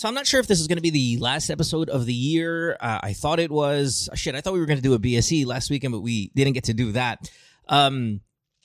So 0.00 0.08
I'm 0.08 0.14
not 0.14 0.26
sure 0.26 0.40
if 0.40 0.46
this 0.46 0.60
is 0.62 0.66
going 0.66 0.78
to 0.78 0.82
be 0.82 0.88
the 0.88 1.18
last 1.18 1.50
episode 1.50 1.90
of 1.90 2.06
the 2.06 2.14
year. 2.14 2.74
Uh, 2.80 3.00
I 3.02 3.12
thought 3.12 3.38
it 3.38 3.50
was. 3.50 4.08
uh, 4.10 4.16
Shit, 4.16 4.34
I 4.34 4.40
thought 4.40 4.54
we 4.54 4.58
were 4.60 4.64
going 4.64 4.78
to 4.78 4.82
do 4.82 4.94
a 4.94 4.98
BSE 4.98 5.44
last 5.44 5.68
weekend, 5.68 5.92
but 5.92 6.00
we 6.00 6.30
didn't 6.34 6.54
get 6.54 6.64
to 6.64 6.72
do 6.72 6.92
that. 6.92 7.30
Um, 7.68 8.22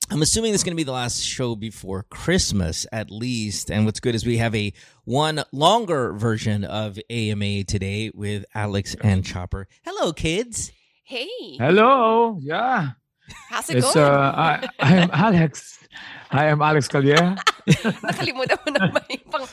I'm 0.10 0.22
assuming 0.22 0.54
this 0.54 0.62
is 0.62 0.64
going 0.64 0.78
to 0.78 0.80
be 0.80 0.86
the 0.86 0.94
last 0.94 1.22
show 1.22 1.58
before 1.58 2.04
Christmas, 2.04 2.88
at 2.90 3.12
least. 3.12 3.70
And 3.70 3.84
what's 3.84 4.00
good 4.00 4.16
is 4.16 4.26
we 4.26 4.38
have 4.38 4.56
a 4.56 4.72
one 5.04 5.44
longer 5.52 6.14
version 6.14 6.64
of 6.64 6.98
AMA 7.10 7.66
today 7.66 8.12
with 8.16 8.46
Alex 8.56 8.96
and 9.02 9.26
Chopper. 9.26 9.68
Hello, 9.84 10.14
kids. 10.14 10.72
Hey, 11.04 11.28
Hello. 11.60 12.40
Yeah. 12.42 12.92
how's 13.50 13.70
it 13.70 13.80
It's 13.80 13.94
going? 13.94 14.06
uh 14.08 14.32
I 14.38 14.70
I 14.80 14.96
am 14.96 15.10
Alex. 15.14 15.80
I 16.32 16.46
am 16.46 16.62
Alex 16.62 16.88
Calvier. 16.88 17.36
Nakalimutan 17.68 18.58
mo 18.66 18.72
naman 18.72 19.04
yung 19.10 19.28
pang... 19.30 19.48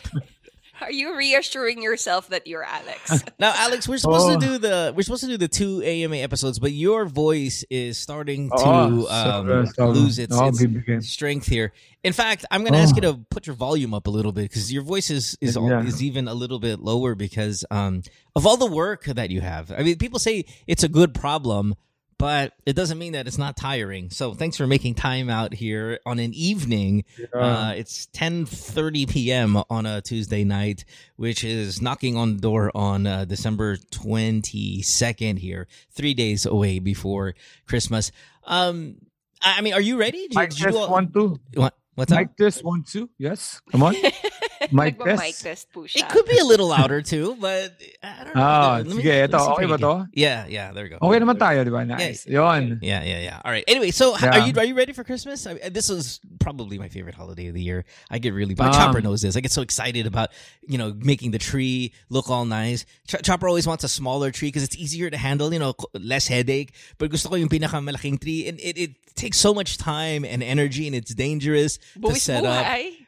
Are 0.83 0.91
you 0.93 1.17
reassuring 1.17 1.81
yourself 1.81 2.29
that 2.29 2.47
you're 2.47 2.65
Alex? 2.65 3.23
Now, 3.39 3.53
Alex, 3.57 3.89
we're 3.89 3.99
supposed 3.99 4.29
Oh. 4.31 4.39
to 4.39 4.47
do 4.47 4.59
the 4.59 4.93
we're 4.97 5.03
supposed 5.03 5.23
to 5.25 5.29
do 5.29 5.37
the 5.37 5.49
two 5.49 5.81
AMA 5.83 6.17
episodes, 6.17 6.59
but 6.59 6.73
your 6.73 7.07
voice 7.07 7.65
is 7.71 7.99
starting 7.99 8.51
to 8.51 8.55
Oh, 8.59 9.07
um, 9.09 9.47
sorry, 9.47 9.67
sorry. 9.69 9.91
lose 9.95 10.19
its, 10.19 10.37
Oh, 10.37 10.51
its 10.53 11.09
strength 11.09 11.47
here. 11.47 11.73
In 12.05 12.13
fact, 12.13 12.45
I'm 12.51 12.63
going 12.63 12.73
to 12.73 12.79
ask 12.81 12.95
Oh. 12.95 12.97
you 12.97 13.03
to 13.13 13.19
put 13.31 13.47
your 13.47 13.55
volume 13.57 13.95
up 13.95 14.07
a 14.07 14.11
little 14.11 14.33
bit 14.33 14.43
because 14.51 14.73
your 14.73 14.83
voice 14.83 15.09
is 15.11 15.37
is, 15.41 15.57
Yeah. 15.57 15.83
is 15.85 16.03
even 16.03 16.27
a 16.29 16.35
little 16.35 16.59
bit 16.59 16.81
lower 16.81 17.15
because 17.15 17.65
um, 17.71 18.03
of 18.37 18.47
all 18.47 18.57
the 18.57 18.67
work 18.67 19.05
that 19.05 19.31
you 19.31 19.41
have. 19.41 19.71
I 19.73 19.83
mean, 19.83 19.97
people 19.99 20.19
say 20.19 20.45
it's 20.67 20.83
a 20.83 20.89
good 20.89 21.15
problem, 21.15 21.75
but 22.23 22.53
it 22.65 22.77
doesn't 22.77 23.01
mean 23.01 23.15
that 23.15 23.27
it's 23.27 23.37
not 23.37 23.57
tiring. 23.57 24.09
So, 24.11 24.33
thanks 24.33 24.57
for 24.57 24.65
making 24.65 24.95
time 24.95 25.29
out 25.29 25.53
here 25.53 25.99
on 26.07 26.21
an 26.21 26.33
evening. 26.35 27.03
Uh, 27.35 27.75
it's 27.77 28.07
10:30 28.15 29.11
p.m. 29.11 29.57
on 29.69 29.87
a 29.87 30.01
Tuesday 30.01 30.45
night, 30.45 30.85
which 31.17 31.43
is 31.43 31.83
knocking 31.83 32.17
on 32.17 32.37
the 32.37 32.41
door 32.41 32.71
on 32.77 33.09
uh, 33.09 33.25
December 33.25 33.77
22nd 33.77 35.41
here, 35.41 35.67
three 35.91 36.15
days 36.15 36.47
away 36.47 36.79
before 36.79 37.35
Christmas. 37.67 38.13
Um, 38.45 38.99
I 39.43 39.59
I 39.59 39.61
mean, 39.61 39.75
are 39.75 39.81
you 39.81 39.99
ready? 39.99 40.29
Did 40.29 40.35
you- 40.35 40.41
Mic 40.43 40.51
did 40.51 40.61
you 40.61 40.71
do 40.71 40.79
all- 40.79 40.91
one 40.93 41.13
two. 41.13 41.41
What? 41.55 41.75
What's 41.97 42.13
up? 42.13 42.21
Mic 42.21 42.37
test 42.37 42.63
one 42.63 42.85
two. 42.85 43.11
Yes. 43.19 43.61
Come 43.73 43.83
on. 43.83 43.97
Mic 44.73 44.99
Nagpa-mic 44.99 45.35
test. 45.35 45.43
test 45.43 45.73
po 45.73 45.85
It 45.85 46.09
could 46.09 46.27
be 46.27 46.39
a 46.39 46.45
little 46.45 46.69
louder 46.69 47.03
too, 47.13 47.37
but 47.41 47.75
I 48.03 48.25
don't 48.25 48.37
know. 48.37 48.43
Ah, 48.43 48.77
Let 48.79 48.87
me- 48.87 49.03
sige, 49.03 49.05
me 49.11 49.23
ito, 49.27 49.39
okay 49.57 49.67
ba 49.67 49.79
to? 49.79 50.09
Yeah, 50.15 50.47
yeah, 50.47 50.73
there 50.73 50.85
we 50.85 50.91
go. 50.91 50.99
Okay 51.03 51.19
naman 51.19 51.39
tayo, 51.39 51.65
di 51.65 51.71
ba? 51.71 51.85
Nice. 51.85 52.27
Yon. 52.27 52.79
Yeah, 52.83 53.03
yeah, 53.03 53.21
yeah. 53.21 53.41
All 53.45 53.51
right. 53.51 53.65
Anyway, 53.67 53.91
so 53.91 54.15
Yeah. 54.17 54.31
are 54.31 54.43
you 54.47 54.53
are 54.57 54.65
you 54.65 54.75
ready 54.75 54.93
for 54.93 55.03
Christmas? 55.05 55.47
I, 55.47 55.59
this 55.69 55.91
is 55.91 56.21
probably 56.39 56.79
my 56.79 56.89
favorite 56.89 57.15
holiday 57.15 57.49
of 57.49 57.55
the 57.55 57.63
year. 57.63 57.85
I 58.11 58.19
get 58.19 58.35
really, 58.35 58.55
but 58.55 58.67
Um, 58.71 58.73
Chopper 58.75 59.01
knows 59.01 59.23
this. 59.23 59.37
I 59.37 59.41
get 59.41 59.51
so 59.53 59.63
excited 59.63 60.07
about 60.07 60.31
you 60.69 60.79
know 60.79 60.95
making 60.95 61.33
the 61.33 61.41
tree 61.43 61.93
look 62.11 62.31
all 62.31 62.45
nice. 62.45 62.85
Ch- 63.09 63.23
Chopper 63.23 63.49
always 63.49 63.67
wants 63.67 63.83
a 63.85 63.91
smaller 63.91 64.31
tree 64.31 64.49
because 64.49 64.63
it's 64.63 64.77
easier 64.77 65.11
to 65.11 65.17
handle. 65.17 65.53
You 65.53 65.59
know, 65.59 65.75
less 65.95 66.29
headache. 66.29 66.73
But 66.99 67.11
gusto 67.11 67.29
ko 67.29 67.35
yung 67.37 67.49
pinakamalaking 67.51 68.21
tree, 68.21 68.47
and 68.49 68.61
it, 68.61 68.79
it 68.79 68.93
takes 69.15 69.37
so 69.39 69.53
much 69.55 69.77
time 69.79 70.25
and 70.25 70.43
energy, 70.43 70.87
and 70.87 70.95
it's 70.97 71.15
dangerous 71.15 71.79
to 71.99 72.01
Buwis 72.01 72.23
set 72.25 72.45
up. 72.45 72.63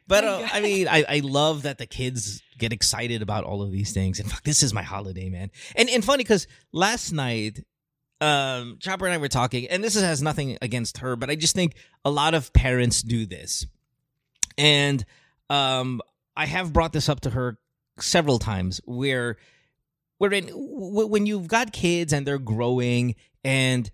But 0.07 0.25
uh, 0.25 0.47
I 0.53 0.61
mean, 0.61 0.87
I, 0.89 1.05
I 1.09 1.21
love 1.21 1.63
that 1.63 1.79
the 1.79 1.87
kids 1.87 2.43
get 2.59 2.73
excited 2.73 3.23
about 3.23 3.45
all 3.45 3.63
of 3.63 3.73
these 3.73 3.93
things. 3.93 4.21
And 4.21 4.31
fuck, 4.31 4.43
this 4.43 4.63
is 4.63 4.75
my 4.75 4.83
holiday, 4.83 5.31
man. 5.31 5.51
And 5.77 5.89
and 5.89 6.05
funny 6.05 6.25
because 6.25 6.47
last 6.73 7.13
night, 7.13 7.65
um, 8.21 8.77
Chopper 8.81 9.07
and 9.07 9.15
I 9.15 9.19
were 9.19 9.29
talking, 9.29 9.67
and 9.69 9.83
this 9.83 9.95
has 9.99 10.23
nothing 10.23 10.59
against 10.61 10.99
her, 10.99 11.17
but 11.17 11.31
I 11.31 11.37
just 11.37 11.55
think 11.55 11.75
a 12.05 12.11
lot 12.11 12.35
of 12.35 12.53
parents 12.53 13.03
do 13.03 13.27
this. 13.27 13.67
And 14.59 15.05
um, 15.51 16.01
I 16.37 16.47
have 16.47 16.73
brought 16.73 16.93
this 16.93 17.09
up 17.09 17.21
to 17.21 17.31
her 17.31 17.59
several 17.99 18.39
times 18.39 18.81
where 18.85 19.37
wherein 20.19 20.47
w- 20.47 21.07
when 21.07 21.27
you've 21.27 21.49
got 21.49 21.73
kids 21.73 22.13
and 22.13 22.27
they're 22.27 22.39
growing 22.39 23.15
and 23.43 23.91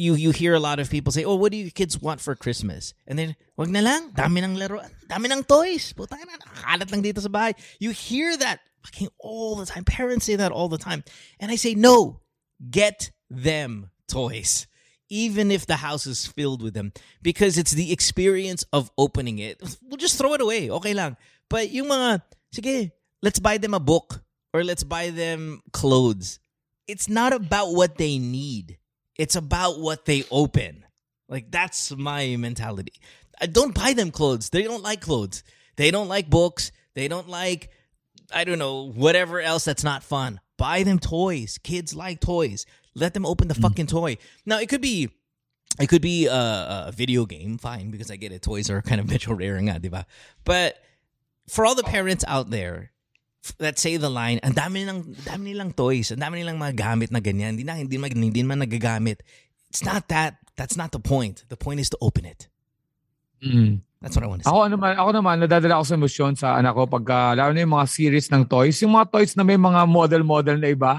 you 0.00 0.16
you 0.16 0.30
hear 0.32 0.54
a 0.54 0.60
lot 0.60 0.80
of 0.80 0.88
people 0.88 1.12
say, 1.12 1.24
"Oh, 1.28 1.36
what 1.36 1.52
do 1.52 1.60
your 1.60 1.70
kids 1.70 2.00
want 2.00 2.24
for 2.24 2.32
Christmas?" 2.34 2.96
And 3.06 3.20
then, 3.20 3.36
"Wag 3.60 3.68
na 3.68 3.84
lang, 3.84 4.16
dami 4.16 4.40
ng 4.40 4.56
laro, 4.56 4.80
dami 5.04 5.28
ng 5.28 5.44
toys. 5.44 5.92
Nakakalat 5.92 6.88
lang 6.88 7.04
dito 7.04 7.20
sa 7.20 7.28
bahay." 7.28 7.52
You 7.76 7.92
hear 7.92 8.32
that 8.40 8.64
fucking 8.80 9.12
all 9.20 9.60
the 9.60 9.68
time. 9.68 9.84
Parents 9.84 10.24
say 10.24 10.40
that 10.40 10.56
all 10.56 10.72
the 10.72 10.80
time. 10.80 11.04
And 11.36 11.52
I 11.52 11.60
say, 11.60 11.76
"No, 11.76 12.24
get 12.64 13.12
them 13.28 13.92
toys." 14.08 14.64
Even 15.10 15.50
if 15.52 15.66
the 15.66 15.84
house 15.84 16.06
is 16.06 16.24
filled 16.24 16.62
with 16.62 16.72
them 16.72 16.94
because 17.20 17.58
it's 17.58 17.74
the 17.74 17.92
experience 17.92 18.64
of 18.72 18.94
opening 18.96 19.42
it. 19.42 19.60
We'll 19.84 20.00
just 20.00 20.16
throw 20.16 20.32
it 20.32 20.40
away. 20.40 20.70
Okay 20.70 20.94
lang. 20.94 21.18
But 21.50 21.74
yung 21.74 21.90
mga 21.90 22.22
sige, 22.54 22.94
let's 23.20 23.42
buy 23.42 23.58
them 23.58 23.74
a 23.74 23.82
book 23.82 24.22
or 24.54 24.62
let's 24.64 24.86
buy 24.86 25.10
them 25.10 25.60
clothes. 25.74 26.38
It's 26.86 27.10
not 27.10 27.34
about 27.34 27.74
what 27.74 27.98
they 27.98 28.22
need. 28.22 28.79
It's 29.20 29.36
about 29.36 29.78
what 29.78 30.06
they 30.06 30.24
open. 30.30 30.86
Like 31.28 31.50
that's 31.50 31.94
my 31.94 32.36
mentality. 32.36 32.94
I 33.38 33.44
don't 33.44 33.74
buy 33.74 33.92
them 33.92 34.10
clothes. 34.10 34.48
They 34.48 34.62
don't 34.62 34.82
like 34.82 35.02
clothes. 35.02 35.42
They 35.76 35.90
don't 35.90 36.08
like 36.08 36.30
books. 36.30 36.72
They 36.94 37.06
don't 37.06 37.28
like 37.28 37.68
I 38.32 38.44
don't 38.44 38.58
know, 38.58 38.90
whatever 38.90 39.38
else 39.42 39.66
that's 39.66 39.84
not 39.84 40.02
fun. 40.02 40.40
Buy 40.56 40.84
them 40.84 40.98
toys. 40.98 41.58
Kids 41.62 41.94
like 41.94 42.20
toys. 42.20 42.64
Let 42.94 43.12
them 43.12 43.26
open 43.26 43.48
the 43.48 43.54
mm. 43.54 43.60
fucking 43.60 43.88
toy. 43.88 44.16
Now 44.46 44.58
it 44.58 44.70
could 44.70 44.80
be 44.80 45.10
it 45.78 45.88
could 45.88 46.02
be 46.02 46.26
a, 46.26 46.86
a 46.88 46.92
video 46.96 47.26
game, 47.26 47.58
fine, 47.58 47.90
because 47.90 48.10
I 48.10 48.16
get 48.16 48.32
it. 48.32 48.40
Toys 48.40 48.70
are 48.70 48.80
kind 48.80 49.02
of 49.02 49.08
metro 49.10 49.34
rare 49.34 49.60
nga, 49.60 49.78
di? 49.78 49.90
But 50.44 50.76
for 51.46 51.66
all 51.66 51.74
the 51.74 51.82
parents 51.82 52.24
out 52.26 52.48
there 52.48 52.90
that 53.58 53.80
say 53.80 53.96
the 53.96 54.12
line, 54.12 54.38
ang 54.44 54.52
dami 54.52 54.84
nilang, 54.84 55.00
dami 55.24 55.56
nilang 55.56 55.72
toys, 55.72 56.12
ang 56.12 56.20
dami 56.20 56.44
nilang 56.44 56.60
mga 56.60 56.76
gamit 56.76 57.08
na 57.08 57.20
ganyan, 57.24 57.56
hindi 57.56 57.64
na, 57.64 57.76
hindi, 57.76 57.96
mag, 57.96 58.12
hindi 58.12 58.40
naman 58.44 58.60
nagagamit. 58.64 59.24
It's 59.70 59.84
not 59.86 60.08
that. 60.12 60.36
That's 60.58 60.76
not 60.76 60.92
the 60.92 61.00
point. 61.00 61.48
The 61.48 61.56
point 61.56 61.80
is 61.80 61.88
to 61.94 61.98
open 62.04 62.28
it. 62.28 62.50
Mm. 63.40 63.80
That's 64.00 64.16
what 64.16 64.24
I 64.24 64.28
want 64.28 64.44
to 64.44 64.44
say. 64.44 64.52
Ako 64.52 64.68
naman, 64.68 64.92
ako 64.96 65.10
naman, 65.16 65.34
nadadala 65.40 65.80
ako 65.80 65.84
sa 65.88 65.96
emosyon 65.96 66.32
sa 66.36 66.48
anak 66.56 66.72
ko 66.76 66.84
pagka, 66.88 67.36
lalo 67.36 67.52
na 67.52 67.64
yung 67.64 67.74
mga 67.76 67.88
series 67.88 68.28
ng 68.28 68.44
toys. 68.44 68.76
Yung 68.84 68.92
mga 68.96 69.08
toys 69.08 69.32
na 69.36 69.44
may 69.44 69.56
mga 69.56 69.84
model-model 69.88 70.56
na 70.60 70.68
iba. 70.68 70.92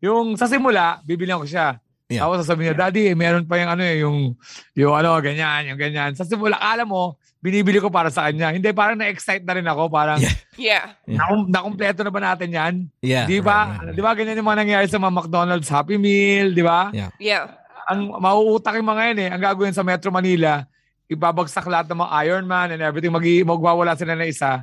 Yung 0.00 0.36
sa 0.36 0.48
simula, 0.48 1.00
bibilihan 1.04 1.40
ko 1.40 1.48
siya. 1.48 1.80
Yeah. 2.06 2.22
Tapos 2.22 2.46
sasabihin 2.46 2.70
niya, 2.70 2.76
Daddy, 2.78 3.18
meron 3.18 3.42
pa 3.50 3.58
yung 3.58 3.70
ano 3.74 3.82
eh, 3.82 3.96
yung, 3.98 4.18
yung 4.78 4.94
ano, 4.94 5.18
ganyan, 5.18 5.74
yung 5.74 5.80
ganyan. 5.80 6.14
Sa 6.14 6.22
simula, 6.22 6.54
alam 6.54 6.86
mo, 6.86 7.18
binibili 7.42 7.82
ko 7.82 7.90
para 7.90 8.14
sa 8.14 8.30
kanya. 8.30 8.54
Hindi, 8.54 8.70
parang 8.70 8.94
na-excite 8.94 9.42
na 9.42 9.54
rin 9.58 9.66
ako. 9.66 9.90
Parang, 9.90 10.22
Yeah. 10.56 10.94
Yeah. 11.04 11.18
nakum- 11.20 11.50
nakumpleto 11.50 12.00
na 12.06 12.14
ba 12.14 12.20
natin 12.22 12.48
yan? 12.54 12.74
Yeah. 13.02 13.26
di 13.26 13.42
ba? 13.42 13.68
right, 13.68 13.70
right, 13.70 13.86
right. 13.90 13.94
Di 13.98 14.00
ba 14.00 14.10
ganyan 14.14 14.38
yung 14.38 14.48
mga 14.48 14.60
nangyayari 14.62 14.86
sa 14.88 15.02
mga 15.02 15.14
McDonald's 15.18 15.68
Happy 15.68 15.98
Meal, 15.98 16.54
di 16.54 16.62
ba? 16.62 16.94
Yeah. 16.94 17.10
Yeah. 17.18 17.44
Ang 17.90 18.14
mauutak 18.22 18.78
yung 18.78 18.86
mga 18.88 19.02
yan 19.12 19.18
eh. 19.20 19.28
Ang 19.34 19.42
gagawin 19.42 19.74
sa 19.74 19.82
Metro 19.82 20.10
Manila, 20.14 20.62
ibabagsak 21.10 21.66
lahat 21.66 21.86
ng 21.90 22.02
mga 22.02 22.12
Iron 22.26 22.46
Man 22.46 22.74
and 22.74 22.82
everything. 22.82 23.14
Mag 23.14 23.22
magwawala 23.22 23.94
sila 23.94 24.18
na 24.18 24.26
isa. 24.26 24.62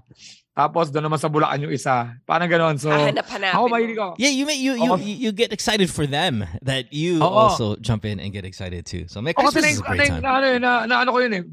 Tapos 0.54 0.94
doon 0.94 1.10
naman 1.10 1.18
sa 1.18 1.34
Bulacan 1.34 1.66
yung 1.66 1.74
isa. 1.74 2.14
Parang 2.30 2.46
ganon. 2.46 2.78
So, 2.78 2.94
Hahanap-hanapin 2.94 3.58
ako 3.58 3.66
mahilig 3.74 3.98
ako. 3.98 4.14
Yeah, 4.22 4.30
you 4.30 4.46
may, 4.46 4.62
you, 4.62 4.78
you 4.78 4.94
you 5.02 5.30
you 5.30 5.32
get 5.34 5.50
excited 5.50 5.90
for 5.90 6.06
them 6.06 6.46
that 6.62 6.94
you 6.94 7.18
Oo. 7.18 7.26
also 7.26 7.74
jump 7.82 8.06
in 8.06 8.22
and 8.22 8.30
get 8.30 8.46
excited 8.46 8.86
too. 8.86 9.10
So 9.10 9.18
kasi 9.26 9.34
Christmas 9.34 9.66
na, 9.66 9.74
is 9.74 9.82
a 9.82 9.82
na, 9.82 9.90
great 9.98 10.14
na, 10.14 10.22
time. 10.22 10.24
ano, 10.30 10.46
eh, 10.46 10.60
na, 10.62 10.72
na, 10.86 10.96
ano 11.02 11.10
ko 11.10 11.20
yun 11.26 11.34
eh. 11.34 11.44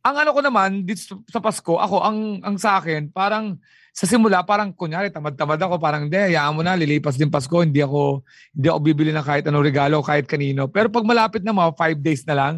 Ang 0.00 0.16
ano 0.16 0.30
ko 0.32 0.40
naman, 0.40 0.88
dito 0.88 1.04
sa- 1.04 1.20
sa 1.28 1.40
Pasko, 1.44 1.76
ako, 1.76 2.00
ang, 2.00 2.40
ang 2.40 2.56
sa 2.56 2.80
akin, 2.80 3.12
parang, 3.12 3.60
sa 3.92 4.08
simula, 4.08 4.40
parang 4.46 4.72
kunyari, 4.72 5.12
tamad-tamad 5.12 5.60
ako, 5.60 5.76
parang, 5.76 6.08
hindi, 6.08 6.16
hayaan 6.16 6.54
mo 6.56 6.64
na, 6.64 6.72
lilipas 6.72 7.20
din 7.20 7.28
Pasko, 7.28 7.60
hindi 7.60 7.84
ako, 7.84 8.24
hindi 8.56 8.66
ako 8.70 8.78
bibili 8.80 9.10
ng 9.12 9.26
kahit 9.26 9.44
anong 9.44 9.66
regalo, 9.66 10.00
kahit 10.00 10.24
kanino. 10.24 10.70
Pero 10.72 10.88
pag 10.88 11.04
malapit 11.04 11.44
na 11.44 11.52
mga 11.52 11.76
five 11.76 11.98
days 12.00 12.24
na 12.24 12.32
lang, 12.32 12.54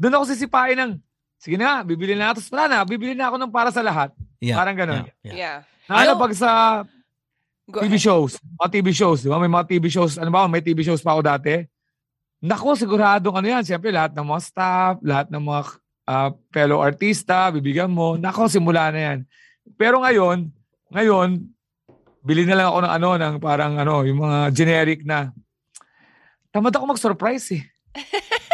doon 0.00 0.16
ako 0.16 0.24
sisipain 0.32 0.78
ng, 0.78 0.92
sige 1.36 1.58
na, 1.60 1.84
bibili 1.84 2.16
na, 2.16 2.32
tapos 2.32 2.48
wala 2.54 2.64
na, 2.70 2.78
bibili 2.86 3.12
na 3.12 3.28
ako 3.28 3.36
ng 3.36 3.52
para 3.52 3.68
sa 3.74 3.84
lahat. 3.84 4.14
Yeah. 4.46 4.56
Parang 4.62 4.76
ganon. 4.78 5.02
Yeah. 5.02 5.26
yeah. 5.26 5.34
Yeah. 5.34 5.56
Na 5.90 5.92
ano, 5.92 6.14
Ayaw- 6.14 6.20
pag 6.22 6.32
sa 6.38 6.50
Go 7.66 7.82
TV 7.82 7.98
ahead. 7.98 8.06
shows, 8.06 8.32
mga 8.62 8.70
TV 8.70 8.86
shows, 8.94 9.18
di 9.26 9.30
ba? 9.30 9.42
May 9.42 9.50
mga 9.50 9.66
TV 9.66 9.84
shows, 9.90 10.14
ano 10.22 10.30
ba, 10.30 10.46
may 10.46 10.62
TV 10.62 10.86
shows 10.86 11.02
pa 11.02 11.18
ako 11.18 11.22
dati. 11.26 11.66
Nako, 12.38 12.78
siguradong 12.78 13.34
ano 13.42 13.46
yan. 13.58 13.66
Siyempre, 13.66 13.90
lahat 13.90 14.14
ng 14.14 14.22
mga 14.22 14.42
staff, 14.46 14.94
lahat 15.02 15.26
ng 15.34 15.42
mga 15.42 15.60
ah, 16.06 16.30
fellow 16.54 16.78
artista, 16.78 17.50
bibigyan 17.50 17.90
mo. 17.90 18.14
Nako, 18.14 18.46
simula 18.46 18.94
na 18.94 19.00
yan. 19.02 19.18
Pero 19.74 19.98
ngayon, 19.98 20.46
ngayon, 20.94 21.42
bili 22.22 22.46
na 22.46 22.54
lang 22.54 22.66
ako 22.70 22.78
ng 22.86 22.92
ano, 23.02 23.08
ng 23.18 23.34
parang 23.42 23.72
ano, 23.82 24.06
yung 24.06 24.22
mga 24.22 24.38
generic 24.54 25.02
na. 25.02 25.34
Tamad 26.54 26.70
ako 26.70 26.94
mag-surprise 26.94 27.58
eh. 27.58 27.62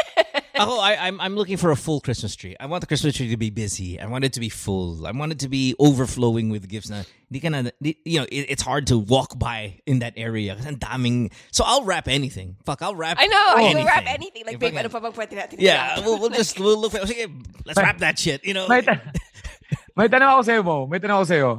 Ako, 0.63 0.79
I, 0.79 0.97
I'm 1.09 1.19
I'm 1.21 1.35
looking 1.35 1.57
for 1.59 1.71
a 1.71 1.77
full 1.77 2.01
Christmas 2.01 2.35
tree. 2.39 2.55
I 2.59 2.67
want 2.67 2.81
the 2.81 2.87
Christmas 2.87 3.15
tree 3.19 3.29
to 3.31 3.37
be 3.37 3.51
busy. 3.51 3.99
I 3.99 4.07
want 4.07 4.23
it 4.25 4.33
to 4.35 4.41
be 4.41 4.49
full. 4.49 5.07
I 5.07 5.11
want 5.11 5.33
it 5.33 5.41
to 5.43 5.49
be 5.51 5.75
overflowing 5.79 6.51
with 6.51 6.69
gifts. 6.71 6.89
Na, 6.89 7.03
di 7.31 7.41
ka 7.41 7.49
na, 7.51 7.71
di- 7.83 7.99
you 8.07 8.21
know, 8.23 8.27
it, 8.31 8.47
it's 8.49 8.63
hard 8.63 8.87
to 8.89 8.99
walk 8.99 9.39
by 9.39 9.81
in 9.87 9.99
that 10.01 10.15
area. 10.17 10.55
Kasi 10.55 10.69
ang 10.71 10.79
daming. 10.79 11.33
So 11.51 11.65
I'll 11.67 11.83
wrap 11.83 12.07
anything. 12.07 12.57
Fuck, 12.65 12.81
I'll 12.83 12.95
wrap. 12.95 13.19
I 13.19 13.27
know. 13.27 13.37
I 13.37 13.63
anything. 13.63 13.77
will 13.77 13.91
wrap 13.91 14.07
anything. 14.07 14.43
Like, 14.47 14.55
If 14.57 14.61
babe, 14.63 14.75
I 14.79 14.87
ano 14.87 14.89
can- 14.89 15.01
pa 15.01 15.01
bang 15.11 15.15
pwede 15.19 15.33
natin 15.35 15.57
Yeah, 15.59 15.99
i-wrap? 15.99 16.07
we'll, 16.07 16.19
we'll 16.23 16.35
just 16.37 16.55
we'll 16.61 16.79
look. 16.79 16.93
For, 16.95 17.03
sige, 17.07 17.27
let's 17.67 17.77
wrap 17.81 17.99
that 17.99 18.19
shit. 18.19 18.45
You 18.47 18.55
know. 18.55 18.69
May, 18.69 18.83
ta- 18.87 19.03
may 19.97 20.09
tanong 20.09 20.31
ako 20.39 20.43
sa'yo 20.47 20.63
mo. 20.63 20.77
May 20.87 20.99
tanong 21.03 21.19
ako 21.21 21.27
sa'yo. 21.29 21.51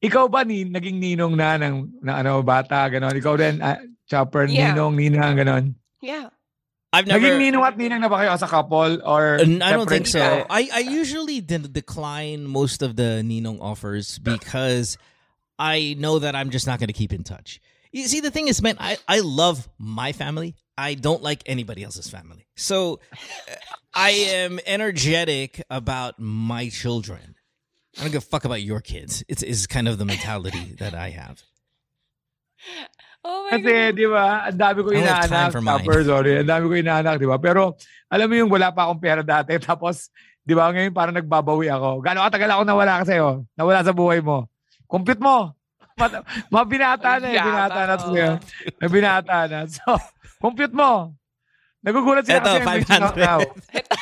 ikaw 0.00 0.32
ba 0.32 0.48
ni, 0.48 0.64
naging 0.64 0.96
ninong 0.96 1.36
na 1.36 1.60
ng, 1.60 2.00
ng 2.00 2.14
ano, 2.24 2.40
bata, 2.40 2.88
ganon? 2.88 3.12
Ikaw 3.12 3.34
din, 3.36 3.60
ah, 3.60 3.76
chopper, 4.08 4.48
Yeah. 4.48 4.72
ninong, 4.72 4.96
ninang, 4.96 5.36
ganon? 5.36 5.76
Yeah. 6.00 6.32
I've 6.92 7.06
never. 7.06 7.24
Naging 7.26 7.52
ninong 7.52 7.66
at 7.66 7.78
ninang 7.78 8.00
na 8.00 8.08
ba 8.08 8.16
kayo 8.16 8.32
as 8.32 8.42
a 8.42 8.48
couple? 8.48 9.00
Or 9.06 9.38
I 9.40 9.44
don't 9.44 9.88
think 9.88 10.06
so. 10.06 10.46
I, 10.50 10.68
I 10.72 10.78
usually 10.80 11.40
decline 11.40 12.46
most 12.46 12.82
of 12.82 12.96
the 12.96 13.22
Ninong 13.24 13.60
offers 13.60 14.18
because 14.18 14.98
I 15.58 15.94
know 15.98 16.18
that 16.18 16.34
I'm 16.34 16.50
just 16.50 16.66
not 16.66 16.80
going 16.80 16.88
to 16.88 16.94
keep 16.94 17.12
in 17.12 17.22
touch. 17.22 17.60
You 17.92 18.06
see, 18.08 18.20
the 18.20 18.30
thing 18.30 18.48
is, 18.48 18.62
man, 18.62 18.76
I, 18.80 18.98
I 19.06 19.20
love 19.20 19.68
my 19.78 20.12
family. 20.12 20.56
I 20.78 20.94
don't 20.94 21.22
like 21.22 21.42
anybody 21.46 21.84
else's 21.84 22.08
family. 22.08 22.46
So 22.56 23.00
uh, 23.12 23.54
I 23.94 24.10
am 24.10 24.58
energetic 24.66 25.62
about 25.68 26.18
my 26.18 26.68
children. 26.70 27.36
I 27.98 28.02
don't 28.02 28.12
give 28.12 28.22
a 28.22 28.26
fuck 28.26 28.44
about 28.44 28.62
your 28.62 28.80
kids. 28.80 29.22
It's 29.28 29.42
is 29.42 29.66
kind 29.66 29.88
of 29.88 29.98
the 29.98 30.04
mentality 30.04 30.76
that 30.78 30.94
I 30.94 31.10
have. 31.10 31.42
Oh 33.20 33.44
my 33.44 33.50
Kasi, 33.52 33.72
God. 33.72 33.94
di 34.00 34.06
ba, 34.08 34.24
ang 34.48 34.56
dami 34.56 34.78
ko 34.80 34.88
inaanak, 34.96 35.52
chopper, 35.52 35.98
sorry, 36.08 36.32
ang 36.40 36.48
dami 36.48 36.64
ko 36.72 36.74
inaanak, 36.80 37.20
di 37.20 37.28
ba? 37.28 37.36
Pero, 37.36 37.76
alam 38.08 38.26
mo 38.32 38.34
yung 38.36 38.48
wala 38.48 38.72
pa 38.72 38.88
akong 38.88 39.00
pera 39.02 39.20
dati, 39.20 39.60
tapos, 39.68 40.08
di 40.40 40.56
ba, 40.56 40.72
ngayon 40.72 40.96
parang 40.96 41.12
nagbabawi 41.12 41.68
ako. 41.68 42.00
Gano'ng 42.00 42.24
katagal 42.32 42.50
ako 42.56 42.62
nawala 42.64 42.92
ka 43.00 43.04
sa'yo? 43.04 43.44
Nawala 43.60 43.84
sa 43.84 43.92
buhay 43.92 44.24
mo. 44.24 44.48
Compute 44.88 45.20
mo. 45.20 45.52
Mat- 46.00 46.24
mga 46.48 46.64
binata 46.64 47.10
na 47.20 47.28
eh, 47.28 47.36
binata 47.36 47.80
na 47.84 47.94
oh. 47.94 48.00
sa'yo. 48.08 48.30
May 48.80 48.88
binata 48.88 49.36
na. 49.52 49.58
So, 49.68 50.00
compute 50.40 50.72
mo. 50.72 51.12
Nagugulat 51.80 52.24
sila 52.28 52.40
Eto, 52.40 52.48
kasi 52.52 52.60
I'm 52.60 52.76
reaching 52.76 53.04
out 53.04 53.16
now. 53.16 53.40
500. 53.40 53.72
Ay, 53.72 53.99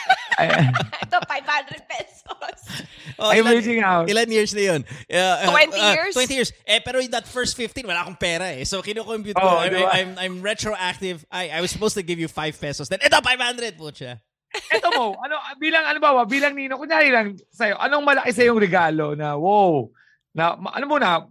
Ito, 1.04 1.16
500 1.26 1.90
pesos. 1.90 2.58
Oh, 3.18 3.34
I'm 3.34 3.42
ilan- 3.42 3.58
reaching 3.58 3.82
out. 3.82 4.06
Ilan 4.06 4.30
years 4.30 4.54
na 4.54 4.62
yun? 4.62 4.80
Uh, 5.10 5.50
uh, 5.50 5.50
20 5.50 5.74
uh, 5.74 5.90
years? 5.90 6.14
20 6.14 6.38
years. 6.38 6.50
Eh, 6.62 6.78
pero 6.78 7.02
in 7.02 7.10
that 7.10 7.26
first 7.26 7.58
15, 7.58 7.82
wala 7.82 8.06
akong 8.06 8.14
pera 8.14 8.54
eh. 8.54 8.62
So, 8.62 8.78
kinukompute 8.78 9.34
ko. 9.34 9.42
Oh, 9.42 9.58
I, 9.58 9.66
di 9.66 9.82
ba? 9.82 9.90
I'm, 9.90 10.10
I'm 10.14 10.36
retroactive. 10.38 11.26
I, 11.26 11.50
I 11.50 11.58
was 11.58 11.74
supposed 11.74 11.98
to 11.98 12.04
give 12.06 12.22
you 12.22 12.30
5 12.30 12.38
pesos. 12.60 12.86
Then, 12.86 13.02
ito, 13.02 13.18
500 13.18 13.74
po 13.74 13.90
siya. 13.90 14.22
Eto 14.70 14.88
mo, 14.94 15.18
ano, 15.18 15.34
bilang, 15.60 15.84
ano 15.84 15.98
ba, 15.98 16.14
bilang 16.24 16.56
nino, 16.56 16.80
kunyari 16.80 17.12
lang 17.12 17.36
sa'yo, 17.52 17.76
anong 17.76 18.04
malaki 18.06 18.30
sa 18.32 18.46
yung 18.46 18.60
regalo 18.60 19.12
na, 19.12 19.36
wow, 19.36 19.90
na, 20.32 20.56
ano 20.56 20.84
mo 20.88 20.96
na, 20.96 21.26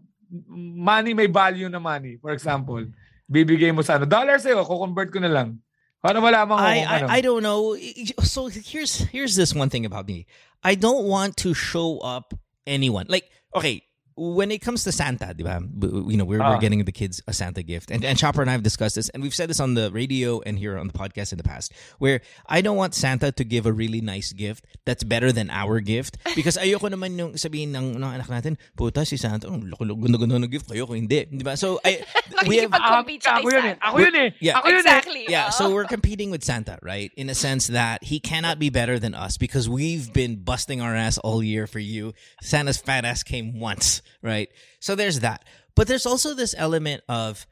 money 0.77 1.15
may 1.15 1.31
value 1.31 1.71
na 1.71 1.79
money, 1.79 2.19
for 2.19 2.35
example, 2.35 2.83
bibigay 3.25 3.71
mo 3.71 3.81
sa 3.81 3.97
ano, 3.97 4.05
dollar 4.05 4.37
sa'yo, 4.37 4.61
kukonvert 4.67 5.09
ko 5.09 5.19
na 5.23 5.31
lang. 5.31 5.57
Para 6.03 6.21
malaman 6.21 6.57
ko 6.57 6.63
I, 6.63 6.77
ano. 6.85 7.07
I, 7.07 7.15
I 7.17 7.21
don't 7.21 7.43
know. 7.43 7.75
So, 8.21 8.47
here's 8.47 8.97
here's 9.09 9.35
this 9.35 9.53
one 9.53 9.69
thing 9.69 9.85
about 9.85 10.07
me. 10.07 10.27
I 10.63 10.75
don't 10.75 11.05
want 11.05 11.37
to 11.37 11.53
show 11.53 11.99
up 11.99 12.33
anyone. 12.65 13.05
Like, 13.09 13.29
okay, 13.55 13.86
when 14.17 14.49
it 14.49 14.59
comes 14.65 14.83
to 14.83 14.91
Santa, 14.91 15.33
di 15.33 15.43
ba? 15.45 15.61
b- 15.61 15.87
you 16.09 16.17
know, 16.17 16.25
we're, 16.25 16.39
we're 16.41 16.57
Ah. 16.57 16.59
getting 16.59 16.83
the 16.83 16.91
kids 16.91 17.21
a 17.27 17.33
Santa 17.33 17.61
gift. 17.61 17.91
And, 17.91 18.03
and 18.03 18.17
Chopper 18.17 18.41
and 18.41 18.49
I 18.49 18.53
have 18.57 18.63
discussed 18.63 18.95
this, 18.97 19.09
and 19.09 19.21
we've 19.21 19.33
said 19.35 19.47
this 19.49 19.59
on 19.61 19.75
the 19.75 19.91
radio 19.91 20.41
and 20.41 20.57
here 20.57 20.77
on 20.77 20.87
the 20.87 20.93
podcast 20.97 21.31
in 21.31 21.37
the 21.37 21.43
past, 21.45 21.71
where 21.99 22.21
I 22.49 22.61
don't 22.61 22.75
want 22.77 22.95
Santa 22.95 23.31
to 23.31 23.43
give 23.43 23.65
a 23.65 23.71
really 23.71 24.01
nice 24.01 24.33
gift 24.33 24.65
that's 24.85 25.03
better 25.03 25.31
than 25.31 25.49
our 25.49 25.79
gift. 25.79 26.17
Because 26.35 26.57
ayoko 26.57 26.89
naman 26.89 27.17
yung 27.17 27.33
sabihin 27.37 27.71
ng, 27.77 27.97
ng 27.97 28.03
anak 28.03 28.27
natin, 28.29 28.57
puta 28.75 29.05
si 29.05 29.17
Santa, 29.17 29.47
oh, 29.47 29.57
laki- 29.61 29.85
ganda-ganda 29.93 30.41
ng 30.41 30.49
gift, 30.49 30.65
kayo 30.69 30.85
ko 30.89 30.93
hindi. 30.93 31.25
Di 31.29 31.43
ba? 31.45 31.53
So, 31.57 31.79
I, 31.85 32.01
we 32.49 32.57
have, 32.57 32.71
Compete 32.73 33.21
siya 33.21 33.37
ako 33.41 33.49
yun 33.53 33.65
eh. 33.65 33.75
Santa. 33.77 33.85
Ako 33.85 33.97
yun 34.01 34.15
eh. 34.17 34.29
Yeah. 34.41 34.57
Ako 34.57 34.67
yun 34.73 34.77
Exactly. 34.81 35.25
yeah, 35.29 35.49
so 35.49 35.69
we're 35.69 35.85
competing 35.85 36.31
with 36.31 36.43
Santa, 36.43 36.79
right? 36.81 37.11
In 37.17 37.29
a 37.29 37.35
sense 37.35 37.67
that 37.67 38.03
he 38.03 38.19
cannot 38.19 38.57
be 38.57 38.69
better 38.69 38.97
than 38.97 39.13
us 39.13 39.37
because 39.37 39.67
we've 39.69 40.13
been 40.13 40.41
busting 40.41 40.81
our 40.81 40.95
ass 40.95 41.17
all 41.19 41.43
year 41.43 41.67
for 41.67 41.79
you. 41.79 42.13
Santa's 42.41 42.77
fat 42.77 43.03
ass 43.05 43.21
came 43.23 43.59
once, 43.59 44.01
right? 44.21 44.49
So 44.79 44.95
there's 44.95 45.21
that. 45.21 45.45
But 45.75 45.87
there's 45.87 46.05
also 46.05 46.33
this 46.33 46.55
element 46.57 47.03
of 47.07 47.45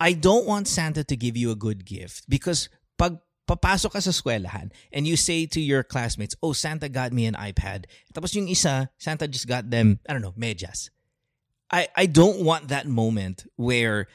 I 0.00 0.12
don't 0.12 0.46
want 0.46 0.68
Santa 0.68 1.04
to 1.04 1.16
give 1.16 1.36
you 1.36 1.50
a 1.50 1.56
good 1.56 1.84
gift 1.84 2.28
because 2.28 2.68
pag 2.98 3.18
papasok 3.48 3.92
ka 3.92 4.00
sa 4.00 4.10
eskwelahan 4.10 4.70
and 4.92 5.06
you 5.06 5.16
say 5.16 5.46
to 5.46 5.60
your 5.60 5.82
classmates, 5.82 6.36
"Oh, 6.42 6.52
Santa 6.52 6.88
got 6.88 7.12
me 7.12 7.26
an 7.26 7.34
iPad." 7.34 7.86
Tapos 8.14 8.34
yung 8.34 8.46
isa, 8.46 8.90
Santa 8.98 9.26
just 9.26 9.48
got 9.48 9.70
them, 9.70 9.98
I 10.08 10.12
don't 10.12 10.22
know, 10.22 10.36
medyas. 10.38 10.90
I 11.70 11.88
I 11.96 12.06
don't 12.06 12.42
want 12.42 12.68
that 12.68 12.86
moment 12.86 13.46
where 13.56 14.06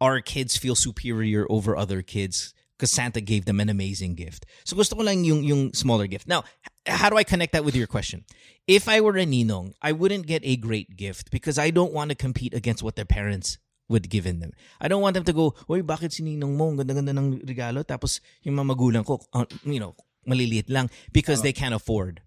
our 0.00 0.20
kids 0.20 0.56
feel 0.56 0.74
superior 0.74 1.46
over 1.48 1.76
other 1.76 2.02
kids 2.02 2.54
because 2.80 2.90
Santa 2.90 3.20
gave 3.20 3.44
them 3.44 3.60
an 3.60 3.68
amazing 3.68 4.16
gift. 4.16 4.46
So 4.64 4.74
gusto 4.74 4.96
ko 4.96 5.04
lang 5.04 5.22
yung, 5.24 5.44
yung 5.44 5.76
smaller 5.76 6.08
gift. 6.08 6.26
Now, 6.26 6.44
how 6.86 7.10
do 7.10 7.16
I 7.16 7.24
connect 7.24 7.52
that 7.52 7.64
with 7.64 7.76
your 7.76 7.86
question? 7.86 8.24
If 8.66 8.88
I 8.88 9.00
were 9.00 9.16
a 9.16 9.26
ninong, 9.26 9.74
I 9.82 9.92
wouldn't 9.92 10.26
get 10.26 10.42
a 10.44 10.56
great 10.56 10.96
gift 10.96 11.30
because 11.30 11.58
I 11.58 11.70
don't 11.70 11.92
want 11.92 12.10
to 12.10 12.16
compete 12.16 12.54
against 12.54 12.82
what 12.82 12.96
their 12.96 13.04
parents 13.08 13.58
would 13.90 14.08
given 14.08 14.38
them. 14.38 14.52
I 14.80 14.86
don't 14.86 15.02
want 15.02 15.14
them 15.14 15.24
to 15.24 15.32
go, 15.32 15.54
Uy, 15.68 15.82
bakit 15.82 16.14
si 16.14 16.22
ninong 16.22 16.56
mo? 16.56 16.70
Ang 16.70 16.78
ganda-ganda 16.78 17.10
ng 17.10 17.42
regalo. 17.42 17.82
Tapos 17.82 18.22
yung 18.46 18.54
mga 18.56 18.66
magulang 18.70 19.04
ko, 19.04 19.18
uh, 19.34 19.44
you 19.66 19.82
know, 19.82 19.98
maliliit 20.26 20.70
lang 20.70 20.88
because 21.12 21.42
they 21.42 21.52
can't 21.52 21.74
afford. 21.74 22.22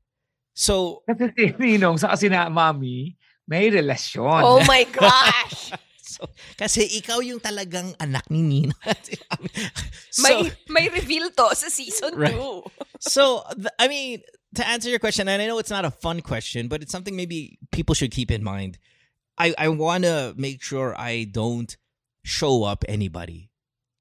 So, 0.54 1.02
Kasi 1.10 1.34
si 1.34 1.44
Ninong 1.58 1.98
sa 1.98 2.14
kasi 2.14 2.30
na 2.30 2.46
mami, 2.52 3.18
may 3.50 3.74
relasyon. 3.74 4.44
Oh 4.46 4.62
my 4.70 4.86
gosh. 4.86 5.74
so 6.14 6.30
kasi 6.60 6.86
ikaw 7.02 7.26
yung 7.26 7.42
talagang 7.42 7.96
anak 7.98 8.30
ni 8.30 8.46
Nino. 8.46 8.78
so, 10.14 10.22
may, 10.22 10.52
may 10.70 10.86
reveal 10.94 11.34
to 11.34 11.48
sa 11.58 11.72
season 11.74 12.14
2. 12.14 12.22
Right. 12.22 12.38
so 13.02 13.42
th- 13.58 13.74
I 13.82 13.90
mean, 13.90 14.22
to 14.56 14.68
answer 14.68 14.90
your 14.90 15.00
question, 15.00 15.28
and 15.28 15.42
I 15.42 15.48
know 15.48 15.60
it's 15.60 15.70
not 15.70 15.86
a 15.86 15.92
fun 15.92 16.22
question, 16.22 16.68
but 16.68 16.82
it's 16.82 16.92
something 16.92 17.16
maybe 17.16 17.58
people 17.72 17.96
should 17.96 18.12
keep 18.12 18.32
in 18.32 18.44
mind. 18.44 18.78
I 19.38 19.54
I 19.58 19.70
want 19.70 20.04
to 20.04 20.34
make 20.38 20.62
sure 20.62 20.96
I 21.00 21.26
don't 21.26 21.76
show 22.24 22.64
up 22.64 22.84
anybody. 22.88 23.50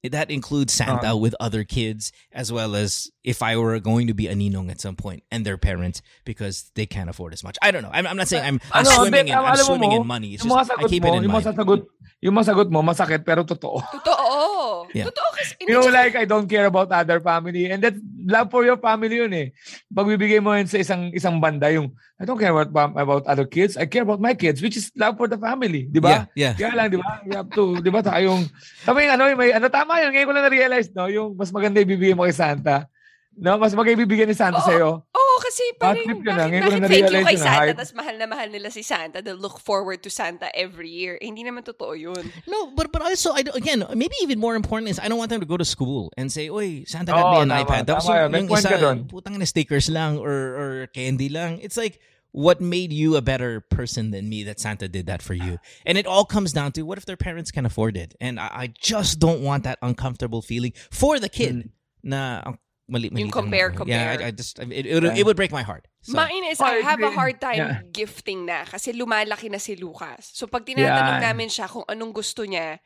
That 0.03 0.35
includes 0.35 0.73
Santa 0.75 1.15
with 1.15 1.31
other 1.39 1.63
kids, 1.63 2.11
as 2.35 2.51
well 2.51 2.75
as 2.75 3.07
if 3.23 3.39
I 3.39 3.55
were 3.57 3.79
going 3.79 4.11
to 4.11 4.15
be 4.15 4.27
a 4.27 4.35
ninong 4.35 4.67
at 4.69 4.81
some 4.83 4.97
point 4.99 5.23
and 5.31 5.47
their 5.47 5.55
parents 5.57 6.03
because 6.27 6.75
they 6.75 6.87
can't 6.91 7.07
afford 7.07 7.31
as 7.33 7.45
much. 7.47 7.55
I 7.63 7.71
don't 7.71 7.87
know. 7.87 7.91
I'm, 7.95 8.11
I'm 8.11 8.17
not 8.19 8.27
saying 8.27 8.43
I'm, 8.43 8.59
I'm 8.75 8.83
Ano, 8.83 8.99
swimming 8.99 9.31
in 9.31 9.35
Beth, 9.35 9.39
I'm 9.39 9.55
alam 9.55 9.63
mo 9.63 9.71
swimming 9.71 9.91
mo, 9.95 10.01
in 10.03 10.07
money. 10.11 10.35
It's 10.35 10.43
yung 10.43 10.59
mga 10.59 10.67
just 10.67 10.71
I 10.75 10.75
sagot 10.83 10.91
keep 10.91 11.03
mo, 11.03 11.07
it 11.07 11.17
in 11.19 11.23
yung 11.23 11.31
mind. 11.31 11.47
mga 11.47 11.55
sagot, 11.55 11.81
yung 12.19 12.35
mga 12.35 12.47
sagot 12.51 12.69
mo, 12.75 12.79
masakit 12.83 13.23
pero 13.23 13.47
totoo. 13.47 13.79
Totoo. 13.95 14.91
Yeah. 14.91 15.07
Totoo 15.07 15.29
kasi. 15.39 15.55
You 15.63 15.79
know, 15.79 15.87
like, 15.87 16.19
I 16.19 16.27
don't 16.27 16.51
care 16.51 16.67
about 16.67 16.91
other 16.91 17.23
family. 17.23 17.71
And 17.71 17.79
that's 17.79 17.99
love 18.27 18.51
for 18.51 18.67
your 18.67 18.79
family 18.83 19.23
yun 19.23 19.31
eh. 19.35 19.55
Pag 19.87 20.07
bibigay 20.11 20.43
mo 20.43 20.51
yun 20.55 20.67
sa 20.67 20.83
isang 20.83 21.15
isang 21.15 21.39
banda, 21.39 21.71
yung, 21.71 21.95
I 22.23 22.25
don't 22.25 22.39
care 22.39 22.55
about, 22.55 22.71
about 22.95 23.27
other 23.27 23.43
kids. 23.51 23.75
I 23.75 23.91
care 23.91 24.07
about 24.07 24.23
my 24.23 24.39
kids, 24.39 24.63
which 24.63 24.79
is 24.79 24.95
love 24.95 25.19
for 25.19 25.27
the 25.27 25.35
family. 25.35 25.91
Di 25.91 25.99
ba? 25.99 26.31
Yeah, 26.39 26.55
yeah. 26.55 26.55
Kaya 26.55 26.79
lang, 26.79 26.95
di 26.95 27.03
ba? 27.03 27.19
You 27.27 27.35
have 27.35 27.51
to, 27.51 27.83
di 27.83 27.91
ba? 27.91 27.99
Tayong, 27.99 28.47
sabi 28.87 29.11
yung 29.11 29.19
ano, 29.19 29.27
yung 29.27 29.41
may, 29.43 29.51
ano, 29.51 29.67
tama 29.67 29.99
yun. 29.99 30.15
Ngayon 30.15 30.27
ko 30.31 30.33
lang 30.39 30.47
na-realize, 30.47 30.89
no? 30.95 31.11
Yung 31.11 31.35
mas 31.35 31.51
maganda 31.51 31.83
ibibigay 31.83 32.15
mo 32.15 32.23
kay 32.23 32.39
Santa. 32.39 32.87
No? 33.35 33.59
Mas 33.59 33.75
maganda 33.75 33.99
ibibigay 33.99 34.29
ni 34.29 34.37
Santa 34.39 34.63
Oo. 34.63 34.69
sa'yo. 34.71 34.91
Oo, 35.09 35.35
kasi 35.41 35.65
parang, 35.81 36.05
bakit, 36.05 36.13
ko 36.13 36.21
bakit 36.21 36.37
lang 36.37 36.51
thank 36.53 36.69
you 36.69 36.83
na-realize 36.85 37.25
kay. 37.25 37.39
Santa, 37.41 37.73
tas 37.81 37.93
mahal 37.97 38.15
na 38.21 38.27
mahal 38.29 38.49
nila 38.53 38.69
si 38.69 38.85
Santa, 38.85 39.25
they 39.25 39.33
look 39.33 39.57
forward 39.57 40.05
to 40.05 40.13
Santa 40.13 40.53
every 40.53 40.93
year. 40.93 41.17
Eh, 41.17 41.33
hindi 41.33 41.41
naman 41.41 41.65
totoo 41.65 41.97
yun. 41.97 42.21
No, 42.45 42.71
but 42.77 42.93
but 42.93 43.01
also 43.01 43.33
I 43.33 43.41
don't, 43.41 43.57
again 43.57 43.81
maybe 43.97 44.13
even 44.21 44.37
more 44.37 44.53
important 44.53 44.93
is 44.93 45.01
I 45.01 45.09
don't 45.09 45.17
want 45.17 45.33
them 45.33 45.41
to 45.41 45.49
go 45.49 45.57
to 45.57 45.65
school 45.65 46.13
and 46.21 46.29
say, 46.29 46.53
"Oy, 46.53 46.85
Santa 46.85 47.17
got 47.17 47.25
Oo, 47.25 47.33
me 47.33 47.39
an 47.49 47.51
tama, 47.51 47.65
iPad." 47.65 47.83
Tapos 47.89 48.05
tama 48.05 48.15
yun. 48.21 48.29
yung, 48.37 48.47
yung 48.53 48.61
isa, 48.61 48.77
putang 49.09 49.35
na 49.41 49.49
stickers 49.49 49.89
lang 49.89 50.21
or 50.21 50.37
or 50.37 50.71
candy 50.93 51.33
lang. 51.33 51.57
It's 51.65 51.81
like 51.81 52.05
what 52.33 52.61
made 52.61 52.93
you 52.93 53.17
a 53.17 53.23
better 53.23 53.61
person 53.61 54.11
than 54.11 54.29
me 54.29 54.43
that 54.45 54.59
Santa 54.59 54.89
did 54.89 55.07
that 55.07 55.21
for 55.21 55.35
you. 55.35 55.59
And 55.85 55.97
it 56.01 56.07
all 56.09 56.25
comes 56.25 56.53
down 56.53 56.73
to 56.73 56.83
what 56.83 56.97
if 56.97 57.05
their 57.05 57.17
parents 57.21 57.51
can 57.53 57.67
afford 57.67 57.97
it? 57.97 58.15
And 58.21 58.41
I, 58.41 58.49
I 58.53 58.67
just 58.81 59.21
don't 59.21 59.43
want 59.45 59.65
that 59.65 59.79
uncomfortable 59.85 60.41
feeling 60.41 60.73
for 60.91 61.21
the 61.21 61.29
kid. 61.29 61.71
Na 62.03 62.41
ang 62.45 62.59
mali, 62.89 63.11
mali 63.11 63.23
Yung 63.23 63.31
compare, 63.31 63.71
Yeah, 63.71 63.77
compare. 63.77 64.11
I, 64.19 64.27
I 64.27 64.31
just 64.33 64.59
it, 64.59 64.73
it, 64.87 64.95
would- 65.05 65.13
it 65.17 65.25
would 65.25 65.37
break 65.37 65.53
my 65.53 65.63
heart. 65.63 65.87
So, 66.03 66.17
Mine 66.19 66.45
is, 66.51 66.59
I 66.61 66.83
have 66.83 66.99
a 67.01 67.13
hard 67.13 67.39
time 67.41 67.57
Yeah. 67.63 67.81
gifting 67.93 68.47
na 68.47 68.65
kasi 68.65 68.91
lumalaki 68.93 69.47
na 69.53 69.59
si 69.63 69.77
Lucas. 69.77 70.33
So 70.35 70.49
pag 70.49 70.67
tinatanong 70.67 71.21
Yeah. 71.23 71.29
namin 71.31 71.47
siya 71.47 71.69
kung 71.71 71.85
anong 71.87 72.11
gusto 72.17 72.43
niya, 72.43 72.81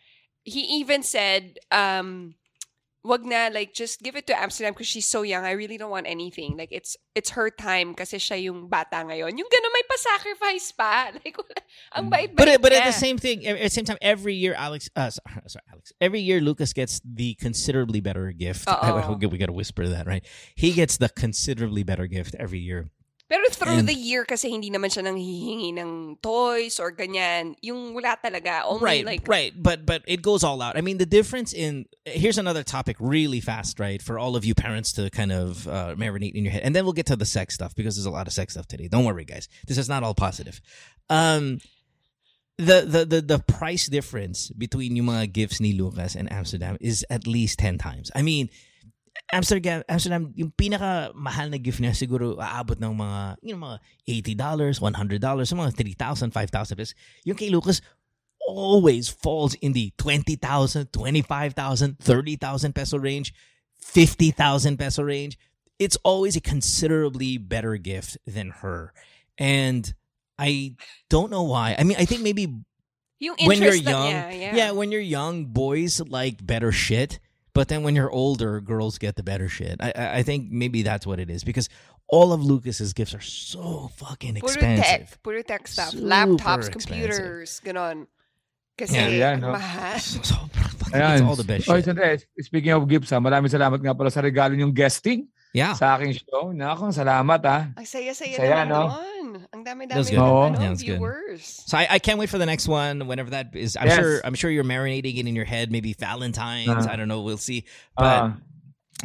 he 0.44 0.82
even 0.84 1.02
said, 1.02 1.56
um, 1.72 2.34
wag 3.06 3.22
na, 3.24 3.48
like, 3.54 3.72
just 3.72 4.02
give 4.02 4.16
it 4.18 4.26
to 4.26 4.34
Amsterdam 4.34 4.74
because 4.74 4.90
she's 4.90 5.06
so 5.06 5.22
young. 5.22 5.44
I 5.46 5.52
really 5.54 5.78
don't 5.78 5.90
want 5.94 6.06
anything. 6.10 6.56
Like, 6.58 6.74
it's 6.74 6.96
it's 7.14 7.30
her 7.38 7.48
time 7.50 7.94
kasi 7.94 8.18
siya 8.18 8.42
yung 8.50 8.66
bata 8.68 9.06
ngayon. 9.06 9.38
Yung 9.38 9.46
gano'n 9.48 9.72
may 9.72 9.84
pa-sacrifice 9.86 10.72
pa. 10.74 10.92
Like, 11.24 11.38
ang 11.94 12.10
bait-bait 12.10 12.36
but 12.36 12.48
it- 12.48 12.60
but 12.60 12.72
at 12.74 12.84
the 12.84 12.92
same 12.92 13.16
thing, 13.16 13.46
at 13.46 13.62
the 13.62 13.70
same 13.70 13.84
time, 13.86 13.98
every 14.02 14.34
year, 14.34 14.54
Alex, 14.58 14.90
uh, 14.98 15.08
sorry, 15.46 15.64
Alex, 15.72 15.92
every 16.00 16.20
year 16.20 16.40
Lucas 16.42 16.72
gets 16.74 17.00
the 17.06 17.34
considerably 17.38 18.00
better 18.02 18.32
gift. 18.32 18.66
Uh-oh. 18.68 19.16
we 19.16 19.38
got 19.38 19.46
to 19.46 19.56
whisper 19.56 19.86
that, 19.88 20.06
right? 20.06 20.26
He 20.54 20.72
gets 20.72 20.98
the 20.98 21.08
considerably 21.08 21.82
better 21.86 22.06
gift 22.06 22.34
every 22.38 22.58
year. 22.58 22.90
Pero 23.28 23.42
through 23.50 23.82
And- 23.82 23.88
the 23.88 23.94
year 23.94 24.24
kasi 24.24 24.50
hindi 24.50 24.70
naman 24.70 24.86
siya 24.86 25.02
nang 25.02 25.18
hihingi 25.18 25.74
ng 25.74 26.18
toys 26.22 26.78
or 26.78 26.92
ganyan. 26.92 27.56
Yung 27.60 27.92
wala 27.92 28.16
talaga. 28.22 28.62
Only 28.64 28.84
right, 28.84 29.04
like, 29.04 29.26
right. 29.26 29.50
But 29.50 29.84
but 29.84 30.02
it 30.06 30.22
goes 30.22 30.44
all 30.44 30.62
out. 30.62 30.78
I 30.78 30.80
mean, 30.80 30.98
the 30.98 31.06
difference 31.06 31.52
in 31.52 31.86
here's 32.06 32.38
another 32.38 32.62
topic, 32.62 32.96
really 33.00 33.40
fast, 33.40 33.80
right? 33.80 34.00
For 34.00 34.16
all 34.18 34.36
of 34.36 34.44
you 34.44 34.54
parents 34.54 34.92
to 34.94 35.10
kind 35.10 35.32
of 35.32 35.66
uh, 35.66 35.98
marinate 35.98 36.34
in 36.38 36.44
your 36.46 36.52
head, 36.54 36.62
and 36.62 36.70
then 36.74 36.84
we'll 36.86 36.94
get 36.94 37.06
to 37.06 37.16
the 37.16 37.26
sex 37.26 37.54
stuff 37.54 37.74
because 37.74 37.96
there's 37.96 38.06
a 38.06 38.14
lot 38.14 38.28
of 38.28 38.32
sex 38.32 38.54
stuff 38.54 38.68
today. 38.68 38.86
Don't 38.86 39.04
worry, 39.04 39.24
guys. 39.24 39.48
This 39.66 39.78
is 39.78 39.88
not 39.88 40.04
all 40.04 40.14
positive. 40.14 40.60
Um, 41.10 41.58
the, 42.58 42.86
the 42.86 43.04
the 43.04 43.20
the 43.20 43.38
price 43.40 43.86
difference 43.86 44.50
between 44.50 44.96
yung 44.96 45.06
mga 45.06 45.32
gifts 45.32 45.60
ni 45.60 45.72
Lucas 45.72 46.14
and 46.14 46.30
Amsterdam 46.32 46.78
is 46.80 47.04
at 47.10 47.26
least 47.26 47.58
10 47.58 47.76
times. 47.76 48.10
I 48.14 48.22
mean, 48.22 48.48
Amsterdam, 49.32 49.82
Amsterdam, 49.88 50.32
yung 50.36 50.52
pinaka 50.54 51.10
mahal 51.14 51.50
na 51.50 51.58
gift 51.58 51.80
niya 51.80 51.96
siguro 51.96 52.38
aabot 52.38 52.78
ng 52.78 52.94
mga, 52.94 53.36
you 53.42 53.56
know, 53.56 53.62
mga 53.62 53.78
$80, 54.38 54.78
$100, 54.78 55.46
some 55.46 55.58
mga 55.58 55.74
3,000, 55.74 56.30
5,000 56.30 56.76
pesos. 56.76 56.94
Yung 57.24 57.36
kay 57.36 57.50
Lucas, 57.50 57.80
always 58.46 59.08
falls 59.08 59.54
in 59.54 59.72
the 59.72 59.92
20,000, 59.98 60.92
25,000, 60.92 61.98
30,000 61.98 62.74
peso 62.74 62.98
range, 62.98 63.34
50,000 63.78 64.78
peso 64.78 65.02
range. 65.02 65.38
It's 65.78 65.98
always 66.04 66.36
a 66.36 66.40
considerably 66.40 67.36
better 67.36 67.76
gift 67.76 68.16
than 68.26 68.50
her. 68.62 68.94
And 69.36 69.92
I 70.38 70.76
don't 71.10 71.30
know 71.30 71.42
why. 71.42 71.76
I 71.78 71.84
mean, 71.84 71.96
I 71.98 72.04
think 72.04 72.22
maybe 72.22 72.46
when 72.46 72.62
you're 73.18 73.36
interest 73.38 73.84
na 73.84 73.90
young, 73.90 74.32
yeah. 74.40 74.70
when 74.72 74.92
you're 74.92 75.00
young, 75.00 75.46
boys 75.46 76.00
like 76.00 76.44
better 76.44 76.72
shit. 76.72 77.18
But 77.56 77.72
then 77.72 77.80
when 77.82 77.96
you're 77.96 78.12
older, 78.12 78.60
girls 78.60 79.00
get 79.00 79.16
the 79.16 79.24
better 79.24 79.48
shit. 79.48 79.80
I 79.80 79.88
I 79.96 80.06
I 80.20 80.22
think 80.22 80.52
maybe 80.52 80.84
that's 80.84 81.08
what 81.08 81.16
it 81.18 81.32
is 81.32 81.40
because 81.42 81.72
all 82.12 82.30
of 82.36 82.44
Lucas's 82.44 82.92
gifts 82.92 83.16
are 83.16 83.24
so 83.24 83.88
fucking 83.96 84.36
Puro 84.36 84.44
expensive. 84.52 85.08
tech, 85.16 85.22
puro 85.24 85.40
tech 85.42 85.64
stuff. 85.66 85.90
Super 85.96 86.04
Laptops, 86.06 86.68
computers, 86.70 87.58
ganon. 87.64 88.06
Kasi, 88.76 88.92
Yeah, 88.92 89.08
yeah, 89.08 89.34
no. 89.40 89.56
mahal. 89.56 89.96
So, 90.04 90.20
so 90.20 90.36
fucking, 90.52 91.00
Ayan. 91.00 91.16
it's 91.16 91.24
all 91.24 91.34
the 91.40 91.48
best 91.48 91.64
Oy, 91.72 91.80
shit. 91.80 91.96
sandali. 91.96 92.20
Speaking 92.44 92.76
of 92.76 92.84
gifts, 92.86 93.08
ha, 93.08 93.16
maraming 93.18 93.48
salamat 93.48 93.80
nga 93.80 93.96
pala 93.96 94.12
sa 94.12 94.20
regalo 94.20 94.52
yung 94.52 94.76
guesting 94.76 95.32
Yeah. 95.52 95.72
sa 95.74 95.96
aking 95.96 96.12
show. 96.20 96.52
Nako, 96.52 96.92
salamat 96.92 97.40
ha. 97.46 97.58
Ang 97.76 97.86
saya-saya 97.86 98.36
Saya, 98.36 98.64
naman 98.64 98.68
no? 98.68 98.82
nun. 98.92 99.28
Ang 99.52 99.62
dami-dami 99.64 99.98
ng 100.00 100.10
good. 100.12 100.18
Oo. 100.20 100.42
ano, 100.48 100.56
Yeah, 100.60 100.68
that's 100.70 100.82
good. 100.84 101.00
So 101.40 101.76
I, 101.78 101.96
I 101.96 101.98
can't 101.98 102.18
wait 102.18 102.28
for 102.28 102.38
the 102.38 102.46
next 102.46 102.68
one. 102.68 103.06
Whenever 103.08 103.30
that 103.30 103.56
is, 103.56 103.76
I'm 103.76 103.88
Yes. 103.88 103.96
sure 103.98 104.20
I'm 104.24 104.34
sure 104.36 104.50
you're 104.50 104.64
marinating 104.68 105.16
it 105.18 105.26
in 105.26 105.34
your 105.36 105.44
head. 105.48 105.72
Maybe 105.72 105.92
Valentine's. 105.94 106.86
Uh. 106.86 106.90
I 106.90 106.96
don't 106.96 107.08
know. 107.08 107.22
We'll 107.22 107.40
see. 107.40 107.64
But 107.96 108.04
Ah, 108.04 108.32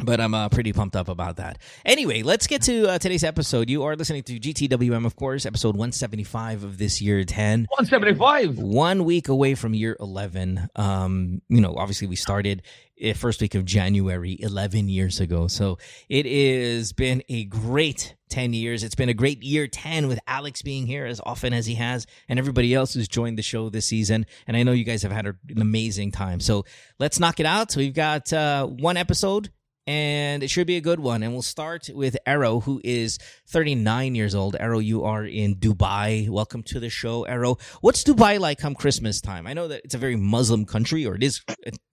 but 0.00 0.20
I'm 0.20 0.34
uh, 0.34 0.48
pretty 0.48 0.72
pumped 0.72 0.96
up 0.96 1.08
about 1.08 1.36
that. 1.36 1.58
Anyway, 1.84 2.22
let's 2.22 2.46
get 2.46 2.62
to 2.62 2.88
uh, 2.88 2.98
today's 2.98 3.24
episode. 3.24 3.68
You 3.68 3.82
are 3.82 3.94
listening 3.94 4.22
to 4.24 4.40
GTWM, 4.40 5.04
of 5.04 5.16
course, 5.16 5.44
episode 5.44 5.76
175 5.76 6.64
of 6.64 6.78
this 6.78 7.02
year 7.02 7.24
10. 7.24 7.66
175. 7.68 8.58
One 8.58 9.04
week 9.04 9.28
away 9.28 9.54
from 9.54 9.74
year 9.74 9.96
11. 10.00 10.68
Um, 10.76 11.42
you 11.48 11.60
know, 11.60 11.74
obviously 11.76 12.06
we 12.06 12.16
started 12.16 12.62
uh, 13.04 13.12
first 13.12 13.42
week 13.42 13.54
of 13.54 13.66
January 13.66 14.36
11 14.40 14.88
years 14.88 15.20
ago. 15.20 15.46
So 15.46 15.78
it 16.08 16.24
has 16.24 16.94
been 16.94 17.22
a 17.28 17.44
great 17.44 18.16
10 18.30 18.54
years. 18.54 18.84
It's 18.84 18.94
been 18.94 19.10
a 19.10 19.14
great 19.14 19.42
year 19.42 19.66
10 19.66 20.08
with 20.08 20.18
Alex 20.26 20.62
being 20.62 20.86
here 20.86 21.04
as 21.04 21.20
often 21.24 21.52
as 21.52 21.66
he 21.66 21.74
has 21.74 22.06
and 22.30 22.38
everybody 22.38 22.72
else 22.72 22.94
who's 22.94 23.08
joined 23.08 23.36
the 23.36 23.42
show 23.42 23.68
this 23.68 23.86
season. 23.86 24.24
And 24.46 24.56
I 24.56 24.62
know 24.62 24.72
you 24.72 24.84
guys 24.84 25.02
have 25.02 25.12
had 25.12 25.26
an 25.26 25.36
amazing 25.60 26.12
time. 26.12 26.40
So 26.40 26.64
let's 26.98 27.20
knock 27.20 27.40
it 27.40 27.46
out. 27.46 27.70
So 27.70 27.80
we've 27.80 27.92
got 27.92 28.32
uh, 28.32 28.66
one 28.66 28.96
episode 28.96 29.50
and 29.86 30.42
it 30.42 30.48
should 30.48 30.66
be 30.66 30.76
a 30.76 30.80
good 30.80 31.00
one. 31.00 31.22
And 31.22 31.32
we'll 31.32 31.42
start 31.42 31.90
with 31.92 32.16
Arrow, 32.26 32.60
who 32.60 32.80
is 32.84 33.18
39 33.48 34.14
years 34.14 34.34
old. 34.34 34.56
Arrow, 34.60 34.78
you 34.78 35.04
are 35.04 35.24
in 35.24 35.56
Dubai. 35.56 36.28
Welcome 36.28 36.62
to 36.64 36.80
the 36.80 36.88
show, 36.88 37.24
Arrow. 37.24 37.58
What's 37.80 38.04
Dubai 38.04 38.38
like 38.38 38.58
come 38.58 38.74
Christmas 38.74 39.20
time? 39.20 39.46
I 39.46 39.54
know 39.54 39.68
that 39.68 39.82
it's 39.84 39.94
a 39.94 39.98
very 39.98 40.16
Muslim 40.16 40.64
country, 40.64 41.04
or 41.04 41.16
it 41.16 41.22
is 41.22 41.42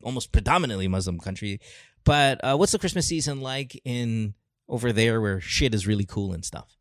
almost 0.03 0.31
predominantly 0.31 0.87
Muslim 0.87 1.19
country. 1.19 1.59
But 2.03 2.43
uh, 2.43 2.55
what's 2.57 2.71
the 2.71 2.79
Christmas 2.79 3.07
season 3.07 3.41
like 3.41 3.79
in 3.83 4.35
over 4.67 4.93
there, 4.93 5.19
where 5.19 5.41
shit 5.41 5.73
is 5.73 5.87
really 5.87 6.05
cool 6.05 6.31
and 6.31 6.45
stuff? 6.45 6.77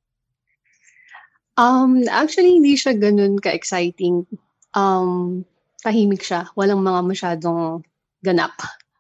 Um, 1.57 2.05
actually, 2.09 2.55
hindi 2.55 2.77
siya 2.77 2.95
ganun 3.01 3.43
ka-exciting. 3.43 4.27
Um, 4.75 5.45
tahimik 5.83 6.23
siya. 6.23 6.47
Walang 6.55 6.85
mga 6.85 7.03
masyadong 7.03 7.83
ganap. 8.25 8.55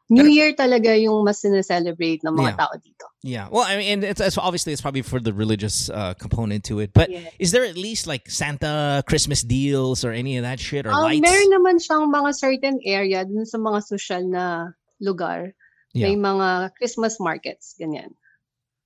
New 0.08 0.24
Year 0.24 0.56
talaga 0.56 0.96
yung 0.96 1.20
mas 1.24 1.44
celebrate 1.44 2.24
ng 2.24 2.32
mga 2.32 2.52
Yeah. 2.52 2.56
tao 2.56 2.72
dito. 2.80 3.04
Yeah, 3.22 3.46
well, 3.52 3.64
I 3.68 3.76
mean, 3.76 3.88
and 4.00 4.04
it's, 4.04 4.20
it's 4.20 4.38
obviously 4.38 4.72
it's 4.72 4.80
probably 4.80 5.02
for 5.02 5.20
the 5.20 5.32
religious 5.36 5.90
uh, 5.90 6.14
component 6.16 6.64
to 6.72 6.80
it. 6.80 6.92
But 6.96 7.10
Yeah. 7.12 7.28
is 7.38 7.52
there 7.52 7.64
at 7.68 7.76
least 7.76 8.06
like 8.08 8.30
Santa 8.30 9.04
Christmas 9.06 9.42
deals 9.44 10.04
or 10.04 10.12
any 10.16 10.38
of 10.40 10.48
that 10.48 10.60
shit 10.60 10.86
or 10.88 10.92
Um, 10.96 11.04
lights? 11.12 11.20
meron 11.20 11.50
naman 11.52 11.76
siyang 11.76 12.08
mga 12.08 12.30
certain 12.34 12.80
area 12.88 13.24
dun 13.28 13.44
sa 13.44 13.58
mga 13.60 13.84
social 13.84 14.24
na 14.24 14.72
lugar. 14.96 15.52
Yeah. 15.92 16.08
May 16.08 16.16
mga 16.16 16.72
Christmas 16.80 17.20
markets, 17.20 17.74
ganyan. 17.76 18.16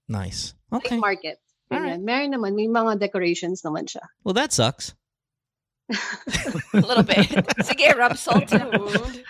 Nice. 0.09 0.55
Night 0.73 0.87
Okay. 0.91 0.99
market. 0.99 1.39
All 1.71 1.79
Ganyan. 1.79 2.03
Meron 2.05 2.31
naman, 2.35 2.53
may 2.59 2.67
mga 2.69 2.99
decorations 2.99 3.63
naman 3.63 3.87
siya. 3.87 4.03
Well, 4.25 4.35
that 4.35 4.53
sucks. 4.53 4.93
A 6.75 6.81
little 6.81 7.03
bit. 7.03 7.27
Sige, 7.61 7.95
rub 7.97 8.17
salt 8.17 8.49
to 8.49 8.59
the 8.59 8.79
wound. 8.79 9.23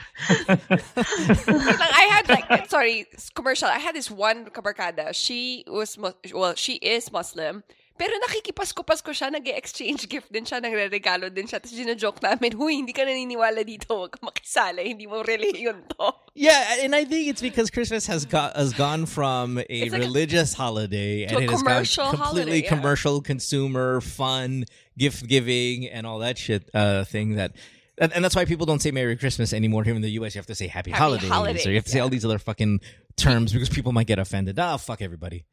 I 1.48 2.08
had 2.10 2.28
like, 2.28 2.68
sorry, 2.68 3.06
commercial. 3.34 3.68
I 3.68 3.78
had 3.78 3.94
this 3.94 4.10
one 4.10 4.46
kabarkada. 4.46 5.14
She 5.14 5.64
was, 5.66 5.98
well, 6.32 6.54
she 6.54 6.74
is 6.74 7.10
Muslim. 7.10 7.64
Pero 7.98 8.12
nakikipasko-pasko 8.24 9.12
siya, 9.12 9.30
nag 9.30 9.46
exchange 9.52 10.08
gift 10.08 10.32
din 10.32 10.44
siya, 10.44 10.64
nagre-regalo 10.64 11.28
din 11.28 11.46
siya. 11.46 11.60
Tapos 11.60 11.76
joke 12.00 12.22
namin, 12.24 12.52
huy, 12.56 12.80
hindi 12.80 12.92
ka 12.92 13.04
naniniwala 13.04 13.60
dito, 13.62 13.92
huwag 13.92 14.16
ka 14.16 14.20
makisala, 14.24 14.80
hindi 14.80 15.06
mo 15.06 15.22
religion 15.22 15.84
to. 15.92 16.12
Yeah, 16.34 16.80
and 16.80 16.96
I 16.96 17.04
think 17.04 17.28
it's 17.28 17.42
because 17.42 17.68
Christmas 17.70 18.06
has 18.06 18.24
got 18.24 18.56
has 18.56 18.72
gone 18.72 19.04
from 19.04 19.58
a 19.58 19.64
like 19.68 19.92
a- 19.92 19.98
religious 19.98 20.54
holiday 20.54 21.24
and 21.24 21.36
a 21.36 21.40
it 21.44 21.50
has 21.50 21.62
gone 21.62 21.84
completely 21.84 22.16
holiday, 22.16 22.62
yeah. 22.62 22.68
commercial, 22.68 23.20
consumer, 23.20 24.00
fun, 24.00 24.64
gift 24.96 25.28
giving, 25.28 25.86
and 25.86 26.06
all 26.06 26.20
that 26.20 26.38
shit 26.38 26.70
uh, 26.74 27.04
thing 27.04 27.36
that. 27.36 27.52
And, 27.98 28.24
that's 28.24 28.34
why 28.34 28.46
people 28.46 28.64
don't 28.64 28.80
say 28.80 28.90
Merry 28.90 29.14
Christmas 29.16 29.52
anymore 29.52 29.84
here 29.84 29.94
in 29.94 30.00
the 30.00 30.10
U.S. 30.12 30.34
You 30.34 30.40
have 30.40 30.46
to 30.46 30.56
say 30.56 30.66
Happy, 30.66 30.90
Happy 30.90 31.28
Holidays, 31.28 31.66
or 31.66 31.70
you 31.70 31.76
have 31.76 31.84
to 31.84 31.90
say 31.90 32.00
all 32.00 32.08
these 32.08 32.24
other 32.24 32.38
fucking 32.38 32.80
terms 33.16 33.52
because 33.52 33.68
people 33.68 33.92
might 33.92 34.06
get 34.06 34.18
offended. 34.18 34.58
Ah, 34.58 34.78
fuck 34.78 35.02
everybody. 35.02 35.44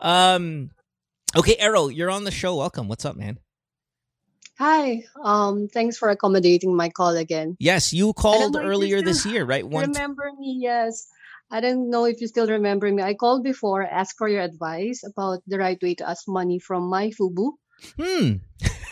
Um, 0.00 0.70
okay, 1.36 1.56
Errol, 1.58 1.90
you're 1.90 2.10
on 2.10 2.24
the 2.24 2.30
show. 2.30 2.56
Welcome. 2.56 2.88
What's 2.88 3.04
up, 3.04 3.16
man? 3.16 3.38
Hi, 4.58 5.04
um, 5.24 5.68
thanks 5.68 5.96
for 5.96 6.10
accommodating 6.10 6.76
my 6.76 6.90
call 6.90 7.16
again. 7.16 7.56
Yes, 7.58 7.94
you 7.94 8.12
called 8.12 8.56
earlier 8.56 9.00
this 9.00 9.24
year, 9.24 9.44
right? 9.44 9.66
One. 9.66 9.88
remember 9.88 10.30
me, 10.38 10.58
yes. 10.60 11.08
I 11.50 11.60
don't 11.60 11.88
know 11.88 12.04
if 12.04 12.20
you 12.20 12.26
still 12.28 12.46
remember 12.46 12.92
me. 12.92 13.02
I 13.02 13.14
called 13.14 13.42
before, 13.42 13.82
asked 13.82 14.18
for 14.18 14.28
your 14.28 14.42
advice 14.42 15.02
about 15.02 15.40
the 15.46 15.58
right 15.58 15.80
way 15.82 15.94
to 15.96 16.08
ask 16.08 16.28
money 16.28 16.58
from 16.58 16.90
my 16.90 17.08
FUBU. 17.08 17.52
Hmm. 17.98 18.32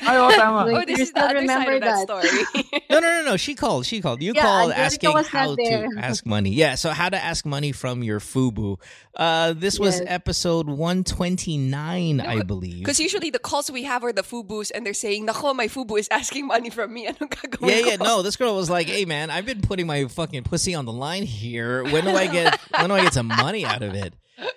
Ay, 0.01 0.17
oo, 0.17 0.31
tama. 0.33 0.65
Wait, 0.65 0.77
Oh, 0.77 0.85
this 0.87 0.97
you 0.99 1.03
is 1.05 1.13
the 1.13 1.21
still 1.21 1.29
side 1.29 1.37
remember 1.37 1.73
of 1.75 1.81
that, 1.83 2.07
that? 2.07 2.25
story. 2.25 2.81
No, 2.91 3.01
no, 3.01 3.09
no, 3.21 3.23
no. 3.33 3.37
She 3.37 3.55
called. 3.55 3.85
She 3.85 4.01
called. 4.01 4.23
You 4.23 4.33
Yeah, 4.35 4.43
called 4.43 4.73
Angelica 4.73 5.19
asking 5.19 5.29
how 5.29 5.47
not 5.51 5.59
to 5.59 5.89
ask 5.99 6.25
money. 6.25 6.51
Yeah, 6.55 6.75
so 6.77 6.91
how 6.91 7.11
to 7.11 7.23
ask 7.23 7.45
money 7.45 7.73
from 7.73 8.03
your 8.03 8.19
FUBU. 8.19 8.81
Uh, 9.15 9.53
this 9.53 9.79
was 9.79 10.01
Yes. 10.01 10.05
episode 10.09 10.69
129, 10.69 12.17
No, 12.17 12.25
I 12.25 12.43
believe. 12.43 12.79
Because 12.81 12.99
usually 13.01 13.31
the 13.31 13.39
calls 13.39 13.71
we 13.71 13.83
have 13.85 14.03
are 14.05 14.13
the 14.13 14.23
FUBUs 14.23 14.71
and 14.75 14.87
they're 14.87 14.95
saying, 14.95 15.27
Nako, 15.27 15.55
my 15.55 15.69
FUBU 15.69 15.99
is 15.99 16.09
asking 16.11 16.47
money 16.47 16.71
from 16.71 16.93
me. 16.95 17.07
Anong 17.13 17.29
gagawin 17.29 17.69
Yeah, 17.69 17.83
ko? 17.83 17.89
yeah, 17.91 17.97
no. 17.97 18.23
This 18.23 18.37
girl 18.37 18.55
was 18.57 18.71
like, 18.71 18.89
"Hey, 18.89 19.05
man, 19.05 19.31
I've 19.31 19.45
been 19.47 19.61
putting 19.61 19.87
my 19.87 20.07
fucking 20.07 20.45
pussy 20.45 20.75
on 20.75 20.87
the 20.87 20.93
line 20.93 21.25
here. 21.25 21.85
When 21.85 22.05
do 22.05 22.11
I 22.17 22.27
get? 22.27 22.59
when 22.79 22.89
do 22.89 22.95
I 22.95 23.03
get 23.03 23.13
some 23.15 23.29
money 23.29 23.65
out 23.67 23.83
of 23.83 23.95
it?" 23.95 24.15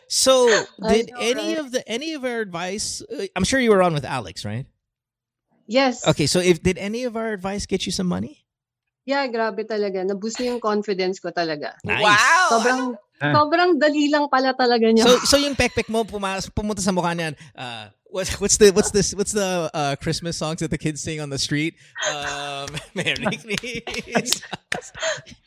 So, 0.07 0.47
did 0.89 1.09
know, 1.11 1.19
any 1.19 1.55
right? 1.55 1.59
of 1.59 1.71
the 1.71 1.81
any 1.89 2.13
of 2.13 2.25
our 2.25 2.41
advice? 2.41 3.01
Uh, 3.05 3.25
I'm 3.35 3.43
sure 3.43 3.59
you 3.59 3.71
were 3.71 3.81
on 3.81 3.93
with 3.93 4.05
Alex, 4.05 4.45
right? 4.45 4.65
Yes. 5.67 6.05
Okay, 6.05 6.27
so 6.27 6.39
if 6.43 6.61
did 6.61 6.77
any 6.77 7.05
of 7.05 7.15
our 7.15 7.31
advice 7.31 7.65
get 7.65 7.85
you 7.85 7.91
some 7.91 8.07
money? 8.07 8.43
Yeah, 9.07 9.25
grabe 9.31 9.65
talaga. 9.65 10.05
Naboost 10.05 10.37
niya 10.37 10.53
yung 10.57 10.61
confidence 10.61 11.17
ko 11.17 11.33
talaga. 11.33 11.73
Nice. 11.81 12.05
Wow! 12.05 12.47
Sobrang, 12.53 12.81
Ah. 13.21 13.33
sobrang 13.37 13.77
dali 13.77 14.09
lang 14.09 14.25
pala 14.29 14.53
talaga 14.57 14.89
niya. 14.89 15.05
So, 15.05 15.17
so 15.31 15.35
yung 15.37 15.53
pekpek 15.53 15.89
mo 15.89 16.01
pumas, 16.05 16.49
pumunta 16.49 16.81
sa 16.81 16.89
mukha 16.93 17.13
niyan. 17.13 17.33
Uh, 17.53 17.89
what, 18.11 18.27
what's 18.43 18.57
the 18.57 18.71
what's 18.71 18.91
this 18.91 19.15
what's 19.15 19.31
the 19.31 19.71
uh, 19.73 19.95
Christmas 19.95 20.37
songs 20.37 20.59
that 20.59 20.69
the 20.69 20.77
kids 20.77 21.01
sing 21.01 21.19
on 21.19 21.29
the 21.29 21.39
street? 21.39 21.75
Um, 22.11 22.67
Merry 22.95 23.25
Christmas. 23.39 24.91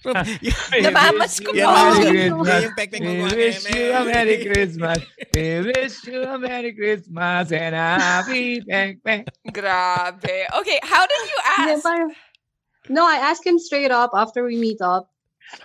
Namamas 0.04 1.38
ko 1.44 1.50
Yeah, 1.52 1.68
po. 1.68 1.70
namamas 1.70 1.98
ko. 2.02 2.02
Merry 2.02 2.24
Yeah, 2.24 2.58
yung 2.64 2.74
pekpek 2.74 3.00
We 3.00 3.22
wish 3.36 3.60
you 3.70 3.92
a 3.92 4.04
Merry 4.04 4.36
Christmas. 4.44 4.98
We 5.34 5.48
wish 5.62 5.96
you 6.08 6.20
a 6.24 6.38
Merry 6.38 6.72
Christmas 6.74 7.52
and 7.52 7.74
a 7.74 7.88
happy 8.00 8.60
bang 8.60 8.98
bang. 9.04 9.24
Grabe. 9.52 10.48
Okay, 10.58 10.78
how 10.82 11.04
did 11.06 11.22
you 11.28 11.38
ask? 11.62 11.84
no, 12.88 13.06
I 13.06 13.16
asked 13.16 13.46
him 13.46 13.58
straight 13.58 13.90
up 13.90 14.10
after 14.14 14.44
we 14.44 14.56
meet 14.56 14.80
up. 14.80 15.13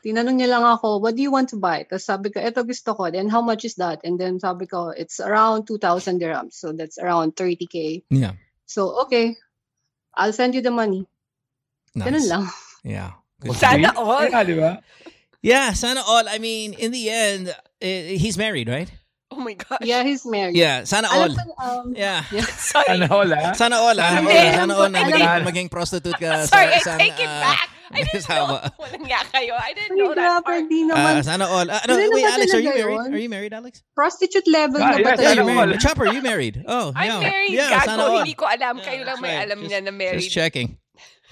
Tinanong 0.04 0.38
niya 0.40 0.50
lang 0.52 0.64
ako, 0.64 1.00
what 1.00 1.16
do 1.16 1.22
you 1.22 1.32
want 1.32 1.50
to 1.50 1.58
buy? 1.58 1.84
Tapos 1.84 2.06
sabi 2.06 2.30
ko, 2.30 2.40
eto 2.40 2.64
gusto 2.64 2.94
ko. 2.94 3.10
Then 3.12 3.30
how 3.30 3.42
much 3.42 3.66
is 3.66 3.76
that? 3.76 4.04
And 4.04 4.20
then 4.20 4.40
sabi 4.40 4.68
ko, 4.68 4.90
it's 4.92 5.20
around 5.20 5.68
2,000 5.68 6.20
dirhams. 6.20 6.54
So 6.54 6.72
that's 6.72 7.00
around 7.00 7.36
30k. 7.36 8.04
Yeah, 8.10 8.38
So, 8.70 9.02
okay. 9.08 9.36
I'll 10.14 10.34
send 10.34 10.54
you 10.54 10.62
the 10.62 10.72
money. 10.72 11.08
Ganun 11.98 12.28
lang. 12.30 12.46
Yeah. 12.84 13.18
Good. 13.42 13.56
Sana 13.56 13.96
all. 13.96 14.28
Yeah, 14.28 14.44
di 14.44 14.56
ba? 14.56 14.72
Yeah, 15.42 15.72
sana 15.74 16.04
all. 16.04 16.28
I 16.28 16.38
mean, 16.38 16.74
in 16.76 16.92
the 16.92 17.10
end, 17.10 17.56
eh, 17.82 18.20
he's 18.20 18.38
married, 18.38 18.68
right? 18.68 18.92
Oh 19.32 19.40
my 19.40 19.54
gosh. 19.54 19.80
Yeah, 19.82 20.04
he's 20.04 20.26
married. 20.26 20.58
Yeah, 20.58 20.84
sana 20.84 21.08
all. 21.08 21.32
Alam 21.32 21.50
um, 21.62 21.96
Yeah. 21.96 22.26
Sorry. 22.74 23.00
Ano, 23.00 23.08
wala? 23.24 23.56
Sana 23.56 23.78
all, 23.78 23.96
ah. 23.96 24.12
Hindi. 24.20 24.36
Sana 24.58 24.74
all 24.76 24.90
na 24.90 25.00
maging, 25.06 25.24
Alam- 25.24 25.48
maging 25.48 25.68
prostitute 25.70 26.20
ka. 26.20 26.44
Sorry, 26.50 26.76
I 26.76 26.82
sa, 26.84 26.98
take 26.98 27.16
it 27.16 27.30
ah, 27.30 27.42
back. 27.46 27.70
I 27.92 28.04
didn't 28.06 28.30
know. 28.30 28.36
asawa. 28.36 28.58
Walang 28.82 29.06
nga 29.10 29.22
kayo. 29.34 29.54
I 29.58 29.72
didn't 29.74 29.98
know 29.98 30.14
that 30.14 30.44
grabe, 30.44 30.46
part. 30.46 30.64
di 30.70 30.80
Ah, 30.86 30.90
naman. 30.94 31.24
sana 31.26 31.46
all. 31.50 31.66
Ah, 31.70 31.82
no, 31.90 31.98
Ano 31.98 32.10
wait, 32.14 32.26
Alex, 32.26 32.54
are 32.54 32.60
you 32.62 32.70
married? 32.74 32.96
yun? 33.02 33.14
Are 33.14 33.22
you 33.22 33.30
married, 33.30 33.54
Alex? 33.54 33.82
prostitute 33.98 34.46
level 34.48 34.78
Ah, 34.82 34.94
na 34.94 34.98
ba 35.02 35.14
yes, 35.14 35.20
Yeah, 35.22 35.34
you're 35.34 35.44
tayo? 35.44 35.56
married. 35.66 35.80
Chopper, 35.82 36.06
you 36.14 36.22
married? 36.22 36.56
Oh, 36.70 36.94
I'm 36.96 37.10
yeah. 37.10 37.20
married. 37.20 37.52
Yeah, 37.58 37.82
sana 37.82 38.04
all. 38.06 38.18
hindi 38.22 38.34
ko 38.38 38.46
alam. 38.46 38.78
Yeah, 38.78 38.86
Kayo 38.86 39.02
lang 39.06 39.18
may 39.22 39.34
right. 39.36 39.46
alam 39.50 39.58
Just- 39.66 39.70
niya 39.74 39.80
na 39.84 39.92
married. 39.92 40.22
Just 40.22 40.32
checking. 40.34 40.78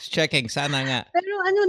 Just 0.01 0.09
checking. 0.13 0.45
Sana 0.49 0.77
nga. 0.81 0.99
Pero 1.13 1.31
ano, 1.45 1.61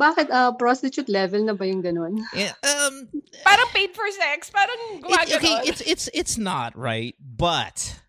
bakit 0.00 0.32
ah, 0.32 0.50
prostitute 0.56 1.06
level 1.12 1.44
na 1.44 1.54
ba 1.54 1.64
yung 1.68 1.84
ganun? 1.84 2.18
Yeah, 2.34 2.56
um, 2.64 3.06
Parang 3.44 3.68
paid 3.70 3.92
for 3.94 4.08
sex. 4.10 4.48
Parang 4.50 4.80
it- 4.96 5.04
gumagano. 5.04 5.36
okay, 5.38 5.54
it's 5.68 5.80
it's 5.84 6.06
it's 6.16 6.34
not 6.36 6.72
right, 6.74 7.14
but 7.20 8.00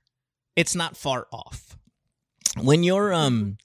it's 0.56 0.74
not 0.74 0.98
far 0.98 1.28
off. 1.36 1.76
When 2.58 2.82
you're 2.82 3.14
um, 3.14 3.62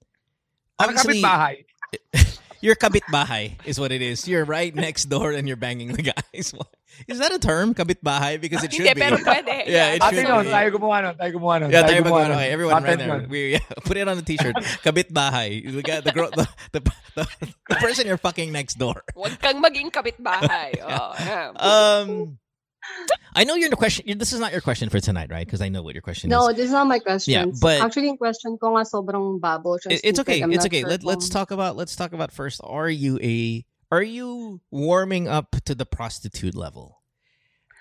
Ang 0.76 0.92
obviously 0.92 1.22
kapitbahay. 1.24 1.64
you're 2.60 2.76
kabitbahay 2.76 3.58
is 3.64 3.78
what 3.78 3.92
it 3.92 4.02
is. 4.02 4.26
You're 4.28 4.44
right 4.44 4.74
next 4.74 5.06
door 5.06 5.32
and 5.32 5.46
you're 5.48 5.56
banging 5.56 5.92
the 5.92 6.02
guys. 6.02 6.54
Is 7.08 7.18
that 7.20 7.32
a 7.32 7.38
term, 7.38 7.72
kabitbahay? 7.72 8.38
Because 8.38 8.62
it 8.64 8.72
should 8.72 8.84
Hindi, 8.84 9.00
be. 9.00 9.00
pero 9.00 9.16
pwede. 9.24 9.64
Yeah, 9.64 9.96
it 9.96 10.02
Ate 10.04 10.12
should 10.12 10.28
no, 10.28 10.42
be. 10.44 10.52
tayo 10.52 10.68
gumawa 10.76 11.00
nun. 11.02 11.14
Tayo 11.16 11.32
gumawa 11.32 11.60
nun. 11.64 11.70
Yeah, 11.72 11.88
tayo 11.88 12.04
gumawa 12.04 12.20
mag- 12.20 12.28
nun. 12.28 12.36
okay, 12.36 12.50
everyone 12.52 12.84
right 12.84 12.98
there. 12.98 13.08
yun. 13.08 13.28
We, 13.32 13.52
yeah, 13.56 13.64
put 13.88 13.96
it 13.96 14.06
on 14.06 14.16
the 14.20 14.22
t-shirt. 14.22 14.56
Kabitbahay. 14.84 15.72
The, 15.72 15.82
guy, 15.82 16.00
the, 16.04 16.12
girl, 16.12 16.28
the, 16.36 16.46
the, 16.72 16.80
the, 17.16 17.24
the 17.72 17.76
person 17.80 18.06
you're 18.06 18.20
fucking 18.20 18.52
next 18.52 18.76
door. 18.76 19.02
Huwag 19.16 19.40
kang 19.40 19.64
maging 19.64 19.88
kapitbahay. 19.90 20.84
Oh, 20.84 21.16
yeah. 21.16 21.56
Um, 21.56 22.36
I 23.34 23.44
know 23.44 23.54
you're 23.54 23.66
in 23.66 23.70
the 23.70 23.76
question. 23.76 24.18
This 24.18 24.32
is 24.32 24.40
not 24.40 24.52
your 24.52 24.60
question 24.60 24.88
for 24.88 25.00
tonight, 25.00 25.30
right? 25.30 25.46
Because 25.46 25.60
I 25.62 25.68
know 25.68 25.82
what 25.82 25.94
your 25.94 26.02
question 26.02 26.28
No, 26.30 26.48
is. 26.48 26.48
No, 26.48 26.52
this 26.54 26.66
is 26.66 26.72
not 26.72 26.86
my 26.86 26.98
question. 26.98 27.32
Yeah, 27.32 27.54
but- 27.60 27.80
Actually, 27.80 28.06
yung 28.06 28.18
question 28.18 28.58
ko 28.58 28.76
nga 28.76 28.82
sobrang 28.84 29.40
babo. 29.40 29.76
It- 29.88 30.00
it's 30.04 30.18
okay. 30.20 30.42
I'm 30.42 30.52
It's 30.52 30.66
okay. 30.66 30.80
sure 30.80 30.90
Let, 30.90 31.04
let's 31.04 31.28
talk 31.28 31.50
about 31.50 31.76
let's 31.76 31.96
talk 31.96 32.12
about 32.12 32.32
first. 32.32 32.60
Are 32.64 32.90
you 32.90 33.18
a 33.22 33.64
are 33.90 34.02
you 34.02 34.60
warming 34.70 35.28
up 35.28 35.56
to 35.64 35.74
the 35.74 35.84
prostitute 35.86 36.54
level? 36.54 37.00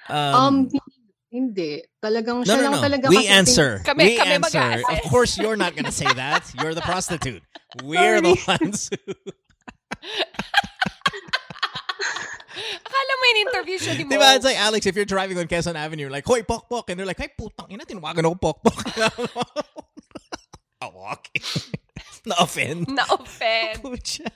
Um, 0.10 0.70
hindi. 1.31 1.84
Talagang 2.03 2.43
no, 2.43 2.43
siya 2.43 2.58
no, 2.58 2.63
lang 2.67 2.72
no. 2.72 2.81
talaga 2.84 3.08
We 3.10 3.27
answer. 3.27 3.79
Kami- 3.86 4.03
we 4.03 4.17
kami 4.17 4.31
answer. 4.36 4.60
mag-a-assess. 4.60 5.05
Of 5.05 5.12
course, 5.12 5.38
you're 5.38 5.55
not 5.55 5.75
going 5.75 5.86
to 5.86 5.91
say 5.96 6.12
that. 6.12 6.43
You're 6.60 6.75
the 6.75 6.81
prostitute. 6.81 7.43
We're 7.84 8.20
the 8.20 8.36
ones. 8.48 8.89
Who, 9.08 9.13
Akala 13.32 13.40
mo 13.40 13.48
in-interview 13.48 13.78
siya 13.80 13.94
ni 13.96 14.04
Mo. 14.04 14.12
diba? 14.12 14.36
It's 14.36 14.46
like 14.46 14.60
Alex. 14.60 14.86
If 14.86 14.96
you're 14.96 15.08
driving 15.08 15.40
on 15.40 15.48
Quezon 15.48 15.76
Avenue, 15.76 16.08
you're 16.08 16.14
like, 16.14 16.28
"Hoy, 16.28 16.44
pok 16.44 16.68
pok," 16.68 16.90
and 16.92 17.00
they're 17.00 17.08
like, 17.08 17.20
"Hey, 17.20 17.32
putang 17.32 17.72
ina, 17.72 17.88
tinawagan 17.88 18.28
ako 18.28 18.36
pok 18.36 18.58
pok." 18.64 18.78
I'm 20.82 20.94
walking. 20.98 21.44
no 22.26 22.36
offend. 22.42 22.90
Na-offend. 22.90 23.82
Pucha. 23.86 24.28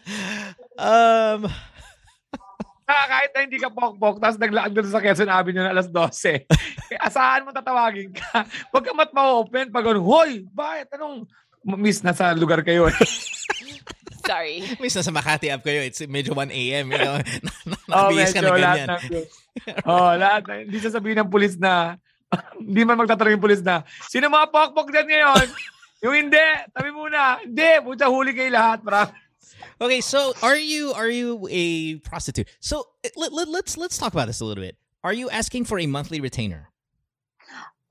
um. 0.80 1.50
Ah, 2.86 3.10
kahit 3.10 3.34
na 3.34 3.50
hindi 3.50 3.58
ka 3.58 3.74
pokpok, 3.74 4.22
tapos 4.22 4.38
naglakad 4.38 4.78
doon 4.78 4.94
sa 4.94 5.02
Quezon 5.02 5.26
Avenue 5.26 5.66
na 5.66 5.74
alas 5.74 5.90
12. 5.90 6.46
eh, 6.94 7.02
asahan 7.10 7.42
mo 7.42 7.50
tatawagin 7.50 8.14
ka. 8.14 8.46
Huwag 8.70 8.86
ka 8.86 8.94
mat 8.94 9.10
ma-open 9.10 9.74
pag 9.74 9.90
ano, 9.90 10.06
Hoy, 10.06 10.46
bakit? 10.54 10.94
Anong 10.94 11.26
miss 11.66 12.00
na 12.00 12.14
sa 12.14 12.32
lugar 12.32 12.62
kayo? 12.62 12.86
eh?" 12.86 12.96
Sorry. 14.26 14.66
Minsan 14.82 15.06
sa 15.06 15.14
Makati 15.14 15.54
app 15.54 15.62
kayo, 15.62 15.86
it's 15.86 16.02
medyo 16.10 16.34
1 16.34 16.50
a.m. 16.50 16.90
You 16.90 16.98
know? 16.98 17.16
oh, 17.94 18.10
Nakabihis 18.10 18.34
ka 18.34 18.42
na 18.42 18.50
medyo 18.50 18.58
lahat 18.58 18.78
ganyan. 18.80 18.90
ng 18.90 19.02
Oh, 19.90 20.12
lahat. 20.18 20.42
na- 20.46 20.64
Hindi 20.66 20.78
sasabihin 20.82 21.18
ng 21.22 21.30
pulis 21.30 21.54
na, 21.56 22.02
hindi 22.58 22.82
man 22.84 22.98
magtatanong 22.98 23.38
yung 23.38 23.46
pulis 23.46 23.62
na, 23.62 23.86
sino 24.10 24.26
mga 24.28 24.50
pokpok 24.50 24.90
dyan 24.90 25.08
ngayon? 25.08 25.48
yung 26.02 26.16
hindi, 26.18 26.42
tabi 26.74 26.90
muna. 26.90 27.38
Hindi, 27.40 27.70
puta 27.86 28.10
huli 28.10 28.34
kayo 28.34 28.50
lahat. 28.50 28.82
Para, 28.82 29.14
Okay, 29.78 30.00
so 30.02 30.32
are 30.42 30.58
you 30.58 30.90
are 30.96 31.12
you 31.12 31.46
a 31.52 31.98
prostitute? 32.02 32.48
So 32.60 32.88
let, 33.16 33.30
let, 33.32 33.48
let's 33.48 33.76
let's 33.78 34.00
talk 34.00 34.12
about 34.12 34.26
this 34.26 34.40
a 34.40 34.46
little 34.48 34.64
bit. 34.64 34.76
Are 35.04 35.12
you 35.12 35.30
asking 35.30 35.68
for 35.68 35.78
a 35.78 35.86
monthly 35.86 36.18
retainer? 36.18 36.72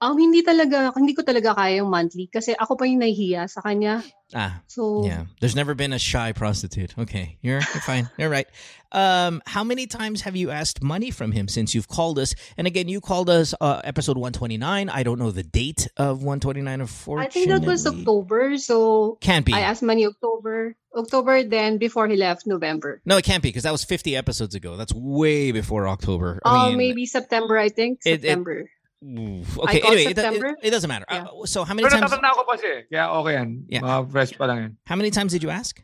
Um, 0.05 0.21
hindi 0.21 0.45
talaga, 0.45 0.93
hindi 0.93 1.15
ko 1.17 1.23
talaga 1.25 1.57
kaya 1.57 1.81
yung 1.81 1.89
monthly 1.89 2.29
kasi 2.29 2.53
ako 2.53 2.77
pa 2.77 2.85
yung 2.85 3.01
nahihiya 3.01 3.49
sa 3.49 3.65
kanya. 3.65 4.05
Ah, 4.37 4.61
So, 4.69 5.05
yeah. 5.09 5.25
There's 5.41 5.57
never 5.57 5.73
been 5.73 5.93
a 5.97 5.99
shy 5.99 6.33
prostitute. 6.37 6.93
Okay, 6.99 7.39
you're, 7.41 7.65
you're 7.73 7.87
fine. 7.89 8.11
You're 8.21 8.29
right. 8.29 8.45
Um, 8.93 9.41
how 9.47 9.65
many 9.65 9.87
times 9.87 10.21
have 10.23 10.37
you 10.37 10.51
asked 10.51 10.83
money 10.83 11.11
from 11.11 11.33
him 11.33 11.49
since 11.49 11.75
you've 11.75 11.89
called 11.89 12.19
us? 12.19 12.35
And 12.57 12.67
again, 12.67 12.87
you 12.89 13.01
called 13.01 13.31
us 13.31 13.55
uh, 13.61 13.81
episode 13.83 14.17
129. 14.21 14.61
I 14.91 15.03
don't 15.03 15.19
know 15.19 15.31
the 15.31 15.43
date 15.43 15.89
of 15.97 16.21
129. 16.23 16.81
or 16.81 16.87
four. 16.87 17.19
I 17.21 17.27
think 17.27 17.49
that 17.49 17.63
was 17.65 17.87
October. 17.87 18.59
So, 18.59 19.17
Can't 19.21 19.47
be. 19.47 19.53
I 19.55 19.61
asked 19.61 19.83
money 19.83 20.05
October. 20.07 20.77
October, 20.95 21.43
then 21.43 21.79
before 21.79 22.07
he 22.07 22.17
left, 22.17 22.47
November. 22.47 23.01
no, 23.05 23.17
it 23.17 23.25
can't 23.25 23.43
be 23.43 23.49
because 23.49 23.65
that 23.65 23.73
was 23.73 23.83
50 23.83 24.15
episodes 24.15 24.55
ago. 24.55 24.77
That's 24.77 24.93
way 24.95 25.51
before 25.51 25.89
October. 25.89 26.39
Oh, 26.45 26.51
I 26.51 26.69
mean, 26.69 26.79
maybe 26.79 27.07
September, 27.07 27.59
I 27.59 27.69
think. 27.69 28.01
It- 28.05 28.23
it- 28.23 28.23
September. 28.23 28.63
Oof. 28.63 28.69
Okay, 29.05 29.81
called 29.81 29.95
anyway, 29.95 30.13
it, 30.13 30.19
it, 30.19 30.57
it 30.63 30.71
doesn't 30.71 30.89
matter. 30.89 31.05
Yeah. 31.11 31.25
Uh, 31.25 31.45
so 31.47 31.65
how 31.65 31.75
many 31.75 31.89
pero 31.89 32.01
times? 32.01 32.11
natatanda 32.11 32.33
ko 32.33 32.45
pa 32.49 32.57
siya. 32.57 32.73
eh. 32.73 32.83
Kaya 32.89 33.05
okay 33.21 33.33
yan. 33.37 33.49
Yeah. 33.69 33.81
Mga 33.85 34.11
fresh 34.11 34.33
pa 34.39 34.45
lang 34.49 34.59
yan. 34.59 34.73
How 34.87 34.97
many 34.97 35.11
times 35.11 35.33
did 35.33 35.43
you 35.43 35.51
ask? 35.51 35.83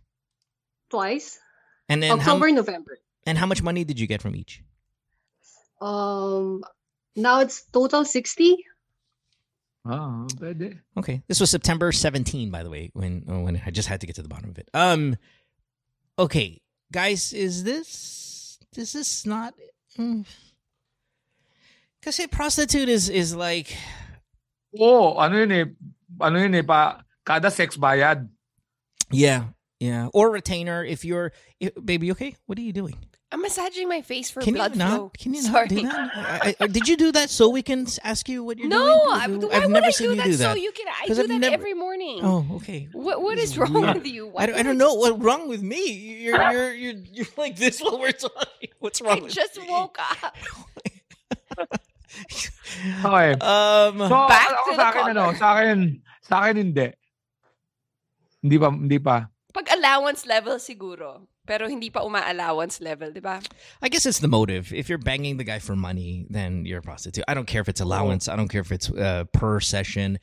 Twice. 0.88 1.38
And 1.88 2.02
then 2.02 2.18
how, 2.18 2.32
October, 2.34 2.50
November. 2.52 2.98
and 3.26 3.36
how 3.36 3.46
much 3.46 3.62
money 3.62 3.84
did 3.84 4.00
you 4.00 4.06
get 4.06 4.22
from 4.22 4.34
each? 4.34 4.62
Um, 5.80 6.64
now 7.16 7.40
it's 7.40 7.62
total 7.68 8.04
60. 8.04 8.56
Ah, 9.84 10.24
pwede. 10.36 10.80
Okay, 10.96 11.22
this 11.28 11.40
was 11.40 11.50
September 11.50 11.92
17, 11.92 12.50
by 12.50 12.62
the 12.62 12.70
way. 12.70 12.90
When 12.92 13.24
oh, 13.28 13.40
when 13.40 13.60
I 13.64 13.70
just 13.70 13.88
had 13.88 14.00
to 14.00 14.06
get 14.06 14.16
to 14.16 14.22
the 14.22 14.28
bottom 14.28 14.50
of 14.50 14.58
it. 14.58 14.68
Um, 14.72 15.16
okay, 16.18 16.60
guys, 16.92 17.32
is 17.32 17.64
this 17.64 18.20
This 18.72 18.94
is 18.94 19.24
this 19.24 19.26
not? 22.04 22.16
Because 22.16 22.26
prostitute 22.30 22.88
is 22.88 23.08
is 23.08 23.34
like 23.34 23.76
Oh, 24.78 25.14
ano 25.18 25.38
yun 25.38 25.52
eh. 25.52 25.64
Ano 26.20 26.38
yun 26.38 26.54
eh, 26.54 26.62
pa, 26.62 27.00
kada 27.26 27.50
sex 27.50 27.76
bayad. 27.76 28.28
yeah 29.10 29.44
yeah 29.80 30.06
or 30.14 30.30
retainer 30.30 30.84
if 30.84 31.04
you're 31.04 31.32
if, 31.58 31.72
baby 31.82 32.12
okay 32.12 32.36
what 32.46 32.58
are 32.58 32.62
you 32.62 32.72
doing 32.72 32.94
I'm 33.32 33.42
massaging 33.42 33.88
my 33.88 34.02
face 34.02 34.30
for 34.30 34.38
can 34.42 34.54
blood 34.54 34.72
you 34.74 34.78
not 34.78 34.94
flow. 34.94 35.10
can 35.18 35.34
you 35.34 35.42
Sorry. 35.42 35.66
not 35.66 35.68
do 35.68 35.82
that 35.82 36.10
I, 36.14 36.54
I, 36.60 36.66
did 36.66 36.86
you 36.86 36.96
do 36.96 37.10
that 37.12 37.30
so 37.30 37.48
we 37.48 37.62
can 37.62 37.86
ask 38.04 38.28
you 38.28 38.44
what 38.44 38.58
you're 38.58 38.68
No, 38.68 38.78
doing 38.78 39.40
No, 39.40 39.46
why 39.48 39.56
I've 39.56 39.66
would 39.66 39.72
never 39.72 39.86
I 39.86 39.90
seen 39.90 40.10
do 40.10 40.14
you 40.14 40.20
that, 40.22 40.26
do 40.30 40.36
that 40.36 40.52
so 40.54 40.60
you 40.60 40.70
can? 40.70 40.86
I 40.86 41.06
do 41.06 41.12
I've 41.20 41.28
that 41.28 41.38
never- 41.42 41.54
every 41.54 41.74
morning. 41.74 42.20
oh 42.22 42.46
okay 42.62 42.86
What 42.92 43.22
What 43.22 43.38
is 43.38 43.56
wrong 43.58 43.72
weird. 43.74 43.94
with 44.02 44.06
you? 44.06 44.30
I 44.36 44.46
don't, 44.46 44.56
I 44.58 44.62
don't 44.62 44.78
know 44.78 44.94
what's 44.94 45.18
wrong 45.18 45.48
with 45.48 45.62
me. 45.62 46.22
You're 46.22 46.38
you're 46.52 46.72
you're 46.74 46.98
you're 47.10 47.32
like 47.38 47.56
this 47.56 47.80
while 47.80 47.98
we're 47.98 48.12
talking. 48.14 48.70
What's 48.78 49.00
I 49.02 49.06
wrong? 49.06 49.24
I 49.26 49.28
just 49.28 49.58
woke 49.66 49.98
up. 49.98 50.36
Okay. 53.04 53.32
Um. 53.40 53.96
So, 54.08 54.16
Back 54.28 54.50
ako 54.50 54.70
to 54.70 54.76
sa 54.76 54.82
the 54.82 54.88
akin, 54.90 55.04
ano, 55.14 55.22
caller. 55.30 55.36
sa 55.38 55.46
akin, 55.56 55.78
sa 56.22 56.34
akin 56.42 56.54
hindi. 56.56 56.88
Hindi 58.42 58.56
pa, 58.56 58.68
hindi 58.70 58.98
pa. 58.98 59.16
Pag 59.52 59.66
allowance 59.74 60.24
level 60.26 60.56
siguro. 60.58 61.26
Pero 61.46 61.66
hindi 61.66 61.90
pa 61.90 62.06
uma-allowance 62.06 62.78
level, 62.78 63.10
di 63.10 63.18
ba? 63.18 63.40
I 63.82 63.88
guess 63.90 64.06
it's 64.06 64.20
the 64.22 64.30
motive. 64.30 64.70
If 64.72 64.86
you're 64.88 65.02
banging 65.02 65.36
the 65.36 65.44
guy 65.44 65.58
for 65.58 65.74
money, 65.74 66.26
then 66.30 66.62
you're 66.64 66.78
a 66.78 66.82
prostitute. 66.82 67.24
I 67.26 67.34
don't 67.34 67.46
care 67.48 67.60
if 67.60 67.68
it's 67.68 67.80
allowance. 67.80 68.28
I 68.28 68.36
don't 68.36 68.46
care 68.46 68.60
if 68.60 68.70
it's 68.70 68.86
uh, 68.90 69.24
per 69.32 69.58
session. 69.58 70.20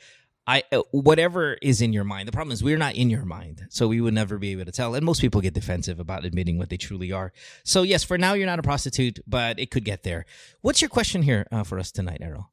I 0.47 0.63
uh, 0.71 0.81
whatever 0.91 1.57
is 1.61 1.81
in 1.81 1.91
your 1.91 2.05
mind. 2.05 2.27
The 2.27 2.31
problem 2.31 2.53
is 2.53 2.63
we're 2.63 2.77
not 2.77 2.95
in 2.95 3.09
your 3.09 3.25
mind, 3.25 3.67
so 3.69 3.87
we 3.87 3.99
would 3.99 4.13
never 4.13 4.37
be 4.37 4.53
able 4.53 4.65
to 4.65 4.71
tell. 4.71 4.95
And 4.95 5.05
most 5.05 5.19
people 5.19 5.41
get 5.41 5.53
defensive 5.53 5.99
about 5.99 6.23
admitting 6.23 6.57
what 6.57 6.69
they 6.69 6.77
truly 6.77 7.11
are. 7.11 7.33
So 7.63 7.83
yes, 7.83 8.03
for 8.03 8.17
now 8.17 8.33
you're 8.33 8.47
not 8.47 8.59
a 8.59 8.63
prostitute, 8.63 9.19
but 9.27 9.59
it 9.59 9.71
could 9.71 9.83
get 9.83 10.03
there. 10.03 10.25
What's 10.61 10.81
your 10.81 10.89
question 10.89 11.21
here 11.21 11.45
uh, 11.51 11.63
for 11.63 11.77
us 11.77 11.91
tonight, 11.91 12.19
Errol? 12.21 12.49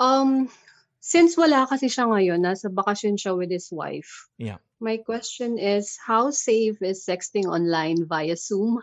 Um, 0.00 0.48
since 1.00 1.36
wala 1.36 1.68
kasi 1.68 1.92
siya 1.92 2.08
ngayon, 2.08 2.40
nasa 2.40 2.72
bakasyon 2.72 3.20
siya 3.20 3.36
with 3.36 3.52
his 3.52 3.68
wife. 3.70 4.26
Yeah. 4.38 4.56
My 4.80 4.96
question 4.96 5.58
is, 5.60 6.00
how 6.00 6.32
safe 6.32 6.80
is 6.80 7.04
sexting 7.04 7.44
online 7.44 8.08
via 8.08 8.36
Zoom? 8.36 8.80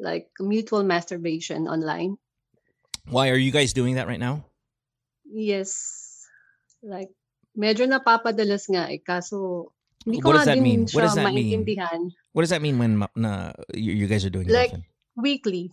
Like 0.00 0.32
mutual 0.40 0.82
masturbation 0.84 1.68
online? 1.68 2.16
Why 3.04 3.28
are 3.28 3.36
you 3.36 3.52
guys 3.52 3.76
doing 3.76 3.96
that 3.96 4.08
right 4.08 4.18
now? 4.18 4.48
Yes. 5.28 5.99
Like, 6.82 7.10
medyo 7.56 7.86
napapadalas 7.86 8.68
nga 8.70 8.88
eh. 8.92 8.98
Kaso, 9.04 9.72
hindi 10.04 10.20
What 10.24 10.32
does 10.32 10.46
nga 10.46 10.54
that 10.54 10.54
din 10.54 10.62
mean? 10.64 10.80
What 10.88 10.90
siya 10.90 11.02
does 11.02 11.14
that 11.16 11.32
mean? 11.34 11.46
maintindihan. 11.64 12.00
What 12.32 12.42
does 12.42 12.50
that 12.50 12.62
mean 12.62 12.78
when 12.78 12.96
ma- 13.04 13.14
na, 13.16 13.52
you, 13.74 13.92
you 13.92 14.06
guys 14.06 14.24
are 14.24 14.30
doing 14.32 14.48
Like- 14.48 14.70
often? 14.72 14.84
Weekly. 15.16 15.70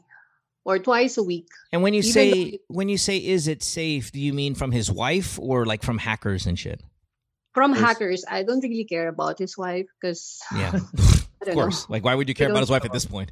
Or 0.68 0.80
twice 0.80 1.16
a 1.16 1.24
week. 1.24 1.48
And 1.72 1.80
when 1.82 1.94
you 1.96 2.04
even 2.04 2.12
say 2.12 2.60
when 2.68 2.90
you 2.92 2.98
say 3.00 3.16
is 3.24 3.48
it 3.48 3.64
safe, 3.64 4.12
do 4.12 4.20
you 4.20 4.34
mean 4.36 4.52
from 4.54 4.76
his 4.76 4.92
wife 4.92 5.40
or 5.40 5.64
like 5.66 5.80
from 5.82 5.96
hackers 5.98 6.44
and 6.44 6.60
shit? 6.60 6.84
From 7.56 7.72
Yes. 7.72 7.80
hackers. 7.80 8.22
I 8.28 8.44
don't 8.44 8.60
really 8.60 8.84
care 8.84 9.08
about 9.08 9.40
his 9.40 9.56
wife 9.58 9.88
because, 9.96 10.44
Yeah, 10.52 10.76
I 10.76 10.76
of 10.76 11.46
don't 11.48 11.56
course. 11.56 11.88
Like, 11.88 12.04
why 12.04 12.16
would 12.20 12.28
you 12.28 12.36
care 12.36 12.52
about 12.52 12.60
his 12.68 12.70
wife 12.70 12.84
at 12.84 12.92
this 12.92 13.06
point? 13.08 13.32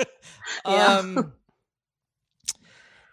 Yeah. 0.64 1.04
um, 1.04 1.32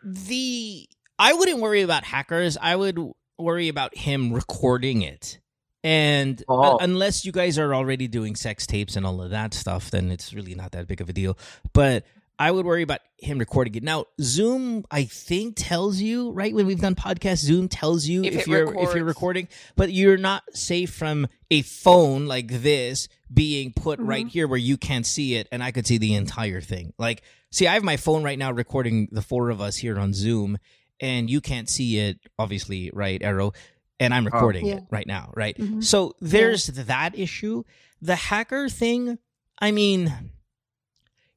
the 0.04 0.88
I 1.20 1.34
wouldn't 1.34 1.60
worry 1.60 1.82
about 1.82 2.04
hackers. 2.04 2.58
I 2.62 2.76
would 2.76 2.98
worry 3.38 3.68
about 3.68 3.96
him 3.96 4.34
recording 4.34 5.02
it. 5.02 5.40
And 5.84 6.44
Oh. 6.48 6.62
uh, 6.62 6.78
unless 6.82 7.24
you 7.24 7.32
guys 7.32 7.58
are 7.58 7.74
already 7.74 8.08
doing 8.08 8.36
sex 8.36 8.66
tapes 8.68 8.96
and 8.96 9.06
all 9.06 9.22
of 9.22 9.30
that 9.30 9.54
stuff, 9.54 9.92
then 9.92 10.12
it's 10.12 10.34
really 10.34 10.56
not 10.56 10.72
that 10.72 10.88
big 10.88 11.02
of 11.02 11.10
a 11.10 11.14
deal. 11.14 11.38
But 11.74 12.06
I 12.40 12.52
would 12.52 12.66
worry 12.66 12.84
about 12.84 13.02
him 13.18 13.40
recording 13.40 13.74
it. 13.76 13.84
Now, 13.84 14.06
Zoom, 14.22 14.86
I 14.92 15.06
think, 15.06 15.56
tells 15.58 16.00
you 16.00 16.32
right 16.32 16.54
when 16.54 16.68
we've 16.68 16.80
done 16.80 16.94
podcasts. 16.94 17.38
Zoom 17.40 17.68
tells 17.68 18.06
you 18.06 18.24
If 18.24 18.36
if, 18.36 18.48
you're 18.48 18.78
if 18.78 18.94
you're 18.94 19.04
recording, 19.06 19.48
but 19.76 19.92
you're 19.92 20.18
not 20.18 20.44
safe 20.54 20.92
from 20.94 21.28
a 21.50 21.64
phone 21.64 22.28
like 22.28 22.62
this 22.62 23.08
being 23.34 23.74
put 23.74 24.00
right 24.00 24.28
here 24.28 24.48
where 24.48 24.60
you 24.60 24.78
can't 24.78 25.06
see 25.06 25.34
it, 25.36 25.48
and 25.52 25.64
I 25.64 25.72
could 25.72 25.88
see 25.88 25.98
the 25.98 26.14
entire 26.14 26.62
thing. 26.62 26.94
Like, 27.00 27.24
see, 27.52 27.66
I 27.66 27.74
have 27.74 27.84
my 27.84 27.98
phone 27.98 28.22
right 28.24 28.38
now 28.38 28.52
recording 28.52 29.08
the 29.12 29.24
four 29.24 29.50
of 29.50 29.60
us 29.60 29.78
here 29.78 29.98
on 29.98 30.14
Zoom, 30.14 30.60
and 31.00 31.30
you 31.30 31.42
can't 31.42 31.70
see 31.70 32.00
it, 32.00 32.20
obviously, 32.40 32.90
right, 32.94 33.22
Arrow? 33.22 33.54
And 34.00 34.14
I'm 34.14 34.26
recording 34.26 34.66
Yeah. 34.66 34.76
it 34.76 34.84
right 34.92 35.08
now, 35.08 35.32
right? 35.36 35.58
Mhm. 35.58 35.84
So 35.84 36.16
there's 36.22 36.68
that 36.68 37.18
issue. 37.18 37.64
The 38.02 38.16
hacker 38.16 38.70
thing, 38.70 39.18
I 39.60 39.72
mean, 39.72 40.14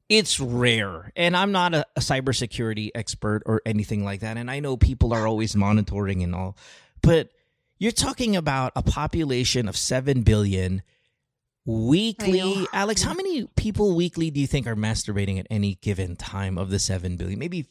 it's 0.09 0.39
rare. 0.39 1.11
And 1.15 1.35
I'm 1.35 1.51
not 1.51 1.73
a, 1.73 1.85
a 1.95 2.01
cybersecurity 2.01 2.89
expert 2.93 3.43
or 3.45 3.61
anything 3.65 4.03
like 4.03 4.19
that. 4.19 4.37
And 4.37 4.51
I 4.51 4.59
know 4.59 4.77
people 4.77 5.13
are 5.13 5.25
always 5.25 5.55
monitoring 5.55 6.21
and 6.21 6.35
all, 6.35 6.55
but 7.01 7.29
you're 7.79 7.91
talking 7.91 8.35
about 8.35 8.73
a 8.75 8.83
population 8.83 9.67
of 9.67 9.75
7 9.75 10.21
billion 10.21 10.83
weekly. 11.65 12.67
Alex, 12.73 13.01
how 13.01 13.13
many 13.13 13.47
people 13.55 13.95
weekly 13.95 14.29
do 14.29 14.39
you 14.39 14.47
think 14.47 14.67
are 14.67 14.75
masturbating 14.75 15.39
at 15.39 15.47
any 15.49 15.75
given 15.75 16.15
time 16.15 16.57
of 16.57 16.69
the 16.69 16.79
7 16.79 17.17
billion? 17.17 17.39
Maybe 17.39 17.67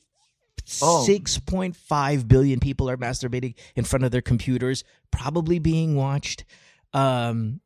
Oh. 0.82 1.04
6.5 1.08 2.28
billion 2.28 2.60
people 2.60 2.88
are 2.88 2.96
masturbating 2.96 3.54
in 3.74 3.84
front 3.84 4.04
of 4.04 4.10
their 4.10 4.22
computers, 4.22 4.84
probably 5.10 5.58
being 5.58 5.96
watched. 5.96 6.44
Um, 6.92 7.60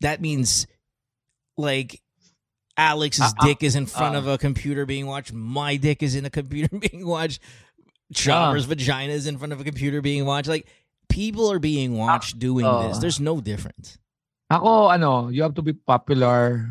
that 0.00 0.20
means 0.20 0.66
like 1.56 2.00
Alex's 2.76 3.34
Uh, 3.34 3.42
uh, 3.42 3.46
dick 3.46 3.62
is 3.62 3.74
in 3.74 3.86
front 3.86 4.14
uh. 4.14 4.18
of 4.18 4.26
a 4.26 4.38
computer 4.38 4.86
being 4.86 5.06
watched. 5.06 5.32
My 5.32 5.76
dick 5.76 6.02
is 6.02 6.14
in 6.14 6.24
a 6.24 6.30
computer 6.30 6.78
being 6.90 7.06
watched. 7.06 7.42
Chopper's 8.14 8.64
vagina 8.64 9.12
is 9.12 9.26
in 9.26 9.36
front 9.36 9.52
of 9.52 9.60
a 9.60 9.64
computer 9.64 10.00
being 10.00 10.24
watched. 10.24 10.48
Like 10.48 10.66
people 11.08 11.50
are 11.50 11.58
being 11.58 11.98
watched 11.98 12.38
doing 12.38 12.64
uh. 12.64 12.88
this. 12.88 12.98
There's 12.98 13.20
no 13.20 13.40
difference. 13.40 13.98
Ako, 14.48 14.88
ano, 14.88 15.28
you 15.28 15.42
have 15.42 15.52
to 15.60 15.62
be 15.62 15.74
popular. 15.74 16.64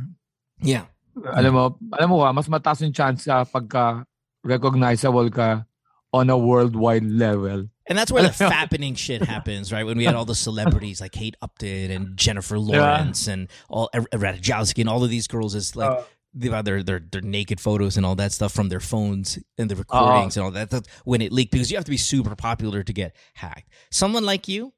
Yeah. 0.61 0.89
Alam 1.13 1.53
mo, 1.53 1.77
alam 1.93 2.09
mo 2.09 2.25
ka, 2.25 2.33
mas 2.33 2.47
mataas 2.49 2.81
yung 2.81 2.93
chance 2.93 3.25
sa 3.25 3.45
pagka 3.45 4.05
recognizable 4.43 5.29
ka 5.29 5.65
on 6.13 6.29
a 6.29 6.37
worldwide 6.37 7.05
level. 7.05 7.69
And 7.87 7.97
that's 7.97 8.11
where 8.11 8.23
the 8.23 8.29
fappening 8.51 8.97
shit 8.97 9.23
happens, 9.23 9.71
right? 9.71 9.85
When 9.85 9.97
we 9.97 10.03
had 10.05 10.15
all 10.15 10.25
the 10.25 10.35
celebrities 10.35 10.99
like 10.99 11.11
Kate 11.13 11.35
Upton 11.41 11.91
and 11.91 12.17
Jennifer 12.17 12.59
Lawrence 12.59 13.27
and 13.27 13.47
all 13.69 13.89
Er- 13.95 14.07
Ratajkowski 14.13 14.79
and 14.79 14.89
all 14.89 15.03
of 15.03 15.09
these 15.09 15.27
girls 15.27 15.55
is 15.55 15.75
like 15.75 15.89
Uh. 15.91 16.03
they 16.37 16.49
their, 16.61 16.83
their 16.83 16.99
their 16.99 17.23
naked 17.23 17.57
photos 17.59 17.95
and 17.97 18.05
all 18.05 18.13
that 18.19 18.31
stuff 18.35 18.51
from 18.53 18.67
their 18.69 18.83
phones 18.83 19.39
and 19.57 19.71
the 19.71 19.75
recordings 19.75 20.35
and 20.35 20.43
all 20.45 20.51
that. 20.51 20.69
That's 20.69 20.87
when 21.07 21.21
it 21.23 21.31
leaked 21.31 21.51
because 21.51 21.71
you 21.71 21.77
have 21.79 21.85
to 21.87 21.95
be 21.95 21.97
super 21.97 22.35
popular 22.35 22.83
to 22.83 22.93
get 22.93 23.15
hacked. 23.33 23.71
Someone 23.89 24.25
like 24.27 24.47
you, 24.51 24.73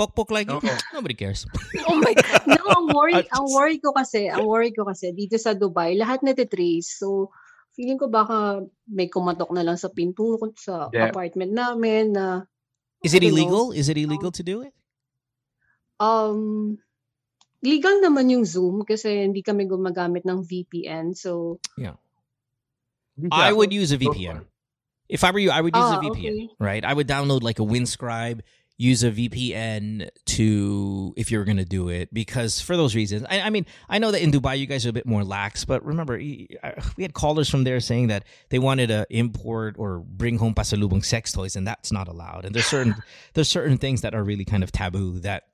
pok 0.00 0.16
pok 0.16 0.32
like 0.32 0.48
you, 0.50 0.58
Oo. 0.58 0.76
nobody 0.96 1.14
cares. 1.14 1.44
Oh 1.86 2.00
my 2.00 2.14
God. 2.16 2.42
No, 2.48 2.64
ang 2.66 2.86
worry, 2.96 3.14
At- 3.20 3.28
ang 3.36 3.46
worry 3.52 3.76
ko 3.78 3.92
kasi, 3.92 4.26
ang 4.32 4.48
worry 4.48 4.72
ko 4.72 4.88
kasi 4.88 5.12
dito 5.12 5.36
sa 5.38 5.52
Dubai, 5.54 5.94
lahat 5.94 6.24
natitrace. 6.24 6.96
So, 6.98 7.30
feeling 7.74 7.98
ko 7.98 8.06
baka 8.06 8.62
may 8.86 9.10
kumatok 9.10 9.50
na 9.50 9.66
lang 9.66 9.74
sa 9.76 9.90
pinto 9.90 10.38
ko 10.38 10.54
sa 10.54 10.88
Yeah. 10.94 11.10
apartment 11.10 11.50
namin 11.52 12.14
na 12.14 12.46
Is 13.02 13.12
it 13.12 13.20
I 13.20 13.28
don't 13.28 13.34
know. 13.34 13.36
illegal? 13.36 13.64
Is 13.74 13.86
it 13.90 13.98
illegal 13.98 14.30
to 14.32 14.42
do 14.42 14.62
it? 14.62 14.72
um 16.00 16.74
legal 17.62 18.02
naman 18.02 18.26
yung 18.28 18.44
Zoom 18.44 18.82
kasi 18.82 19.24
hindi 19.24 19.40
kami 19.40 19.64
gumagamit 19.64 20.26
ng 20.26 20.42
VPN. 20.42 21.14
So, 21.14 21.62
I 23.30 23.52
would 23.52 23.72
use 23.72 23.92
a 23.92 23.98
VPN. 23.98 24.44
If 25.08 25.22
I 25.22 25.30
were 25.30 25.38
you, 25.38 25.50
I 25.54 25.60
would 25.60 25.74
use 25.76 25.84
Ah, 25.86 25.96
a 25.96 26.02
VPN. 26.02 26.34
okay. 26.34 26.48
Right? 26.58 26.84
I 26.84 26.92
would 26.92 27.06
download 27.06 27.42
like 27.46 27.60
a 27.60 27.64
Winscribe, 27.64 28.40
use 28.76 29.04
a 29.04 29.10
VPN 29.10 30.08
to 30.26 31.14
if 31.16 31.30
you're 31.30 31.44
gonna 31.44 31.64
do 31.64 31.88
it 31.88 32.12
because 32.12 32.60
for 32.60 32.76
those 32.76 32.94
reasons. 32.94 33.24
I, 33.30 33.42
I 33.42 33.50
mean, 33.50 33.66
I 33.88 33.98
know 33.98 34.10
that 34.10 34.22
in 34.22 34.30
Dubai 34.30 34.58
you 34.58 34.66
guys 34.66 34.84
are 34.84 34.90
a 34.90 34.92
bit 34.92 35.06
more 35.06 35.22
lax, 35.22 35.64
but 35.64 35.84
remember, 35.84 36.14
uh, 36.14 36.72
we 36.96 37.02
had 37.02 37.14
callers 37.14 37.48
from 37.48 37.64
there 37.64 37.80
saying 37.80 38.08
that 38.08 38.24
they 38.50 38.58
wanted 38.58 38.88
to 38.88 39.06
import 39.10 39.76
or 39.78 40.00
bring 40.00 40.38
home 40.38 40.54
pasalubong 40.54 41.04
sex 41.04 41.32
toys, 41.32 41.56
and 41.56 41.66
that's 41.66 41.92
not 41.92 42.08
allowed. 42.08 42.44
And 42.44 42.54
there's 42.54 42.66
certain 42.66 42.96
there's 43.34 43.48
certain 43.48 43.78
things 43.78 44.00
that 44.00 44.14
are 44.14 44.24
really 44.24 44.44
kind 44.44 44.62
of 44.64 44.72
taboo 44.72 45.20
that 45.20 45.44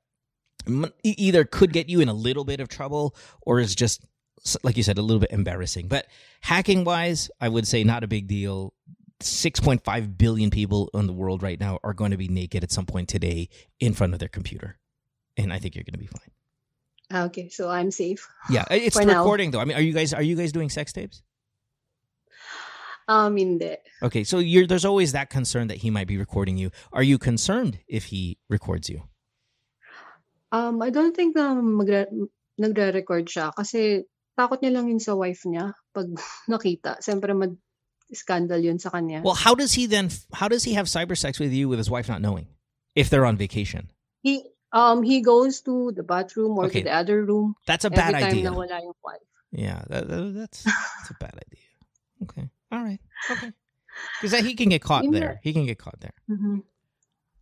either 1.02 1.44
could 1.44 1.72
get 1.72 1.88
you 1.88 2.00
in 2.00 2.08
a 2.08 2.14
little 2.14 2.44
bit 2.44 2.60
of 2.60 2.68
trouble 2.68 3.14
or 3.42 3.60
is 3.60 3.74
just 3.74 4.04
like 4.62 4.76
you 4.76 4.82
said 4.82 4.98
a 4.98 5.02
little 5.02 5.20
bit 5.20 5.30
embarrassing 5.32 5.86
but 5.88 6.06
hacking 6.40 6.84
wise 6.84 7.30
i 7.40 7.48
would 7.48 7.66
say 7.66 7.84
not 7.84 8.04
a 8.04 8.08
big 8.08 8.26
deal 8.26 8.72
6.5 9.20 9.84
billion 10.18 10.50
people 10.50 10.88
in 10.94 11.06
the 11.06 11.12
world 11.12 11.42
right 11.42 11.60
now 11.60 11.78
are 11.84 11.92
going 11.94 12.10
to 12.10 12.16
be 12.16 12.28
naked 12.28 12.64
at 12.64 12.72
some 12.72 12.86
point 12.86 13.08
today 13.08 13.48
in 13.78 13.92
front 13.94 14.12
of 14.12 14.18
their 14.18 14.28
computer 14.32 14.78
and 15.36 15.52
i 15.52 15.58
think 15.58 15.74
you're 15.74 15.84
going 15.84 15.96
to 15.96 16.00
be 16.00 16.08
fine 16.08 16.30
okay, 17.26 17.48
so 17.50 17.68
I'm 17.68 17.90
safe. 17.90 18.26
yeah 18.48 18.64
it's 18.70 18.96
the 18.98 19.04
now. 19.04 19.20
recording 19.22 19.50
though 19.50 19.60
i 19.60 19.64
mean 19.64 19.76
are 19.76 19.82
you 19.84 19.92
guys 19.92 20.14
are 20.14 20.22
you 20.22 20.36
guys 20.36 20.52
doing 20.52 20.70
sex 20.70 20.92
tapes 20.92 21.22
Um, 23.10 23.34
hindi. 23.36 23.74
okay 24.06 24.22
so 24.22 24.38
you're 24.38 24.66
there's 24.70 24.84
always 24.86 25.10
that 25.12 25.30
concern 25.30 25.66
that 25.66 25.78
he 25.82 25.90
might 25.90 26.06
be 26.06 26.16
recording 26.16 26.54
you 26.56 26.70
are 26.94 27.02
you 27.02 27.18
concerned 27.18 27.80
if 27.88 28.14
he 28.14 28.38
records 28.48 28.88
you 28.88 29.02
Um, 30.50 30.82
I 30.82 30.90
don't 30.90 31.14
think 31.14 31.38
na 31.38 31.54
magre- 31.54 32.10
nagre-record 32.58 33.30
siya 33.30 33.54
kasi 33.54 34.02
takot 34.34 34.58
niya 34.58 34.74
lang 34.74 34.90
yun 34.90 34.98
sa 34.98 35.14
wife 35.14 35.46
niya 35.46 35.78
pag 35.94 36.10
nakita. 36.50 36.98
Siyempre, 36.98 37.30
mag-scandal 38.10 38.58
yun 38.58 38.78
sa 38.78 38.90
kanya. 38.90 39.22
well 39.22 39.38
how 39.38 39.54
does 39.54 39.72
he 39.78 39.86
then 39.86 40.10
how 40.34 40.48
does 40.50 40.64
he 40.66 40.74
have 40.74 40.86
cyber 40.86 41.14
sex 41.16 41.38
with 41.38 41.52
you 41.54 41.68
with 41.70 41.78
his 41.78 41.88
wife 41.90 42.08
not 42.10 42.20
knowing 42.20 42.46
if 42.98 43.06
they're 43.08 43.24
on 43.26 43.36
vacation 43.38 43.86
he, 44.22 44.42
um, 44.74 45.02
he 45.02 45.22
goes 45.22 45.62
to 45.62 45.92
the 45.94 46.02
bathroom 46.02 46.58
or 46.58 46.66
Okay. 46.66 46.82
to 46.82 46.90
the 46.90 46.94
other 46.94 47.22
room 47.24 47.54
that's 47.66 47.86
a 47.86 47.90
bad 47.90 48.14
idea. 48.14 48.50
Yeah, 49.50 49.82
that, 49.90 50.06
that- 50.06 50.34
that's 50.34 50.62
that's 50.62 51.10
a 51.10 51.18
bad 51.18 51.34
idea. 51.34 51.66
Okay, 52.22 52.46
all 52.70 52.82
right, 52.84 53.00
okay. 53.30 53.50
Because 54.22 54.46
he 54.46 54.54
can 54.54 54.70
get 54.70 54.80
caught 54.82 55.02
Yun 55.02 55.12
there. 55.12 55.40
He 55.42 55.52
can 55.52 55.66
get 55.66 55.78
caught 55.78 55.98
there. 55.98 56.14
Mhm. 56.30 56.62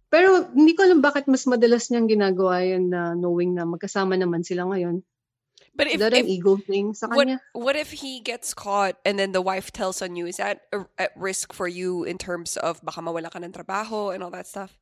Pero 0.09 0.49
hindi 0.57 0.73
ko 0.73 0.89
alam 0.89 1.05
bakit 1.05 1.29
mas 1.29 1.45
madalas 1.45 1.93
niyang 1.93 2.09
ginagawa 2.09 2.65
yun 2.65 2.89
na 2.89 3.13
knowing 3.13 3.53
na 3.53 3.69
magkasama 3.69 4.17
naman 4.17 4.41
sila 4.41 4.65
ngayon. 4.65 5.05
But 5.79 5.87
Is 5.87 5.95
if, 5.95 6.01
that 6.01 6.13
if 6.13 6.27
an 6.27 6.29
ego 6.29 6.59
thing 6.59 6.91
sa 6.93 7.07
what 7.07 7.31
kanya? 7.31 7.39
what 7.55 7.77
if 7.79 7.93
he 7.95 8.19
gets 8.19 8.51
caught 8.53 8.99
and 9.07 9.15
then 9.15 9.31
the 9.31 9.41
wife 9.41 9.71
tells 9.71 10.03
on 10.03 10.19
you? 10.19 10.27
Is 10.27 10.43
that 10.43 10.67
a, 10.75 10.83
at 10.99 11.15
risk 11.15 11.55
for 11.55 11.71
you 11.71 12.03
in 12.03 12.19
terms 12.19 12.59
of 12.59 12.83
baka 12.83 12.99
mawala 12.99 13.31
ka 13.31 13.39
ng 13.39 13.55
trabaho 13.55 14.11
and 14.13 14.27
all 14.27 14.35
that 14.35 14.51
stuff? 14.51 14.75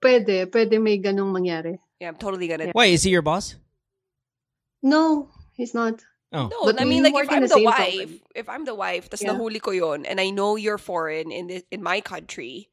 Pwede, 0.00 0.48
pwede 0.48 0.80
may 0.80 0.96
ganong 0.96 1.36
mangyari. 1.36 1.76
Yeah, 2.00 2.08
I'm 2.08 2.16
totally 2.16 2.48
gonna. 2.48 2.72
Why 2.72 2.86
is 2.88 3.04
he 3.04 3.10
your 3.12 3.20
boss? 3.20 3.56
No, 4.80 5.28
he's 5.52 5.74
not. 5.74 6.00
Oh, 6.32 6.48
No, 6.48 6.64
But 6.64 6.80
I 6.80 6.84
mean 6.84 7.02
like 7.04 7.12
if 7.12 7.28
I'm 7.28 7.42
the 7.44 7.48
the, 7.48 7.64
wife, 7.64 7.76
company. 7.76 8.22
if 8.34 8.48
I'm 8.48 8.64
the 8.64 8.74
wife, 8.74 9.08
tas 9.10 9.20
Yeah. 9.20 9.32
nahuli 9.36 9.60
ko 9.60 9.72
yon, 9.72 10.06
and 10.06 10.20
I 10.20 10.30
know 10.30 10.56
you're 10.56 10.78
foreign 10.80 11.32
in 11.32 11.48
this, 11.48 11.62
in 11.70 11.82
my 11.82 12.00
country, 12.00 12.68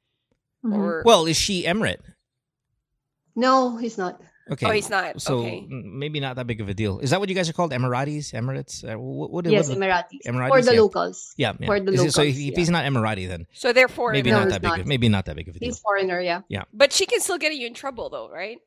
Mhm. 0.63 0.75
or 0.75 1.03
well, 1.03 1.25
is 1.27 1.35
she 1.35 1.63
Emirate? 1.63 1.99
No, 3.35 3.75
he's 3.75 3.97
not. 3.97 4.21
Okay, 4.51 4.67
oh, 4.67 4.71
he's 4.71 4.91
not. 4.91 5.19
so 5.19 5.39
okay, 5.39 5.61
mm, 5.61 5.83
maybe 5.85 6.19
not 6.19 6.35
that 6.35 6.45
big 6.45 6.61
of 6.61 6.69
a 6.69 6.73
deal. 6.75 6.99
Is 6.99 7.09
that 7.09 7.19
what 7.19 7.29
you 7.29 7.35
guys 7.35 7.49
are 7.49 7.53
called? 7.53 7.71
Emiratis, 7.71 8.31
Emirates? 8.33 8.83
Uh, 8.83 8.99
what, 8.99 9.31
what, 9.31 9.45
yes, 9.47 9.69
what- 9.69 9.79
Emiratis. 9.79 10.21
Emiratis, 10.27 10.49
For 10.49 10.61
the 10.61 10.73
yeah. 10.75 10.79
locals. 10.81 11.33
yeah, 11.37 11.53
yeah. 11.59 11.65
for 11.65 11.79
the 11.79 11.91
locals. 11.91 12.07
it- 12.07 12.11
so 12.11 12.21
locals, 12.21 12.37
if, 12.37 12.41
if 12.43 12.51
yeah. 12.51 12.57
he's 12.59 12.69
not 12.69 12.85
Emirati, 12.85 13.27
then 13.27 13.47
so 13.53 13.73
therefore, 13.73 14.11
maybe 14.11 14.29
No, 14.29 14.37
not 14.37 14.43
he's 14.45 14.53
that 14.53 14.61
big. 14.61 14.79
Of, 14.81 14.87
maybe 14.87 15.09
not 15.09 15.25
that 15.25 15.35
big 15.35 15.47
of 15.49 15.55
a 15.55 15.59
deal. 15.59 15.67
He's 15.67 15.79
foreigner, 15.79 16.19
yeah. 16.21 16.41
Yeah. 16.47 16.63
but 16.73 16.93
she 16.93 17.07
can 17.07 17.21
still 17.21 17.39
get 17.39 17.55
you 17.55 17.65
in 17.65 17.73
trouble 17.73 18.09
though, 18.09 18.29
right? 18.29 18.59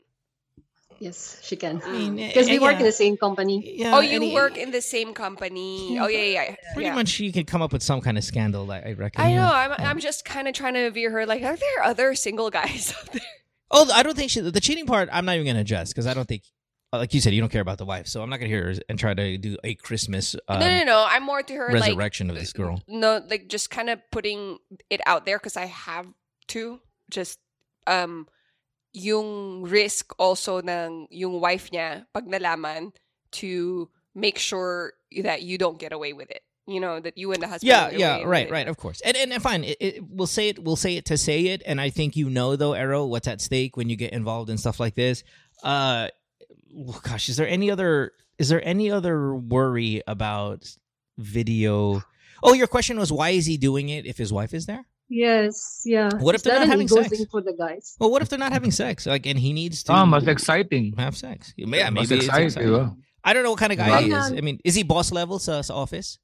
Yes, 1.00 1.38
she 1.44 1.54
can. 1.54 1.80
I 1.84 1.92
mean, 1.92 2.16
Because 2.16 2.48
we 2.48 2.56
eh, 2.56 2.60
work 2.60 2.76
in 2.78 2.82
the 2.82 2.90
same 2.90 3.16
company. 3.16 3.62
Yeah, 3.76 3.94
oh, 3.96 4.00
you 4.00 4.16
and 4.16 4.24
he- 4.24 4.34
work 4.34 4.56
in 4.58 4.72
the 4.72 4.82
same 4.82 5.14
company. 5.14 5.96
Oh 6.00 6.08
yeah, 6.08 6.18
yeah, 6.18 6.42
yeah. 6.42 6.56
Pretty 6.74 6.88
yeah. 6.88 6.94
much, 6.96 7.20
you 7.20 7.32
could 7.32 7.46
come 7.46 7.62
up 7.62 7.72
with 7.72 7.84
some 7.84 8.00
kind 8.00 8.18
of 8.18 8.24
scandal. 8.24 8.68
I, 8.72 8.80
I 8.80 8.92
reckon. 8.94 9.20
I 9.24 9.28
yeah. 9.30 9.36
know. 9.36 9.52
I'm, 9.52 9.72
I'm 9.78 9.98
just 10.00 10.24
kind 10.24 10.48
of 10.48 10.54
trying 10.54 10.74
to 10.74 10.90
veer 10.90 11.10
her. 11.12 11.24
Like, 11.24 11.44
are 11.44 11.54
there 11.54 11.84
other 11.84 12.16
single 12.16 12.50
guys 12.50 12.92
out 12.98 13.12
there? 13.12 13.22
Oh, 13.70 13.90
I 13.92 14.02
don't 14.02 14.16
think 14.16 14.30
she, 14.30 14.40
the 14.40 14.60
cheating 14.60 14.86
part. 14.86 15.08
I'm 15.12 15.24
not 15.24 15.34
even 15.34 15.46
gonna 15.46 15.60
address 15.60 15.92
because 15.92 16.06
I 16.06 16.14
don't 16.14 16.26
think, 16.26 16.42
like 16.92 17.12
you 17.12 17.20
said, 17.20 17.34
you 17.34 17.40
don't 17.40 17.52
care 17.52 17.60
about 17.60 17.78
the 17.78 17.84
wife. 17.84 18.06
So 18.06 18.22
I'm 18.22 18.30
not 18.30 18.38
gonna 18.38 18.48
hear 18.48 18.72
her 18.72 18.80
and 18.88 18.98
try 18.98 19.12
to 19.14 19.38
do 19.38 19.56
a 19.62 19.74
Christmas 19.74 20.34
um, 20.48 20.60
no, 20.60 20.68
no, 20.68 20.84
no. 20.84 21.06
I'm 21.08 21.22
more 21.22 21.42
to 21.42 21.54
her 21.54 21.68
like 21.72 21.82
resurrection 21.82 22.30
of 22.30 22.36
this 22.36 22.52
girl. 22.52 22.82
no, 22.88 23.22
like 23.28 23.48
just 23.48 23.70
kind 23.70 23.90
of 23.90 24.00
putting 24.10 24.58
it 24.88 25.00
out 25.06 25.26
there 25.26 25.38
because 25.38 25.56
I 25.56 25.66
have 25.66 26.06
to. 26.48 26.80
Just 27.10 27.38
um, 27.86 28.28
yung 28.92 29.62
risk 29.62 30.14
also 30.18 30.60
ng 30.60 31.08
yung 31.10 31.40
wife 31.40 31.70
niya 31.70 32.04
pag 32.12 32.26
nalaman 32.26 32.92
to 33.30 33.88
make 34.14 34.38
sure 34.38 34.94
that 35.22 35.42
you 35.42 35.58
don't 35.58 35.78
get 35.78 35.92
away 35.92 36.12
with 36.12 36.30
it 36.30 36.42
you 36.68 36.80
know 36.80 37.00
that 37.00 37.16
you 37.16 37.32
and 37.32 37.42
the 37.42 37.48
husband. 37.48 37.68
Yeah, 37.68 37.88
are 37.88 37.92
yeah, 37.92 38.16
away 38.16 38.24
right, 38.26 38.50
right, 38.50 38.68
of 38.68 38.76
course, 38.76 39.00
and 39.00 39.16
and, 39.16 39.32
and 39.32 39.42
fine. 39.42 39.64
It, 39.64 39.76
it, 39.80 40.04
we'll 40.08 40.26
say 40.26 40.48
it. 40.50 40.62
We'll 40.62 40.76
say 40.76 40.96
it 40.96 41.06
to 41.06 41.16
say 41.16 41.46
it, 41.46 41.62
and 41.66 41.80
I 41.80 41.90
think 41.90 42.14
you 42.16 42.30
know 42.30 42.56
though, 42.56 42.74
Arrow, 42.74 43.06
what's 43.06 43.26
at 43.26 43.40
stake 43.40 43.76
when 43.76 43.88
you 43.88 43.96
get 43.96 44.12
involved 44.12 44.50
in 44.50 44.58
stuff 44.58 44.78
like 44.78 44.94
this. 44.94 45.24
Uh, 45.62 46.08
well, 46.72 47.00
gosh, 47.02 47.28
is 47.28 47.36
there 47.36 47.48
any 47.48 47.70
other? 47.70 48.12
Is 48.38 48.48
there 48.48 48.62
any 48.64 48.90
other 48.90 49.34
worry 49.34 50.02
about 50.06 50.70
video? 51.16 52.04
Oh, 52.42 52.52
your 52.52 52.68
question 52.68 52.98
was 52.98 53.10
why 53.10 53.30
is 53.30 53.46
he 53.46 53.56
doing 53.56 53.88
it 53.88 54.06
if 54.06 54.16
his 54.16 54.32
wife 54.32 54.54
is 54.54 54.66
there? 54.66 54.86
Yes, 55.08 55.82
yeah. 55.86 56.10
What 56.18 56.34
if 56.34 56.40
Is 56.40 56.42
they're 56.44 56.58
not 56.58 56.68
having 56.68 56.86
sex? 56.86 57.24
for 57.30 57.40
the 57.40 57.54
guys? 57.54 57.96
Well, 57.98 58.10
what 58.10 58.20
if 58.20 58.28
they're 58.28 58.38
not 58.38 58.52
having 58.52 58.70
sex? 58.70 59.06
Like, 59.06 59.26
and 59.26 59.38
he 59.38 59.54
needs 59.54 59.82
to 59.84 59.92
Ah, 59.92 60.04
mas 60.04 60.26
exciting. 60.26 60.94
have 60.98 61.16
sex. 61.16 61.54
Yeah, 61.56 61.66
mas 61.66 62.10
maybe 62.10 62.16
it's 62.16 62.26
exciting, 62.26 62.46
exciting. 62.48 63.02
I 63.24 63.32
don't 63.32 63.42
know 63.42 63.50
what 63.50 63.58
kind 63.58 63.72
of 63.72 63.78
guy 63.78 64.02
he 64.02 64.12
is. 64.12 64.32
I 64.32 64.40
mean, 64.42 64.60
is 64.64 64.74
he 64.74 64.82
boss 64.82 65.10
level 65.10 65.38
sa, 65.38 65.62
sa 65.62 65.74
office? 65.74 66.18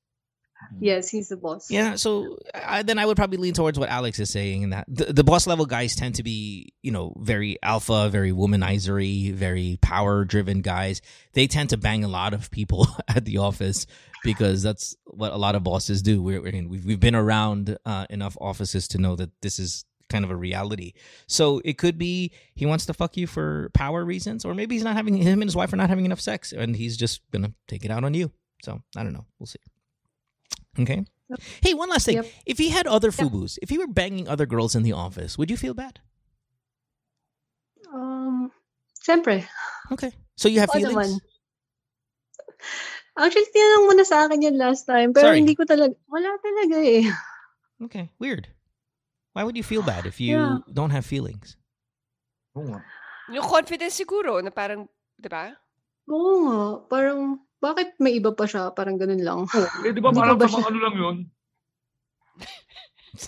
Yes, 0.81 1.09
he's 1.09 1.29
the 1.29 1.37
boss. 1.37 1.71
Yeah, 1.71 1.97
so 1.97 2.39
I, 2.55 2.83
then 2.83 2.99
I 2.99 3.07
would 3.07 3.17
probably 3.17 3.39
lean 3.39 3.55
towards 3.55 3.79
what 3.79 3.89
Alex 3.89 4.19
is 4.19 4.31
saying 4.31 4.63
in 4.63 4.71
that 4.71 4.87
the, 4.89 5.13
the 5.13 5.25
boss 5.25 5.47
level 5.47 5.67
guys 5.67 5.95
tend 5.95 6.17
to 6.17 6.23
be, 6.23 6.73
you 6.83 6.91
know, 6.91 7.15
very 7.19 7.59
alpha, 7.63 8.09
very 8.11 8.33
womanizery, 8.33 9.33
very 9.33 9.79
power 9.81 10.25
driven 10.25 10.61
guys. 10.61 11.01
They 11.33 11.47
tend 11.47 11.71
to 11.71 11.77
bang 11.77 12.05
a 12.05 12.09
lot 12.09 12.35
of 12.35 12.51
people 12.51 12.87
at 13.09 13.25
the 13.25 13.39
office 13.39 13.87
because 14.23 14.63
that's 14.63 14.97
what 15.07 15.33
a 15.33 15.37
lot 15.37 15.55
of 15.55 15.63
bosses 15.63 16.03
do. 16.03 16.23
We're, 16.23 16.41
we're 16.41 16.69
we've 16.69 16.85
we've 16.85 17.01
been 17.01 17.15
around 17.15 17.77
uh, 17.85 18.07
enough 18.11 18.37
offices 18.41 18.89
to 18.89 18.99
know 18.99 19.17
that 19.17 19.31
this 19.43 19.59
is 19.59 19.85
kind 20.09 20.25
of 20.25 20.31
a 20.31 20.37
reality. 20.37 20.93
So 21.27 21.61
it 21.65 21.79
could 21.79 21.99
be 21.99 22.33
he 22.55 22.67
wants 22.67 22.87
to 22.87 22.95
fuck 22.95 23.17
you 23.17 23.27
for 23.27 23.71
power 23.75 24.05
reasons, 24.05 24.45
or 24.45 24.55
maybe 24.55 24.75
he's 24.75 24.85
not 24.85 24.97
having 24.97 25.17
him 25.17 25.41
and 25.41 25.49
his 25.49 25.57
wife 25.57 25.73
are 25.73 25.77
not 25.77 25.91
having 25.91 26.05
enough 26.05 26.21
sex, 26.21 26.53
and 26.53 26.75
he's 26.77 26.97
just 26.97 27.21
gonna 27.31 27.53
take 27.69 27.85
it 27.85 27.91
out 27.91 28.05
on 28.05 28.15
you. 28.15 28.31
So 28.63 28.81
I 28.97 29.03
don't 29.03 29.13
know. 29.13 29.27
We'll 29.39 29.47
see. 29.47 29.59
Okay. 30.79 31.05
Yep. 31.31 31.41
Hey, 31.63 31.73
one 31.75 31.89
last 31.89 32.05
thing. 32.07 32.17
Yep. 32.17 32.27
If 32.47 32.59
he 32.59 32.69
had 32.69 32.87
other 32.87 33.11
fubus, 33.11 33.59
if 33.63 33.71
he 33.71 33.79
were 33.79 33.87
banging 33.87 34.29
other 34.29 34.45
girls 34.47 34.75
in 34.75 34.83
the 34.83 34.93
office, 34.93 35.39
would 35.39 35.51
you 35.51 35.57
feel 35.57 35.73
bad? 35.75 36.01
Um, 37.93 38.51
siyempre. 38.99 39.47
Okay. 39.93 40.13
So 40.37 40.49
you 40.49 40.61
have 40.61 40.71
Oo 40.71 40.79
feelings? 40.79 40.95
naman. 40.95 41.11
Actually, 43.15 43.47
tinanong 43.55 43.87
mo 43.87 43.93
na 43.95 44.05
sa 44.05 44.27
akin 44.27 44.43
yun 44.43 44.59
last 44.59 44.85
time. 44.91 45.15
Pero 45.15 45.31
Sorry. 45.31 45.39
hindi 45.39 45.55
ko 45.55 45.63
talaga, 45.63 45.95
wala 46.11 46.35
talaga 46.43 46.77
eh. 46.83 47.07
Okay. 47.87 48.11
Weird. 48.19 48.51
Why 49.35 49.43
would 49.47 49.57
you 49.57 49.63
feel 49.63 49.83
bad 49.83 50.07
if 50.07 50.19
you 50.19 50.35
Yeah. 50.35 50.59
don't 50.71 50.91
have 50.91 51.07
feelings? 51.07 51.55
Oo 52.59 52.67
nga. 52.71 52.83
Yung 53.31 53.47
confidence 53.47 53.95
siguro 53.95 54.43
na 54.43 54.51
parang, 54.51 54.91
di 55.19 55.31
ba? 55.31 55.55
Oo 56.11 56.35
nga, 56.51 56.59
parang, 56.91 57.39
bakit 57.65 57.97
may 57.97 58.21
iba 58.21 58.37
pa 58.37 58.45
siya? 58.45 58.69
Parang 58.77 59.01
ganun 59.01 59.25
lang. 59.25 59.41
Eh, 59.81 59.97
di 59.97 60.05
ba 60.05 60.13
Hindi 60.13 60.21
parang 60.21 60.37
ba 60.37 60.45
siya- 60.45 60.69
ano 60.69 60.79
lang 60.85 60.95
yun? 60.95 61.17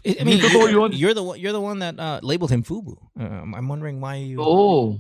I 0.04 0.26
mean, 0.26 0.42
totoo 0.42 0.66
you're, 0.66 0.90
yun. 0.90 0.90
you're 0.92 1.14
the 1.14 1.22
one. 1.22 1.38
You're 1.38 1.54
the 1.54 1.62
one 1.62 1.78
that 1.78 1.94
uh, 1.96 2.18
labeled 2.20 2.50
him 2.50 2.66
fubu. 2.66 2.98
Uh, 3.14 3.46
I'm 3.54 3.70
wondering 3.70 4.02
why 4.02 4.18
you. 4.18 4.42
Oo. 4.42 4.98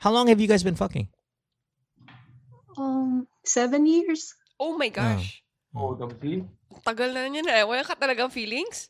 How 0.00 0.10
long 0.10 0.26
have 0.32 0.40
you 0.40 0.48
guys 0.48 0.64
been 0.64 0.80
fucking? 0.80 1.12
Um, 2.80 3.28
seven 3.44 3.84
years? 3.84 4.32
Oh 4.56 4.80
my 4.80 4.88
gosh. 4.88 5.44
Oo, 5.76 5.92
tamsi. 5.94 6.40
Tagal 6.82 7.12
na 7.12 7.28
niya 7.28 7.44
na. 7.44 7.68
Wala 7.68 7.84
ka 7.84 7.94
talagang 7.94 8.32
feelings? 8.32 8.88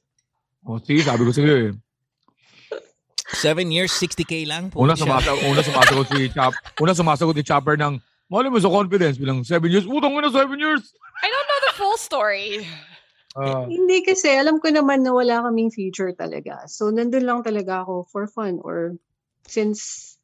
Oh, 0.63 0.79
see, 0.79 1.03
sabi 1.03 1.27
ko 1.27 1.33
sa'yo 1.35 1.55
eh. 1.67 1.73
Seven 3.29 3.69
years, 3.75 3.93
60k 3.93 4.47
lang. 4.47 4.71
Una 4.73 4.95
Pucha. 4.97 5.05
sumasagot, 5.05 5.43
una 5.51 5.61
sumasagot 5.61 6.07
si 6.15 6.31
Chop. 6.33 6.55
Una 6.81 6.93
sumasagot 6.95 7.35
ni 7.37 7.45
Chopper 7.45 7.77
ng 7.77 7.99
Mali 8.29 8.51
mo 8.53 8.61
sa 8.61 8.69
confidence 8.69 9.17
bilang 9.17 9.41
7 9.45 9.65
years. 9.73 9.89
Utang 9.89 10.13
mo 10.13 10.21
na 10.21 10.29
7 10.29 10.53
years. 10.61 10.93
I 11.25 11.27
don't 11.33 11.49
know 11.49 11.61
the 11.73 11.75
full 11.81 11.97
story. 11.97 12.69
Ah, 13.37 13.65
Hindi 13.65 14.03
kasi, 14.05 14.29
alam 14.37 14.61
ko 14.61 14.69
naman 14.69 15.01
na 15.05 15.13
wala 15.17 15.41
kaming 15.49 15.73
future 15.73 16.13
talaga. 16.13 16.69
So, 16.69 16.91
nandun 16.91 17.25
lang 17.25 17.41
talaga 17.45 17.85
ako 17.87 18.09
for 18.13 18.27
fun 18.27 18.61
or 18.61 18.97
since 19.47 20.15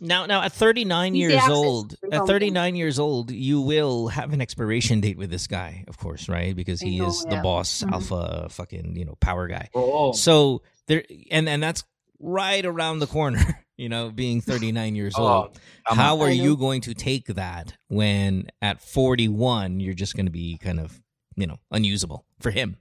Now, 0.00 0.26
now 0.26 0.42
at 0.44 0.52
39 0.52 1.14
years 1.16 1.48
old, 1.48 1.96
at 2.12 2.26
39 2.28 2.76
years 2.76 2.98
old, 2.98 3.30
you 3.32 3.62
will 3.64 4.08
have 4.12 4.34
an 4.36 4.42
expiration 4.44 5.00
date 5.00 5.16
with 5.16 5.30
this 5.30 5.46
guy, 5.46 5.84
of 5.88 5.96
course, 5.96 6.28
right? 6.28 6.52
Because 6.54 6.82
he 6.84 7.00
know, 7.00 7.08
is 7.08 7.24
the 7.24 7.40
yeah. 7.40 7.42
boss, 7.42 7.80
Mhm. 7.80 7.92
alpha, 7.92 8.48
fucking, 8.50 8.92
you 8.92 9.06
know, 9.08 9.16
power 9.24 9.48
guy. 9.48 9.70
oo. 9.72 10.12
So 10.12 10.60
there, 10.84 11.00
and 11.32 11.48
and 11.48 11.62
that's 11.62 11.80
right 12.20 12.60
around 12.64 12.98
the 13.00 13.06
corner. 13.08 13.40
You 13.76 13.88
know, 13.88 14.10
being 14.10 14.40
39 14.44 14.94
years 14.96 15.14
Oo. 15.18 15.22
old. 15.22 15.60
Tama. 15.88 16.00
How 16.02 16.20
are 16.20 16.30
you 16.30 16.56
going 16.56 16.80
to 16.82 16.94
take 16.94 17.26
that 17.36 17.74
when 17.88 18.48
at 18.62 18.80
41 18.80 19.80
you're 19.80 19.94
just 19.94 20.16
going 20.16 20.26
to 20.26 20.32
be 20.32 20.56
kind 20.58 20.80
of, 20.80 21.00
you 21.36 21.46
know, 21.46 21.58
unusable 21.70 22.24
for 22.40 22.50
him? 22.50 22.76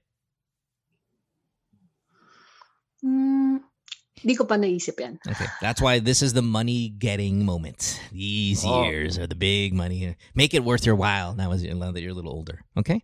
Hmm, 3.04 3.58
di 4.24 4.34
ko 4.34 4.46
pa 4.46 4.56
naisip 4.56 4.98
yan. 5.00 5.20
Okay, 5.28 5.46
that's 5.62 5.82
why 5.82 6.00
this 6.00 6.24
is 6.24 6.34
the 6.34 6.42
money 6.42 6.90
getting 6.90 7.46
moment. 7.46 8.00
These 8.12 8.66
Oh. 8.66 8.84
years 8.88 9.20
are 9.20 9.28
the 9.28 9.36
big 9.38 9.74
money. 9.76 10.16
Make 10.34 10.54
it 10.56 10.64
worth 10.64 10.86
your 10.88 10.96
while 10.96 11.36
now, 11.36 11.52
as 11.52 11.62
now 11.62 11.92
that 11.92 12.02
you're 12.02 12.16
a 12.16 12.18
little 12.18 12.34
older. 12.34 12.64
Okay. 12.80 13.04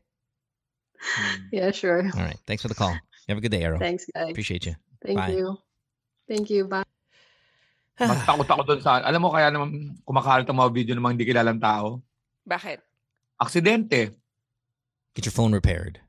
Yeah, 1.52 1.70
sure. 1.72 2.06
All 2.14 2.24
right. 2.24 2.38
Thanks 2.48 2.62
for 2.64 2.70
the 2.70 2.76
call. 2.78 2.96
Have 3.28 3.38
a 3.38 3.42
good 3.42 3.52
day, 3.52 3.62
Arrow. 3.64 3.78
Thanks, 3.78 4.06
guys. 4.16 4.32
Appreciate 4.32 4.66
you. 4.66 4.76
Thank 5.06 5.18
Bye. 5.18 5.34
you. 5.34 5.58
Thank 6.28 6.50
you. 6.50 6.66
Bye. 6.66 6.86
Mas 8.10 8.26
takot 8.26 8.48
ako 8.50 8.62
doon 8.66 8.82
sa, 8.82 9.02
alam 9.02 9.22
mo 9.22 9.30
kaya 9.30 9.54
naman 9.54 9.94
kumakalat 10.02 10.48
ang 10.50 10.58
mga 10.58 10.72
video 10.74 10.94
ng 10.98 11.04
mga 11.06 11.14
hindi 11.14 11.28
kilalang 11.30 11.62
tao? 11.62 12.02
Bakit? 12.46 12.80
Aksidente. 13.38 14.18
Get 15.14 15.28
your 15.28 15.36
phone 15.36 15.54
repaired. 15.54 16.02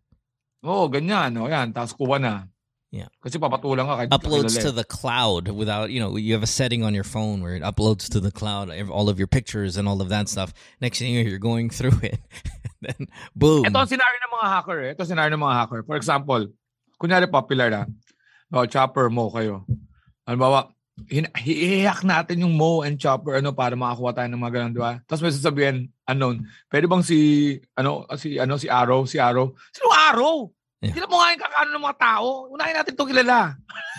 Oo, 0.62 0.87
ganyan. 0.88 1.35
O 1.37 1.50
yan, 1.50 1.74
tapos 1.74 1.92
kuha 1.92 2.22
na. 2.22 2.46
Yeah. 2.92 3.09
Kasi 3.24 3.40
papatulang 3.40 3.88
ka. 3.88 4.05
kahit 4.05 4.11
Uploads 4.12 4.61
to 4.61 4.68
eh. 4.68 4.76
the 4.76 4.85
cloud 4.85 5.48
without, 5.48 5.88
you 5.88 5.96
know, 5.96 6.20
you 6.20 6.37
have 6.37 6.44
a 6.44 6.50
setting 6.50 6.85
on 6.85 6.92
your 6.92 7.09
phone 7.09 7.40
where 7.40 7.57
it 7.57 7.64
uploads 7.64 8.05
to 8.12 8.20
the 8.20 8.28
cloud 8.28 8.68
all 8.92 9.09
of 9.09 9.16
your 9.16 9.26
pictures 9.26 9.81
and 9.81 9.88
all 9.88 10.05
of 10.05 10.12
that 10.12 10.28
stuff. 10.28 10.52
Next 10.85 11.00
thing 11.00 11.16
you 11.16 11.24
know, 11.24 11.28
you're 11.28 11.40
going 11.40 11.72
through 11.72 11.96
it. 12.05 12.20
then, 12.85 13.09
boom. 13.33 13.64
Ito 13.64 13.81
ang 13.81 13.88
scenario 13.88 14.18
ng 14.20 14.33
mga 14.37 14.48
hacker 14.52 14.78
eh. 14.85 14.90
Ito 14.92 15.00
ang 15.02 15.09
scenario 15.09 15.33
ng 15.33 15.40
mga 15.40 15.57
hacker. 15.57 15.81
For 15.88 15.96
example, 15.96 16.52
kunyari 17.00 17.33
popular 17.33 17.72
na, 17.72 17.88
no, 18.52 18.68
Chopper, 18.68 19.09
Mo 19.09 19.33
kayo. 19.33 19.64
Halimbawa, 20.28 20.68
hin- 21.09 21.33
i-hack 21.44 22.05
natin 22.05 22.44
yung 22.44 22.55
Mo 22.55 22.85
and 22.85 23.00
Chopper 23.00 23.40
ano 23.40 23.52
para 23.52 23.72
makakuha 23.72 24.12
tayo 24.12 24.28
ng 24.28 24.42
mga 24.42 24.52
ganun, 24.52 24.74
di 24.76 24.83
ba? 24.83 25.00
Tapos 25.09 25.22
may 25.24 25.33
sasabihin, 25.33 25.76
unknown, 26.05 26.44
pwede 26.68 26.85
bang 26.87 27.05
si, 27.05 27.18
ano, 27.76 28.05
si, 28.16 28.37
ano, 28.37 28.55
si 28.61 28.68
Arrow, 28.68 29.09
si 29.09 29.16
Arrow? 29.16 29.57
Sino 29.72 29.88
Arrow? 29.90 30.52
Yeah. 30.83 30.98
Hindi 30.98 31.07
mo 31.07 31.16
nga 31.22 31.31
yung 31.31 31.42
kakano 31.46 31.70
ng 31.70 31.87
mga 31.87 32.00
tao. 32.02 32.28
Unahin 32.50 32.74
natin 32.74 32.92
itong 32.98 33.11
kilala. 33.14 33.38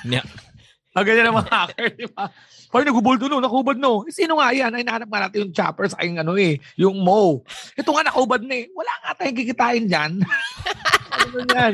Yeah. 0.03 0.25
Ang 0.93 1.06
ganyan 1.10 1.25
ng 1.34 1.38
mga 1.41 1.49
hacker, 1.49 1.88
di 1.97 2.08
ba? 2.13 2.29
Hoy, 2.73 2.81
nagubulto 2.81 3.29
no, 3.29 3.38
nakubad 3.38 3.77
no. 3.77 4.01
Eh, 4.09 4.09
sino 4.09 4.41
nga 4.41 4.49
yan? 4.49 4.73
Ay, 4.73 4.81
nahanap 4.81 5.05
nga 5.05 5.29
natin 5.29 5.45
yung 5.45 5.53
chopper 5.53 5.86
sa 5.86 6.01
aking 6.01 6.17
ano 6.17 6.33
eh, 6.33 6.57
yung 6.73 7.05
Mo. 7.05 7.45
Ito 7.77 7.93
nga 7.93 8.09
nakubad 8.09 8.41
na 8.41 8.65
eh. 8.65 8.73
Wala 8.73 8.89
nga 9.05 9.13
tayong 9.21 9.38
kikitain 9.38 9.86
dyan. 9.86 10.25
Ganun 11.21 11.47
yan. 11.53 11.73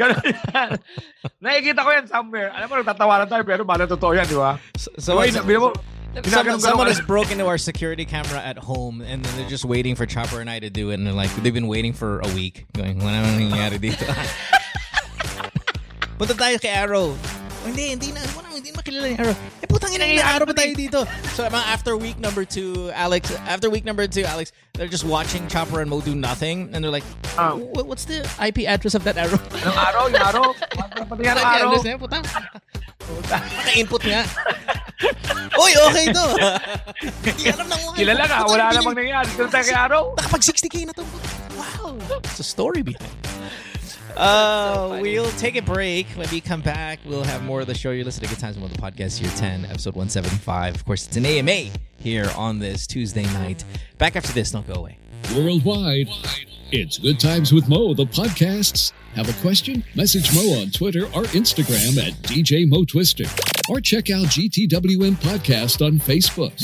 Ganun 0.00 0.24
yan. 0.24 0.70
Nakikita 1.44 1.84
ko 1.84 1.90
yan 1.92 2.08
somewhere. 2.08 2.48
Alam 2.56 2.64
mo, 2.64 2.74
nagtatawanan 2.80 3.28
tayo 3.28 3.44
pero 3.44 3.60
bala 3.68 3.84
totoo 3.84 4.16
yan, 4.16 4.24
di 4.24 4.40
ba? 4.40 4.56
So, 4.80 4.88
So, 4.96 5.12
so, 5.12 5.20
Diba, 5.20 5.36
sabi 5.36 5.60
mo, 5.60 5.76
Someone, 6.24 6.58
someone 6.58 6.88
has 6.88 7.04
broken 7.04 7.38
into 7.38 7.46
our 7.46 7.60
security 7.60 8.08
camera 8.08 8.40
at 8.40 8.56
home 8.56 9.04
and 9.04 9.22
then 9.22 9.32
they're 9.36 9.52
just 9.52 9.68
waiting 9.68 9.94
for 9.94 10.06
Chopper 10.06 10.40
and 10.40 10.48
I 10.48 10.58
to 10.58 10.70
do 10.70 10.90
it 10.90 10.94
and 10.94 11.06
they're 11.06 11.14
like 11.14 11.30
they've 11.44 11.54
been 11.54 11.68
waiting 11.68 11.92
for 11.92 12.18
a 12.20 12.28
week 12.32 12.64
going 12.74 12.98
wala 12.98 13.22
nang 13.22 13.38
nangyayari 13.38 13.78
dito 13.78 14.02
punta 16.18 16.34
tayo 16.34 16.58
kay 16.58 16.74
Arrow 16.74 17.14
hindi 17.68 17.84
hindi 17.92 18.08
na. 18.12 18.20
Wala 18.34 18.48
hindi 18.50 18.70
na 18.72 18.76
makilala 18.80 19.06
ni 19.08 19.16
Arrow 19.16 19.36
eh 19.62 19.68
putang 19.70 19.92
ina 19.94 20.04
ni 20.08 20.18
Arrow 20.18 20.46
pa 20.48 20.54
tayo 20.56 20.72
dito. 20.74 21.00
So 21.38 21.46
mga 21.46 21.66
after 21.70 21.94
week 21.94 22.18
number 22.18 22.42
two 22.42 22.90
Alex 22.96 23.30
after 23.46 23.70
week 23.70 23.84
number 23.86 24.08
two 24.10 24.24
Alex 24.26 24.50
they're 24.74 24.90
just 24.90 25.06
watching 25.06 25.46
Chopper 25.46 25.80
and 25.80 25.90
Mo 25.90 26.00
do 26.02 26.14
nothing 26.18 26.70
and 26.74 26.82
they're 26.82 26.92
like 26.94 27.06
Ah. 27.38 27.54
What's 27.54 28.04
the 28.04 28.26
IP 28.42 28.66
address 28.66 28.98
of 28.98 29.06
that 29.06 29.14
Arrow? 29.14 29.38
Anong 29.38 29.78
araw, 29.78 30.02
yung 30.10 30.24
araw. 30.26 30.44
Pati 31.06 31.22
yan 31.22 31.38
ang 31.38 31.70
IP 31.78 32.97
araw. 33.08 33.24
address 33.24 33.32
niya 33.32 33.38
puta 33.38 33.38
Paka-input 33.56 34.02
nga 34.04 34.22
Uy, 35.58 35.72
okay 35.90 36.06
to. 36.10 36.26
Hindi 37.22 37.50
alam 37.50 37.66
ng 37.70 37.80
mga. 37.86 37.96
Kilala 37.98 38.24
ka, 38.26 38.36
wala 38.46 38.64
namang 38.74 38.94
nangyari. 38.98 39.30
Kung 39.34 39.50
tayo 39.50 39.64
kay 39.66 39.78
araw. 39.78 40.02
Nakapag 40.18 40.42
60k 40.42 40.76
na 40.86 40.92
to. 40.94 41.04
Wow. 41.54 41.98
It's 42.26 42.42
a 42.42 42.46
story 42.46 42.82
behind 42.82 43.06
it. 43.06 43.38
Uh, 44.18 44.98
we'll 44.98 45.30
take 45.38 45.54
a 45.54 45.62
break. 45.62 46.10
When 46.18 46.26
we 46.30 46.40
come 46.42 46.60
back, 46.60 46.98
we'll 47.06 47.22
have 47.22 47.44
more 47.46 47.60
of 47.60 47.70
the 47.70 47.74
show. 47.74 47.94
You're 47.94 48.04
listening 48.04 48.28
to 48.28 48.34
Good 48.34 48.42
Times 48.42 48.58
with 48.58 48.74
the 48.74 48.82
Podcast, 48.82 49.22
year 49.22 49.30
10, 49.36 49.66
episode 49.66 49.94
175. 49.94 50.74
Of 50.74 50.84
course, 50.84 51.06
it's 51.06 51.16
an 51.16 51.26
AMA 51.26 51.70
here 51.98 52.30
on 52.36 52.58
this 52.58 52.86
Tuesday 52.86 53.24
night. 53.34 53.64
Back 53.98 54.16
after 54.16 54.32
this, 54.32 54.50
don't 54.50 54.66
go 54.66 54.74
away. 54.74 54.98
Worldwide, 55.36 56.08
it's 56.70 56.98
Good 56.98 57.20
Times 57.20 57.52
with 57.52 57.68
Mo, 57.68 57.94
the 57.94 58.04
podcasts. 58.04 58.92
Have 59.14 59.28
a 59.28 59.40
question? 59.40 59.84
Message 59.94 60.34
Mo 60.34 60.60
on 60.60 60.70
Twitter 60.70 61.04
or 61.06 61.24
Instagram 61.34 61.98
at 61.98 62.12
DJ 62.22 62.68
Mo 62.68 62.84
Twister. 62.84 63.24
Or 63.68 63.80
check 63.80 64.10
out 64.10 64.26
GTWM 64.26 65.16
Podcast 65.16 65.84
on 65.84 65.98
Facebook. 65.98 66.54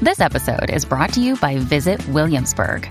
This 0.00 0.20
episode 0.20 0.70
is 0.70 0.84
brought 0.84 1.12
to 1.14 1.20
you 1.20 1.36
by 1.36 1.58
Visit 1.58 2.06
Williamsburg. 2.08 2.90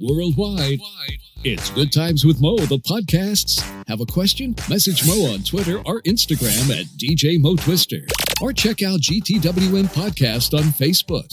Worldwide, 0.00 0.80
it's 1.44 1.68
Good 1.70 1.92
Times 1.92 2.24
with 2.24 2.40
Mo, 2.40 2.56
the 2.56 2.78
podcasts. 2.78 3.60
Have 3.86 4.00
a 4.00 4.06
question? 4.06 4.54
Message 4.66 5.06
Mo 5.06 5.30
on 5.34 5.42
Twitter 5.42 5.82
or 5.84 6.00
Instagram 6.02 6.70
at 6.70 6.86
DJ 6.96 7.38
Mo 7.38 7.54
Twister. 7.54 8.00
Or 8.40 8.54
check 8.54 8.82
out 8.82 9.00
GTWM 9.00 9.92
Podcast 9.92 10.56
on 10.56 10.64
Facebook. 10.72 11.28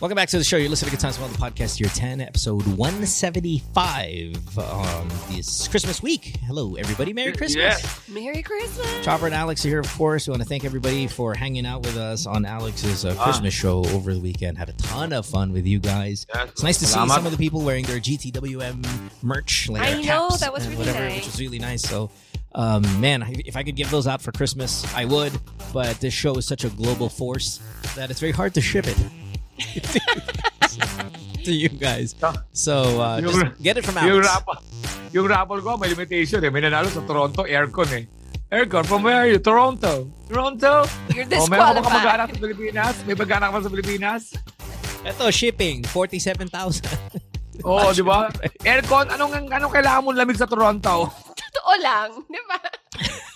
Welcome 0.00 0.16
back 0.16 0.28
to 0.28 0.38
the 0.38 0.44
show. 0.44 0.58
You're 0.58 0.68
listening 0.68 0.90
to 0.90 0.96
Good 0.96 1.00
Times 1.00 1.18
on 1.18 1.32
the 1.32 1.38
podcast, 1.38 1.80
year 1.80 1.88
10, 1.88 2.20
episode 2.20 2.66
175 2.66 4.58
on 4.58 5.08
this 5.30 5.68
Christmas 5.68 6.02
week. 6.02 6.36
Hello, 6.44 6.74
everybody. 6.74 7.14
Merry 7.14 7.32
Christmas. 7.32 7.82
Yes. 7.82 8.08
Merry 8.08 8.42
Christmas. 8.42 9.04
Chopper 9.04 9.26
and 9.26 9.34
Alex 9.34 9.64
are 9.64 9.68
here, 9.68 9.80
of 9.80 9.90
course. 9.94 10.26
We 10.26 10.32
want 10.32 10.42
to 10.42 10.48
thank 10.48 10.64
everybody 10.66 11.06
for 11.06 11.34
hanging 11.34 11.64
out 11.64 11.82
with 11.82 11.96
us 11.96 12.26
on 12.26 12.44
Alex's 12.44 13.06
uh, 13.06 13.14
Christmas 13.14 13.54
show 13.54 13.84
over 13.86 14.12
the 14.12 14.20
weekend. 14.20 14.58
Had 14.58 14.68
a 14.68 14.74
ton 14.74 15.12
of 15.14 15.24
fun 15.24 15.52
with 15.52 15.66
you 15.66 15.78
guys. 15.78 16.26
Yes. 16.34 16.50
It's 16.50 16.62
nice 16.62 16.78
to 16.78 16.86
see 16.86 16.98
Salamat. 16.98 17.14
some 17.14 17.26
of 17.26 17.32
the 17.32 17.38
people 17.38 17.62
wearing 17.62 17.86
their 17.86 17.98
GTWM 17.98 18.84
merch, 19.22 19.68
like 19.70 19.82
I 19.82 19.94
know, 19.94 20.02
caps 20.02 20.40
that 20.40 20.52
was 20.52 20.66
really 20.66 20.78
whatever, 20.78 21.00
nice. 21.00 21.16
which 21.16 21.26
was 21.26 21.40
really 21.40 21.58
nice. 21.58 21.82
So, 21.82 22.10
um, 22.54 22.82
man, 23.00 23.24
if 23.46 23.56
I 23.56 23.62
could 23.62 23.76
give 23.76 23.90
those 23.90 24.06
out 24.06 24.20
for 24.20 24.32
Christmas, 24.32 24.84
I 24.94 25.06
would. 25.06 25.32
But 25.72 26.00
this 26.00 26.12
show 26.12 26.34
is 26.36 26.46
such 26.46 26.64
a 26.64 26.68
global 26.68 27.08
force 27.08 27.60
that 27.94 28.10
it's 28.10 28.20
very 28.20 28.32
hard 28.32 28.52
to 28.54 28.60
ship 28.60 28.86
it 28.86 28.96
to 31.44 31.52
you 31.52 31.68
guys. 31.70 32.14
So 32.52 33.00
uh, 33.00 33.18
Yung- 33.20 33.32
just 33.32 33.62
get 33.62 33.76
it 33.76 33.84
from 33.84 33.96
Yung 34.02 34.20
Alex. 34.20 34.26
raffle, 34.26 34.58
yung 35.12 35.26
raffle 35.26 35.60
ko, 35.60 35.76
may 35.76 35.88
limitation 35.88 36.40
eh. 36.40 36.50
May 36.50 36.60
nanalo 36.60 36.88
sa 36.88 37.02
Toronto, 37.02 37.44
aircon 37.44 37.90
eh. 37.94 38.04
Aircon, 38.46 38.86
from 38.86 39.02
where 39.02 39.16
are 39.16 39.28
you? 39.28 39.38
Toronto. 39.38 40.06
Toronto? 40.28 40.86
You're 41.10 41.26
Oh, 41.34 41.50
meron 41.50 41.74
ka 41.74 41.82
disqualified. 41.82 41.98
mag-anak 41.98 42.28
sa 42.28 42.38
Pilipinas? 42.38 42.94
May 43.02 43.14
mag-anak 43.14 43.48
ka 43.50 43.58
sa 43.58 43.70
Pilipinas? 43.70 44.22
Ito, 45.02 45.24
shipping, 45.30 45.82
47,000. 45.82 46.86
Oo, 47.66 47.90
di 47.90 48.02
ba? 48.02 48.30
Aircon, 48.62 49.10
anong, 49.10 49.50
anong 49.50 49.72
kailangan 49.72 50.00
mong 50.00 50.14
lamig 50.16 50.38
sa 50.38 50.46
Toronto? 50.46 51.10
Totoo 51.34 51.72
lang. 51.80 52.10
Di 52.22 52.40
ba? 52.46 52.58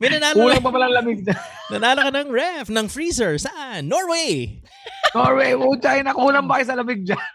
May 0.00 0.08
nanalo, 0.12 0.36
Kulang 0.36 0.64
pa 0.64 0.70
palang 0.72 0.92
lamig 0.92 1.24
na. 1.24 1.34
nanalo 1.72 2.00
ka 2.08 2.12
ng 2.12 2.28
ref, 2.32 2.66
ng 2.68 2.86
freezer. 2.88 3.36
Saan? 3.40 3.88
Norway! 3.88 4.60
Norway, 5.16 5.56
oh, 5.56 5.76
China, 5.76 6.12
kulang 6.14 6.46
ba 6.46 6.60
kayo 6.60 6.66
sa 6.68 6.78
lamig 6.78 7.04
dyan? 7.04 7.30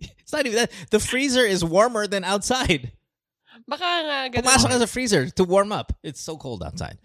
It's 0.00 0.32
not 0.32 0.44
even 0.44 0.68
that. 0.68 0.72
The 0.92 1.00
freezer 1.00 1.44
is 1.44 1.64
warmer 1.64 2.04
than 2.06 2.24
outside. 2.24 2.92
Baka 3.68 3.84
nga 3.84 4.18
ganun. 4.32 4.44
Pumasok 4.48 4.68
ka 4.72 4.78
sa 4.80 4.88
freezer 4.88 5.22
to 5.36 5.44
warm 5.44 5.76
up. 5.76 5.92
It's 6.00 6.24
so 6.24 6.40
cold 6.40 6.64
outside. 6.64 6.96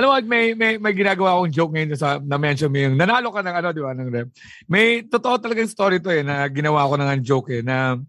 Alam 0.00 0.08
mo, 0.08 0.14
may, 0.24 0.56
may, 0.56 0.80
may 0.80 0.96
ginagawa 0.96 1.36
akong 1.36 1.52
joke 1.52 1.72
ngayon 1.76 1.92
sa, 1.92 2.16
na-mention 2.16 2.72
mo 2.72 2.78
yung 2.80 2.96
nanalo 2.96 3.28
ka 3.28 3.44
ng 3.44 3.52
ano, 3.52 3.68
di 3.76 3.82
ba, 3.84 3.92
ng 3.92 4.08
rep. 4.08 4.28
May 4.64 5.04
totoo 5.04 5.36
talagang 5.36 5.68
story 5.68 6.00
to 6.00 6.08
eh, 6.08 6.24
na 6.24 6.48
ginawa 6.48 6.88
ko 6.88 6.96
ng 6.96 7.20
joke 7.20 7.52
eh, 7.52 7.60
na 7.60 8.00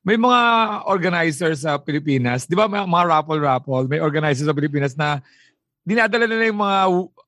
may 0.00 0.16
mga 0.16 0.40
organizers 0.88 1.68
sa 1.68 1.76
Pilipinas, 1.76 2.48
di 2.48 2.56
ba, 2.56 2.64
may 2.64 2.80
mga 2.80 3.06
raffle-raffle, 3.08 3.84
may 3.84 4.00
organizers 4.00 4.48
sa 4.48 4.56
Pilipinas 4.56 4.96
na 4.96 5.20
dinadala 5.84 6.24
nila 6.24 6.48
yung 6.48 6.60
mga, 6.60 6.78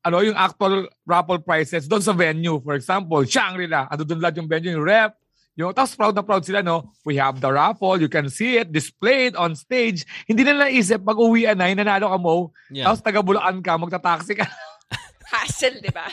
ano, 0.09 0.17
yung 0.25 0.39
actual 0.39 0.89
raffle 1.05 1.41
prices 1.45 1.85
doon 1.85 2.01
sa 2.01 2.17
venue. 2.17 2.57
For 2.65 2.73
example, 2.73 3.21
Shangri-La, 3.29 3.93
ando 3.93 4.09
doon 4.09 4.21
lahat 4.25 4.41
yung 4.41 4.49
venue, 4.49 4.73
yung 4.73 4.85
rep, 4.85 5.13
yung, 5.53 5.77
tapos 5.77 5.93
proud 5.93 6.17
na 6.17 6.25
proud 6.25 6.41
sila, 6.49 6.65
no? 6.65 6.89
We 7.05 7.21
have 7.21 7.37
the 7.37 7.53
raffle, 7.53 8.01
you 8.01 8.09
can 8.09 8.33
see 8.33 8.57
it 8.57 8.73
displayed 8.73 9.37
on 9.37 9.53
stage. 9.53 10.09
Hindi 10.25 10.49
na 10.49 10.65
naisip, 10.65 11.05
pag 11.05 11.21
uwian 11.21 11.61
na, 11.61 11.69
nanalo 11.69 12.09
ka 12.09 12.19
mo, 12.19 12.35
Yeah. 12.73 12.89
tapos 12.89 13.05
taga 13.05 13.21
Bulacan 13.21 13.61
ka, 13.61 13.77
magta-taxi 13.77 14.33
ka. 14.33 14.49
Hassle, 15.33 15.85
di 15.85 15.93
ba? 15.93 16.09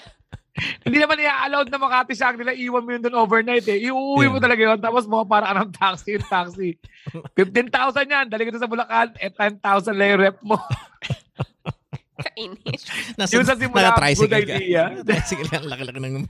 Hindi 0.86 0.98
naman 1.00 1.18
i-allowed 1.20 1.70
na 1.70 1.80
Makati 1.80 2.14
Shangri-La, 2.16 2.54
iwan 2.56 2.84
mo 2.84 2.90
yun 2.92 3.02
doon 3.02 3.16
overnight 3.16 3.68
eh. 3.68 3.80
Iuwi 3.80 4.28
mo 4.28 4.38
Yeah. 4.38 4.44
talaga 4.44 4.62
yun, 4.62 4.80
tapos 4.80 5.04
mo 5.08 5.24
para 5.24 5.50
ka 5.50 5.54
ng 5.64 5.72
taxi, 5.72 6.10
yung 6.16 6.28
taxi. 6.28 6.70
15,000 7.40 7.72
yan, 8.10 8.26
dali 8.28 8.44
ka 8.46 8.60
sa 8.60 8.68
Bulacan, 8.70 9.16
eh 9.20 9.32
10,000 9.32 9.60
lang 9.96 10.08
yung 10.16 10.22
rep 10.22 10.38
mo. 10.44 10.58
Kainis. 12.20 12.84
Nasa, 13.16 13.32
Yung 13.32 13.48
sa 13.48 13.56
simula, 13.56 13.96
good 13.96 14.28
ka. 14.28 14.36
idea. 14.36 14.92
Naka-tricycle 14.92 15.48
ka. 15.48 15.60
Laki-laki 15.64 16.00
ng... 16.04 16.28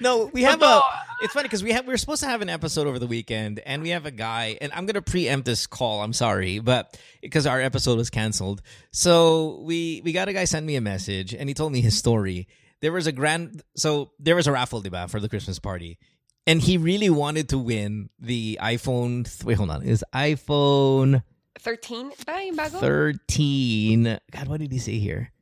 No, 0.00 0.30
we 0.32 0.42
have 0.48 0.62
a. 0.64 0.80
It's 1.20 1.34
funny 1.36 1.44
because 1.44 1.62
we 1.62 1.72
have 1.76 1.86
we're 1.86 2.00
supposed 2.00 2.22
to 2.24 2.26
have 2.26 2.40
an 2.40 2.48
episode 2.48 2.86
over 2.88 2.98
the 2.98 3.06
weekend, 3.06 3.60
and 3.68 3.82
we 3.84 3.90
have 3.92 4.06
a 4.06 4.10
guy, 4.10 4.56
and 4.64 4.72
I'm 4.72 4.86
gonna 4.88 5.04
preempt 5.04 5.44
this 5.44 5.66
call. 5.68 6.00
I'm 6.00 6.14
sorry, 6.16 6.58
but 6.58 6.96
because 7.20 7.44
our 7.44 7.60
episode 7.60 7.98
was 8.00 8.08
canceled, 8.08 8.62
so 8.96 9.60
we 9.60 10.00
we 10.08 10.16
got 10.16 10.24
a 10.28 10.32
guy 10.32 10.48
send 10.48 10.64
me 10.64 10.76
a 10.76 10.80
message, 10.80 11.34
and 11.36 11.50
he 11.50 11.54
told 11.54 11.72
me 11.76 11.82
his 11.84 11.92
story. 12.00 12.48
There 12.80 12.92
was 12.92 13.06
a 13.06 13.12
grand, 13.12 13.62
so 13.76 14.12
there 14.18 14.36
was 14.36 14.46
a 14.46 14.52
raffle 14.52 14.82
deba 14.82 15.10
for 15.10 15.18
the 15.20 15.28
Christmas 15.28 15.58
party, 15.58 15.98
and 16.46 16.60
he 16.62 16.76
really 16.78 17.10
wanted 17.10 17.48
to 17.50 17.58
win 17.58 18.10
the 18.20 18.58
iPhone. 18.62 19.26
Wait, 19.44 19.54
hold 19.56 19.70
on, 19.70 19.82
is 19.82 20.04
iPhone 20.14 21.22
13 21.58 22.12
ba 22.24 22.44
yung 22.44 22.56
bago? 22.56 22.78
13. 22.78 24.18
God, 24.30 24.48
what 24.48 24.60
did 24.60 24.70
he 24.70 24.78
say 24.78 24.98
here? 24.98 25.32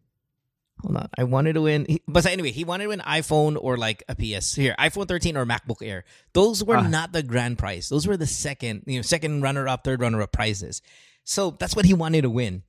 Hold 0.80 0.96
on. 0.96 1.08
I 1.16 1.24
wanted 1.24 1.54
to 1.54 1.62
win. 1.62 1.86
He, 1.88 2.02
but 2.08 2.24
anyway, 2.26 2.52
he 2.52 2.64
wanted 2.64 2.84
to 2.84 2.88
win 2.88 3.00
iPhone 3.00 3.56
or 3.60 3.76
like 3.76 4.02
a 4.08 4.14
PS. 4.14 4.54
Here, 4.54 4.74
iPhone 4.78 5.08
13 5.08 5.36
or 5.36 5.44
MacBook 5.46 5.80
Air. 5.86 6.04
Those 6.32 6.62
were 6.64 6.76
Ah. 6.76 6.86
not 6.88 7.12
the 7.12 7.22
grand 7.22 7.58
prize. 7.58 7.88
Those 7.88 8.06
were 8.06 8.16
the 8.16 8.26
second, 8.26 8.82
you 8.86 8.96
know, 8.96 9.02
second 9.02 9.40
runner 9.42 9.66
up, 9.68 9.84
third 9.84 10.00
runner 10.00 10.20
up 10.22 10.32
prizes. 10.32 10.82
So 11.24 11.50
that's 11.58 11.74
what 11.74 11.84
he 11.86 11.94
wanted 11.94 12.22
to 12.22 12.30
win. 12.30 12.62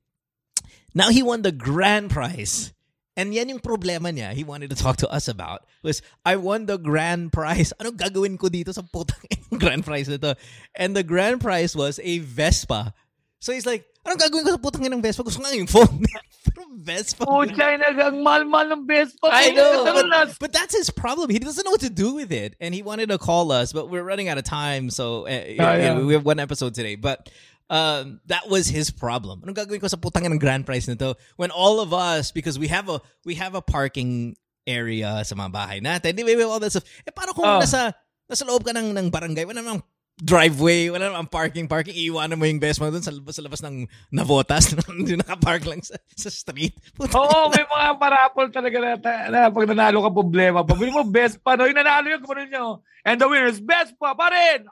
Now 0.94 1.10
he 1.10 1.22
won 1.22 1.42
the 1.42 1.52
grand 1.52 2.10
prize. 2.10 2.72
And 3.18 3.34
yan 3.34 3.50
yung 3.50 3.58
problema 3.58 4.14
niya 4.14 4.30
he 4.30 4.46
wanted 4.46 4.70
to 4.70 4.78
talk 4.78 5.02
to 5.02 5.10
us 5.10 5.26
about 5.26 5.66
was 5.82 6.06
I 6.22 6.38
won 6.38 6.70
the 6.70 6.78
grand 6.78 7.34
prize. 7.34 7.74
Ano 7.82 7.90
gagawin 7.90 8.38
ko 8.38 8.46
dito 8.46 8.70
sa 8.70 8.86
putang 8.86 9.18
grand 9.58 9.82
prize 9.82 10.06
na 10.06 10.22
to? 10.22 10.38
And 10.78 10.94
the 10.94 11.02
grand 11.02 11.42
prize 11.42 11.74
was 11.74 11.98
a 11.98 12.22
Vespa. 12.22 12.94
So 13.42 13.50
he's 13.50 13.66
like, 13.66 13.90
anong 14.06 14.22
gagawin 14.22 14.46
ko 14.46 14.54
sa 14.54 14.62
putang 14.62 14.86
inang 14.86 15.02
Vespa? 15.02 15.26
Gusto 15.26 15.42
nga 15.42 15.50
yung 15.50 15.66
phone. 15.66 16.06
Pero 16.46 16.62
Vespa. 16.78 17.26
Oh, 17.26 17.42
China, 17.42 17.90
ang 17.90 18.22
mahal-mahal 18.22 18.78
ng 18.78 18.86
Vespa. 18.86 19.28
I 19.30 19.50
know, 19.50 19.82
but, 19.82 20.38
but 20.38 20.52
that's 20.54 20.74
his 20.74 20.90
problem. 20.90 21.30
He 21.30 21.38
doesn't 21.38 21.66
know 21.66 21.74
what 21.74 21.82
to 21.82 21.90
do 21.90 22.14
with 22.14 22.30
it, 22.30 22.54
and 22.62 22.74
he 22.74 22.82
wanted 22.82 23.10
to 23.10 23.18
call 23.18 23.50
us, 23.52 23.74
but 23.74 23.90
we're 23.90 24.02
running 24.02 24.30
out 24.30 24.38
of 24.38 24.44
time. 24.44 24.90
So 24.90 25.26
uh, 25.26 25.30
yeah, 25.30 25.74
yeah. 25.74 25.98
we 25.98 26.14
have 26.14 26.24
one 26.24 26.38
episode 26.38 26.74
today, 26.74 26.94
but 26.94 27.30
um, 27.68 28.20
that 28.26 28.48
was 28.48 28.68
his 28.68 28.90
problem. 28.90 29.40
Anong 29.44 29.56
gagawin 29.56 29.80
ko 29.80 29.88
sa 29.88 30.00
putang 30.00 30.26
ng 30.28 30.40
grand 30.40 30.64
prize 30.64 30.88
nito? 30.88 31.14
When 31.36 31.52
all 31.52 31.80
of 31.80 31.92
us, 31.92 32.32
because 32.32 32.58
we 32.58 32.68
have 32.68 32.88
a 32.88 33.00
we 33.24 33.36
have 33.36 33.54
a 33.54 33.62
parking 33.64 34.36
area 34.68 35.24
sa 35.24 35.32
mga 35.32 35.50
bahay 35.52 35.78
natin, 35.80 36.12
di 36.12 36.24
ba? 36.24 36.36
We 36.36 36.44
have 36.44 36.52
all 36.52 36.60
that 36.60 36.72
stuff. 36.72 36.88
Eh, 37.04 37.12
paano 37.12 37.32
kung 37.32 37.48
Ah. 37.48 37.60
nasa 37.60 37.92
nasa 38.28 38.44
loob 38.44 38.60
ka 38.64 38.76
ng, 38.76 38.92
ng 38.92 39.08
barangay, 39.08 39.48
wala 39.48 39.64
namang 39.64 39.80
driveway, 40.18 40.90
wala 40.90 41.08
namang 41.08 41.30
parking, 41.30 41.70
parking, 41.70 41.94
iiwanan 41.94 42.36
mo 42.36 42.44
yung 42.44 42.58
best 42.58 42.82
mo 42.82 42.90
dun 42.90 43.00
sa, 43.00 43.14
sa 43.14 43.40
labas 43.40 43.62
ng 43.62 43.86
navotas, 44.10 44.74
hindi 44.90 45.14
nakapark 45.14 45.62
lang 45.64 45.80
sa, 45.80 45.94
sa 46.12 46.28
street. 46.28 46.74
Putang 46.98 47.22
Oo, 47.22 47.48
may 47.54 47.62
mga 47.64 47.88
parapol 47.96 48.50
talaga 48.50 48.76
na, 48.82 48.90
na 49.30 49.40
pag 49.48 49.64
nanalo 49.70 50.04
ka 50.04 50.10
problema. 50.10 50.66
Pag 50.66 50.76
mo 50.76 51.06
Vespa, 51.06 51.54
no? 51.54 51.70
yung 51.70 51.78
nanalo 51.78 52.06
yun, 52.10 52.20
kumano 52.20 52.44
nyo. 52.44 52.66
And 53.06 53.16
the 53.16 53.30
winner 53.30 53.48
is 53.48 53.62
Vespa 53.62 54.12
pa 54.12 54.26
rin. 54.28 54.66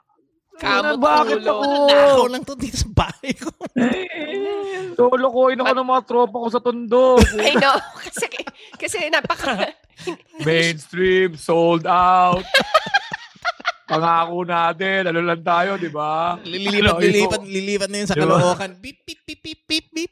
Kamot 0.57 0.97
Bakit 0.97 1.39
ulo. 1.39 1.51
ako? 1.53 1.63
Nakaw 1.87 2.25
lang 2.27 2.43
to 2.43 2.53
dito 2.53 2.77
sa 2.77 2.89
bahay 2.89 3.31
ko. 3.31 3.49
Solo 4.97 5.27
ko, 5.29 5.41
ino 5.47 5.61
ko 5.61 5.73
ng 5.73 5.87
mga 5.87 6.03
tropa 6.03 6.37
ko 6.39 6.47
sa 6.49 6.59
tondo. 6.59 7.21
I 7.39 7.53
know. 7.55 7.77
Kasi, 8.01 8.27
kasi 8.73 8.97
napaka... 9.07 9.69
Mainstream, 10.47 11.33
sold 11.33 11.85
out. 11.85 12.41
Pangako 13.87 14.43
natin, 14.43 15.07
ano 15.07 15.21
lang 15.21 15.41
tayo, 15.41 15.77
di 15.77 15.87
ba? 15.87 16.35
Lilipat, 16.41 16.91
Ano, 16.91 16.99
lilipat, 16.99 17.41
lilipat 17.41 17.87
na 17.87 17.97
yun 17.97 18.07
sa 18.07 18.15
Diba? 18.15 18.35
Caloocan. 18.35 18.71
Beep, 18.77 18.99
beep, 19.05 19.21
beep, 19.23 19.41
beep, 19.41 19.61
beep, 19.63 19.87
beep. 19.89 20.11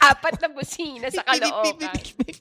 apat 0.00 0.40
na 0.40 0.48
busina 0.48 1.06
sa 1.08 1.20
Beep, 1.20 1.36
beep, 1.36 1.76
beep, 1.76 1.76
Caloocan. 1.76 1.92
beep, 1.92 2.16
beep. 2.24 2.38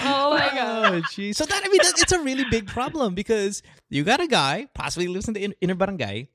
Oh 0.00 0.30
my 0.30 0.48
ah, 0.52 0.54
God. 0.54 1.02
Oh. 1.18 1.32
So 1.32 1.44
that, 1.44 1.62
I 1.64 1.68
mean, 1.68 1.80
that, 1.82 1.94
it's 1.98 2.12
a 2.12 2.20
really 2.20 2.44
big 2.50 2.66
problem 2.66 3.14
because 3.14 3.62
you 3.88 4.04
got 4.04 4.20
a 4.20 4.26
guy, 4.26 4.68
possibly 4.74 5.08
lives 5.08 5.28
in 5.28 5.34
the 5.34 5.44
in- 5.44 5.54
inner 5.60 5.74
barangay. 5.74 6.28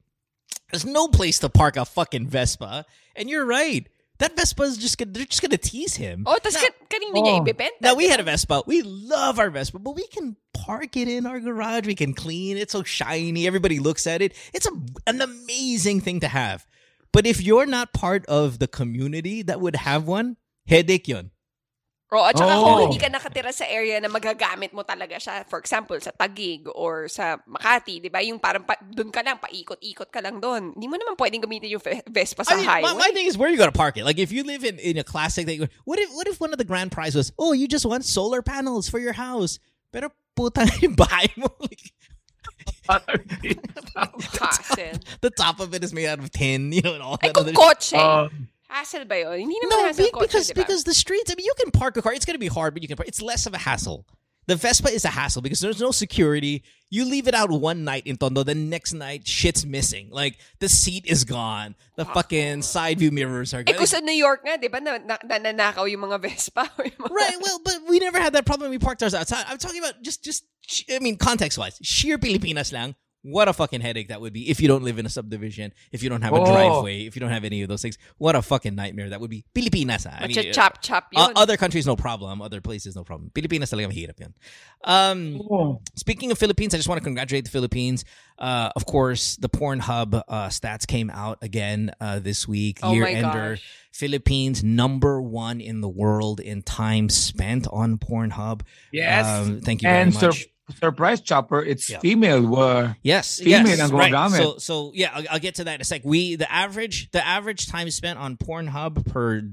There's 0.72 0.86
no 0.86 1.08
place 1.10 1.40
to 1.40 1.50
park 1.50 1.76
a 1.78 1.86
fucking 1.86 2.28
Vespa. 2.28 2.86
And 3.16 3.30
you're 3.30 3.46
right. 3.46 3.88
That 4.20 4.36
Vespa 4.36 4.64
is 4.64 4.78
just 4.78 4.98
gonna, 4.98 5.12
they're 5.12 5.26
just 5.26 5.42
gonna 5.42 5.58
tease 5.58 5.96
him. 5.96 6.24
Oh, 6.28 6.38
tas 6.38 6.56
ka, 6.56 6.68
kanina 6.90 7.14
niya 7.14 7.46
ibibenta. 7.46 7.82
Now 7.82 7.96
we 7.96 8.08
had 8.08 8.20
a 8.20 8.24
Vespa. 8.24 8.64
We 8.68 8.84
love 8.84 9.40
our 9.40 9.50
Vespa, 9.50 9.80
but 9.80 9.96
we 9.96 10.06
can 10.08 10.38
park 10.54 10.96
it 10.96 11.08
in 11.08 11.26
our 11.26 11.40
garage. 11.40 11.88
We 11.88 11.96
can 11.96 12.14
clean 12.14 12.58
it. 12.58 12.62
It's 12.62 12.72
so 12.72 12.84
shiny. 12.84 13.48
Everybody 13.48 13.80
looks 13.80 14.06
at 14.06 14.22
it. 14.22 14.36
It's 14.54 14.68
a, 14.68 14.72
an 15.08 15.22
amazing 15.22 16.02
thing 16.02 16.20
to 16.20 16.28
have. 16.28 16.68
But 17.12 17.26
if 17.26 17.42
you're 17.42 17.66
not 17.66 17.94
part 17.94 18.26
of 18.28 18.60
the 18.60 18.68
community 18.68 19.42
that 19.42 19.60
would 19.60 19.76
have 19.76 20.06
one, 20.06 20.38
headache 20.68 21.08
yun. 21.08 21.31
O, 22.12 22.28
at 22.28 22.36
saka 22.36 22.52
Oh. 22.60 22.64
kung 22.68 22.92
hindi 22.92 23.00
ka 23.00 23.08
nakatira 23.08 23.56
sa 23.56 23.64
area 23.64 23.96
na 24.04 24.12
magagamit 24.12 24.76
mo 24.76 24.84
talaga 24.84 25.16
siya, 25.16 25.48
for 25.48 25.64
example, 25.64 25.96
sa 26.04 26.12
Taguig 26.12 26.68
or 26.76 27.08
sa 27.08 27.40
Makati, 27.48 28.04
di 28.04 28.12
ba? 28.12 28.20
Yung 28.20 28.36
parang 28.36 28.68
pa, 28.68 28.76
doon 28.84 29.08
ka 29.08 29.24
lang, 29.24 29.40
paikot-ikot 29.40 30.12
ka 30.12 30.20
lang 30.20 30.44
doon. 30.44 30.76
Hindi 30.76 30.92
mo 30.92 31.00
naman 31.00 31.16
pwedeng 31.16 31.40
gamitin 31.40 31.72
yung 31.72 31.80
Ve- 31.80 32.04
Vespa 32.12 32.44
sa 32.44 32.52
I 32.52 32.56
mean, 32.60 32.68
my, 32.68 32.72
highway. 32.84 33.00
my 33.00 33.12
thing 33.16 33.32
is 33.32 33.40
where 33.40 33.48
you 33.48 33.56
gotta 33.56 33.72
park 33.72 33.96
it. 33.96 34.04
Like 34.04 34.20
if 34.20 34.28
you 34.36 34.44
live 34.44 34.68
in, 34.68 34.76
in 34.84 35.00
a 35.00 35.08
classic 35.08 35.48
thing, 35.48 35.64
what 35.88 36.04
if 36.04 36.12
what 36.12 36.28
if 36.28 36.36
one 36.44 36.52
of 36.52 36.60
the 36.60 36.68
grand 36.68 36.92
prize 36.92 37.16
was, 37.16 37.32
oh, 37.40 37.56
you 37.56 37.64
just 37.64 37.88
want 37.88 38.04
solar 38.04 38.44
panels 38.44 38.92
for 38.92 39.00
your 39.00 39.16
house? 39.16 39.56
Pero 39.96 40.12
puta 40.36 40.68
yung 40.84 41.00
bahay 41.00 41.32
mo. 41.40 41.48
Like, 41.64 41.96
Hassle. 44.36 45.00
the 45.22 45.30
top 45.32 45.60
of 45.60 45.74
it 45.74 45.84
is 45.84 45.94
made 45.94 46.08
out 46.08 46.20
of 46.20 46.32
tin, 46.32 46.72
you 46.72 46.82
know, 46.82 46.94
and 46.94 47.04
all 47.04 47.16
Ay, 47.24 47.28
that 47.28 47.36
kung 47.36 47.44
other 47.48 47.54
kotse. 47.56 47.96
Oh. 47.96 48.28
Hassle 48.72 49.06
ba 49.06 49.20
yun? 49.20 49.40
Hindi 49.44 49.56
naman 49.60 49.70
No, 49.70 49.86
hassle 49.88 50.06
be- 50.06 50.12
kotse, 50.12 50.22
because 50.32 50.52
because 50.56 50.84
the 50.84 50.94
streets. 50.96 51.30
I 51.32 51.36
mean, 51.36 51.46
you 51.46 51.54
can 51.60 51.72
park 51.72 51.98
a 51.98 52.02
car. 52.02 52.14
It's 52.14 52.26
gonna 52.26 52.40
be 52.40 52.48
hard, 52.48 52.74
but 52.74 52.82
you 52.82 52.88
can. 52.88 52.96
Park. 52.98 53.08
It's 53.08 53.22
less 53.22 53.46
of 53.46 53.54
a 53.54 53.60
hassle. 53.60 54.06
The 54.50 54.56
Vespa 54.58 54.90
is 54.90 55.06
a 55.06 55.14
hassle 55.14 55.44
because 55.44 55.60
there's 55.62 55.80
no 55.80 55.92
security. 55.92 56.64
You 56.90 57.06
leave 57.06 57.28
it 57.30 57.36
out 57.38 57.52
one 57.52 57.86
night 57.86 58.08
in 58.10 58.18
Tondo, 58.18 58.42
the 58.44 58.56
next 58.58 58.92
night 58.92 59.28
shit's 59.28 59.64
missing. 59.64 60.10
Like 60.10 60.40
the 60.60 60.68
seat 60.68 61.06
is 61.06 61.24
gone, 61.24 61.76
the 61.96 62.06
fucking 62.06 62.64
side 62.64 62.98
view 62.98 63.12
mirrors 63.12 63.54
are 63.54 63.60
Eh 63.62 63.70
gone. 63.70 63.78
kung 63.78 63.86
sa 63.86 64.00
New 64.02 64.18
York 64.18 64.42
nga, 64.44 64.58
di 64.58 64.68
ba, 64.68 64.82
na, 64.82 64.98
na, 64.98 65.16
nananakaw 65.24 65.86
yung 65.88 66.02
mga 66.10 66.18
Vespa. 66.26 66.66
Yung 66.84 66.90
mga- 67.06 67.14
right. 67.14 67.38
Well, 67.40 67.62
but 67.64 67.86
we 67.88 68.00
never 68.02 68.20
had 68.20 68.34
that 68.34 68.44
problem. 68.50 68.72
We 68.72 68.80
parked 68.82 69.04
ours 69.04 69.14
outside. 69.14 69.46
I'm 69.48 69.60
talking 69.62 69.80
about 69.80 70.02
just 70.02 70.26
just. 70.26 70.44
I 70.90 70.98
mean, 71.00 71.18
context 71.22 71.58
wise, 71.62 71.78
sheer 71.86 72.18
Pilipinas 72.18 72.74
lang. 72.74 72.96
What 73.24 73.48
a 73.48 73.54
fucking 73.54 73.82
headache 73.82 74.08
that 74.08 74.20
would 74.20 74.34
be 74.34 74.50
if 74.50 74.60
you 74.60 74.68
don't 74.68 74.84
live 74.84 74.98
in 74.98 75.06
a 75.06 75.10
subdivision, 75.10 75.74
if 75.92 76.02
you 76.02 76.10
don't 76.10 76.24
have 76.24 76.34
a 76.34 76.40
Oh. 76.40 76.46
driveway, 76.46 77.06
if 77.06 77.16
you 77.16 77.20
don't 77.20 77.30
have 77.30 77.44
any 77.44 77.62
of 77.62 77.70
those 77.70 77.82
things. 77.84 77.98
What 78.18 78.36
a 78.36 78.42
fucking 78.42 78.74
nightmare 78.74 79.10
that 79.10 79.22
would 79.22 79.30
be. 79.30 79.46
Pilipinas. 79.54 80.08
ah. 80.10 80.18
I 80.20 80.28
mean, 80.28 80.36
Matcha 80.38 80.50
uh, 80.50 80.54
chop-chop 80.54 81.04
Uh, 81.16 81.22
yun. 81.28 81.34
other 81.36 81.56
countries, 81.56 81.86
no 81.86 81.96
problem. 81.96 82.42
Other 82.42 82.62
places, 82.62 82.96
no 82.96 83.04
problem. 83.04 83.30
Pilipinas 83.36 83.70
talaga 83.72 83.94
mahirap 83.94 84.20
yan. 84.20 84.34
Um, 84.84 85.42
Oh. 85.52 85.82
speaking 85.96 86.32
of 86.32 86.40
Philippines, 86.40 86.74
I 86.74 86.78
just 86.78 86.90
want 86.90 86.98
to 86.98 87.04
congratulate 87.04 87.46
the 87.46 87.52
Philippines. 87.52 88.04
Uh, 88.40 88.72
of 88.76 88.88
course, 88.88 89.36
the 89.38 89.50
Pornhub 89.50 90.24
uh, 90.28 90.48
stats 90.50 90.88
came 90.88 91.12
out 91.12 91.38
again 91.44 91.92
uh, 92.02 92.18
this 92.18 92.48
week. 92.48 92.80
Oh 92.82 92.94
Year 92.94 93.04
my 93.04 93.12
ender. 93.12 93.50
gosh. 93.56 93.64
Philippines 93.92 94.64
number 94.64 95.22
one 95.22 95.62
in 95.62 95.82
the 95.82 95.90
world 95.90 96.40
in 96.40 96.64
time 96.64 97.08
spent 97.10 97.68
on 97.72 98.00
Pornhub. 98.00 98.62
Yes. 98.92 99.28
Um, 99.28 99.62
thank 99.62 99.84
you 99.84 99.90
very 99.90 100.02
and 100.02 100.14
sur- 100.16 100.28
much. 100.30 100.48
Surprise 100.80 101.22
chopper, 101.22 101.62
it's 101.62 101.90
Yeah. 101.90 102.00
female. 102.00 102.46
Were 102.46 102.96
Yes, 103.04 103.40
Female 103.40 103.68
yes, 103.68 103.92
right. 103.92 104.32
So, 104.32 104.58
so 104.58 104.92
yeah, 104.94 105.12
I'll, 105.14 105.26
I'll 105.32 105.40
get 105.40 105.56
to 105.56 105.66
that. 105.66 105.80
It's 105.82 105.92
like 105.92 106.04
we 106.06 106.36
the 106.36 106.52
average 106.52 107.12
the 107.12 107.26
average 107.26 107.68
time 107.68 107.90
spent 107.92 108.20
on 108.20 108.38
Pornhub 108.38 109.06
per 109.12 109.44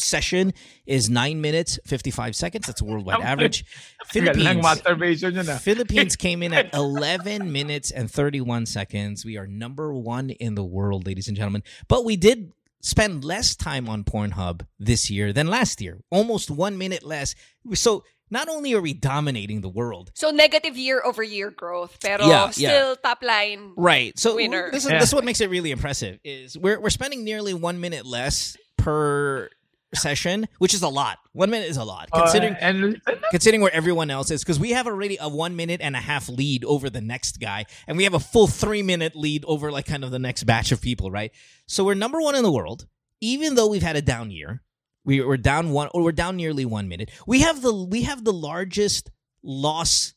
session 0.00 0.52
is 0.86 1.10
nine 1.10 1.40
minutes 1.40 1.78
fifty 1.86 2.10
five 2.10 2.36
seconds. 2.36 2.66
That's 2.66 2.80
a 2.80 2.84
worldwide 2.84 3.20
average. 3.20 3.64
Philippines. 4.06 4.36
Philippines 4.44 4.62
masturbation 4.62 5.34
yun 5.34 5.48
ah. 5.48 5.56
Philippines 5.58 6.16
came 6.16 6.42
in 6.42 6.52
at 6.52 6.72
11 6.74 7.50
minutes 7.52 7.90
and 7.90 8.10
31 8.10 8.66
seconds. 8.66 9.24
We 9.24 9.36
are 9.36 9.46
number 9.46 9.92
one 9.92 10.30
in 10.30 10.54
the 10.54 10.64
world, 10.64 11.06
ladies 11.06 11.28
and 11.28 11.36
gentlemen. 11.36 11.62
But 11.88 12.04
we 12.04 12.16
did 12.16 12.52
spend 12.80 13.24
less 13.24 13.56
time 13.56 13.88
on 13.88 14.04
Pornhub 14.04 14.64
this 14.78 15.10
year 15.10 15.32
than 15.32 15.48
last 15.48 15.80
year, 15.80 15.98
almost 16.10 16.50
one 16.50 16.78
minute 16.78 17.02
less. 17.02 17.34
So 17.74 18.04
not 18.30 18.48
only 18.48 18.74
are 18.74 18.80
we 18.80 18.92
dominating 18.94 19.60
the 19.60 19.68
world, 19.68 20.10
So, 20.14 20.30
negative 20.30 20.76
year-over-year 20.76 21.50
growth. 21.52 21.98
Pero 22.00 22.26
Yeah, 22.26 22.44
yeah. 22.56 22.68
still 22.70 22.96
top 22.96 23.22
line. 23.22 23.72
Right. 23.76 24.18
So 24.18 24.36
Winner. 24.36 24.70
this 24.72 24.84
is 24.84 24.90
Yeah. 24.90 24.98
this 25.00 25.08
is 25.10 25.14
what 25.14 25.24
makes 25.24 25.40
it 25.40 25.50
really 25.50 25.70
impressive 25.70 26.18
is 26.24 26.56
we're 26.58 26.80
we're 26.80 26.90
spending 26.90 27.24
nearly 27.24 27.54
one 27.54 27.80
minute 27.80 28.04
less 28.06 28.56
per 28.76 29.48
session, 29.94 30.46
which 30.58 30.74
is 30.74 30.82
a 30.82 30.88
lot. 30.88 31.16
One 31.32 31.48
minute 31.48 31.68
is 31.70 31.78
a 31.78 31.84
lot 31.84 32.08
Uh, 32.12 32.20
considering 32.22 32.56
and 32.60 33.00
considering 33.30 33.62
where 33.62 33.72
everyone 33.74 34.10
else 34.10 34.30
is 34.30 34.42
because 34.44 34.58
we 34.60 34.70
have 34.72 34.86
already 34.86 35.16
a 35.20 35.28
one 35.30 35.56
minute 35.56 35.80
and 35.80 35.96
a 35.96 36.00
half 36.00 36.28
lead 36.28 36.62
over 36.64 36.90
the 36.90 37.00
next 37.00 37.40
guy 37.40 37.64
and 37.86 37.96
we 37.96 38.04
have 38.04 38.12
a 38.14 38.20
full 38.20 38.46
three 38.46 38.82
minute 38.82 39.16
lead 39.16 39.44
over 39.46 39.72
like 39.72 39.86
kind 39.86 40.04
of 40.04 40.10
the 40.10 40.18
next 40.18 40.44
batch 40.44 40.72
of 40.72 40.82
people 40.82 41.10
right 41.10 41.32
so 41.66 41.84
we're 41.84 41.94
number 41.94 42.20
one 42.20 42.34
in 42.34 42.42
the 42.42 42.52
world 42.52 42.86
even 43.22 43.54
though 43.54 43.66
we've 43.66 43.82
had 43.82 43.96
a 43.96 44.02
down 44.02 44.30
year 44.30 44.62
we, 45.08 45.22
we're 45.22 45.38
down 45.38 45.70
one 45.70 45.88
or 45.94 46.02
we're 46.02 46.12
down 46.12 46.36
nearly 46.36 46.66
one 46.66 46.86
minute. 46.86 47.10
We 47.26 47.40
have 47.40 47.62
the 47.62 47.72
we 47.72 48.02
have 48.02 48.24
the 48.24 48.32
largest 48.32 49.10
loss 49.42 50.12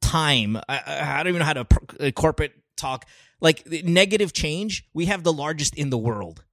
time. 0.00 0.56
I, 0.68 0.80
I 0.86 1.16
don't 1.16 1.30
even 1.30 1.40
know 1.40 1.44
how 1.44 1.52
to 1.54 1.66
uh, 1.98 2.10
corporate 2.12 2.52
talk. 2.76 3.06
Like 3.40 3.66
negative 3.84 4.32
change 4.32 4.88
we 4.94 5.06
have 5.06 5.24
the 5.24 5.32
largest 5.32 5.74
in 5.74 5.90
the 5.90 5.98
world. 5.98 6.44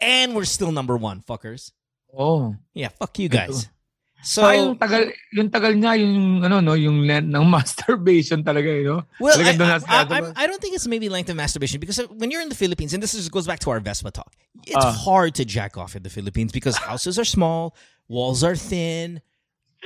And 0.00 0.34
we're 0.34 0.46
still 0.46 0.72
number 0.72 0.96
one 0.96 1.20
fuckers. 1.20 1.72
Oh. 2.16 2.56
yeah 2.74 2.88
fuck 2.88 3.18
you 3.20 3.28
guys 3.28 3.68
so 4.22 4.48
yung 4.50 4.76
tagal, 4.76 5.12
yung 5.32 5.48
tagal 5.50 5.72
niya, 5.76 5.96
yung 6.00 6.44
ano 6.44 6.60
no, 6.60 6.74
yung 6.74 7.06
length 7.06 7.28
ng 7.32 7.46
masturbation 7.56 8.44
talaga, 8.44 8.68
eh, 8.68 8.84
no? 8.84 9.02
Well, 9.18 9.38
I, 9.40 9.56
I, 9.88 10.04
I. 10.08 10.32
I 10.36 10.46
don't 10.46 10.60
think 10.60 10.74
it's 10.74 10.86
maybe 10.86 11.08
length 11.08 11.30
of 11.30 11.36
masturbation 11.36 11.80
because 11.80 11.98
when 12.16 12.30
you're 12.30 12.42
in 12.42 12.48
the 12.48 12.54
Philippines, 12.58 12.92
and 12.94 13.02
this 13.02 13.14
is, 13.14 13.28
goes 13.28 13.46
back 13.46 13.60
to 13.60 13.70
our 13.70 13.80
Vespa 13.80 14.10
talk, 14.10 14.32
it's 14.66 14.76
Uh. 14.84 14.92
hard 14.92 15.34
to 15.36 15.44
jack 15.44 15.76
off 15.76 15.96
in 15.96 16.02
the 16.02 16.10
Philippines 16.10 16.52
because 16.52 16.76
houses 16.76 17.18
are 17.18 17.24
small, 17.24 17.74
walls 18.08 18.44
are 18.44 18.56
thin. 18.56 19.20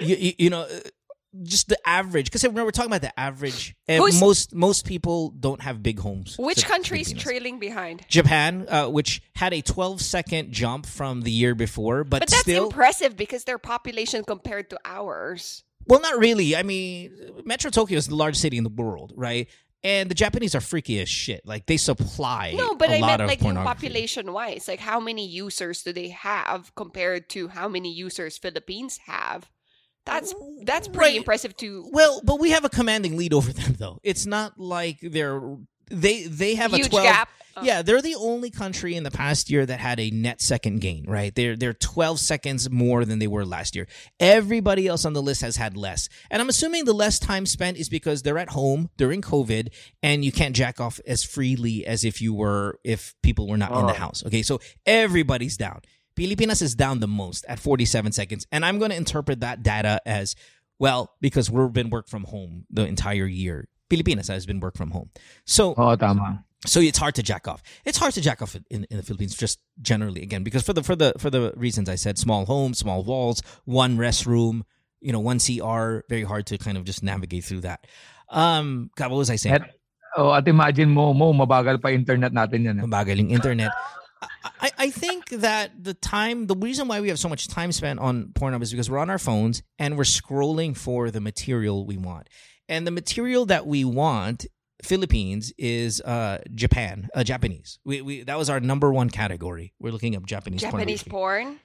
You, 0.00 0.16
you, 0.16 0.32
you 0.38 0.50
know, 0.50 0.66
just 1.42 1.68
the 1.68 1.78
average. 1.88 2.26
Because 2.30 2.46
we're 2.48 2.70
talking 2.70 2.90
about 2.90 3.00
the 3.02 3.18
average, 3.18 3.74
eh, 3.88 3.98
Who's- 3.98 4.20
most 4.20 4.54
most 4.54 4.86
people 4.86 5.30
don't 5.30 5.60
have 5.62 5.82
big 5.82 5.98
homes. 5.98 6.36
Which 6.38 6.60
Phil- 6.62 6.70
country 6.70 7.00
is 7.00 7.12
trailing 7.12 7.58
behind? 7.58 8.04
Japan, 8.08 8.66
uh, 8.68 8.88
which 8.88 9.22
had 9.34 9.52
a 9.52 9.60
12 9.62 10.00
second 10.00 10.52
jump 10.52 10.86
from 10.86 11.22
the 11.22 11.30
year 11.30 11.54
before, 11.54 12.04
but, 12.04 12.20
But 12.20 12.28
that's 12.30 12.42
still, 12.42 12.64
impressive 12.66 13.16
because 13.16 13.44
their 13.44 13.58
population 13.58 14.24
compared 14.24 14.70
to 14.70 14.78
ours. 14.84 15.64
Well, 15.86 16.00
not 16.00 16.18
really. 16.18 16.56
I 16.56 16.62
mean, 16.62 17.12
Metro 17.44 17.70
Tokyo 17.70 17.98
is 17.98 18.06
the 18.06 18.14
largest 18.14 18.40
city 18.42 18.56
in 18.56 18.64
the 18.64 18.70
world, 18.70 19.12
right? 19.16 19.48
And 19.82 20.10
the 20.10 20.14
Japanese 20.14 20.54
are 20.54 20.62
freaky 20.62 20.98
as 21.00 21.10
shit. 21.10 21.44
Like 21.44 21.66
they 21.66 21.76
supply 21.76 22.54
No, 22.56 22.74
but 22.74 22.88
a 22.88 22.94
I 22.96 22.98
lot 23.00 23.18
meant 23.20 23.28
like 23.28 23.40
population 23.40 24.32
wise. 24.32 24.66
Like 24.66 24.80
how 24.80 24.98
many 24.98 25.26
users 25.28 25.82
do 25.82 25.92
they 25.92 26.08
have 26.08 26.74
compared 26.74 27.28
to 27.30 27.48
how 27.48 27.68
many 27.68 27.92
users 27.92 28.38
Philippines 28.38 28.98
have? 29.04 29.50
That's 30.06 30.34
that's 30.62 30.86
pretty 30.88 31.12
Right. 31.12 31.16
impressive 31.16 31.56
too. 31.56 31.88
Well, 31.92 32.20
but 32.24 32.38
we 32.38 32.50
have 32.50 32.64
a 32.64 32.68
commanding 32.68 33.16
lead 33.16 33.32
over 33.32 33.52
them, 33.52 33.74
though. 33.78 34.00
It's 34.02 34.26
not 34.26 34.58
like 34.60 34.98
they're 35.02 35.40
they 35.90 36.24
they 36.24 36.54
have 36.56 36.72
Huge 36.72 36.86
a 36.86 36.90
twelve. 36.90 37.04
gap. 37.06 37.28
Oh. 37.56 37.62
Yeah, 37.62 37.82
they're 37.82 38.02
the 38.02 38.16
only 38.16 38.50
country 38.50 38.96
in 38.96 39.04
the 39.04 39.12
past 39.12 39.48
year 39.48 39.64
that 39.64 39.78
had 39.78 40.00
a 40.00 40.10
net 40.10 40.40
second 40.42 40.80
gain. 40.80 41.04
Right, 41.06 41.32
they're 41.34 41.54
they're 41.56 41.72
twelve 41.72 42.18
seconds 42.18 42.68
more 42.68 43.04
than 43.04 43.18
they 43.20 43.28
were 43.28 43.46
last 43.46 43.76
year. 43.76 43.86
Everybody 44.18 44.88
else 44.88 45.04
on 45.04 45.12
the 45.12 45.22
list 45.22 45.40
has 45.42 45.56
had 45.56 45.76
less, 45.76 46.08
and 46.30 46.42
I'm 46.42 46.48
assuming 46.48 46.84
the 46.84 46.92
less 46.92 47.18
time 47.20 47.46
spent 47.46 47.76
is 47.76 47.88
because 47.88 48.22
they're 48.22 48.38
at 48.38 48.50
home 48.50 48.90
during 48.96 49.22
COVID 49.22 49.68
and 50.02 50.24
you 50.24 50.32
can't 50.32 50.56
jack 50.56 50.80
off 50.80 50.98
as 51.06 51.22
freely 51.22 51.86
as 51.86 52.04
if 52.04 52.20
you 52.20 52.34
were 52.34 52.78
if 52.82 53.14
people 53.22 53.46
were 53.46 53.56
not 53.58 53.70
in 53.70 53.86
the 53.86 53.92
Oh. 53.92 53.96
house. 53.96 54.24
Okay, 54.26 54.42
so 54.42 54.60
everybody's 54.84 55.56
down. 55.56 55.80
Pilipinas 56.16 56.62
is 56.62 56.74
down 56.74 57.00
the 57.00 57.08
most 57.08 57.44
at 57.48 57.58
47 57.58 58.12
seconds, 58.12 58.46
and 58.52 58.64
I'm 58.64 58.78
going 58.78 58.90
to 58.90 58.96
interpret 58.96 59.40
that 59.40 59.62
data 59.62 60.00
as 60.06 60.34
well 60.78 61.12
because 61.20 61.50
we've 61.50 61.72
been 61.72 61.90
work 61.90 62.08
from 62.08 62.24
home 62.24 62.66
the 62.70 62.86
entire 62.86 63.26
year. 63.26 63.68
Pilipinas 63.90 64.28
has 64.28 64.46
been 64.46 64.60
work 64.60 64.76
from 64.76 64.90
home, 64.90 65.10
so 65.44 65.74
Oo, 65.78 65.94
tama. 65.96 66.42
so 66.66 66.80
it's 66.80 66.98
hard 66.98 67.14
to 67.14 67.22
jack 67.22 67.46
off. 67.46 67.62
It's 67.84 67.98
hard 67.98 68.14
to 68.14 68.20
jack 68.20 68.40
off 68.42 68.56
in, 68.70 68.84
in 68.90 68.96
the 68.96 69.02
Philippines, 69.02 69.36
just 69.36 69.60
generally 69.82 70.22
again 70.22 70.42
because 70.42 70.62
for 70.62 70.72
the 70.72 70.82
for 70.82 70.96
the 70.96 71.12
for 71.18 71.30
the 71.30 71.52
reasons 71.56 71.88
I 71.88 71.94
said, 71.96 72.18
small 72.18 72.46
home, 72.46 72.74
small 72.74 73.04
walls, 73.04 73.42
one 73.64 73.98
restroom, 73.98 74.62
you 75.00 75.12
know, 75.12 75.20
one 75.20 75.38
CR, 75.38 76.00
very 76.08 76.24
hard 76.24 76.46
to 76.46 76.58
kind 76.58 76.78
of 76.78 76.84
just 76.84 77.02
navigate 77.02 77.44
through 77.44 77.60
that. 77.68 77.86
Um, 78.30 78.90
God, 78.96 79.10
what 79.12 79.18
was 79.18 79.28
I 79.30 79.36
saying? 79.36 79.56
At, 79.56 79.70
oh, 80.16 80.32
at 80.32 80.48
imagine 80.48 80.90
mo, 80.90 81.12
mo, 81.12 81.32
mabagal 81.36 81.82
pa 81.82 81.92
internet 81.92 82.32
natin 82.32 82.64
yan. 82.64 82.80
eh. 82.80 82.82
Mabagal 82.88 83.18
yung 83.20 83.30
internet. 83.30 83.70
I, 84.60 84.70
I 84.78 84.90
think 84.90 85.28
that 85.30 85.82
the 85.82 85.94
time, 85.94 86.46
the 86.46 86.56
reason 86.56 86.88
why 86.88 87.00
we 87.00 87.08
have 87.08 87.18
so 87.18 87.28
much 87.28 87.48
time 87.48 87.72
spent 87.72 87.98
on 87.98 88.26
Pornhub 88.34 88.62
is 88.62 88.70
because 88.70 88.90
we're 88.90 88.98
on 88.98 89.10
our 89.10 89.18
phones 89.18 89.62
and 89.78 89.96
we're 89.96 90.04
scrolling 90.04 90.76
for 90.76 91.10
the 91.10 91.20
material 91.20 91.86
we 91.86 91.96
want. 91.96 92.28
And 92.68 92.86
the 92.86 92.90
material 92.90 93.46
that 93.46 93.66
we 93.66 93.84
want, 93.84 94.46
Philippines, 94.82 95.52
is 95.58 96.00
uh, 96.00 96.38
Japan, 96.54 97.08
uh, 97.14 97.24
Japanese. 97.24 97.78
We, 97.84 98.00
we 98.00 98.22
that 98.24 98.38
was 98.38 98.48
our 98.48 98.60
number 98.60 98.92
one 98.92 99.10
category. 99.10 99.74
We're 99.78 99.92
looking 99.92 100.16
up 100.16 100.24
Japanese, 100.26 100.62
Japanese 100.62 101.02
pornography. 101.02 101.10
porn. 101.10 101.60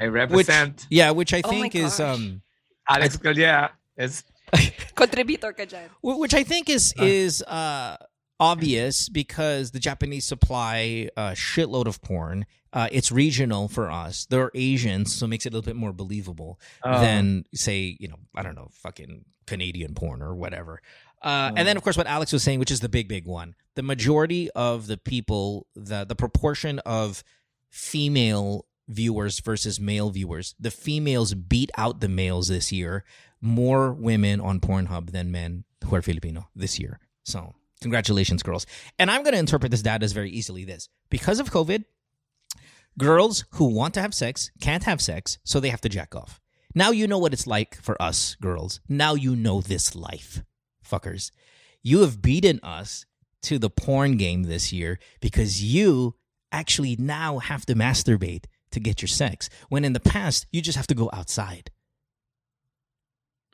I 0.00 0.04
which 0.06 0.12
represent 0.12 0.86
yeah, 0.90 1.10
which 1.10 1.34
I 1.34 1.42
Oh 1.44 1.50
think 1.50 1.74
is 1.74 2.00
um, 2.00 2.42
Alex 2.88 3.16
Calleja. 3.16 3.70
Yes. 3.96 4.24
Contributor 4.94 5.52
ka 5.52 5.64
dyan. 5.64 5.88
Which 6.02 6.34
I 6.34 6.42
think 6.42 6.68
is 6.68 6.94
is 6.98 7.42
uh, 7.42 7.96
obvious 8.40 9.08
because 9.08 9.70
the 9.70 9.78
Japanese 9.78 10.24
supply 10.24 11.08
a 11.16 11.32
shitload 11.32 11.86
of 11.86 12.00
porn. 12.02 12.46
Uh, 12.72 12.88
it's 12.92 13.10
regional 13.12 13.68
for 13.68 13.90
us. 13.90 14.26
They're 14.30 14.50
Asians, 14.54 15.14
so 15.14 15.26
it 15.26 15.28
makes 15.28 15.44
it 15.44 15.52
a 15.52 15.56
little 15.56 15.68
bit 15.68 15.76
more 15.76 15.92
believable 15.92 16.58
Uh, 16.82 17.00
than 17.00 17.44
say 17.54 17.96
you 18.00 18.08
know 18.08 18.18
I 18.34 18.42
don't 18.42 18.54
know 18.54 18.68
fucking 18.72 19.24
Canadian 19.46 19.94
porn 19.94 20.22
or 20.22 20.34
whatever. 20.34 20.80
Uh, 21.22 21.52
and 21.54 21.68
then, 21.68 21.76
of 21.76 21.82
course, 21.82 21.98
what 21.98 22.06
Alex 22.06 22.32
was 22.32 22.42
saying, 22.42 22.60
which 22.60 22.70
is 22.70 22.80
the 22.80 22.88
big, 22.88 23.06
big 23.06 23.26
one, 23.26 23.54
the 23.74 23.82
majority 23.82 24.48
of 24.52 24.86
the 24.86 24.96
people, 24.96 25.66
the 25.74 26.04
the 26.04 26.14
proportion 26.16 26.78
of 26.80 27.22
female 27.68 28.66
viewers 28.88 29.40
versus 29.40 29.78
male 29.78 30.10
viewers, 30.10 30.54
the 30.58 30.70
females 30.70 31.34
beat 31.34 31.70
out 31.76 32.00
the 32.00 32.08
males 32.08 32.48
this 32.48 32.72
year. 32.72 33.04
More 33.40 33.92
women 33.92 34.40
on 34.40 34.60
Pornhub 34.60 35.10
than 35.12 35.30
men 35.30 35.64
who 35.84 35.94
are 35.96 36.02
Filipino 36.02 36.48
this 36.54 36.78
year. 36.78 37.00
So, 37.24 37.54
congratulations, 37.80 38.42
girls. 38.42 38.66
And 38.98 39.10
I'm 39.10 39.22
going 39.22 39.32
to 39.32 39.38
interpret 39.38 39.70
this 39.70 39.82
data 39.82 40.04
as 40.04 40.12
very 40.12 40.30
easily 40.30 40.64
this 40.64 40.88
because 41.08 41.40
of 41.40 41.50
COVID, 41.50 41.84
girls 42.98 43.44
who 43.52 43.66
want 43.66 43.94
to 43.94 44.02
have 44.02 44.14
sex 44.14 44.50
can't 44.60 44.84
have 44.84 45.00
sex, 45.00 45.38
so 45.44 45.60
they 45.60 45.70
have 45.70 45.80
to 45.82 45.88
jack 45.88 46.14
off. 46.14 46.40
Now 46.74 46.90
you 46.90 47.06
know 47.06 47.18
what 47.18 47.32
it's 47.32 47.46
like 47.46 47.74
for 47.76 48.00
us 48.00 48.36
girls. 48.40 48.80
Now 48.88 49.14
you 49.14 49.34
know 49.34 49.60
this 49.60 49.96
life, 49.96 50.42
fuckers. 50.88 51.30
You 51.82 52.00
have 52.00 52.22
beaten 52.22 52.60
us 52.62 53.06
to 53.42 53.58
the 53.58 53.70
porn 53.70 54.16
game 54.16 54.44
this 54.44 54.72
year 54.72 54.98
because 55.20 55.62
you 55.62 56.14
actually 56.52 56.96
now 56.96 57.38
have 57.38 57.64
to 57.66 57.74
masturbate 57.74 58.44
to 58.72 58.80
get 58.80 59.02
your 59.02 59.08
sex. 59.08 59.48
When 59.68 59.84
in 59.84 59.94
the 59.94 60.00
past, 60.00 60.46
you 60.52 60.60
just 60.62 60.76
have 60.76 60.86
to 60.88 60.94
go 60.94 61.10
outside. 61.12 61.70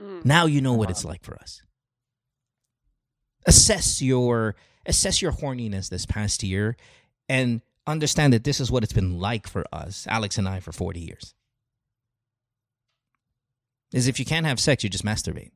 Mm. 0.02 0.24
Now 0.24 0.46
you 0.46 0.60
know 0.60 0.74
what 0.74 0.90
it's 0.90 1.04
like 1.04 1.22
for 1.22 1.36
us. 1.36 1.62
Assess 3.46 4.02
your 4.02 4.56
assess 4.86 5.20
your 5.22 5.32
horniness 5.32 5.88
this 5.88 6.06
past 6.06 6.42
year 6.42 6.76
and 7.28 7.60
understand 7.86 8.32
that 8.32 8.44
this 8.44 8.60
is 8.60 8.70
what 8.70 8.82
it's 8.82 8.92
been 8.92 9.18
like 9.18 9.48
for 9.48 9.64
us, 9.72 10.06
Alex 10.08 10.38
and 10.38 10.48
I, 10.48 10.60
for 10.60 10.72
40 10.72 11.00
years. 11.00 11.34
Is 13.92 14.08
if 14.08 14.18
you 14.18 14.24
can't 14.24 14.46
have 14.46 14.60
sex, 14.60 14.82
you 14.82 14.90
just 14.90 15.04
masturbate. 15.04 15.52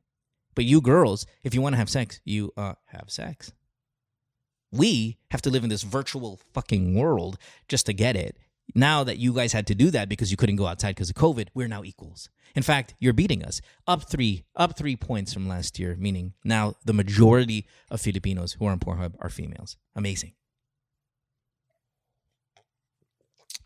But 0.55 0.65
you 0.65 0.81
girls, 0.81 1.25
if 1.43 1.53
you 1.53 1.61
want 1.61 1.73
to 1.73 1.77
have 1.77 1.89
sex, 1.89 2.19
you 2.25 2.51
uh, 2.57 2.73
have 2.87 3.09
sex. 3.09 3.51
We 4.71 5.17
have 5.31 5.41
to 5.43 5.49
live 5.49 5.63
in 5.63 5.69
this 5.69 5.83
virtual 5.83 6.39
fucking 6.53 6.95
world 6.95 7.37
just 7.67 7.85
to 7.87 7.93
get 7.93 8.15
it. 8.15 8.37
Now 8.73 9.03
that 9.03 9.17
you 9.17 9.33
guys 9.33 9.53
had 9.53 9.67
to 9.67 9.75
do 9.75 9.91
that 9.91 10.07
because 10.09 10.31
you 10.31 10.37
couldn't 10.37 10.55
go 10.55 10.65
outside 10.67 10.95
because 10.95 11.09
of 11.09 11.15
COVID, 11.15 11.47
we're 11.53 11.67
now 11.67 11.83
equals. 11.83 12.29
In 12.55 12.63
fact, 12.63 12.95
you're 12.99 13.13
beating 13.13 13.43
us 13.43 13.61
up 13.87 14.09
three, 14.09 14.43
up 14.55 14.77
three 14.77 14.95
points 14.95 15.33
from 15.33 15.47
last 15.47 15.79
year. 15.79 15.95
Meaning 15.99 16.33
now 16.43 16.75
the 16.85 16.93
majority 16.93 17.67
of 17.89 18.01
Filipinos 18.01 18.53
who 18.53 18.65
are 18.65 18.71
on 18.71 18.79
Pornhub 18.79 19.15
are 19.19 19.29
females. 19.29 19.77
Amazing. 19.95 20.33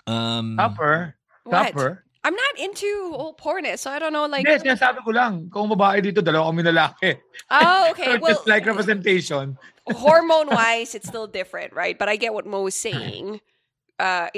Um, 0.07 0.57
Chopper. 0.57 1.15
What? 1.43 1.67
Chopper. 1.67 2.03
I'm 2.23 2.33
not 2.33 2.57
into 2.59 3.11
whole 3.13 3.33
porn, 3.33 3.65
so 3.77 3.91
I 3.91 3.99
don't 3.99 4.11
know. 4.11 4.25
Like, 4.25 4.47
Hindi, 4.47 4.67
sinasabi 4.69 5.05
ko 5.05 5.11
lang. 5.11 5.47
Kung 5.53 5.69
babae 5.69 6.01
dito, 6.01 6.25
dalawa 6.25 6.49
kami 6.49 6.63
lalaki. 6.63 7.17
oh, 7.51 7.87
okay. 7.91 8.17
So 8.17 8.19
Well, 8.19 8.33
just 8.33 8.47
like 8.47 8.65
representation. 8.65 9.57
hormone 9.93 10.47
wise, 10.49 10.95
it's 10.95 11.07
still 11.07 11.27
different, 11.27 11.73
right? 11.73 11.97
But 11.97 12.09
I 12.09 12.15
get 12.17 12.33
what 12.33 12.47
Mo 12.47 12.63
was 12.63 12.73
saying. 12.73 13.41
Uh, 13.99 14.29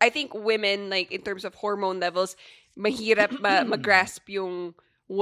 I- 0.00 0.10
think 0.10 0.34
women, 0.34 0.88
like 0.90 1.12
in 1.12 1.22
terms 1.22 1.44
of 1.44 1.54
hormone 1.54 2.00
levels, 2.00 2.36
mahirap 2.78 3.40
ma- 3.40 3.64
magrasp 3.68 4.28
yung 4.28 4.74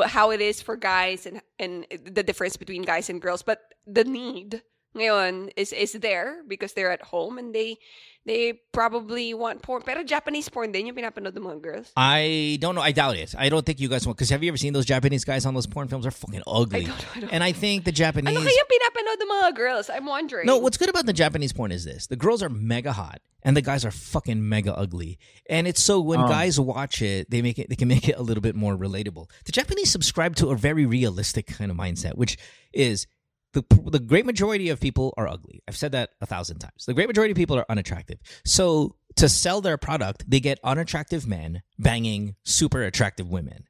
how 0.07 0.31
it 0.31 0.41
is 0.41 0.63
for 0.63 0.77
guys 0.77 1.27
and 1.27 1.43
and 1.59 1.87
the 1.91 2.23
difference 2.23 2.57
between 2.57 2.83
guys 2.83 3.11
and 3.11 3.21
girls. 3.21 3.43
But 3.43 3.75
the 3.87 4.05
need 4.05 4.63
ngayon 4.97 5.51
is 5.57 5.73
is 5.73 5.93
there 5.93 6.43
because 6.49 6.73
they're 6.75 6.91
at 6.91 7.03
home 7.03 7.39
and 7.39 7.55
they 7.55 7.79
they 8.27 8.61
probably 8.73 9.33
want 9.33 9.63
porn. 9.63 9.83
Pero 9.83 10.03
Japanese 10.05 10.49
porn 10.49 10.73
din 10.73 10.87
yung 10.87 10.97
pinapanood 10.97 11.35
ng 11.35 11.43
mga 11.43 11.63
girls. 11.63 11.93
I 11.97 12.59
don't 12.61 12.75
know. 12.75 12.83
I 12.83 12.93
doubt 12.93 13.17
it. 13.17 13.35
I 13.39 13.49
don't 13.49 13.65
think 13.65 13.81
you 13.81 13.89
guys 13.89 14.05
want. 14.07 14.19
Because 14.19 14.29
have 14.29 14.43
you 14.43 14.51
ever 14.51 14.59
seen 14.59 14.73
those 14.75 14.85
Japanese 14.85 15.25
guys 15.25 15.47
on 15.47 15.55
those 15.55 15.67
porn 15.67 15.89
films? 15.89 16.05
They're 16.05 16.11
fucking 16.11 16.43
ugly. 16.47 16.81
I 16.81 16.85
don't 16.85 16.99
know, 16.99 17.05
I 17.15 17.21
don't 17.21 17.33
And 17.33 17.43
I 17.45 17.53
think 17.53 17.85
the 17.85 17.93
Japanese. 17.93 18.37
Ano 18.37 18.45
kaya 18.45 18.65
pinapanood 18.69 19.19
ng 19.23 19.31
mga 19.31 19.55
girls? 19.57 19.89
I'm 19.89 20.05
wondering. 20.07 20.45
No, 20.47 20.59
what's 20.59 20.77
good 20.77 20.91
about 20.91 21.07
the 21.07 21.15
Japanese 21.17 21.53
porn 21.53 21.73
is 21.73 21.85
this: 21.85 22.09
the 22.09 22.17
girls 22.17 22.43
are 22.43 22.51
mega 22.51 22.93
hot 22.93 23.21
and 23.43 23.57
the 23.57 23.63
guys 23.63 23.87
are 23.87 23.91
fucking 23.91 24.47
mega 24.47 24.77
ugly. 24.77 25.19
And 25.49 25.67
it's 25.67 25.83
so 25.83 26.01
when 26.01 26.21
Oh. 26.21 26.29
guys 26.29 26.61
watch 26.61 27.01
it, 27.01 27.31
they 27.31 27.41
make 27.41 27.59
it 27.59 27.71
they 27.71 27.77
can 27.77 27.89
make 27.89 28.07
it 28.09 28.19
a 28.19 28.23
little 28.23 28.43
bit 28.43 28.55
more 28.55 28.77
relatable. 28.77 29.31
The 29.47 29.53
Japanese 29.53 29.91
subscribe 29.91 30.37
to 30.37 30.49
a 30.51 30.57
very 30.57 30.85
realistic 30.85 31.47
kind 31.47 31.71
of 31.71 31.77
mindset, 31.79 32.19
which 32.21 32.37
is 32.75 33.07
the 33.53 33.65
the 33.91 33.99
great 33.99 34.27
majority 34.27 34.69
of 34.69 34.81
people 34.81 35.13
are 35.17 35.27
ugly. 35.29 35.63
I've 35.67 35.77
said 35.77 35.93
that 35.93 36.11
a 36.21 36.27
thousand 36.27 36.59
times. 36.61 36.85
The 36.87 36.95
great 36.95 37.09
majority 37.09 37.33
of 37.33 37.37
people 37.37 37.57
are 37.59 37.67
unattractive. 37.69 38.19
So 38.45 38.97
to 39.17 39.29
sell 39.29 39.61
their 39.61 39.77
product, 39.77 40.25
they 40.31 40.41
get 40.41 40.59
unattractive 40.63 41.27
men 41.27 41.63
banging 41.79 42.37
super 42.45 42.83
attractive 42.83 43.29
women. 43.29 43.65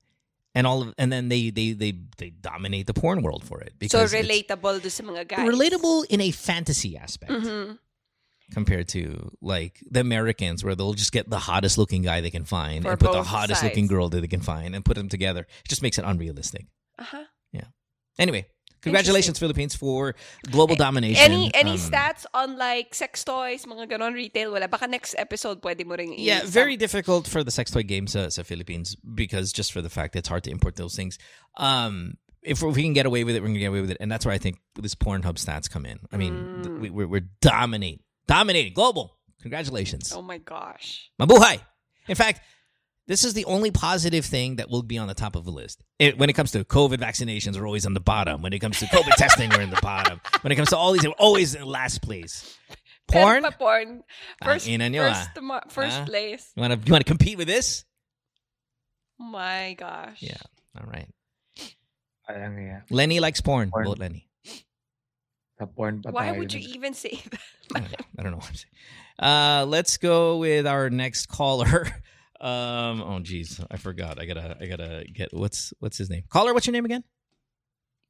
And 0.55 0.67
all 0.67 0.83
of, 0.83 0.95
and 0.99 1.13
then 1.13 1.29
they, 1.29 1.51
they 1.51 1.73
they 1.73 1.95
they 2.19 2.31
dominate 2.31 2.87
the 2.89 2.93
porn 2.95 3.23
world 3.23 3.45
for 3.45 3.61
it 3.61 3.75
because 3.79 4.11
so 4.11 4.17
relatable 4.19 4.83
to 4.83 5.03
mga 5.03 5.29
guys. 5.29 5.49
relatable 5.49 6.05
in 6.11 6.21
a 6.21 6.33
fantasy 6.33 6.97
aspect 6.97 7.31
Mhm. 7.31 7.79
compared 8.53 8.89
to 8.89 9.31
like 9.41 9.81
the 9.89 10.01
Americans, 10.01 10.65
where 10.65 10.75
they'll 10.75 10.93
just 10.95 11.13
get 11.13 11.31
the 11.31 11.39
hottest 11.39 11.79
looking 11.79 12.03
guy 12.03 12.21
they 12.21 12.31
can 12.31 12.45
find 12.45 12.83
For 12.83 12.91
and 12.91 12.99
put 13.01 13.13
the 13.13 13.23
hottest 13.23 13.63
looking 13.63 13.87
girl 13.87 14.09
that 14.09 14.21
they 14.21 14.27
can 14.27 14.41
find 14.41 14.75
and 14.75 14.85
put 14.85 14.97
them 14.97 15.09
together. 15.09 15.43
It 15.65 15.69
just 15.69 15.83
makes 15.83 15.99
it 15.99 16.05
unrealistic. 16.05 16.67
Uh-huh. 16.99 17.25
Yeah. 17.53 17.67
Anyway, 18.19 18.47
congratulations, 18.83 19.39
Philippines, 19.39 19.75
for 19.75 20.15
global 20.51 20.77
domination. 20.77 21.23
Any 21.23 21.51
any 21.55 21.73
Um, 21.73 21.79
stats 21.79 22.27
on 22.35 22.57
like 22.57 22.95
sex 22.95 23.25
toys, 23.25 23.65
mga 23.65 23.91
ganon 23.91 24.15
retail? 24.15 24.53
Wala. 24.53 24.69
Baka 24.69 24.87
next 24.87 25.15
episode 25.19 25.61
pwede 25.63 25.87
mo 25.87 25.97
ring 25.97 26.15
Yeah, 26.19 26.43
very 26.45 26.77
difficult 26.77 27.27
for 27.29 27.45
the 27.45 27.51
sex 27.51 27.71
toy 27.71 27.83
games 27.83 28.17
uh, 28.17 28.31
sa 28.31 28.43
Philippines 28.43 28.97
because 28.97 29.53
just 29.53 29.73
for 29.73 29.83
the 29.83 29.91
fact 29.91 30.17
it's 30.17 30.29
hard 30.29 30.45
to 30.45 30.51
import 30.51 30.77
those 30.77 30.95
things. 30.97 31.19
Um, 31.57 32.17
if, 32.43 32.63
we 32.63 32.83
can 32.83 32.93
get 32.95 33.05
away 33.05 33.25
with 33.25 33.37
it, 33.37 33.43
we're 33.43 33.49
gonna 33.49 33.59
get 33.61 33.67
away 33.69 33.83
with 33.83 33.91
it, 33.93 33.99
and 34.01 34.11
that's 34.11 34.25
where 34.25 34.35
I 34.35 34.39
think 34.39 34.59
this 34.81 34.95
Pornhub 34.95 35.37
stats 35.37 35.69
come 35.69 35.85
in. 35.85 36.01
I 36.11 36.17
mean, 36.17 36.63
th- 36.65 36.75
we, 36.81 36.89
we're, 36.89 37.07
we're 37.07 37.29
dominate, 37.41 38.01
dominating 38.27 38.73
global. 38.73 39.19
Congratulations. 39.43 40.13
Oh 40.17 40.23
my 40.23 40.39
gosh. 40.39 41.11
Mabuhay. 41.21 41.61
In 42.09 42.15
fact, 42.17 42.41
this 43.07 43.25
is 43.25 43.35
the 43.35 43.45
only 43.47 43.71
positive 43.71 44.25
thing 44.25 44.57
that 44.57 44.71
will 44.71 44.83
be 44.83 44.99
on 44.99 45.09
the 45.09 45.15
top 45.15 45.35
of 45.37 45.45
the 45.45 45.51
list. 45.51 45.83
It, 45.99 46.19
when 46.19 46.31
it 46.31 46.35
comes 46.35 46.53
to 46.53 46.65
COVID 46.65 46.99
vaccinations, 46.99 47.59
we're 47.59 47.67
always 47.67 47.87
on 47.87 47.95
the 47.95 48.01
bottom. 48.01 48.43
When 48.43 48.53
it 48.53 48.61
comes 48.61 48.79
to 48.81 48.87
COVID 48.87 49.15
testing, 49.17 49.51
we're 49.51 49.63
in 49.63 49.71
the 49.71 49.81
bottom. 49.83 50.21
When 50.43 50.53
it 50.53 50.57
comes 50.57 50.69
to 50.71 50.77
all 50.77 50.93
these, 50.93 51.05
we're 51.05 51.13
always 51.19 51.55
in 51.55 51.65
last 51.65 52.03
place. 52.03 52.57
Porn? 53.09 53.45
Porn. 53.59 54.03
First, 54.45 54.69
ina 54.69 54.89
nyo, 54.89 55.09
first, 55.09 55.31
ah. 55.37 55.61
first 55.69 56.01
Ah. 56.01 56.05
place. 56.05 56.53
You 56.55 56.61
want 56.61 56.73
to 56.81 56.87
you 56.87 56.93
want 56.93 57.05
to 57.05 57.11
compete 57.11 57.37
with 57.37 57.49
this? 57.49 57.85
My 59.19 59.75
gosh. 59.77 60.19
Yeah. 60.21 60.37
All 60.79 60.87
right. 60.87 61.09
Lenny 62.91 63.19
likes 63.19 63.41
porn. 63.41 63.71
Porn. 63.71 63.87
Vote 63.87 63.99
Lenny. 63.99 64.29
Porn 65.77 66.01
pa 66.03 66.11
Why 66.11 66.33
would 66.33 66.53
you 66.53 66.61
even 66.75 66.95
say 66.95 67.21
that? 67.31 67.41
I 67.75 67.81
don't 67.81 67.91
know. 67.91 67.99
I 68.19 68.23
don't 68.23 68.33
know 68.33 68.39
what 68.39 68.49
I'm 68.49 68.55
saying. 68.55 68.73
Uh, 69.19 69.67
let's 69.67 69.97
go 69.99 70.39
with 70.39 70.67
our 70.67 70.89
next 70.91 71.27
caller. 71.27 71.89
Um, 72.41 73.03
oh 73.03 73.21
geez, 73.21 73.61
I 73.71 73.77
forgot. 73.77 74.19
I 74.21 74.25
gotta, 74.25 74.57
I 74.61 74.67
gotta 74.67 75.05
get 75.13 75.33
what's 75.33 75.75
what's 75.79 75.99
his 75.99 76.09
name? 76.09 76.23
Caller, 76.29 76.55
what's 76.55 76.67
your 76.67 76.73
name 76.73 76.85
again? 76.85 77.05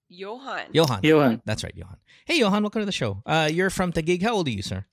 Johan. 0.09 0.67
Johan. 0.73 1.01
Johan, 1.03 1.43
That's 1.45 1.63
right, 1.63 1.75
Johan. 1.75 1.97
Hey, 2.25 2.39
Johan, 2.39 2.63
welcome 2.63 2.83
to 2.83 2.87
the 2.87 2.93
show. 2.93 3.23
Uh, 3.25 3.49
you're 3.53 3.71
from 3.71 3.93
Taguig. 3.93 4.23
How 4.23 4.35
old 4.35 4.49
are 4.49 4.51
you, 4.51 4.63
sir? 4.63 4.85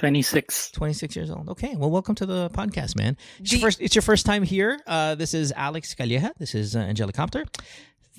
26. 0.00 0.72
26 0.72 1.14
years 1.14 1.30
old. 1.30 1.48
Okay, 1.50 1.76
well, 1.76 1.90
welcome 1.90 2.16
to 2.16 2.26
the 2.26 2.50
podcast, 2.50 2.96
man. 2.96 3.16
It's, 3.38 3.50
Do 3.50 3.56
your, 3.58 3.66
first, 3.68 3.80
it's 3.80 3.94
your 3.94 4.02
first 4.02 4.26
time 4.26 4.42
here. 4.42 4.80
Uh, 4.88 5.14
this 5.14 5.34
is 5.34 5.52
Alex 5.52 5.94
Calleja. 5.94 6.32
This 6.38 6.56
is 6.56 6.74
uh, 6.74 6.80
Angelicopter. 6.80 7.46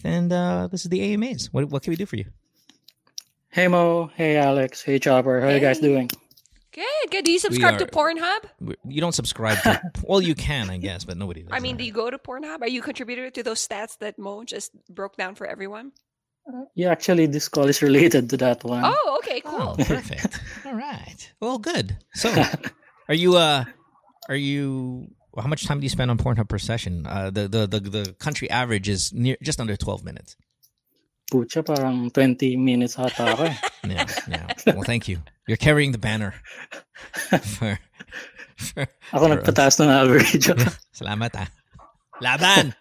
And 0.05 0.31
uh, 0.31 0.69
this 0.71 0.85
is 0.85 0.89
the 0.89 1.01
AMAs. 1.13 1.51
What, 1.51 1.65
what 1.65 1.83
can 1.83 1.91
we 1.91 1.97
do 1.97 2.05
for 2.05 2.15
you? 2.15 2.25
Hey 3.49 3.67
Mo, 3.67 4.09
hey 4.15 4.37
Alex, 4.37 4.81
hey 4.81 4.97
Chopper, 4.97 5.39
how 5.41 5.49
you 5.49 5.59
guys 5.59 5.79
doing? 5.79 6.09
Good, 6.73 7.11
good. 7.11 7.23
Do 7.25 7.31
you 7.31 7.39
subscribe 7.39 7.77
to 7.79 7.85
Pornhub? 7.85 8.45
We- 8.59 8.75
You 8.89 9.01
don't 9.01 9.13
subscribe 9.13 9.61
to. 9.63 9.79
well, 10.03 10.21
you 10.21 10.33
can, 10.35 10.69
I 10.69 10.77
guess, 10.77 11.03
but 11.05 11.17
nobody 11.17 11.43
does. 11.43 11.51
I 11.53 11.59
mean, 11.59 11.77
that. 11.77 11.83
do 11.83 11.85
you 11.85 11.93
go 11.93 12.09
to 12.09 12.17
Pornhub? 12.17 12.61
Are 12.61 12.67
you 12.67 12.81
a 12.81 12.83
contributor 12.83 13.29
to 13.29 13.43
those 13.43 13.61
stats 13.65 13.97
that 13.99 14.17
Mo 14.17 14.43
just 14.43 14.71
broke 14.89 15.15
down 15.15 15.35
for 15.35 15.45
everyone? 15.45 15.91
Yeah, 16.75 16.91
actually, 16.91 17.27
this 17.27 17.47
call 17.47 17.69
is 17.69 17.81
related 17.81 18.29
to 18.31 18.37
that 18.37 18.63
one. 18.65 18.81
Oh, 18.83 19.19
okay, 19.23 19.41
Oh, 19.45 19.75
cool. 19.77 19.85
perfect. 19.85 20.39
All 20.65 20.73
right. 20.75 21.31
Well, 21.39 21.57
good. 21.57 21.95
So, 22.15 22.27
are 23.07 23.15
you? 23.15 23.37
uh 23.37 23.63
Are 24.27 24.35
you? 24.35 25.07
How 25.37 25.47
much 25.47 25.65
time 25.65 25.79
do 25.79 25.85
you 25.85 25.89
spend 25.89 26.11
on 26.11 26.17
Pornhub 26.17 26.49
per 26.49 26.59
session? 26.59 27.05
Uh, 27.07 27.29
the, 27.29 27.47
the 27.47 27.67
the 27.67 27.79
the 27.79 28.03
country 28.19 28.49
average 28.49 28.89
is 28.89 29.13
near 29.13 29.37
just 29.41 29.59
under 29.61 29.75
twelve 29.77 30.03
minutes. 30.03 30.35
Pucha, 31.31 31.63
parang 31.65 32.11
20 32.11 32.57
minutes 32.57 32.99
ata 32.99 33.33
ako 33.33 33.43
eh. 33.49 33.55
Yeah, 33.83 34.07
yeah. 34.27 34.47
Well, 34.67 34.83
thank 34.83 35.07
you. 35.07 35.19
You're 35.47 35.57
carrying 35.57 35.91
the 35.91 35.97
banner. 35.97 36.33
for, 37.43 37.79
for, 38.55 38.87
Ako 39.11 39.27
for 39.27 39.35
nagpataas 39.35 39.79
ng 39.83 39.91
average. 39.91 40.47
Salamat 40.95 41.35
ah. 41.35 41.47
Laban. 42.21 42.73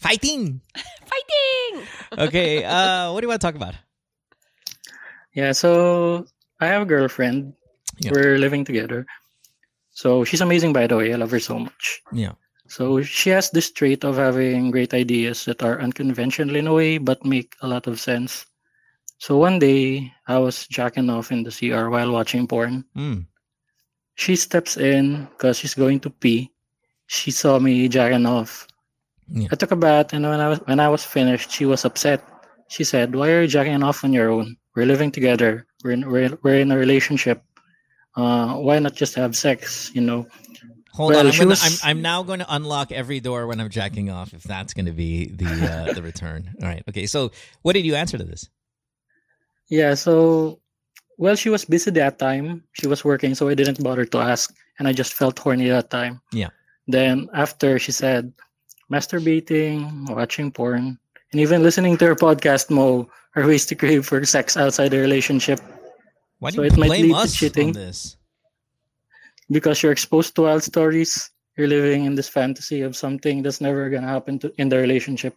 Fighting. 0.00 0.60
Fighting! 1.12 1.72
Okay. 2.18 2.64
Uh, 2.64 3.12
what 3.12 3.20
do 3.20 3.24
you 3.26 3.28
want 3.28 3.40
to 3.40 3.46
talk 3.46 3.54
about? 3.54 3.74
yeah, 5.34 5.52
so 5.52 6.26
I 6.60 6.66
have 6.66 6.82
a 6.82 6.86
girlfriend. 6.86 7.54
Yeah. 7.98 8.12
We're 8.12 8.38
living 8.38 8.64
together. 8.64 9.06
So 9.92 10.24
she's 10.24 10.40
amazing, 10.40 10.72
by 10.72 10.86
the 10.86 10.96
way. 10.96 11.12
I 11.12 11.16
love 11.16 11.30
her 11.30 11.40
so 11.40 11.58
much. 11.58 12.02
Yeah. 12.12 12.32
So 12.68 13.02
she 13.02 13.30
has 13.30 13.50
this 13.50 13.70
trait 13.70 14.04
of 14.04 14.16
having 14.16 14.70
great 14.70 14.94
ideas 14.94 15.44
that 15.44 15.62
are 15.62 15.80
unconventional 15.80 16.56
in 16.56 16.66
a 16.66 16.72
way 16.72 16.96
but 16.96 17.24
make 17.24 17.54
a 17.60 17.68
lot 17.68 17.86
of 17.86 18.00
sense. 18.00 18.46
So 19.22 19.38
one 19.38 19.60
day 19.60 20.10
I 20.26 20.38
was 20.38 20.66
jacking 20.66 21.08
off 21.08 21.30
in 21.30 21.44
the 21.44 21.54
CR 21.54 21.86
while 21.90 22.10
watching 22.10 22.48
porn. 22.48 22.84
Mm. 22.96 23.26
She 24.16 24.34
steps 24.34 24.76
in 24.76 25.28
because 25.30 25.58
she's 25.58 25.74
going 25.74 26.00
to 26.00 26.10
pee. 26.10 26.50
She 27.06 27.30
saw 27.30 27.60
me 27.60 27.86
jacking 27.86 28.26
off. 28.26 28.66
Yeah. 29.28 29.46
I 29.52 29.54
took 29.54 29.70
a 29.70 29.76
bath, 29.76 30.12
and 30.12 30.26
when 30.26 30.40
I 30.40 30.48
was 30.48 30.58
when 30.66 30.80
I 30.80 30.88
was 30.88 31.04
finished, 31.04 31.52
she 31.52 31.66
was 31.66 31.84
upset. 31.84 32.18
She 32.66 32.82
said, 32.82 33.14
"Why 33.14 33.30
are 33.30 33.42
you 33.42 33.46
jacking 33.46 33.84
off 33.84 34.02
on 34.02 34.12
your 34.12 34.28
own? 34.28 34.56
We're 34.74 34.86
living 34.90 35.12
together. 35.12 35.66
We're 35.84 35.92
in, 35.92 36.10
we're, 36.10 36.36
we're 36.42 36.58
in 36.58 36.72
a 36.72 36.76
relationship. 36.76 37.44
Uh, 38.16 38.54
why 38.58 38.80
not 38.80 38.96
just 38.96 39.14
have 39.14 39.36
sex? 39.36 39.92
You 39.94 40.00
know." 40.02 40.26
Hold 40.98 41.12
Well, 41.14 41.20
on, 41.20 41.26
I'm, 41.30 41.38
gonna, 41.38 41.48
was- 41.50 41.80
I'm 41.84 41.90
I'm 41.90 42.02
now 42.02 42.24
going 42.24 42.40
to 42.40 42.46
unlock 42.52 42.90
every 42.90 43.20
door 43.20 43.46
when 43.46 43.60
I'm 43.60 43.70
jacking 43.70 44.10
off. 44.10 44.34
If 44.34 44.42
that's 44.42 44.74
going 44.74 44.86
to 44.86 44.92
be 44.92 45.30
the 45.30 45.46
uh, 45.46 45.92
the 45.94 46.02
return. 46.10 46.52
All 46.60 46.66
right. 46.66 46.82
Okay. 46.90 47.06
So, 47.06 47.30
what 47.62 47.74
did 47.74 47.86
you 47.86 47.94
answer 47.94 48.18
to 48.18 48.24
this? 48.24 48.50
Yeah, 49.72 49.94
so 49.96 50.60
well, 51.16 51.36
she 51.36 51.48
was 51.48 51.64
busy 51.64 51.90
that 51.96 52.18
time. 52.20 52.64
She 52.76 52.86
was 52.86 53.04
working, 53.04 53.32
so 53.34 53.48
I 53.48 53.54
didn't 53.56 53.80
bother 53.82 54.04
to 54.04 54.18
ask, 54.20 54.52
and 54.78 54.84
I 54.88 54.92
just 54.92 55.14
felt 55.16 55.38
horny 55.40 55.68
that 55.72 55.88
time. 55.88 56.20
Yeah. 56.32 56.50
Then 56.86 57.28
after 57.32 57.78
she 57.80 57.92
said, 57.92 58.32
masturbating, 58.92 60.08
watching 60.12 60.50
porn, 60.52 60.98
and 61.32 61.40
even 61.40 61.62
listening 61.62 61.96
to 61.98 62.06
her 62.12 62.16
podcast, 62.16 62.68
Mo, 62.70 63.08
her 63.32 63.46
ways 63.46 63.64
to 63.66 63.74
crave 63.74 64.04
for 64.04 64.22
sex 64.26 64.56
outside 64.56 64.88
the 64.92 64.98
relationship 65.00 65.60
Why 66.40 66.50
do 66.50 66.56
So 66.56 66.62
you 66.62 66.68
it 66.68 66.76
might 66.76 66.88
blame 66.92 67.02
lead 67.08 67.16
to 67.16 67.22
us 67.24 67.34
cheating. 67.34 67.68
on 67.68 67.72
this? 67.72 68.16
because 69.50 69.82
you're 69.82 69.92
exposed 69.92 70.34
to 70.36 70.42
wild 70.42 70.62
stories. 70.62 71.30
You're 71.56 71.68
living 71.68 72.04
in 72.04 72.14
this 72.14 72.28
fantasy 72.28 72.80
of 72.82 72.96
something 72.96 73.42
that's 73.42 73.60
never 73.60 73.88
gonna 73.90 74.08
happen 74.08 74.38
to, 74.40 74.52
in 74.58 74.68
the 74.68 74.78
relationship. 74.78 75.36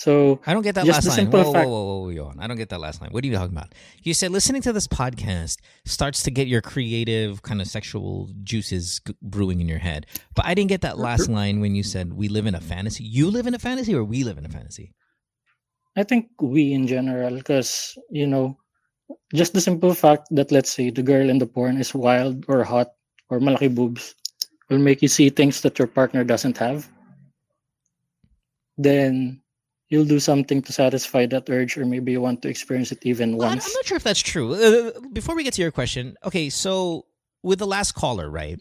So 0.00 0.40
I 0.46 0.54
don't 0.54 0.62
get 0.62 0.76
that 0.76 0.86
last 0.86 1.06
line. 1.06 1.30
Whoa, 1.30 1.42
whoa, 1.44 1.52
fact- 1.52 1.68
whoa, 1.68 1.84
whoa, 1.84 1.98
whoa, 1.98 2.08
Johan. 2.08 2.40
I 2.40 2.46
don't 2.46 2.56
get 2.56 2.70
that 2.70 2.80
last 2.80 3.02
line. 3.02 3.10
What 3.10 3.22
are 3.22 3.26
you 3.26 3.34
talking 3.34 3.54
about? 3.54 3.74
You 4.02 4.14
said 4.14 4.30
listening 4.30 4.62
to 4.62 4.72
this 4.72 4.88
podcast 4.88 5.58
starts 5.84 6.22
to 6.22 6.30
get 6.30 6.48
your 6.48 6.62
creative 6.62 7.42
kind 7.42 7.60
of 7.60 7.66
sexual 7.66 8.30
juices 8.42 9.02
brewing 9.20 9.60
in 9.60 9.68
your 9.68 9.78
head. 9.78 10.06
But 10.34 10.46
I 10.46 10.54
didn't 10.54 10.70
get 10.70 10.80
that 10.80 10.96
last 10.96 11.28
line 11.28 11.60
when 11.60 11.74
you 11.74 11.82
said 11.82 12.14
we 12.14 12.28
live 12.28 12.46
in 12.46 12.54
a 12.54 12.62
fantasy. 12.62 13.04
You 13.04 13.30
live 13.30 13.46
in 13.46 13.52
a 13.52 13.58
fantasy 13.58 13.94
or 13.94 14.02
we 14.02 14.24
live 14.24 14.38
in 14.38 14.46
a 14.46 14.48
fantasy? 14.48 14.94
I 15.98 16.02
think 16.02 16.28
we 16.40 16.72
in 16.72 16.86
general, 16.86 17.36
because 17.36 17.92
you 18.08 18.26
know, 18.26 18.56
just 19.34 19.52
the 19.52 19.60
simple 19.60 19.92
fact 19.92 20.28
that 20.30 20.50
let's 20.50 20.70
say 20.70 20.88
the 20.88 21.02
girl 21.02 21.28
in 21.28 21.36
the 21.36 21.46
porn 21.46 21.76
is 21.76 21.92
wild 21.92 22.46
or 22.48 22.64
hot 22.64 22.88
or 23.28 23.38
malaki 23.38 23.68
boobs 23.68 24.14
will 24.70 24.78
make 24.78 25.02
you 25.02 25.08
see 25.08 25.28
things 25.28 25.60
that 25.60 25.78
your 25.78 25.88
partner 25.88 26.24
doesn't 26.24 26.56
have. 26.56 26.88
Then 28.78 29.42
you'll 29.90 30.06
do 30.06 30.20
something 30.20 30.62
to 30.62 30.72
satisfy 30.72 31.26
that 31.26 31.50
urge, 31.50 31.76
or 31.76 31.84
maybe 31.84 32.12
you 32.12 32.20
want 32.20 32.42
to 32.42 32.48
experience 32.48 32.92
it 32.92 33.00
even 33.02 33.36
once. 33.36 33.66
I'm 33.66 33.72
not 33.74 33.84
sure 33.84 33.96
if 33.96 34.04
that's 34.04 34.22
true. 34.22 34.54
Uh, 34.54 34.92
before 35.12 35.34
we 35.34 35.44
get 35.44 35.54
to 35.54 35.62
your 35.62 35.72
question, 35.72 36.16
okay, 36.24 36.48
so 36.48 37.06
with 37.42 37.58
the 37.58 37.66
last 37.66 37.92
caller, 37.92 38.30
right? 38.30 38.58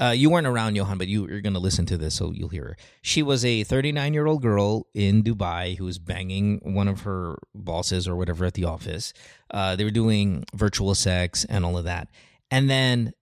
Uh, 0.00 0.12
you 0.12 0.30
weren't 0.30 0.46
around, 0.46 0.76
Johan, 0.76 0.96
but 0.96 1.08
you, 1.08 1.28
you're 1.28 1.42
going 1.42 1.54
to 1.54 1.60
listen 1.60 1.84
to 1.86 1.98
this, 1.98 2.14
so 2.14 2.32
you'll 2.32 2.48
hear 2.48 2.64
her. 2.64 2.76
She 3.02 3.22
was 3.22 3.44
a 3.44 3.64
39 3.64 4.14
year 4.14 4.26
old 4.26 4.40
girl 4.40 4.86
in 4.94 5.22
Dubai 5.22 5.76
who 5.76 5.84
was 5.84 5.98
banging 5.98 6.60
one 6.62 6.88
of 6.88 7.02
her 7.02 7.36
bosses 7.54 8.08
or 8.08 8.16
whatever 8.16 8.46
at 8.46 8.54
the 8.54 8.64
office. 8.64 9.12
Uh, 9.50 9.76
they 9.76 9.84
were 9.84 9.90
doing 9.90 10.44
virtual 10.54 10.94
sex 10.94 11.44
and 11.44 11.66
all 11.66 11.76
of 11.76 11.84
that. 11.84 12.08
And 12.50 12.70
then 12.70 13.12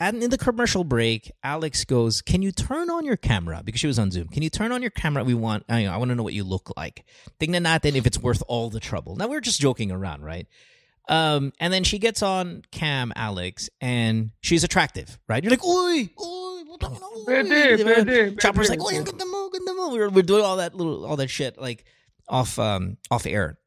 at, 0.00 0.14
in 0.14 0.30
the 0.30 0.38
commercial 0.38 0.84
break, 0.84 1.30
Alex 1.44 1.84
goes, 1.84 2.22
"Can 2.22 2.42
you 2.42 2.52
turn 2.52 2.90
on 2.90 3.04
your 3.04 3.16
camera?" 3.16 3.62
Because 3.64 3.80
she 3.80 3.86
was 3.86 3.98
on 3.98 4.10
Zoom. 4.10 4.28
Can 4.28 4.42
you 4.42 4.50
turn 4.50 4.72
on 4.72 4.80
your 4.82 4.90
camera? 4.90 5.22
We 5.24 5.34
want. 5.34 5.64
I, 5.68 5.86
I 5.86 5.96
want 5.96 6.10
to 6.10 6.14
know 6.14 6.22
what 6.22 6.34
you 6.34 6.44
look 6.44 6.72
like. 6.76 7.04
Tingnan 7.40 7.64
natin 7.66 7.94
if 7.96 8.06
it's 8.06 8.18
worth 8.18 8.42
all 8.48 8.70
the 8.70 8.80
trouble. 8.80 9.16
Now 9.16 9.28
we're 9.28 9.40
just 9.40 9.60
joking 9.60 9.90
around, 9.90 10.22
right? 10.22 10.46
Um, 11.08 11.52
and 11.58 11.72
then 11.72 11.82
she 11.84 11.98
gets 11.98 12.22
on 12.22 12.62
cam, 12.70 13.12
Alex, 13.16 13.68
and 13.80 14.30
she's 14.40 14.62
attractive, 14.64 15.18
right? 15.28 15.42
You're 15.42 15.50
like, 15.50 15.64
"Oy, 15.64 16.08
oy, 16.18 16.62
putang 16.64 16.96
ina, 16.96 17.06
oy." 17.06 17.24
Pwede, 17.26 17.78
Diba? 17.78 17.94
pwede, 18.04 18.40
Chopper's 18.40 18.68
pwede. 18.68 18.70
like, 18.70 18.82
"Oy, 18.82 18.96
ang 18.96 19.04
ganda 19.04 19.24
mo, 19.26 19.50
ganda 19.52 19.74
mo." 19.74 19.92
We're 19.92 20.08
we're 20.10 20.22
doing 20.22 20.44
all 20.44 20.56
that 20.58 20.74
little 20.74 21.04
all 21.04 21.16
that 21.16 21.28
shit 21.28 21.60
like 21.60 21.84
off 22.28 22.58
um 22.58 22.96
off 23.10 23.26
air. 23.26 23.58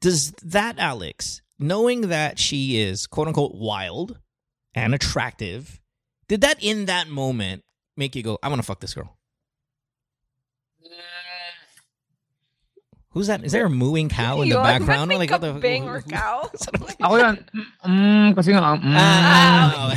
Does 0.00 0.32
that 0.42 0.78
Alex, 0.78 1.40
knowing 1.58 2.08
that 2.08 2.38
she 2.38 2.78
is 2.80 3.06
quote 3.06 3.28
unquote 3.28 3.54
wild 3.54 4.18
and 4.74 4.94
attractive, 4.94 5.80
did 6.28 6.40
that 6.42 6.62
in 6.62 6.86
that 6.86 7.08
moment 7.08 7.62
make 7.96 8.14
you 8.16 8.22
go, 8.22 8.38
I 8.42 8.48
want 8.48 8.58
to 8.60 8.66
fuck 8.66 8.80
this 8.80 8.94
girl? 8.94 9.16
Who's 13.10 13.28
that? 13.28 13.44
Is 13.44 13.52
there 13.52 13.66
a 13.66 13.70
mooing 13.70 14.08
cow 14.08 14.42
in 14.42 14.48
the 14.48 14.54
Yun, 14.58 14.64
background? 14.64 15.08
ba't 15.10 15.14
may 15.14 15.18
Like, 15.18 15.30
what 15.30 15.40
the- 15.40 15.52
kambing 15.54 15.84
or 15.86 16.02
cow? 16.02 16.50
Ako 17.00 17.14
yan. 17.16 17.46
Mm, 17.86 18.34
kasi 18.34 18.50
nga, 18.50 18.74
mm. 18.74 18.82
Ah, 18.90 19.94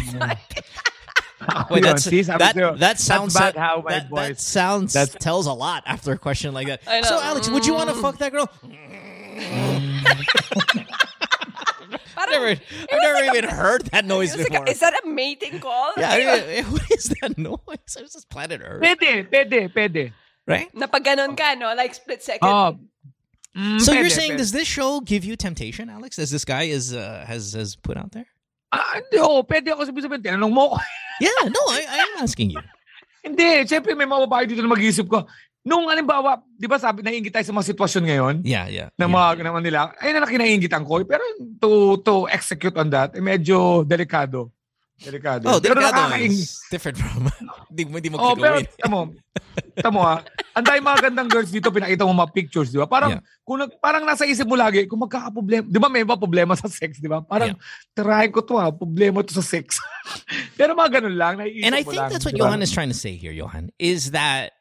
Ako 1.66 1.74
Wait, 1.74 1.82
that's, 1.84 2.04
that, 2.06 2.54
sa'yo, 2.54 2.78
that 2.78 3.00
sounds 3.00 3.34
bad 3.34 3.56
so- 3.56 3.60
how 3.60 3.82
my 3.82 3.90
that, 3.92 4.10
that 4.14 4.40
sounds 4.40 4.94
That's- 4.94 5.18
tells 5.18 5.48
a 5.48 5.54
lot 5.54 5.82
after 5.88 6.12
a 6.12 6.18
question 6.20 6.54
like 6.54 6.68
that. 6.68 6.82
I 6.86 7.02
know. 7.02 7.08
So 7.10 7.20
Alex, 7.20 7.50
would 7.50 7.66
you 7.66 7.74
want 7.74 7.90
to 7.90 7.96
Mm. 7.96 8.02
fuck 8.06 8.18
that 8.22 8.32
girl? 8.32 8.50
I've 12.18 12.26
Parang, 12.26 12.42
never, 12.58 12.62
I've 12.92 13.02
never 13.02 13.22
even 13.38 13.46
heard 13.62 13.86
that 13.94 14.06
noise 14.06 14.34
It 14.34 14.38
was 14.42 14.50
like, 14.50 14.66
before. 14.66 14.70
is 14.74 14.80
that 14.82 14.94
a 14.98 15.08
mating 15.08 15.60
call? 15.62 15.94
yeah, 16.02 16.10
I 16.18 16.18
mean, 16.58 16.66
what 16.74 16.90
is 16.92 17.14
that 17.22 17.38
noise? 17.38 17.60
It's 17.78 17.96
just 18.18 18.28
planet 18.30 18.62
Earth, 18.66 18.82
Pwede, 18.82 19.30
pwede, 19.30 19.70
pwede. 19.72 20.12
right? 20.50 20.68
Napaganon 20.74 21.38
ka, 21.38 21.54
no? 21.54 21.76
Like 21.78 21.94
split 21.94 22.24
second. 22.26 22.50
Oh, 22.50 22.80
mm, 23.56 23.80
So 23.80 23.94
you're 23.94 24.10
saying 24.10 24.34
pwede. 24.34 24.38
does 24.42 24.52
this 24.52 24.68
show 24.68 25.00
give 25.02 25.24
you 25.24 25.36
temptation, 25.38 25.90
Alex? 25.94 26.18
As 26.18 26.32
this 26.32 26.44
guy 26.44 26.64
is 26.74 26.90
uh, 26.94 27.24
has 27.28 27.54
has 27.54 27.76
put 27.78 27.98
out 27.98 28.12
there? 28.12 28.26
Ah, 28.74 29.00
hindi, 29.00 29.22
oo, 29.22 29.44
pwede 29.48 29.72
ako 29.72 29.86
sabihin 29.88 30.04
sabihin. 30.10 30.24
Tinanong 30.26 30.52
mo. 30.52 30.76
Yeah, 31.22 31.32
no, 31.48 31.62
I, 31.72 31.86
I 31.88 31.98
am 32.04 32.14
asking 32.26 32.52
you. 32.52 32.60
hindi, 33.24 33.64
siyempre 33.64 33.96
may 33.96 34.04
mga 34.06 34.28
babae 34.28 34.44
dito 34.50 34.60
na 34.60 34.68
mag-iisip 34.68 35.08
ko. 35.08 35.24
Nung 35.68 35.92
halimbawa, 35.92 36.40
di 36.56 36.64
ba 36.64 36.80
sabi, 36.80 37.04
naiingit 37.04 37.36
tayo 37.36 37.44
sa 37.44 37.52
mga 37.52 37.68
sitwasyon 37.76 38.04
ngayon, 38.08 38.36
Yeah, 38.48 38.72
yeah. 38.72 38.88
na 38.96 39.04
yeah. 39.04 39.12
mga 39.12 39.44
naman 39.44 39.64
nila, 39.68 39.92
ayun 40.00 40.16
na 40.16 40.24
kinaiingitan 40.24 40.88
ko. 40.88 41.04
Pero 41.04 41.20
to 41.60 41.70
to 42.08 42.14
execute 42.32 42.80
on 42.80 42.88
that, 42.88 43.12
eh, 43.12 43.20
medyo 43.20 43.84
delikado. 43.84 44.48
Delikado. 44.98 45.46
Oh, 45.46 45.60
pero 45.62 45.78
delikado 45.78 46.10
nakakaing- 46.10 46.34
is 46.34 46.58
different 46.74 46.98
from 46.98 47.30
hindi 47.70 47.84
mo 47.86 48.02
hindi 48.02 48.10
mo 48.10 48.18
Oh, 48.18 48.34
pero 48.34 48.58
tamo. 48.82 49.14
Tamo 49.78 50.02
ha. 50.02 50.26
Ang 50.58 50.66
dami 50.66 50.82
mga 50.82 51.00
gandang 51.06 51.30
girls 51.30 51.54
dito 51.54 51.70
pinakita 51.70 52.02
mo 52.02 52.18
mga 52.18 52.34
pictures, 52.34 52.74
di 52.74 52.82
ba? 52.82 52.90
Parang 52.90 53.22
Yeah. 53.22 53.46
kung 53.46 53.62
parang 53.78 54.10
nasa 54.10 54.26
isip 54.26 54.50
mo 54.50 54.58
lagi 54.58 54.90
kung 54.90 54.98
magkakaproblema, 55.06 55.70
di 55.70 55.78
ba 55.78 55.86
may 55.86 56.02
iba 56.02 56.18
problema 56.18 56.58
sa 56.58 56.66
sex, 56.66 56.98
di 56.98 57.06
ba? 57.06 57.22
Parang 57.22 57.54
tirahin 57.94 58.34
ko 58.34 58.42
to 58.42 58.58
ha, 58.58 58.74
problema 58.74 59.22
to 59.22 59.38
sa 59.38 59.46
sex. 59.46 59.78
pero 60.58 60.74
mga 60.74 60.98
ganun 60.98 61.14
lang, 61.14 61.38
naiisip 61.38 61.62
And 61.62 61.78
I 61.78 61.86
mo 61.86 61.94
think 61.94 62.02
lang, 62.02 62.10
that's 62.10 62.26
what 62.26 62.34
di 62.34 62.42
ba? 62.42 62.50
Johan 62.50 62.66
is 62.66 62.74
trying 62.74 62.90
to 62.90 62.98
say 62.98 63.14
here, 63.14 63.36
Johan, 63.36 63.70
is 63.78 64.18
that 64.18 64.57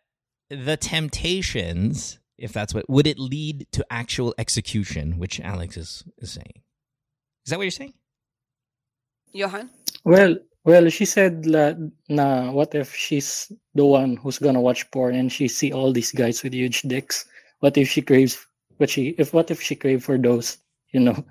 the 0.51 0.77
temptations, 0.77 2.19
if 2.39 2.53
that's 2.53 2.75
what 2.75 2.89
would 2.89 3.07
it 3.07 3.19
lead 3.19 3.67
to 3.73 3.85
actual 3.91 4.35
execution, 4.39 5.19
which 5.19 5.41
Alex 5.41 5.77
is, 5.77 6.05
is 6.19 6.33
saying. 6.33 6.63
Is 7.45 7.51
that 7.51 7.59
what 7.59 7.65
you're 7.65 7.71
saying? 7.71 7.95
Johan? 9.33 9.71
Well, 10.05 10.37
well, 10.65 10.89
she 10.89 11.05
said 11.05 11.47
la, 11.47 11.75
na 12.09 12.51
what 12.51 12.75
if 12.75 12.95
she's 12.95 13.51
the 13.75 13.85
one 13.85 14.17
who's 14.17 14.39
gonna 14.39 14.61
watch 14.61 14.91
porn 14.91 15.15
and 15.15 15.31
she 15.31 15.47
see 15.49 15.73
all 15.73 15.93
these 15.93 16.11
guys 16.13 16.43
with 16.43 16.53
huge 16.55 16.83
dicks? 16.83 17.25
What 17.61 17.77
if 17.77 17.89
she 17.89 18.03
craves 18.03 18.47
what 18.79 18.91
she 18.91 19.15
if 19.19 19.33
what 19.33 19.51
if 19.51 19.63
she 19.63 19.75
crave 19.77 20.05
for 20.05 20.19
those, 20.19 20.59
you 20.93 21.01
know? 21.01 21.25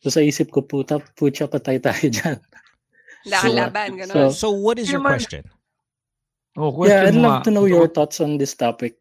So 0.00 0.08
sa 0.10 0.20
isip 0.20 0.50
ko 0.50 0.62
puta 0.62 1.00
putya 1.16 1.48
patay 1.48 1.76
tayo 1.80 2.08
dyan. 2.14 2.40
Nakalaban, 3.28 3.88
So- 4.00 4.14
gano'n. 4.14 4.32
So 4.32 4.50
what 4.50 4.78
is 4.78 4.90
your 4.90 5.00
question? 5.02 5.44
Oh, 6.56 6.84
Yeah, 6.86 7.04
I'd 7.06 7.14
love 7.14 7.40
nga. 7.40 7.44
to 7.44 7.50
know 7.50 7.64
your 7.66 7.86
thoughts 7.88 8.20
on 8.20 8.38
this 8.38 8.54
topic. 8.54 8.96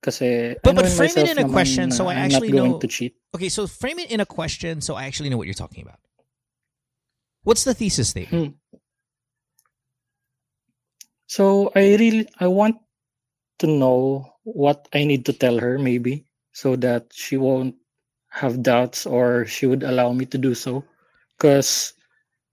Kasi 0.00 0.52
uh, 0.52 0.60
But- 0.62 0.76
but 0.76 0.88
frame 0.88 1.16
it 1.16 1.30
in 1.32 1.38
a 1.38 1.48
question 1.48 1.90
so 1.90 2.06
uh, 2.06 2.12
I 2.12 2.14
actually 2.28 2.52
not 2.52 2.58
going 2.60 2.72
know- 2.76 2.84
to 2.84 2.88
cheat. 2.88 3.16
Okay, 3.34 3.48
so 3.48 3.66
frame 3.66 3.98
it 3.98 4.10
in 4.10 4.20
a 4.20 4.28
question 4.28 4.80
so 4.80 4.94
I 4.94 5.04
actually 5.04 5.28
know 5.28 5.36
what 5.40 5.46
you're 5.48 5.56
talking 5.56 5.82
about. 5.82 6.00
What's 7.44 7.64
the 7.64 7.74
thesis 7.74 8.08
statement? 8.12 8.56
Hmm. 8.56 8.76
So 11.26 11.72
I 11.74 11.96
really 11.96 12.28
I 12.40 12.46
want 12.48 12.76
to 13.60 13.66
know 13.66 14.28
what 14.44 14.88
I 14.92 15.04
need 15.04 15.24
to 15.26 15.32
tell 15.32 15.58
her 15.58 15.78
maybe 15.78 16.24
so 16.52 16.76
that 16.76 17.08
she 17.12 17.36
won't 17.36 17.74
have 18.30 18.62
doubts 18.62 19.06
or 19.06 19.46
she 19.46 19.66
would 19.66 19.82
allow 19.82 20.12
me 20.12 20.26
to 20.26 20.38
do 20.38 20.54
so 20.54 20.84
because 21.36 21.92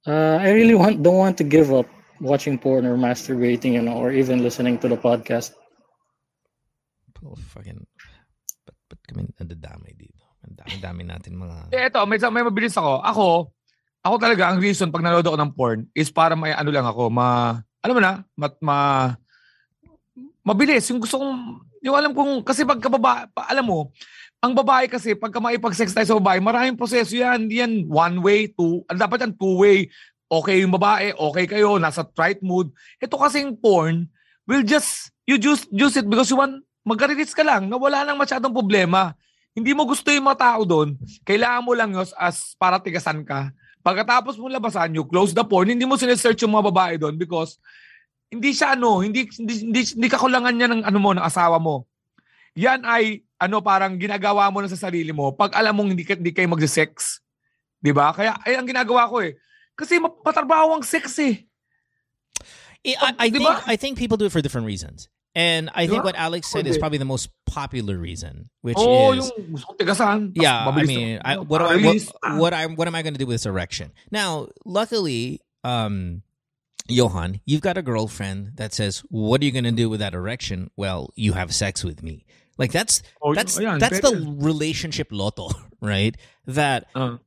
uh, 0.08 0.38
I 0.39 0.52
really 0.52 0.76
want 0.76 1.04
don't 1.04 1.18
want 1.20 1.38
to 1.39 1.43
give 1.43 1.74
up 1.74 1.88
watching 2.22 2.55
porn 2.61 2.86
or 2.86 2.93
masturbating 2.95 3.74
you 3.76 3.84
know 3.84 3.97
or 3.97 4.13
even 4.13 4.45
listening 4.45 4.78
to 4.78 4.86
the 4.86 4.95
podcast. 4.97 5.57
Oh, 7.22 7.38
fucking 7.53 7.86
but 8.65 8.78
but 8.89 9.01
kami 9.05 9.30
nadadamay 9.38 9.93
dito. 9.97 10.22
Ang 10.41 10.57
dami-dami 10.57 11.01
natin 11.05 11.38
mga 11.38 11.69
Eh, 11.69 11.86
eto, 11.86 12.01
may, 12.09 12.17
may 12.17 12.41
mabilis 12.41 12.74
ako. 12.74 12.93
Ako, 13.05 13.26
ako 14.01 14.15
talaga, 14.17 14.49
ang 14.49 14.57
reason 14.57 14.89
pag 14.89 15.05
nanood 15.05 15.26
ako 15.26 15.38
ng 15.38 15.53
porn 15.53 15.80
is 15.93 16.09
para 16.09 16.34
may 16.34 16.49
ano 16.49 16.74
lang 16.74 16.86
ako, 16.86 17.13
ma, 17.13 17.61
ano 17.61 17.91
mo 17.93 18.01
na, 18.01 18.26
ma, 18.34 18.47
ma, 18.57 18.78
mabilis. 20.41 20.89
Yung 20.89 20.97
gusto 20.97 21.22
kong, 21.22 21.61
yung 21.86 21.93
alam 21.93 22.11
kong, 22.17 22.41
kasi 22.41 22.65
pagka 22.65 22.89
baba, 22.89 23.30
pa, 23.30 23.45
alam 23.53 23.69
mo, 23.69 23.93
ang 24.41 24.57
babae 24.57 24.89
kasi, 24.89 25.13
pagka 25.13 25.38
maipag-sex 25.38 25.93
tayo 25.93 26.07
sa 26.09 26.17
babae, 26.17 26.41
maraming 26.41 26.74
proseso 26.74 27.13
yan. 27.13 27.45
Hindi 27.45 27.61
yan 27.61 27.86
one 27.86 28.17
way, 28.26 28.49
two, 28.49 28.82
dapat 28.89 29.22
yan 29.22 29.38
two 29.38 29.61
way. 29.61 29.86
Okay 30.32 30.63
yung 30.63 30.71
babae, 30.71 31.11
okay 31.11 31.43
kayo, 31.43 31.75
nasa 31.75 32.07
right 32.15 32.39
mood. 32.39 32.71
Ito 33.03 33.19
kasing 33.19 33.59
porn, 33.59 34.07
will 34.47 34.63
just, 34.63 35.11
you 35.27 35.36
just 35.36 35.67
use 35.75 35.99
it 35.99 36.07
because 36.07 36.32
you 36.32 36.39
want, 36.39 36.63
magka-release 36.88 37.36
ka 37.36 37.43
lang 37.43 37.67
na 37.67 37.75
wala 37.75 38.07
nang 38.07 38.15
masyadong 38.15 38.55
problema. 38.55 39.11
Hindi 39.51 39.75
mo 39.75 39.84
gusto 39.84 40.07
yung 40.07 40.32
mga 40.32 40.39
tao 40.39 40.61
doon, 40.63 40.95
kailangan 41.27 41.67
mo 41.67 41.75
lang 41.75 41.91
yun 41.91 42.07
as 42.15 42.55
para 42.55 42.79
tigasan 42.79 43.27
ka. 43.27 43.51
Pagkatapos 43.84 44.39
mo 44.39 44.47
labasan, 44.47 44.95
you 44.95 45.03
close 45.03 45.36
the 45.36 45.43
porn, 45.43 45.67
hindi 45.67 45.84
mo 45.84 45.99
sinesearch 45.99 46.39
yung 46.47 46.55
mga 46.55 46.67
babae 46.71 46.95
doon 46.95 47.19
because 47.19 47.59
hindi 48.32 48.55
siya 48.55 48.79
ano, 48.79 49.03
hindi, 49.03 49.27
hindi, 49.36 49.67
hindi, 49.67 49.82
hindi 49.84 50.07
kakulangan 50.07 50.53
niya 50.55 50.69
ng 50.71 50.82
ano 50.88 50.97
mo, 51.03 51.11
ng 51.11 51.27
asawa 51.27 51.59
mo. 51.59 51.84
Yan 52.55 52.88
ay 52.88 53.19
ano 53.36 53.59
parang 53.59 53.99
ginagawa 53.99 54.47
mo 54.47 54.63
na 54.63 54.71
sa 54.71 54.79
sarili 54.79 55.11
mo 55.11 55.36
pag 55.36 55.55
alam 55.55 55.75
mong 55.75 55.91
hindi, 55.91 56.03
hindi 56.07 56.32
kayo 56.32 56.47
magse-sex. 56.51 57.19
'Di 57.79 57.91
ba? 57.91 58.11
Kaya 58.15 58.38
ay 58.43 58.55
ang 58.55 58.67
ginagawa 58.67 59.07
ko 59.07 59.23
eh. 59.23 59.36
Kasi 59.76 59.99
mapatrabaho 59.99 60.76
ang 60.76 60.84
sex 60.84 61.17
eh. 61.19 61.45
I, 62.86 62.95
I, 62.99 63.13
I 63.19 63.30
think? 63.30 63.67
I 63.67 63.76
think 63.76 63.97
people 63.97 64.17
do 64.17 64.26
it 64.26 64.32
for 64.32 64.41
different 64.41 64.67
reasons. 64.67 65.09
And 65.34 65.69
I 65.74 65.88
think 65.88 66.03
what 66.03 66.15
Alex 66.15 66.51
said 66.51 66.67
is 66.67 66.78
probably 66.78 66.97
the 66.97 67.05
most 67.05 67.30
popular 67.45 67.97
reason, 67.97 68.49
which 68.61 68.78
Oo, 68.78 69.13
is 69.13 69.32
yung 69.38 70.34
yeah. 70.36 70.67
I 70.67 70.84
mean, 70.84 71.22
I, 71.24 71.38
what 71.38 71.59
do 71.59 71.65
I 71.65 71.78
what, 71.78 72.38
what 72.38 72.53
I 72.53 72.65
what 72.65 72.88
am 72.88 72.95
I 72.95 73.01
going 73.01 73.13
to 73.13 73.19
do 73.19 73.26
with 73.26 73.36
this 73.36 73.45
erection? 73.45 73.93
Now, 74.11 74.49
luckily, 74.65 75.39
um, 75.63 76.24
Johan, 76.89 77.39
you've 77.45 77.61
got 77.61 77.78
a 77.78 77.82
girlfriend 77.82 78.57
that 78.57 78.74
says, 78.74 79.03
"What 79.07 79.41
are 79.41 79.45
you 79.45 79.51
going 79.51 79.63
to 79.63 79.72
do 79.72 79.89
with 79.89 80.01
that 80.01 80.13
erection?" 80.13 80.69
Well, 80.76 81.13
you 81.15 81.32
have 81.32 81.55
sex 81.55 81.82
with 81.82 82.03
me. 82.03 82.26
Like 82.57 82.74
that's 82.74 83.01
Oh, 83.22 83.34
that's 83.34 83.55
that's 83.55 84.01
the 84.01 84.36
relationship 84.38 85.07
lotto, 85.11 85.49
right? 85.82 86.17
That 86.45 86.88
Ah. 86.93 87.19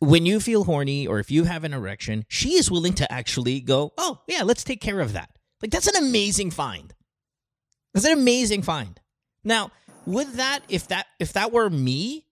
When 0.00 0.26
you 0.26 0.40
feel 0.40 0.64
horny 0.64 1.06
or 1.06 1.18
if 1.18 1.30
you 1.30 1.44
have 1.44 1.64
an 1.64 1.72
erection, 1.72 2.24
she 2.28 2.54
is 2.54 2.70
willing 2.70 2.94
to 2.94 3.12
actually 3.12 3.60
go, 3.60 3.92
oh, 3.96 4.20
yeah, 4.28 4.42
let's 4.42 4.64
take 4.64 4.80
care 4.80 5.00
of 5.00 5.12
that. 5.12 5.30
Like, 5.62 5.70
that's 5.70 5.86
an 5.86 6.02
amazing 6.02 6.50
find. 6.50 6.92
That's 7.92 8.06
an 8.06 8.12
amazing 8.12 8.62
find. 8.62 9.00
Now, 9.44 9.70
would 10.06 10.32
that, 10.34 10.60
if 10.68 10.88
that, 10.88 11.06
if 11.18 11.32
that 11.34 11.52
were 11.52 11.70
me, 11.70 12.26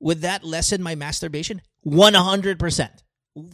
would 0.00 0.22
that 0.22 0.44
lessen 0.44 0.82
my 0.82 0.94
masturbation? 0.94 1.62
100%. 1.86 2.90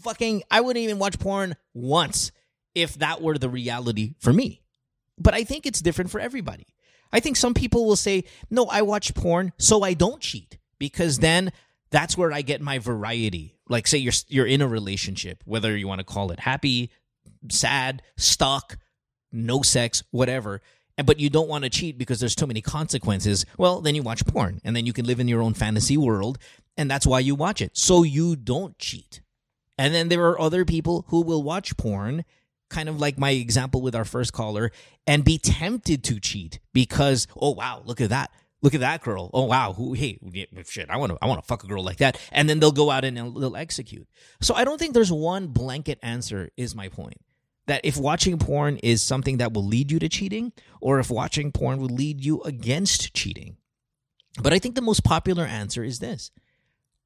Fucking, 0.00 0.42
I 0.50 0.60
wouldn't 0.60 0.82
even 0.82 0.98
watch 0.98 1.18
porn 1.18 1.56
once 1.72 2.32
if 2.74 2.94
that 2.96 3.22
were 3.22 3.38
the 3.38 3.48
reality 3.48 4.14
for 4.20 4.32
me. 4.32 4.62
But 5.18 5.34
I 5.34 5.44
think 5.44 5.66
it's 5.66 5.80
different 5.80 6.10
for 6.10 6.20
everybody. 6.20 6.66
I 7.12 7.20
think 7.20 7.36
some 7.36 7.54
people 7.54 7.84
will 7.86 7.96
say, 7.96 8.24
no, 8.50 8.66
I 8.66 8.82
watch 8.82 9.14
porn 9.14 9.52
so 9.58 9.82
I 9.82 9.94
don't 9.94 10.20
cheat 10.20 10.58
because 10.78 11.18
then 11.18 11.52
that's 11.92 12.16
where 12.16 12.32
I 12.32 12.42
get 12.42 12.60
my 12.60 12.78
variety. 12.78 13.54
Like 13.68 13.86
say 13.86 13.98
you're 13.98 14.12
you're 14.28 14.46
in 14.46 14.60
a 14.60 14.66
relationship, 14.66 15.42
whether 15.44 15.76
you 15.76 15.86
want 15.86 16.00
to 16.00 16.04
call 16.04 16.32
it 16.32 16.40
happy, 16.40 16.90
sad, 17.48 18.02
stuck, 18.16 18.78
no 19.30 19.62
sex, 19.62 20.02
whatever, 20.10 20.60
but 21.04 21.20
you 21.20 21.30
don't 21.30 21.48
want 21.48 21.64
to 21.64 21.70
cheat 21.70 21.98
because 21.98 22.18
there's 22.18 22.34
too 22.34 22.46
many 22.46 22.60
consequences. 22.60 23.46
Well, 23.56 23.80
then 23.80 23.94
you 23.94 24.02
watch 24.02 24.26
porn 24.26 24.60
and 24.64 24.74
then 24.74 24.86
you 24.86 24.92
can 24.92 25.06
live 25.06 25.20
in 25.20 25.28
your 25.28 25.42
own 25.42 25.54
fantasy 25.54 25.96
world 25.96 26.38
and 26.76 26.90
that's 26.90 27.06
why 27.06 27.20
you 27.20 27.34
watch 27.34 27.60
it. 27.60 27.76
So 27.76 28.02
you 28.02 28.34
don't 28.34 28.76
cheat. 28.78 29.20
And 29.78 29.94
then 29.94 30.08
there 30.08 30.24
are 30.26 30.40
other 30.40 30.64
people 30.64 31.04
who 31.08 31.22
will 31.22 31.42
watch 31.42 31.76
porn 31.76 32.24
kind 32.70 32.88
of 32.88 32.98
like 32.98 33.18
my 33.18 33.30
example 33.30 33.82
with 33.82 33.94
our 33.94 34.04
first 34.04 34.32
caller 34.32 34.72
and 35.06 35.24
be 35.24 35.38
tempted 35.38 36.02
to 36.02 36.18
cheat 36.18 36.58
because 36.72 37.26
oh 37.36 37.50
wow 37.50 37.82
look 37.84 38.00
at 38.00 38.08
that 38.08 38.30
look 38.62 38.74
at 38.74 38.80
that 38.80 39.02
girl. 39.02 39.30
Oh 39.34 39.44
wow. 39.44 39.72
Who 39.72 39.92
hey 39.92 40.18
shit 40.66 40.88
i 40.88 40.96
want 40.96 41.12
to 41.12 41.18
i 41.20 41.26
want 41.26 41.42
to 41.42 41.46
fuck 41.46 41.64
a 41.64 41.66
girl 41.66 41.84
like 41.84 41.98
that. 41.98 42.18
And 42.30 42.48
then 42.48 42.60
they'll 42.60 42.72
go 42.72 42.90
out 42.90 43.04
and 43.04 43.16
they'll, 43.16 43.30
they'll 43.30 43.56
execute. 43.56 44.08
So 44.40 44.54
i 44.54 44.64
don't 44.64 44.78
think 44.78 44.94
there's 44.94 45.12
one 45.12 45.48
blanket 45.48 45.98
answer 46.02 46.50
is 46.56 46.74
my 46.74 46.88
point. 46.88 47.20
That 47.66 47.82
if 47.84 47.96
watching 47.96 48.38
porn 48.38 48.78
is 48.78 49.02
something 49.02 49.38
that 49.38 49.52
will 49.52 49.64
lead 49.64 49.90
you 49.90 49.98
to 49.98 50.08
cheating 50.08 50.52
or 50.80 50.98
if 50.98 51.10
watching 51.10 51.52
porn 51.52 51.80
will 51.80 51.88
lead 51.88 52.24
you 52.24 52.40
against 52.42 53.14
cheating. 53.14 53.56
But 54.42 54.52
i 54.52 54.58
think 54.58 54.74
the 54.74 54.82
most 54.82 55.04
popular 55.04 55.44
answer 55.44 55.84
is 55.84 55.98
this. 55.98 56.30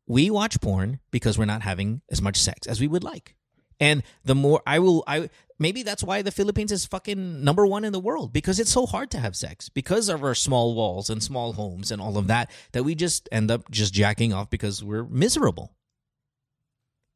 We 0.06 0.30
watch 0.30 0.60
porn 0.60 1.00
because 1.10 1.36
we're 1.36 1.46
not 1.46 1.62
having 1.62 2.02
as 2.10 2.22
much 2.22 2.36
sex 2.36 2.66
as 2.68 2.80
we 2.80 2.86
would 2.86 3.02
like. 3.02 3.34
And 3.80 4.02
the 4.24 4.34
more 4.34 4.62
I 4.66 4.78
will, 4.78 5.04
I 5.06 5.28
maybe 5.58 5.82
that's 5.82 6.02
why 6.02 6.22
the 6.22 6.30
Philippines 6.30 6.72
is 6.72 6.86
fucking 6.86 7.42
number 7.42 7.66
one 7.66 7.84
in 7.84 7.92
the 7.92 8.00
world 8.00 8.32
because 8.32 8.58
it's 8.60 8.70
so 8.70 8.86
hard 8.86 9.10
to 9.10 9.18
have 9.18 9.36
sex 9.36 9.68
because 9.68 10.08
of 10.08 10.22
our 10.22 10.34
small 10.34 10.74
walls 10.74 11.10
and 11.10 11.22
small 11.22 11.52
homes 11.54 11.90
and 11.90 12.00
all 12.00 12.18
of 12.18 12.26
that 12.26 12.50
that 12.72 12.84
we 12.84 12.94
just 12.94 13.28
end 13.32 13.50
up 13.50 13.70
just 13.70 13.94
jacking 13.94 14.32
off 14.32 14.50
because 14.50 14.82
we're 14.82 15.04
miserable. 15.04 15.74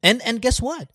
And 0.02 0.22
and 0.22 0.40
guess 0.40 0.60
what? 0.60 0.88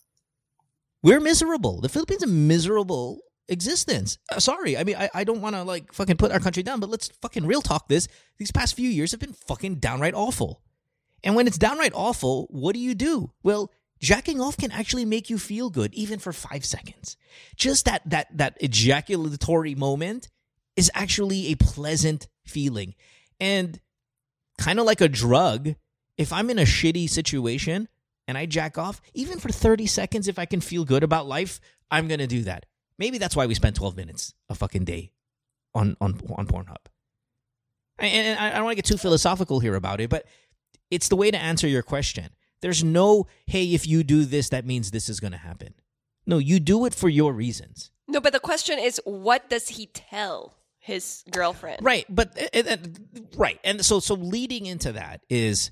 We're 1.03 1.19
miserable. 1.19 1.81
The 1.81 1.89
Philippines 1.89 2.23
is 2.23 2.31
miserable 2.31 3.19
existence. 3.47 4.17
Uh, 4.31 4.39
sorry, 4.39 4.77
I 4.77 4.83
mean 4.83 4.95
I, 4.95 5.09
I 5.13 5.23
don't 5.23 5.41
want 5.41 5.55
to 5.55 5.63
like 5.63 5.93
fucking 5.93 6.17
put 6.17 6.31
our 6.31 6.39
country 6.39 6.63
down, 6.63 6.79
but 6.79 6.89
let's 6.89 7.09
fucking 7.21 7.45
real 7.45 7.61
talk 7.61 7.87
this. 7.87 8.07
These 8.37 8.51
past 8.51 8.75
few 8.75 8.89
years 8.89 9.11
have 9.11 9.19
been 9.19 9.33
fucking 9.33 9.75
downright 9.75 10.13
awful. 10.15 10.61
And 11.23 11.35
when 11.35 11.47
it's 11.47 11.57
downright 11.57 11.93
awful, 11.95 12.47
what 12.51 12.73
do 12.73 12.79
you 12.79 12.93
do? 12.93 13.31
Well, 13.41 13.71
jacking 13.99 14.41
off 14.41 14.57
can 14.57 14.71
actually 14.71 15.05
make 15.05 15.29
you 15.29 15.37
feel 15.37 15.69
good 15.69 15.93
even 15.93 16.19
for 16.19 16.33
5 16.33 16.65
seconds. 16.65 17.17
Just 17.55 17.85
that 17.85 18.01
that 18.09 18.35
that 18.37 18.57
ejaculatory 18.61 19.75
moment 19.75 20.29
is 20.75 20.91
actually 20.93 21.47
a 21.47 21.55
pleasant 21.55 22.27
feeling. 22.45 22.95
And 23.39 23.79
kind 24.57 24.79
of 24.79 24.85
like 24.85 25.01
a 25.01 25.09
drug, 25.09 25.75
if 26.17 26.31
I'm 26.31 26.49
in 26.49 26.59
a 26.59 26.63
shitty 26.63 27.09
situation 27.09 27.87
and 28.27 28.37
I 28.37 28.45
jack 28.45 28.77
off, 28.77 29.01
even 29.13 29.39
for 29.39 29.49
30 29.49 29.85
seconds 29.87 30.27
if 30.27 30.39
I 30.39 30.45
can 30.45 30.61
feel 30.61 30.85
good 30.85 31.03
about 31.03 31.27
life, 31.27 31.59
I'm 31.91 32.07
going 32.07 32.19
to 32.19 32.27
do 32.27 32.43
that. 32.43 32.65
Maybe 32.97 33.17
that's 33.17 33.35
why 33.35 33.45
we 33.45 33.55
spend 33.55 33.75
12 33.75 33.95
minutes 33.95 34.33
a 34.49 34.55
fucking 34.55 34.85
day 34.85 35.11
on 35.73 35.97
on 35.99 36.19
on 36.35 36.47
Pornhub. 36.47 36.77
And, 37.97 38.37
I 38.37 38.51
don't 38.51 38.65
want 38.65 38.73
to 38.73 38.81
get 38.81 38.85
too 38.85 38.97
philosophical 38.97 39.59
here 39.59 39.75
about 39.75 40.01
it, 40.01 40.09
but 40.09 40.25
it's 40.91 41.07
the 41.07 41.15
way 41.15 41.31
to 41.31 41.37
answer 41.37 41.67
your 41.67 41.81
question. 41.81 42.29
There's 42.65 42.83
no, 42.83 43.27
hey, 43.45 43.75
if 43.75 43.85
you 43.85 44.03
do 44.03 44.25
this, 44.25 44.49
that 44.49 44.65
means 44.65 44.89
this 44.89 45.07
is 45.07 45.19
going 45.19 45.33
to 45.33 45.37
happen. 45.37 45.75
No, 46.25 46.39
you 46.39 46.59
do 46.59 46.87
it 46.87 46.95
for 46.95 47.07
your 47.07 47.31
reasons. 47.31 47.91
No, 48.07 48.19
but 48.19 48.33
the 48.33 48.39
question 48.39 48.79
is, 48.79 48.99
what 49.05 49.51
does 49.51 49.67
he 49.67 49.85
tell 49.85 50.55
his 50.79 51.23
girlfriend? 51.29 51.85
Right, 51.85 52.07
but 52.09 52.35
uh, 52.55 52.63
uh, 52.67 52.77
right, 53.37 53.59
and 53.63 53.85
so 53.85 53.99
so 53.99 54.15
leading 54.15 54.65
into 54.65 54.93
that 54.93 55.21
is, 55.29 55.69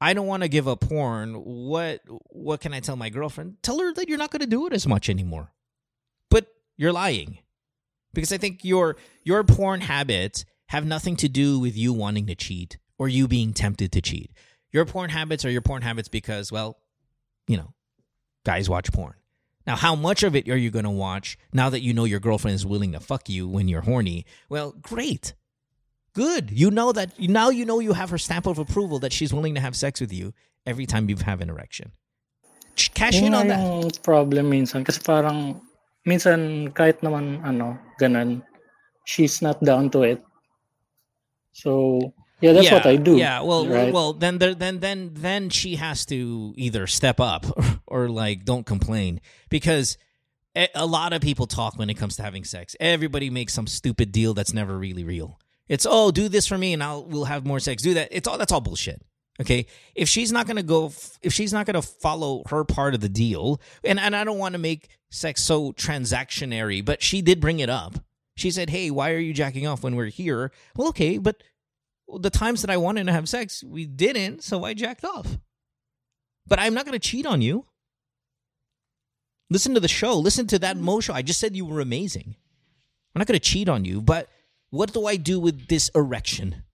I 0.00 0.14
don't 0.14 0.26
want 0.26 0.42
to 0.42 0.48
give 0.48 0.66
up 0.66 0.80
porn. 0.80 1.34
What 1.34 2.00
what 2.30 2.60
can 2.60 2.74
I 2.74 2.80
tell 2.80 2.96
my 2.96 3.08
girlfriend? 3.08 3.58
Tell 3.62 3.78
her 3.78 3.94
that 3.94 4.08
you're 4.08 4.18
not 4.18 4.32
going 4.32 4.40
to 4.40 4.46
do 4.48 4.66
it 4.66 4.72
as 4.72 4.84
much 4.84 5.08
anymore. 5.08 5.52
But 6.28 6.48
you're 6.76 6.92
lying, 6.92 7.38
because 8.12 8.32
I 8.32 8.38
think 8.38 8.64
your 8.64 8.96
your 9.22 9.44
porn 9.44 9.82
habits 9.82 10.44
have 10.70 10.84
nothing 10.84 11.14
to 11.18 11.28
do 11.28 11.60
with 11.60 11.76
you 11.76 11.92
wanting 11.92 12.26
to 12.26 12.34
cheat 12.34 12.78
or 12.98 13.06
you 13.06 13.28
being 13.28 13.52
tempted 13.52 13.92
to 13.92 14.00
cheat. 14.00 14.32
Your 14.72 14.86
porn 14.86 15.10
habits 15.10 15.44
are 15.44 15.50
your 15.50 15.60
porn 15.60 15.82
habits 15.82 16.08
because, 16.08 16.50
well, 16.50 16.78
you 17.46 17.56
know, 17.56 17.74
guys 18.44 18.68
watch 18.68 18.90
porn. 18.92 19.14
Now, 19.66 19.76
how 19.76 19.94
much 19.94 20.22
of 20.22 20.34
it 20.34 20.48
are 20.48 20.56
you 20.56 20.70
going 20.70 20.84
to 20.84 20.90
watch 20.90 21.38
now 21.52 21.70
that 21.70 21.82
you 21.82 21.92
know 21.92 22.04
your 22.04 22.18
girlfriend 22.18 22.56
is 22.56 22.66
willing 22.66 22.92
to 22.92 23.00
fuck 23.00 23.28
you 23.28 23.46
when 23.46 23.68
you're 23.68 23.82
horny? 23.82 24.26
Well, 24.48 24.74
great. 24.82 25.34
Good. 26.14 26.50
You 26.50 26.70
know 26.70 26.92
that 26.92 27.18
now 27.18 27.50
you 27.50 27.64
know 27.64 27.78
you 27.78 27.92
have 27.92 28.10
her 28.10 28.18
stamp 28.18 28.46
of 28.46 28.58
approval 28.58 28.98
that 29.00 29.12
she's 29.12 29.32
willing 29.32 29.54
to 29.54 29.60
have 29.60 29.76
sex 29.76 30.00
with 30.00 30.12
you 30.12 30.34
every 30.66 30.86
time 30.86 31.08
you 31.08 31.16
have 31.16 31.40
an 31.40 31.48
erection. 31.48 31.92
Cash 32.94 33.20
in 33.20 33.34
on 33.34 33.48
that. 33.48 33.60
yung 33.60 33.90
problem 34.02 34.50
minsan. 34.50 34.84
Kasi 34.84 35.00
parang, 35.00 35.60
minsan 36.06 36.72
kahit 36.72 37.00
naman, 37.00 37.44
ano, 37.44 37.78
ganun, 38.00 38.42
she's 39.04 39.40
not 39.42 39.62
down 39.62 39.90
to 39.90 40.02
it. 40.02 40.22
So, 41.52 42.12
yeah, 42.42 42.52
that's 42.52 42.70
what 42.70 42.86
I 42.86 42.96
do. 42.96 43.16
Yeah, 43.16 43.40
well, 43.42 43.66
right? 43.66 43.92
well, 43.92 44.12
then 44.12 44.38
there, 44.38 44.54
then 44.54 44.80
then 44.80 45.10
then 45.14 45.48
she 45.48 45.76
has 45.76 46.04
to 46.06 46.52
either 46.56 46.86
step 46.86 47.20
up 47.20 47.46
or, 47.86 48.08
like 48.08 48.44
don't 48.44 48.66
complain 48.66 49.20
because 49.48 49.96
a, 50.56 50.68
a 50.74 50.86
lot 50.86 51.12
of 51.12 51.22
people 51.22 51.46
talk 51.46 51.78
when 51.78 51.88
it 51.88 51.94
comes 51.94 52.16
to 52.16 52.22
having 52.22 52.44
sex. 52.44 52.74
Everybody 52.80 53.30
makes 53.30 53.54
some 53.54 53.66
stupid 53.66 54.12
deal 54.12 54.34
that's 54.34 54.52
never 54.52 54.76
really 54.76 55.04
real. 55.04 55.38
It's 55.68 55.86
oh, 55.88 56.10
do 56.10 56.28
this 56.28 56.46
for 56.46 56.58
me 56.58 56.72
and 56.72 56.82
I'll 56.82 57.04
we'll 57.04 57.24
have 57.24 57.46
more 57.46 57.60
sex. 57.60 57.82
Do 57.82 57.94
that. 57.94 58.08
It's 58.10 58.26
all 58.26 58.36
that's 58.36 58.52
all 58.52 58.60
bullshit. 58.60 59.02
Okay, 59.40 59.66
if 59.94 60.08
she's 60.08 60.30
not 60.30 60.46
gonna 60.46 60.62
go, 60.62 60.92
if 61.22 61.32
she's 61.32 61.52
not 61.52 61.64
gonna 61.64 61.82
follow 61.82 62.42
her 62.48 62.64
part 62.64 62.94
of 62.94 63.00
the 63.00 63.08
deal, 63.08 63.60
and 63.82 63.98
and 63.98 64.14
I 64.14 64.24
don't 64.24 64.38
want 64.38 64.52
to 64.54 64.58
make 64.58 64.88
sex 65.10 65.42
so 65.42 65.72
transactionary, 65.72 66.84
but 66.84 67.02
she 67.02 67.22
did 67.22 67.40
bring 67.40 67.60
it 67.60 67.70
up. 67.70 67.94
She 68.34 68.50
said, 68.50 68.70
"Hey, 68.70 68.90
why 68.90 69.12
are 69.12 69.18
you 69.18 69.32
jacking 69.32 69.66
off 69.66 69.82
when 69.82 69.96
we're 69.96 70.06
here?" 70.06 70.52
Well, 70.76 70.88
okay, 70.88 71.16
but 71.18 71.42
the 72.08 72.30
times 72.30 72.62
that 72.62 72.70
I 72.70 72.76
wanted 72.76 73.06
to 73.06 73.12
have 73.12 73.28
sex, 73.28 73.62
we 73.64 73.86
didn't, 73.86 74.42
so 74.42 74.64
I 74.64 74.74
jacked 74.74 75.04
off. 75.04 75.38
But 76.46 76.58
I'm 76.58 76.74
not 76.74 76.84
going 76.84 76.98
to 76.98 77.08
cheat 77.08 77.26
on 77.26 77.40
you. 77.42 77.66
Listen 79.50 79.74
to 79.74 79.80
the 79.80 79.88
show. 79.88 80.18
Listen 80.18 80.46
to 80.48 80.58
that 80.60 80.76
mm. 80.76 80.80
Mo 80.80 81.00
show. 81.00 81.14
I 81.14 81.22
just 81.22 81.40
said 81.40 81.54
you 81.56 81.64
were 81.64 81.80
amazing. 81.80 82.36
I'm 83.14 83.20
not 83.20 83.26
going 83.26 83.38
to 83.38 83.50
cheat 83.50 83.68
on 83.68 83.84
you, 83.84 84.00
but 84.00 84.28
What 84.72 84.94
do 84.94 85.06
I 85.06 85.16
do 85.16 85.38
with 85.38 85.68
this 85.68 85.90
erection? 85.94 86.64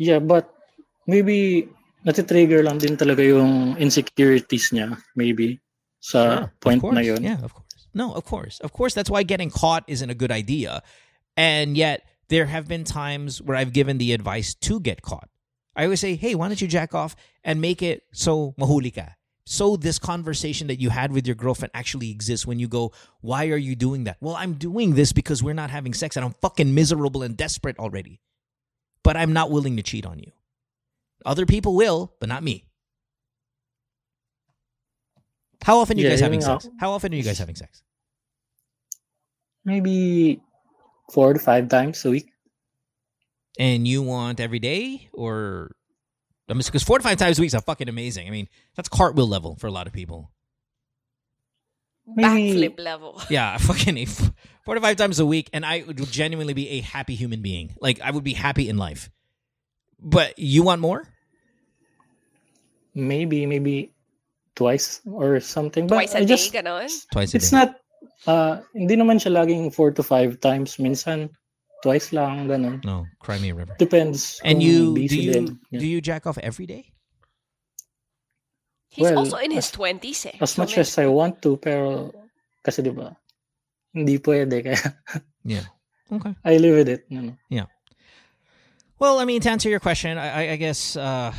Yeah, 0.00 0.18
but 0.18 0.48
maybe 1.06 1.68
natitrigger 2.00 2.64
lang 2.64 2.80
din 2.80 2.96
talaga 2.96 3.20
yung 3.20 3.76
insecurities 3.76 4.72
niya, 4.72 4.96
maybe, 5.12 5.60
sa 6.00 6.48
Sure, 6.48 6.52
point 6.64 6.80
na 6.96 7.04
yun. 7.04 7.20
Yeah, 7.20 7.44
of 7.44 7.52
course. 7.52 7.92
No, 7.92 8.16
of 8.16 8.24
course. 8.24 8.56
Of 8.64 8.72
course, 8.72 8.96
that's 8.96 9.12
why 9.12 9.22
getting 9.22 9.52
caught 9.52 9.84
isn't 9.84 10.08
a 10.08 10.16
good 10.16 10.32
idea. 10.32 10.80
And 11.36 11.76
yet, 11.76 12.08
there 12.28 12.46
have 12.46 12.66
been 12.68 12.84
times 12.84 13.40
where 13.40 13.56
I've 13.56 13.72
given 13.72 13.98
the 13.98 14.12
advice 14.12 14.54
to 14.54 14.80
get 14.80 15.02
caught. 15.02 15.28
I 15.74 15.84
always 15.84 16.00
say, 16.00 16.16
hey, 16.16 16.34
why 16.34 16.48
don't 16.48 16.60
you 16.60 16.68
jack 16.68 16.94
off 16.94 17.14
and 17.44 17.60
make 17.60 17.82
it 17.82 18.02
so 18.12 18.54
mahulika? 18.58 19.14
So 19.44 19.76
this 19.76 19.98
conversation 19.98 20.66
that 20.66 20.80
you 20.80 20.90
had 20.90 21.12
with 21.12 21.26
your 21.26 21.36
girlfriend 21.36 21.70
actually 21.72 22.10
exists 22.10 22.46
when 22.46 22.58
you 22.58 22.66
go, 22.66 22.92
why 23.20 23.46
are 23.48 23.56
you 23.56 23.76
doing 23.76 24.04
that? 24.04 24.16
Well, 24.20 24.34
I'm 24.34 24.54
doing 24.54 24.94
this 24.94 25.12
because 25.12 25.42
we're 25.42 25.54
not 25.54 25.70
having 25.70 25.94
sex 25.94 26.16
and 26.16 26.24
I'm 26.24 26.34
fucking 26.40 26.74
miserable 26.74 27.22
and 27.22 27.36
desperate 27.36 27.78
already. 27.78 28.20
But 29.04 29.16
I'm 29.16 29.32
not 29.32 29.52
willing 29.52 29.76
to 29.76 29.84
cheat 29.84 30.04
on 30.04 30.18
you. 30.18 30.32
Other 31.24 31.46
people 31.46 31.76
will, 31.76 32.12
but 32.18 32.28
not 32.28 32.42
me. 32.42 32.64
How 35.62 35.78
often 35.78 35.96
are 35.96 36.00
you 36.00 36.06
Yeah, 36.06 36.10
guys 36.12 36.20
having 36.20 36.40
sex? 36.40 36.68
How 36.80 36.90
often 36.90 37.12
are 37.12 37.16
you 37.16 37.22
guys 37.22 37.38
having 37.38 37.54
sex? 37.54 37.82
Maybe 39.64 40.40
four 41.10 41.32
to 41.32 41.38
five 41.38 41.68
times 41.68 42.04
a 42.04 42.10
week. 42.10 42.30
And 43.58 43.86
you 43.88 44.02
want 44.02 44.38
every 44.40 44.58
day 44.58 45.08
or 45.12 45.70
I 46.48 46.52
mean, 46.52 46.62
because 46.64 46.82
four 46.84 46.98
to 46.98 47.02
five 47.02 47.16
times 47.18 47.38
a 47.38 47.42
week 47.42 47.52
is 47.52 47.60
fucking 47.60 47.88
amazing. 47.88 48.28
I 48.28 48.30
mean, 48.30 48.48
that's 48.76 48.88
cartwheel 48.88 49.26
level 49.26 49.56
for 49.56 49.66
a 49.66 49.70
lot 49.72 49.86
of 49.86 49.92
people. 49.92 50.30
Maybe- 52.06 52.52
Backflip 52.68 52.78
level. 52.78 53.20
Yeah, 53.30 53.56
fucking 53.56 53.98
a- 53.98 54.04
four 54.06 54.74
to 54.76 54.80
five 54.80 54.96
times 54.96 55.18
a 55.18 55.26
week, 55.26 55.50
and 55.52 55.66
I 55.66 55.82
would 55.86 55.96
genuinely 56.12 56.54
be 56.54 56.68
a 56.70 56.80
happy 56.80 57.14
human 57.16 57.42
being. 57.42 57.74
Like 57.80 58.00
I 58.00 58.10
would 58.12 58.22
be 58.24 58.32
happy 58.34 58.68
in 58.68 58.76
life. 58.76 59.10
But 59.98 60.38
you 60.38 60.62
want 60.62 60.80
more? 60.80 61.02
Maybe, 62.94 63.44
maybe 63.46 63.92
twice 64.54 65.00
or 65.10 65.40
something. 65.40 65.86
But 65.86 65.96
Twice 65.96 66.14
a 66.14 66.18
I 66.18 66.20
day, 66.20 66.26
just, 66.26 66.52
ganon. 66.52 66.88
Twice 67.12 67.30
a 67.30 67.32
day. 67.32 67.36
it's 67.38 67.50
day. 67.50 67.56
not, 67.56 67.76
uh, 68.26 68.60
hindi 68.74 68.96
naman 68.96 69.16
siya 69.18 69.32
laging 69.32 69.70
four 69.72 69.90
to 69.92 70.02
five 70.02 70.40
times. 70.40 70.76
Minsan, 70.78 71.30
twice 71.82 72.12
lang, 72.12 72.48
ganun. 72.48 72.82
no, 72.84 73.06
cry 73.20 73.38
me 73.38 73.50
a 73.50 73.54
river. 73.54 73.76
Depends. 73.78 74.40
And 74.44 74.62
you 74.62 74.94
do 74.94 75.02
you 75.16 75.32
din. 75.32 75.46
Yeah. 75.70 75.80
do 75.80 75.86
you 75.86 76.00
jack 76.00 76.26
off 76.26 76.38
every 76.38 76.66
day? 76.66 76.90
He's 78.88 79.04
Well, 79.12 79.18
also 79.28 79.36
in 79.36 79.50
his 79.52 79.68
as- 79.68 79.72
20s 79.76 80.26
eh. 80.26 80.36
As 80.40 80.52
So 80.56 80.62
much 80.62 80.76
may- 80.76 80.80
as 80.82 80.96
I 80.98 81.06
want 81.06 81.42
to, 81.42 81.56
pero 81.58 82.12
kasi 82.64 82.80
di 82.82 82.90
ba, 82.90 83.12
hindi 83.92 84.18
pwede. 84.18 84.64
Kaya 84.64 84.80
Yeah. 85.44 85.66
Okay. 86.10 86.32
I 86.44 86.56
live 86.56 86.76
with 86.80 86.88
it. 86.88 87.04
You 87.12 87.34
know. 87.50 87.66
Well, 88.98 89.18
I 89.20 89.24
mean, 89.28 89.42
to 89.44 89.50
answer 89.52 89.68
your 89.68 89.80
question, 89.84 90.16
I, 90.16 90.28
I- 90.48 90.50
I 90.52 90.56
guess 90.56 90.96
uh, 90.96 91.34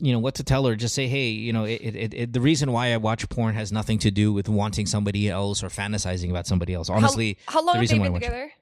you 0.00 0.12
know 0.12 0.18
what 0.18 0.34
to 0.36 0.44
tell 0.44 0.64
her. 0.66 0.74
Just 0.76 0.94
say, 0.94 1.06
hey, 1.06 1.28
you 1.28 1.52
know, 1.52 1.64
it, 1.64 1.80
it, 1.82 2.14
it, 2.14 2.32
the 2.32 2.40
reason 2.40 2.72
why 2.72 2.92
I 2.92 2.96
watch 2.96 3.28
porn 3.28 3.54
has 3.54 3.70
nothing 3.70 3.98
to 4.00 4.10
do 4.10 4.32
with 4.32 4.48
wanting 4.48 4.86
somebody 4.86 5.28
else 5.28 5.62
or 5.62 5.68
fantasizing 5.68 6.30
about 6.30 6.46
somebody 6.46 6.74
else. 6.74 6.88
Honestly, 6.88 7.38
how, 7.46 7.54
how 7.54 7.58
long 7.60 7.66
the 7.66 7.72
have 7.72 7.80
reason 7.80 7.98
they 7.98 8.00
why 8.00 8.04
I 8.04 8.08
been 8.08 8.12
watch 8.14 8.22
it. 8.22 8.26
together? 8.26 8.52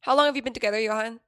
How 0.00 0.16
long 0.16 0.26
have 0.26 0.36
you 0.36 0.42
been 0.42 0.52
together, 0.52 0.80
Johan? 0.80 1.20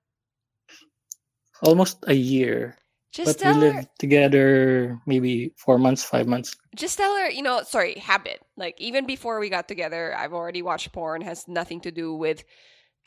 Almost 1.62 2.04
a 2.06 2.14
year. 2.14 2.76
Just 3.12 3.38
but 3.38 3.46
we 3.46 3.52
tell 3.52 3.54
her. 3.54 3.60
lived 3.60 3.88
together 3.98 5.00
maybe 5.06 5.52
four 5.56 5.78
months, 5.78 6.04
five 6.04 6.26
months. 6.26 6.54
Just 6.74 6.98
tell 6.98 7.16
her, 7.16 7.30
you 7.30 7.42
know, 7.42 7.62
sorry, 7.62 7.94
habit. 7.94 8.42
Like 8.56 8.78
even 8.78 9.06
before 9.06 9.40
we 9.40 9.48
got 9.48 9.68
together, 9.68 10.14
I've 10.14 10.34
already 10.34 10.60
watched 10.60 10.92
porn. 10.92 11.22
Has 11.22 11.48
nothing 11.48 11.80
to 11.82 11.90
do 11.90 12.14
with, 12.14 12.44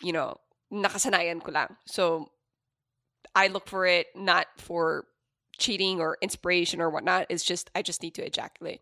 you 0.01 0.11
know, 0.11 0.37
nakasanayan 0.73 1.43
ko 1.43 1.51
lang. 1.51 1.75
So 1.85 2.31
I 3.35 3.47
look 3.47 3.67
for 3.67 3.85
it 3.85 4.07
not 4.15 4.47
for 4.57 5.05
cheating 5.59 5.99
or 5.99 6.17
inspiration 6.21 6.79
or 6.81 6.89
whatnot. 6.89 7.27
It's 7.29 7.43
just 7.43 7.69
I 7.75 7.81
just 7.83 8.01
need 8.01 8.15
to 8.15 8.25
ejaculate. 8.25 8.81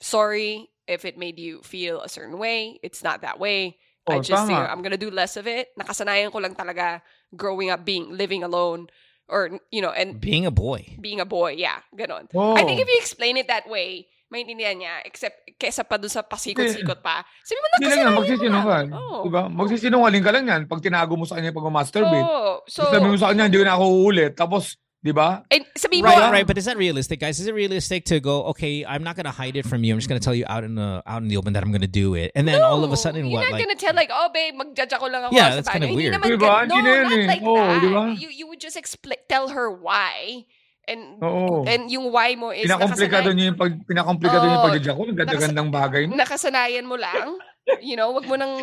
Sorry 0.00 0.70
if 0.86 1.04
it 1.04 1.18
made 1.18 1.38
you 1.38 1.60
feel 1.64 2.00
a 2.00 2.08
certain 2.08 2.38
way. 2.38 2.78
It's 2.82 3.02
not 3.02 3.22
that 3.22 3.40
way. 3.40 3.76
I 4.08 4.16
Oh, 4.16 4.22
just 4.24 4.48
you 4.48 4.56
know. 4.56 4.64
I'm 4.64 4.80
gonna 4.80 4.96
do 4.96 5.10
less 5.10 5.36
of 5.36 5.44
it. 5.46 5.68
Nakasanayan 5.76 6.32
ko 6.32 6.38
lang 6.40 6.54
talaga 6.54 7.02
growing 7.36 7.68
up 7.68 7.84
being 7.84 8.08
living 8.16 8.40
alone 8.40 8.88
or 9.28 9.60
you 9.68 9.84
know 9.84 9.92
and 9.92 10.16
being 10.16 10.48
a 10.48 10.54
boy. 10.54 10.80
being 10.96 11.20
a 11.20 11.28
boy. 11.28 11.52
Yeah, 11.58 11.84
ganon. 11.92 12.28
Oh. 12.32 12.56
I 12.56 12.64
think 12.64 12.80
if 12.80 12.88
you 12.88 12.96
explain 12.96 13.36
it 13.36 13.48
that 13.52 13.68
way, 13.68 14.08
maintindihan 14.32 14.80
niya. 14.80 15.04
Except, 15.04 15.36
kesa 15.60 15.84
pa 15.84 16.00
dun 16.00 16.08
sa 16.08 16.24
pasikot-sikot 16.24 17.00
pa. 17.04 17.20
Sabi 17.44 17.58
mo, 17.60 17.66
lang 17.68 17.76
yan, 17.76 17.84
nakasanayan 17.84 18.08
mo 18.08 18.20
magsisinungaling. 18.20 18.90
lang. 18.92 18.96
Oo. 18.96 19.20
Diba? 19.28 19.42
Magsisinungaling 19.52 20.24
ka 20.24 20.32
lang 20.32 20.44
yan 20.48 20.62
pag 20.64 20.80
tinago 20.80 21.12
mo 21.16 21.24
sa 21.28 21.36
kanya 21.36 21.52
pag 21.52 21.68
masturbate. 21.68 22.24
Oo. 22.24 22.32
Oh, 22.32 22.56
so, 22.64 22.88
Sabi 22.88 23.12
mo 23.12 23.16
sa 23.20 23.28
kanya, 23.32 23.44
hindi 23.48 23.60
na 23.60 23.76
ako 23.76 23.84
uulit. 23.92 24.32
Tapos, 24.32 24.80
di 24.98 25.12
ba? 25.14 25.46
and 25.50 25.62
sabi 25.78 26.02
mo, 26.02 26.10
Right, 26.10 26.42
right, 26.42 26.46
but 26.46 26.58
is 26.58 26.66
that 26.66 26.76
realistic, 26.76 27.20
guys? 27.20 27.38
Is 27.38 27.46
it 27.46 27.54
realistic 27.54 28.04
to 28.10 28.18
go, 28.18 28.50
okay, 28.50 28.82
I'm 28.84 29.02
not 29.06 29.14
gonna 29.14 29.30
hide 29.30 29.54
it 29.54 29.64
from 29.64 29.84
you. 29.86 29.94
I'm 29.94 29.98
just 30.02 30.08
gonna 30.10 30.18
tell 30.20 30.34
you 30.34 30.44
out 30.50 30.64
in 30.64 30.74
the 30.74 31.02
out 31.06 31.22
in 31.22 31.28
the 31.28 31.36
open 31.38 31.52
that 31.54 31.62
I'm 31.62 31.70
gonna 31.70 31.86
do 31.86 32.14
it, 32.14 32.32
and 32.34 32.46
then 32.46 32.58
all 32.60 32.82
of 32.82 32.90
a 32.90 32.96
sudden, 32.98 33.30
what? 33.30 33.30
you're 33.30 33.40
what? 33.40 33.50
not 33.50 33.58
Like, 33.58 33.66
gonna 33.66 33.78
tell 33.78 33.94
like, 33.94 34.10
oh 34.12 34.28
babe, 34.34 34.54
mag-judge 34.58 34.92
ako 34.92 35.06
lang 35.06 35.22
ako 35.24 35.32
Yeah, 35.34 35.54
that's 35.54 35.70
kinda 35.70 35.86
weird. 35.94 36.14
naman 36.18 36.34
Diba? 36.34 36.66
no, 36.66 36.74
na 36.82 37.06
not 37.06 37.12
eh. 37.14 37.26
like 37.30 37.42
Oo, 37.42 37.56
that. 37.56 37.82
diba? 37.82 38.02
You, 38.18 38.28
you 38.34 38.46
would 38.50 38.58
just 38.60 38.74
expl- 38.76 39.22
tell 39.28 39.48
her 39.54 39.70
why. 39.70 40.44
And, 40.88 41.20
Oo. 41.20 41.68
and 41.68 41.92
yung 41.92 42.08
why 42.08 42.32
mo 42.32 42.48
is 42.48 42.64
Pinakomplikado 42.64 43.28
nakasanayan, 43.28 43.36
niya 43.36 43.46
yung 43.52 43.58
pag 43.60 43.72
pinakomplikado 43.84 44.42
niya 44.48 44.54
yung 44.56 44.62
Oo. 44.64 44.68
pagdadya 44.72 44.92
ko. 44.96 45.00
Nagdadagandang 45.04 45.68
bagay. 45.68 46.02
no? 46.08 46.16
nakasanayan 46.16 46.88
mo 46.88 46.96
lang. 46.96 47.36
You 47.84 48.00
know, 48.00 48.16
wag 48.16 48.24
mo 48.24 48.36
nang, 48.40 48.54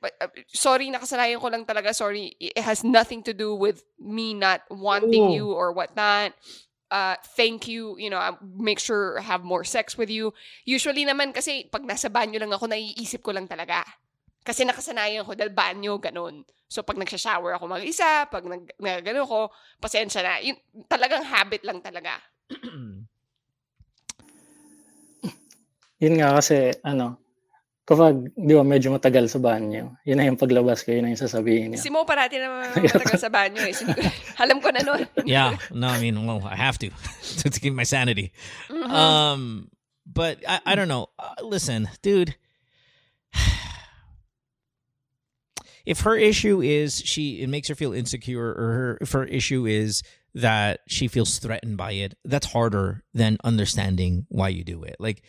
uh, 0.00 0.30
sorry, 0.48 0.88
nakasanayan 0.88 1.40
ko 1.40 1.48
lang 1.52 1.68
talaga, 1.68 1.92
sorry. 1.92 2.32
It 2.40 2.56
has 2.64 2.80
nothing 2.80 3.20
to 3.28 3.36
do 3.36 3.52
with 3.52 3.84
me 4.00 4.32
not 4.32 4.64
wanting 4.72 5.28
Oo. 5.28 5.36
you 5.36 5.46
or 5.52 5.76
whatnot. 5.76 6.32
Uh, 6.88 7.18
thank 7.36 7.66
you, 7.68 7.98
you 7.98 8.08
know, 8.08 8.20
uh, 8.20 8.38
make 8.56 8.78
sure 8.78 9.20
have 9.20 9.42
more 9.42 9.64
sex 9.64 9.98
with 9.98 10.08
you. 10.08 10.32
Usually 10.64 11.04
naman 11.04 11.34
kasi 11.34 11.68
pag 11.68 11.82
nasa 11.84 12.08
banyo 12.08 12.38
lang 12.40 12.54
ako, 12.54 12.70
naiisip 12.70 13.20
ko 13.20 13.34
lang 13.36 13.50
talaga. 13.50 13.84
Kasi 14.44 14.64
nakasanayan 14.64 15.24
ko 15.24 15.32
dahil 15.32 15.52
banyo, 15.52 15.96
ganun. 16.00 16.44
So 16.68 16.84
pag 16.84 17.00
nagsha-shower 17.00 17.56
ako 17.56 17.68
mag-isa, 17.68 18.28
pag 18.28 18.44
nag, 18.44 18.68
nagano 18.76 19.24
ko, 19.24 19.48
pasensya 19.80 20.20
na. 20.20 20.40
Yun, 20.40 20.56
talagang 20.88 21.24
habit 21.24 21.64
lang 21.64 21.80
talaga. 21.80 22.20
Yun 26.04 26.14
nga 26.20 26.36
kasi, 26.36 26.76
ano, 26.84 27.23
kapag, 27.84 28.32
di 28.32 28.52
ba, 28.56 28.64
medyo 28.64 28.88
matagal 28.88 29.28
sa 29.28 29.36
banyo, 29.36 29.92
yun 30.08 30.16
na 30.16 30.24
yung 30.24 30.40
paglabas 30.40 30.80
ko, 30.84 30.92
yun 30.96 31.04
na 31.04 31.12
yung 31.12 31.20
sasabihin 31.20 31.76
niya. 31.76 31.84
Si 31.84 31.92
Mo 31.92 32.04
parati 32.08 32.40
na 32.40 32.48
matagal 32.80 33.20
sa 33.20 33.28
banyo 33.28 33.60
eh. 33.60 33.76
Alam 34.42 34.60
ko 34.64 34.72
na 34.72 34.80
nun. 34.80 35.04
yeah, 35.28 35.56
no, 35.68 35.88
I 35.88 36.00
mean, 36.00 36.24
well, 36.24 36.40
I 36.44 36.56
have 36.56 36.78
to 36.80 36.88
to, 37.44 37.50
to 37.54 37.58
keep 37.60 37.76
my 37.76 37.84
sanity. 37.84 38.32
Mhm. 38.72 38.88
Um, 38.88 39.68
but 40.08 40.40
I, 40.48 40.60
I 40.64 40.74
don't 40.74 40.88
know. 40.88 41.08
Uh, 41.18 41.44
listen, 41.44 41.88
dude. 42.02 42.34
If 45.84 46.00
her 46.08 46.16
issue 46.16 46.62
is 46.62 46.96
she 47.04 47.42
it 47.42 47.48
makes 47.48 47.68
her 47.68 47.74
feel 47.74 47.92
insecure, 47.92 48.48
or 48.56 48.72
her, 48.72 48.98
if 49.02 49.12
her 49.12 49.24
issue 49.24 49.66
is 49.66 50.02
that 50.34 50.80
she 50.88 51.08
feels 51.08 51.38
threatened 51.38 51.76
by 51.76 51.92
it, 51.92 52.14
that's 52.24 52.46
harder 52.46 53.04
than 53.12 53.36
understanding 53.44 54.24
why 54.30 54.48
you 54.48 54.64
do 54.64 54.82
it. 54.82 54.96
Like, 54.98 55.22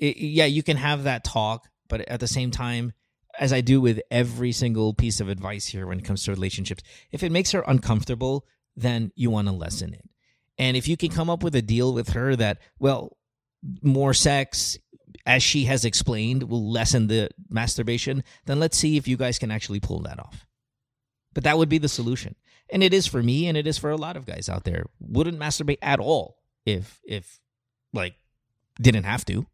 it, 0.00 0.16
yeah, 0.16 0.46
you 0.46 0.62
can 0.62 0.78
have 0.78 1.04
that 1.04 1.24
talk, 1.24 1.68
but 1.92 2.08
at 2.08 2.20
the 2.20 2.26
same 2.26 2.50
time, 2.50 2.94
as 3.38 3.52
I 3.52 3.60
do 3.60 3.78
with 3.78 4.00
every 4.10 4.50
single 4.50 4.94
piece 4.94 5.20
of 5.20 5.28
advice 5.28 5.66
here 5.66 5.86
when 5.86 5.98
it 5.98 6.06
comes 6.06 6.24
to 6.24 6.30
relationships, 6.30 6.82
if 7.10 7.22
it 7.22 7.30
makes 7.30 7.50
her 7.50 7.62
uncomfortable, 7.68 8.46
then 8.74 9.12
you 9.14 9.28
want 9.28 9.48
to 9.48 9.52
lessen 9.52 9.92
it. 9.92 10.08
And 10.56 10.74
if 10.74 10.88
you 10.88 10.96
can 10.96 11.10
come 11.10 11.28
up 11.28 11.42
with 11.42 11.54
a 11.54 11.60
deal 11.60 11.92
with 11.92 12.08
her 12.14 12.34
that, 12.34 12.60
well, 12.78 13.18
more 13.82 14.14
sex, 14.14 14.78
as 15.26 15.42
she 15.42 15.66
has 15.66 15.84
explained, 15.84 16.44
will 16.44 16.70
lessen 16.72 17.08
the 17.08 17.28
masturbation, 17.50 18.24
then 18.46 18.58
let's 18.58 18.78
see 18.78 18.96
if 18.96 19.06
you 19.06 19.18
guys 19.18 19.38
can 19.38 19.50
actually 19.50 19.80
pull 19.80 20.00
that 20.00 20.18
off. 20.18 20.46
But 21.34 21.44
that 21.44 21.58
would 21.58 21.68
be 21.68 21.76
the 21.76 21.90
solution. 21.90 22.36
And 22.70 22.82
it 22.82 22.94
is 22.94 23.06
for 23.06 23.22
me 23.22 23.48
and 23.48 23.58
it 23.58 23.66
is 23.66 23.76
for 23.76 23.90
a 23.90 23.96
lot 23.96 24.16
of 24.16 24.24
guys 24.24 24.48
out 24.48 24.64
there. 24.64 24.86
Wouldn't 24.98 25.38
masturbate 25.38 25.76
at 25.82 26.00
all 26.00 26.38
if 26.64 27.02
if 27.04 27.38
like 27.92 28.14
didn't 28.80 29.04
have 29.04 29.26
to. 29.26 29.46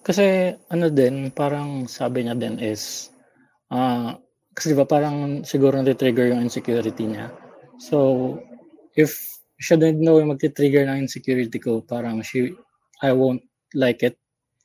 Kasi, 0.00 0.56
ano 0.72 0.88
din, 0.88 1.28
parang 1.36 1.84
sabi 1.84 2.24
niya 2.24 2.32
din 2.38 2.56
is, 2.56 3.12
ah, 3.68 4.16
kasi 4.56 4.72
di 4.72 4.76
ba 4.80 4.88
parang 4.88 5.44
siguro 5.44 5.76
nati-trigger 5.76 6.32
yung 6.32 6.48
insecurity 6.48 7.04
niya. 7.04 7.28
So, 7.76 8.38
if 8.96 9.12
siya 9.60 9.76
din 9.76 10.00
know 10.00 10.16
yung 10.16 10.32
magti-trigger 10.32 10.88
ng 10.88 11.04
insecurity 11.04 11.60
ko, 11.60 11.84
parang 11.84 12.24
she, 12.24 12.56
I 13.04 13.12
won't 13.12 13.44
like 13.76 14.00
it. 14.00 14.16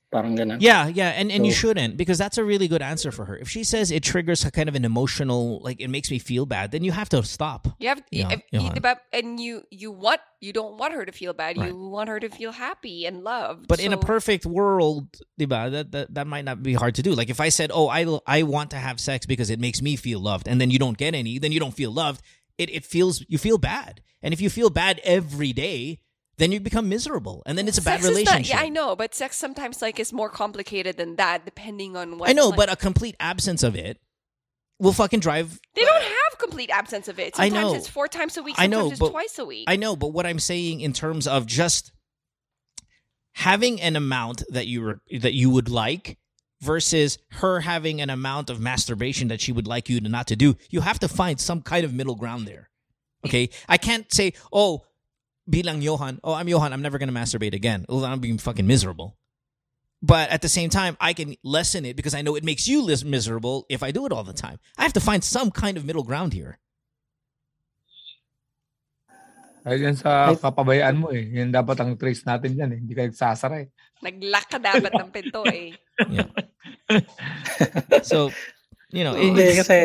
Parang 0.10 0.38
ganun. 0.38 0.58
Yeah, 0.62 0.88
yeah, 0.88 1.10
and, 1.10 1.30
and 1.32 1.46
you 1.46 1.52
shouldn't 1.52 1.98
because 1.98 2.18
that's 2.18 2.38
a 2.38 2.44
really 2.44 2.70
good 2.70 2.82
answer 2.82 3.12
for 3.12 3.26
her. 3.26 3.36
If 3.38 3.50
she 3.50 3.66
says 3.66 3.92
it 3.92 4.04
triggers 4.04 4.46
a 4.46 4.52
kind 4.52 4.70
of 4.70 4.76
an 4.76 4.86
emotional, 4.86 5.60
like 5.62 5.82
it 5.82 5.90
makes 5.90 6.10
me 6.10 6.18
feel 6.18 6.46
bad, 6.46 6.72
then 6.72 6.82
you 6.86 6.94
have 6.94 7.10
to 7.10 7.22
stop. 7.24 7.68
You 7.78 7.90
have, 7.90 8.02
Yeah, 8.10 8.32
if, 8.32 8.42
yeah. 8.52 8.62
you- 8.62 8.70
diba? 8.72 8.96
and 9.12 9.38
you 9.38 9.64
you 9.70 9.92
want 9.92 10.22
you 10.40 10.54
don't 10.54 10.78
want 10.78 10.94
her 10.94 11.04
to 11.06 11.12
feel 11.12 11.34
bad. 11.34 11.58
Right. 11.58 11.68
You 11.68 11.76
want 11.76 12.08
her 12.08 12.22
to 12.22 12.30
feel 12.30 12.54
happy 12.54 13.06
and 13.06 13.26
loved. 13.26 13.68
But 13.68 13.82
in 13.82 13.92
a 13.92 13.98
perfect 13.98 14.46
world, 14.46 15.12
diba, 15.38 15.72
that, 15.72 15.92
that 15.92 16.14
that 16.14 16.26
might 16.28 16.46
not 16.46 16.64
be 16.64 16.74
hard 16.74 16.96
to 16.96 17.04
do. 17.04 17.12
Like 17.12 17.30
if 17.30 17.42
I 17.42 17.50
said, 17.50 17.70
"Oh, 17.74 17.90
I 17.90 18.08
I 18.26 18.44
want 18.44 18.72
to 18.72 18.78
have 18.78 19.02
sex 19.02 19.26
because 19.26 19.50
it 19.50 19.60
makes 19.60 19.82
me 19.82 19.98
feel 19.98 20.22
loved," 20.22 20.48
and 20.48 20.62
then 20.62 20.72
you 20.72 20.80
don't 20.80 20.98
get 20.98 21.16
any, 21.16 21.38
then 21.38 21.52
you 21.52 21.60
don't 21.60 21.76
feel 21.76 21.92
loved. 21.92 22.22
It 22.58 22.70
it 22.72 22.86
feels 22.86 23.26
you 23.28 23.38
feel 23.38 23.58
bad, 23.58 24.00
and 24.24 24.32
if 24.34 24.40
you 24.40 24.50
feel 24.50 24.70
bad 24.72 25.02
every 25.04 25.52
day, 25.52 26.00
then 26.38 26.52
you 26.52 26.60
become 26.60 26.88
miserable, 26.88 27.44
and 27.46 27.58
then 27.58 27.68
it's 27.68 27.78
a 27.78 27.82
bad 27.82 28.02
sex 28.02 28.04
not- 28.04 28.10
relationship. 28.10 28.56
yeah, 28.56 28.62
I 28.62 28.70
know, 28.70 28.96
but 28.96 29.16
sex 29.16 29.38
sometimes 29.38 29.82
like 29.82 30.00
is 30.00 30.14
more 30.14 30.30
complicated 30.30 30.98
than 30.98 31.16
that, 31.16 31.46
depending 31.46 31.96
on 31.98 32.18
what. 32.18 32.30
I 32.30 32.34
know, 32.34 32.50
like- 32.50 32.58
but 32.58 32.72
a 32.72 32.76
complete 32.76 33.16
absence 33.20 33.64
of 33.64 33.76
it 33.76 34.00
will 34.80 34.94
fucking 34.94 35.20
drive 35.20 35.60
they 35.76 35.82
don't 35.84 36.04
have 36.04 36.38
complete 36.40 36.70
absence 36.70 37.08
of 37.08 37.20
it. 37.20 37.40
I 37.40 37.50
know. 37.50 37.74
it's 37.74 37.88
four 37.90 38.08
times 38.08 38.38
a 38.38 38.44
week. 38.44 38.56
I 38.58 38.68
know, 38.68 38.92
it's 38.92 39.00
but 39.00 39.10
twice 39.10 39.40
a 39.40 39.46
week. 39.46 39.66
I 39.68 39.76
know, 39.76 39.96
but 39.96 40.10
what 40.10 40.26
I'm 40.28 40.40
saying 40.40 40.82
in 40.82 40.94
terms 40.94 41.28
of 41.28 41.48
just 41.48 41.92
having 43.34 43.82
an 43.82 43.96
amount 43.96 44.44
that 44.50 44.68
you 44.68 45.00
that 45.20 45.34
you 45.34 45.50
would 45.50 45.70
like 45.70 46.18
versus 46.62 47.18
her 47.30 47.60
having 47.62 48.02
an 48.02 48.10
amount 48.10 48.50
of 48.50 48.60
masturbation 48.60 49.28
that 49.28 49.40
she 49.42 49.52
would 49.52 49.68
like 49.68 49.90
you 49.90 50.00
to 50.00 50.10
not 50.10 50.28
to 50.28 50.36
do, 50.36 50.56
you 50.70 50.82
have 50.82 51.00
to 51.00 51.08
find 51.08 51.40
some 51.40 51.62
kind 51.62 51.86
of 51.86 51.94
middle 51.94 52.16
ground 52.16 52.48
there. 52.48 52.70
Okay, 53.26 53.50
I 53.68 53.78
can't 53.78 54.12
say, 54.14 54.34
oh, 54.54 54.84
bilang 55.50 55.82
Johan, 55.82 56.20
oh, 56.24 56.34
I'm 56.36 56.48
Johan, 56.48 56.74
I'm 56.74 56.82
never 56.84 56.98
gonna 57.00 57.16
masturbate 57.16 57.54
again. 57.56 57.86
Oh, 57.90 58.04
I'm 58.04 58.20
being 58.20 58.38
fucking 58.38 58.68
miserable. 58.68 59.16
But 59.98 60.30
at 60.30 60.46
the 60.46 60.50
same 60.52 60.70
time, 60.70 60.94
I 61.02 61.14
can 61.18 61.34
lessen 61.42 61.82
it 61.86 61.96
because 61.98 62.14
I 62.14 62.22
know 62.22 62.36
it 62.38 62.44
makes 62.46 62.68
you 62.68 62.86
less 62.86 63.02
miserable 63.04 63.66
if 63.70 63.82
I 63.82 63.90
do 63.90 64.06
it 64.06 64.12
all 64.14 64.24
the 64.24 64.36
time. 64.36 64.60
I 64.78 64.84
have 64.84 64.94
to 64.94 65.02
find 65.02 65.24
some 65.24 65.50
kind 65.50 65.74
of 65.76 65.86
middle 65.90 66.04
ground 66.06 66.34
here. 66.38 66.60
Ay, 69.68 69.84
yan 69.84 69.98
sa 70.00 70.32
Ay- 70.32 70.40
kapabayaan 70.40 70.96
mo 70.96 71.12
eh. 71.12 71.28
Yan 71.28 71.52
dapat 71.52 71.76
ang 71.84 71.98
trace 72.00 72.24
natin 72.24 72.56
yan 72.56 72.72
eh. 72.72 72.80
Hindi 72.80 72.94
ka 72.96 73.04
nagsasara 73.10 73.66
eh. 73.66 73.68
Nag-lock 74.00 74.48
ka 74.48 74.58
dapat 74.62 74.92
ng 74.96 75.10
pinto 75.12 75.44
eh. 75.50 75.76
So, 78.08 78.32
you 78.96 79.04
know, 79.04 79.18
Hindi, 79.18 79.44
it's- 79.44 79.68
kasi 79.68 79.78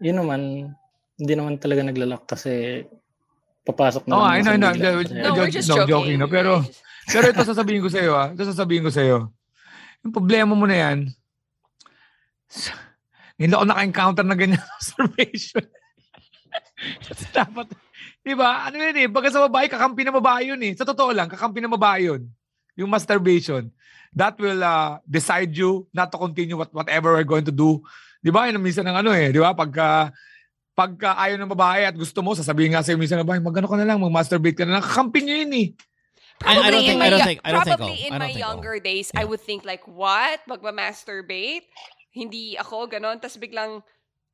yun 0.00 0.22
naman, 0.22 0.72
hindi 1.18 1.32
naman 1.34 1.60
talaga 1.60 1.82
naglalak 1.84 2.24
kasi 2.24 2.86
papasok 3.68 4.08
na 4.08 4.12
lang 4.16 4.24
I 4.24 4.40
know, 4.40 4.52
I 4.52 4.58
know. 4.58 4.72
Kasi- 4.72 5.12
No, 5.14 5.30
we're 5.36 5.52
just 5.52 5.68
No, 5.68 5.76
joking. 5.84 5.92
joking, 5.92 6.16
no? 6.18 6.26
Pero- 6.26 6.64
Pero 7.08 7.24
ito 7.28 7.40
sasabihin 7.40 7.80
ko 7.80 7.88
sa 7.88 8.00
iyo 8.00 8.12
ah. 8.12 8.28
Ito 8.32 8.44
sasabihin 8.44 8.84
ko 8.84 8.92
sa 8.92 9.00
iyo. 9.00 9.32
Yung 10.00 10.12
problema 10.12 10.52
mo 10.52 10.68
na 10.68 10.76
yan, 10.76 10.98
hindi 13.38 13.52
ako 13.54 13.64
naka-encounter 13.64 14.24
na 14.26 14.34
ganyan 14.34 14.60
observation. 14.76 15.64
Dapat, 17.32 17.66
di 18.20 18.34
ba? 18.34 18.66
Ano 18.66 18.76
yun 18.78 18.96
eh, 18.98 19.08
baga 19.08 19.30
sa 19.30 19.46
babae, 19.46 19.70
kakampi 19.70 20.02
na 20.02 20.14
babae 20.14 20.50
yun 20.50 20.60
eh. 20.62 20.72
Sa 20.74 20.86
totoo 20.86 21.14
lang, 21.14 21.30
kakampi 21.30 21.62
na 21.62 21.70
babae 21.70 22.10
yun. 22.10 22.22
Yung 22.76 22.90
masturbation. 22.90 23.70
That 24.12 24.36
will 24.36 24.60
uh, 24.60 24.98
decide 25.04 25.52
you 25.52 25.86
not 25.92 26.08
to 26.10 26.18
continue 26.18 26.56
what, 26.56 26.72
whatever 26.72 27.14
we're 27.14 27.26
going 27.28 27.44
to 27.46 27.54
do. 27.54 27.82
Di 28.18 28.32
ba? 28.32 28.48
Yun 28.48 28.58
ang 28.58 28.64
minsan 28.64 28.86
ng 28.86 28.96
ano 28.96 29.10
eh. 29.12 29.30
Di 29.30 29.38
ba? 29.38 29.52
Pagka, 29.54 30.10
pagka 30.78 31.18
ayaw 31.18 31.34
ng 31.42 31.50
babae 31.50 31.82
at 31.90 31.98
gusto 31.98 32.22
mo, 32.22 32.38
sasabihin 32.38 32.70
nga 32.78 32.86
sa'yo 32.86 32.94
minsan 32.94 33.18
ng 33.18 33.26
babae, 33.26 33.42
magano 33.42 33.66
ka 33.66 33.74
na 33.74 33.82
lang, 33.82 33.98
mag-masturbate 33.98 34.54
ka 34.54 34.62
na 34.62 34.78
lang. 34.78 34.84
Kakampi 34.86 35.26
niyo 35.26 35.42
yun 35.42 35.52
eh. 35.58 35.68
I- 36.38 36.54
I 36.54 36.54
don't 36.54 36.62
Probably 36.62 36.78
think- 36.86 36.94
in 36.94 37.02
I 37.02 37.10
don't 37.10 37.18
my- 37.18 37.26
think- 37.26 37.40
I 37.42 37.50
don't 37.50 37.64
think 37.66 37.76
Probably 37.82 37.98
all. 37.98 38.06
in 38.06 38.06
I 38.06 38.10
don't 38.14 38.18
my 38.22 38.26
think 38.30 38.38
all. 38.38 38.54
younger 38.54 38.76
days, 38.78 39.06
Yeah. 39.10 39.20
I 39.20 39.24
would 39.26 39.42
think 39.42 39.60
like, 39.66 39.82
what? 39.90 40.38
Magma-masturbate? 40.46 41.66
Hindi 42.14 42.54
ako, 42.54 42.86
ganon. 42.86 43.18
Tapos 43.18 43.36
biglang, 43.36 43.82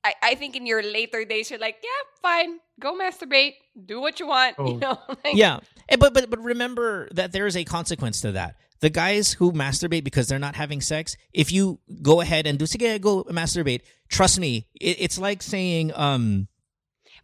I, 0.04 0.12
I 0.20 0.32
think 0.36 0.52
in 0.54 0.68
your 0.68 0.84
later 0.84 1.24
days, 1.24 1.48
you're 1.48 1.58
like, 1.58 1.80
yeah, 1.80 2.02
fine. 2.20 2.60
Go 2.76 2.92
masturbate. 2.92 3.56
Do 3.72 4.04
what 4.04 4.20
you 4.20 4.28
want. 4.28 4.56
Oh. 4.60 4.68
You 4.68 4.78
know? 4.84 5.00
Like, 5.24 5.32
yeah. 5.32 5.64
Eh, 5.88 5.96
But 5.96 6.12
but 6.12 6.28
but 6.28 6.40
remember 6.44 7.08
that 7.16 7.32
there 7.32 7.48
is 7.48 7.56
a 7.56 7.64
consequence 7.64 8.20
to 8.20 8.32
that. 8.36 8.56
The 8.84 8.92
guys 8.92 9.32
who 9.40 9.52
masturbate 9.56 10.04
because 10.04 10.28
they're 10.28 10.42
not 10.42 10.60
having 10.60 10.84
sex, 10.84 11.16
if 11.32 11.48
you 11.48 11.80
go 12.04 12.20
ahead 12.20 12.44
and 12.44 12.60
do 12.60 12.68
sige, 12.68 13.00
go 13.00 13.24
masturbate, 13.32 13.80
trust 14.14 14.38
me, 14.38 14.70
it, 14.78 14.96
it's 15.02 15.18
like 15.18 15.42
saying 15.42 15.90
um 15.98 16.46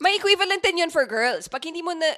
May 0.01 0.16
equivalent 0.16 0.64
din 0.64 0.78
yun 0.78 0.91
for 0.91 1.05
girls. 1.07 1.47
Pag 1.47 1.64
hindi 1.64 1.82
mo 1.84 1.93
na, 1.93 2.16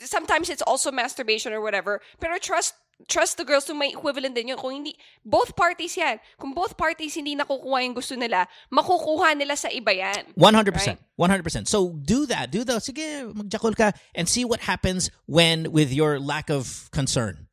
sometimes 0.00 0.48
it's 0.48 0.62
also 0.62 0.90
masturbation 0.94 1.52
or 1.52 1.60
whatever. 1.60 2.00
Pero 2.22 2.38
trust 2.38 2.74
trust 3.06 3.38
the 3.38 3.44
girls 3.44 3.66
to 3.66 3.74
may 3.74 3.90
equivalent 3.90 4.34
din 4.38 4.48
yun. 4.48 4.58
Kung 4.58 4.70
hindi, 4.70 4.94
both 5.26 5.54
parties 5.58 5.98
yan. 5.98 6.22
Kung 6.38 6.54
both 6.54 6.78
parties 6.78 7.18
hindi 7.18 7.34
nakukuha 7.34 7.82
yung 7.84 7.94
gusto 7.94 8.14
nila, 8.14 8.46
makukuha 8.70 9.34
nila 9.34 9.58
sa 9.58 9.66
iba 9.66 9.90
yan. 9.90 10.30
100%. 10.38 10.98
100%. 11.18 11.66
So 11.68 11.98
do 11.98 12.26
that. 12.26 12.50
Do 12.54 12.62
the 12.62 12.78
sige, 12.78 13.26
magjakol 13.34 13.74
ka 13.74 13.92
and 14.14 14.30
see 14.30 14.46
what 14.46 14.70
happens 14.70 15.10
when 15.26 15.74
with 15.74 15.92
your 15.92 16.22
lack 16.22 16.50
of 16.50 16.88
concern. 16.94 17.50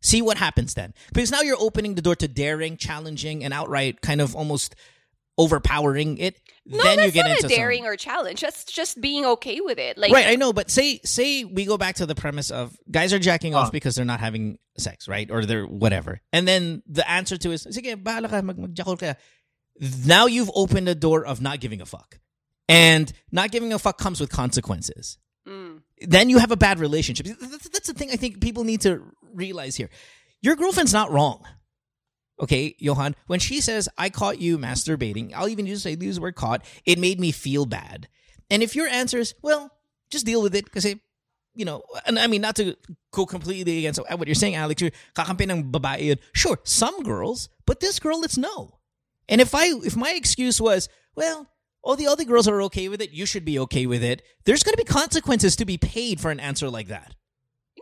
See 0.00 0.22
what 0.22 0.36
happens 0.36 0.74
then. 0.74 0.94
Because 1.10 1.32
now 1.32 1.40
you're 1.40 1.58
opening 1.58 1.96
the 1.96 2.04
door 2.04 2.14
to 2.16 2.28
daring, 2.28 2.76
challenging 2.76 3.42
and 3.42 3.52
outright 3.52 4.00
kind 4.00 4.20
of 4.20 4.36
almost 4.36 4.76
overpowering 5.38 6.18
it. 6.18 6.38
No, 6.66 6.82
then 6.82 6.96
that's 6.96 7.06
you 7.06 7.12
get 7.12 7.22
not 7.22 7.30
into 7.36 7.46
a 7.46 7.48
some- 7.48 7.56
daring 7.56 7.86
or 7.86 7.96
challenge. 7.96 8.40
That's 8.42 8.64
just 8.64 9.00
being 9.00 9.24
okay 9.24 9.60
with 9.60 9.78
it. 9.78 9.96
Like, 9.96 10.12
right, 10.12 10.26
I 10.28 10.34
know, 10.36 10.52
but 10.52 10.70
say 10.70 11.00
say 11.04 11.44
we 11.44 11.64
go 11.64 11.78
back 11.78 11.96
to 11.96 12.06
the 12.06 12.14
premise 12.14 12.50
of 12.50 12.76
guys 12.90 13.12
are 13.14 13.18
jacking 13.18 13.54
off 13.54 13.68
Ah. 13.68 13.70
because 13.70 13.94
they're 13.94 14.04
not 14.04 14.20
having 14.20 14.58
sex, 14.76 15.08
right? 15.08 15.30
Or 15.30 15.44
they're 15.46 15.64
whatever. 15.64 16.20
And 16.32 16.46
then 16.46 16.82
the 16.86 17.08
answer 17.10 17.38
to 17.38 17.52
is 17.52 17.66
sige, 17.66 17.96
bahala 18.02 18.28
ka, 18.28 18.42
mag 18.42 18.56
magjakol 18.58 18.98
ka. 18.98 19.14
Now 20.04 20.26
you've 20.26 20.50
opened 20.54 20.88
the 20.88 20.94
door 20.94 21.24
of 21.24 21.40
not 21.40 21.60
giving 21.60 21.80
a 21.80 21.86
fuck. 21.86 22.18
And 22.68 23.10
not 23.32 23.50
giving 23.50 23.72
a 23.72 23.78
fuck 23.78 23.96
comes 23.96 24.20
with 24.20 24.28
consequences. 24.30 25.16
mm, 25.48 25.80
Then 26.02 26.28
you 26.28 26.36
have 26.38 26.50
a 26.50 26.56
bad 26.56 26.80
relationship. 26.80 27.26
That's, 27.40 27.68
that's 27.70 27.86
the 27.86 27.94
thing 27.94 28.10
I 28.10 28.16
think 28.16 28.40
people 28.42 28.64
need 28.64 28.82
to 28.82 29.00
realize 29.32 29.74
here. 29.76 29.88
Your 30.42 30.54
girlfriend's 30.56 30.92
not 30.92 31.10
wrong. 31.10 31.44
Okay, 32.40 32.76
Johan, 32.78 33.16
when 33.26 33.40
she 33.40 33.60
says, 33.60 33.88
I 33.98 34.10
caught 34.10 34.40
you 34.40 34.58
masturbating, 34.58 35.32
I'll 35.34 35.48
even 35.48 35.66
use, 35.66 35.82
say, 35.82 35.96
use 35.98 36.16
the 36.16 36.22
word 36.22 36.36
caught, 36.36 36.64
it 36.84 36.98
made 36.98 37.18
me 37.18 37.32
feel 37.32 37.66
bad. 37.66 38.08
And 38.48 38.62
if 38.62 38.76
your 38.76 38.86
answer 38.86 39.18
is, 39.18 39.34
well, 39.42 39.72
just 40.10 40.24
deal 40.24 40.40
with 40.40 40.54
it, 40.54 40.64
because, 40.64 40.86
you 40.86 41.64
know, 41.64 41.82
and 42.06 42.18
I 42.18 42.28
mean, 42.28 42.40
not 42.40 42.56
to 42.56 42.76
go 43.12 43.26
completely 43.26 43.78
against 43.78 44.00
what 44.00 44.28
you're 44.28 44.34
saying, 44.34 44.54
Alex, 44.54 44.80
you're 44.80 44.92
ng 45.18 45.72
babae. 45.72 46.16
Sure, 46.32 46.58
some 46.62 47.02
girls, 47.02 47.48
but 47.66 47.80
this 47.80 47.98
girl, 47.98 48.22
it's 48.22 48.38
no. 48.38 48.78
And 49.28 49.40
if 49.40 49.54
I, 49.54 49.66
if 49.84 49.96
my 49.96 50.12
excuse 50.12 50.60
was, 50.60 50.88
well, 51.16 51.48
all 51.82 51.96
the 51.96 52.06
other 52.06 52.24
girls 52.24 52.46
are 52.46 52.62
okay 52.62 52.88
with 52.88 53.02
it, 53.02 53.10
you 53.10 53.26
should 53.26 53.44
be 53.44 53.58
okay 53.58 53.86
with 53.86 54.02
it, 54.04 54.22
there's 54.44 54.62
going 54.62 54.74
to 54.74 54.84
be 54.84 54.84
consequences 54.84 55.56
to 55.56 55.64
be 55.64 55.76
paid 55.76 56.20
for 56.20 56.30
an 56.30 56.40
answer 56.40 56.70
like 56.70 56.88
that. 56.88 57.14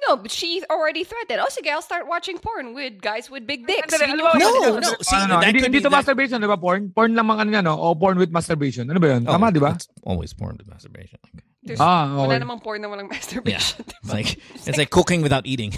No, 0.06 0.16
but 0.16 0.30
she 0.30 0.62
already 0.70 1.04
threatened. 1.04 1.40
Oh, 1.40 1.48
sige, 1.50 1.70
I'll 1.70 1.82
start 1.82 2.06
watching 2.08 2.38
porn 2.38 2.74
with 2.74 3.00
guys 3.00 3.30
with 3.30 3.46
big 3.46 3.66
dicks. 3.66 3.94
Andali, 3.94 4.08
Yun 4.08 4.20
ano 4.20 4.22
ba- 4.32 4.38
yung- 4.40 4.62
No, 4.62 4.78
no, 4.78 4.94
see, 5.00 5.16
ano, 5.16 5.26
no, 5.26 5.40
that 5.40 5.46
hindi, 5.54 5.62
hindi 5.62 5.80
to 5.80 5.90
masturbation, 5.90 6.40
di 6.40 6.46
ba? 6.46 6.56
Porn? 6.56 6.90
Porn 6.90 7.14
lamang 7.14 7.40
ano 7.40 7.50
yan, 7.50 7.64
no? 7.64 7.78
O 7.80 7.94
porn 7.94 8.18
with 8.18 8.30
masturbation. 8.30 8.90
Ano 8.90 9.00
ba 9.00 9.08
yun? 9.16 9.24
Tama, 9.24 9.52
di 9.52 9.60
ba? 9.60 9.72
It's 9.78 9.88
always 10.04 10.32
porn 10.32 10.56
with 10.58 10.68
masturbation. 10.68 11.18
There's, 11.62 11.80
Ah, 11.80 12.06
Wala 12.14 12.34
okay. 12.34 12.44
namang 12.44 12.62
porn 12.62 12.82
na 12.82 12.88
walang 12.88 13.10
Yeah, 13.10 13.16
masturbation. 13.18 13.84
it's 13.88 14.12
like 14.12 14.38
it's 14.68 14.78
like 14.78 14.90
cooking 14.90 15.22
without 15.22 15.46
eating. 15.46 15.74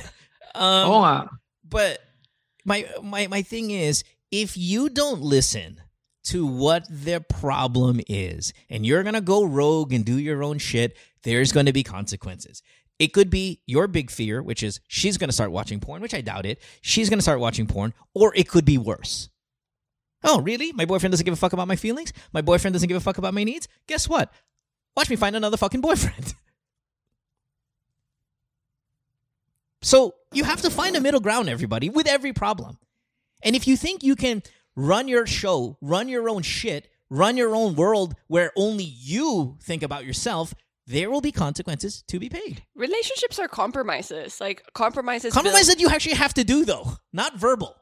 Um, 0.55 0.85
Oo 0.91 0.99
nga. 1.05 1.29
but 1.65 2.01
my 2.65 2.85
my 3.03 3.27
my 3.29 3.43
thing 3.43 3.71
is 3.71 4.05
if 4.31 4.57
you 4.57 4.89
don't 4.93 5.23
listen 5.23 5.81
to 6.29 6.45
what 6.45 6.85
their 6.91 7.21
problem 7.21 8.01
is 8.09 8.53
and 8.69 8.85
you're 8.85 9.01
going 9.03 9.17
to 9.17 9.25
go 9.25 9.45
rogue 9.45 9.93
and 9.97 10.05
do 10.05 10.19
your 10.21 10.43
own 10.45 10.59
shit 10.61 10.93
there's 11.25 11.53
going 11.53 11.65
to 11.65 11.73
be 11.73 11.81
consequences 11.83 12.61
it 12.99 13.13
could 13.13 13.31
be 13.31 13.61
your 13.67 13.87
big 13.87 14.11
fear 14.11 14.43
which 14.43 14.63
is 14.63 14.81
she's 14.89 15.19
going 15.19 15.29
to 15.29 15.35
start 15.35 15.51
watching 15.51 15.81
porn 15.81 16.03
which 16.03 16.15
i 16.15 16.21
doubt 16.21 16.47
it. 16.47 16.61
She's 16.81 17.09
going 17.09 17.19
to 17.19 17.23
start 17.23 17.41
watching 17.41 17.67
porn 17.67 17.95
or 18.15 18.33
it 18.35 18.49
could 18.49 18.65
be 18.65 18.79
worse. 18.79 19.29
Oh 20.25 20.41
really? 20.41 20.73
My 20.73 20.85
boyfriend 20.85 21.13
doesn't 21.13 21.25
give 21.25 21.35
a 21.35 21.37
fuck 21.37 21.53
about 21.53 21.69
my 21.69 21.77
feelings? 21.77 22.13
My 22.33 22.43
boyfriend 22.43 22.75
doesn't 22.75 22.89
give 22.89 22.97
a 22.97 23.01
fuck 23.01 23.19
about 23.19 23.35
my 23.35 23.45
needs? 23.45 23.69
Guess 23.87 24.09
what? 24.09 24.33
Watch 24.97 25.11
me 25.11 25.17
find 25.17 25.37
another 25.37 25.57
fucking 25.57 25.81
boyfriend. 25.81 26.35
So 29.83 30.15
you 30.33 30.45
have 30.45 30.63
to 30.63 30.71
find 30.71 30.97
a 30.97 31.01
middle 31.01 31.21
ground, 31.21 31.49
everybody, 31.49 31.89
with 31.89 32.07
every 32.07 32.33
problem. 32.33 32.79
And 33.43 33.55
if 33.55 33.69
you 33.69 33.77
think 33.77 34.03
you 34.03 34.17
can 34.17 34.43
run 34.75 35.09
your 35.09 35.27
show, 35.27 35.77
run 35.81 36.09
your 36.09 36.29
own 36.29 36.43
shit, 36.43 36.89
run 37.09 37.37
your 37.37 37.55
own 37.55 37.75
world 37.75 38.15
where 38.27 38.53
only 38.57 38.85
you 38.85 39.57
think 39.63 39.83
about 39.83 40.05
yourself, 40.05 40.55
there 40.89 41.11
will 41.11 41.21
be 41.21 41.33
consequences 41.33 42.03
to 42.09 42.19
be 42.19 42.29
paid. 42.29 42.65
Relationships 42.75 43.39
are 43.39 43.47
compromises. 43.47 44.41
Like 44.41 44.63
compromises. 44.73 45.33
Compromise 45.35 45.67
build- 45.67 45.79
that 45.79 45.83
you 45.83 45.89
actually 45.89 46.15
have 46.17 46.35
to 46.35 46.45
do, 46.45 46.65
though, 46.65 46.93
not 47.13 47.37
verbal. 47.37 47.77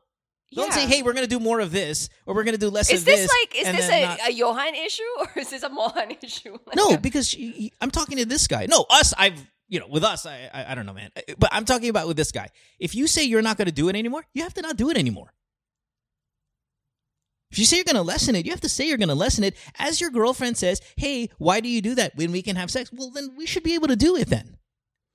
Don't 0.54 0.72
say, 0.72 0.86
hey, 0.86 1.02
we're 1.02 1.12
going 1.12 1.24
to 1.26 1.28
do 1.28 1.40
more 1.40 1.58
of 1.60 1.72
this, 1.72 2.08
or 2.24 2.34
we're 2.34 2.44
going 2.44 2.54
to 2.54 2.60
do 2.60 2.70
less 2.70 2.90
Is 2.90 3.00
of 3.00 3.04
this 3.06 3.20
Is 3.20 3.26
this. 3.26 3.36
like 3.42 3.56
is 3.56 3.76
this 3.76 3.90
a, 3.90 4.02
not- 4.02 4.28
a 4.28 4.32
Johan 4.32 4.74
issue 4.74 5.02
or 5.18 5.30
is 5.36 5.50
this 5.50 5.62
a 5.62 5.68
Mohan 5.68 6.12
issue? 6.22 6.52
Like, 6.66 6.76
No, 6.76 6.96
because 6.96 7.36
I'm 7.80 7.90
talking 7.90 8.18
to 8.18 8.24
this 8.24 8.46
guy. 8.46 8.66
No, 8.66 8.86
us. 8.90 9.12
I've 9.18 9.44
you 9.68 9.80
know 9.80 9.88
with 9.88 10.04
us. 10.04 10.24
I, 10.26 10.48
I 10.54 10.72
I 10.72 10.74
don't 10.76 10.86
know, 10.86 10.92
man. 10.94 11.10
But 11.38 11.50
I'm 11.52 11.64
talking 11.64 11.88
about 11.90 12.06
with 12.06 12.16
this 12.16 12.30
guy. 12.32 12.50
If 12.78 12.94
you 12.94 13.06
say 13.08 13.24
you're 13.24 13.42
not 13.42 13.56
going 13.56 13.66
to 13.66 13.72
do 13.72 13.88
it 13.88 13.96
anymore, 13.96 14.24
you 14.34 14.44
have 14.44 14.54
to 14.54 14.62
not 14.62 14.76
do 14.76 14.88
it 14.90 14.96
anymore. 14.96 15.32
If 17.50 17.58
you 17.58 17.64
say 17.64 17.76
you're 17.76 17.84
going 17.84 17.96
to 17.96 18.02
lessen 18.02 18.34
it, 18.34 18.44
you 18.44 18.50
have 18.52 18.60
to 18.62 18.68
say 18.68 18.88
you're 18.88 18.98
going 18.98 19.08
to 19.08 19.14
lessen 19.14 19.44
it. 19.44 19.56
As 19.78 20.00
your 20.00 20.10
girlfriend 20.10 20.56
says, 20.58 20.80
hey, 20.96 21.30
why 21.38 21.60
do 21.60 21.68
you 21.68 21.80
do 21.80 21.94
that 21.94 22.16
when 22.16 22.32
we 22.32 22.42
can 22.42 22.56
have 22.56 22.70
sex? 22.70 22.90
Well, 22.92 23.10
then 23.10 23.34
we 23.36 23.46
should 23.46 23.62
be 23.62 23.74
able 23.74 23.88
to 23.88 23.96
do 23.96 24.16
it 24.16 24.28
then 24.28 24.56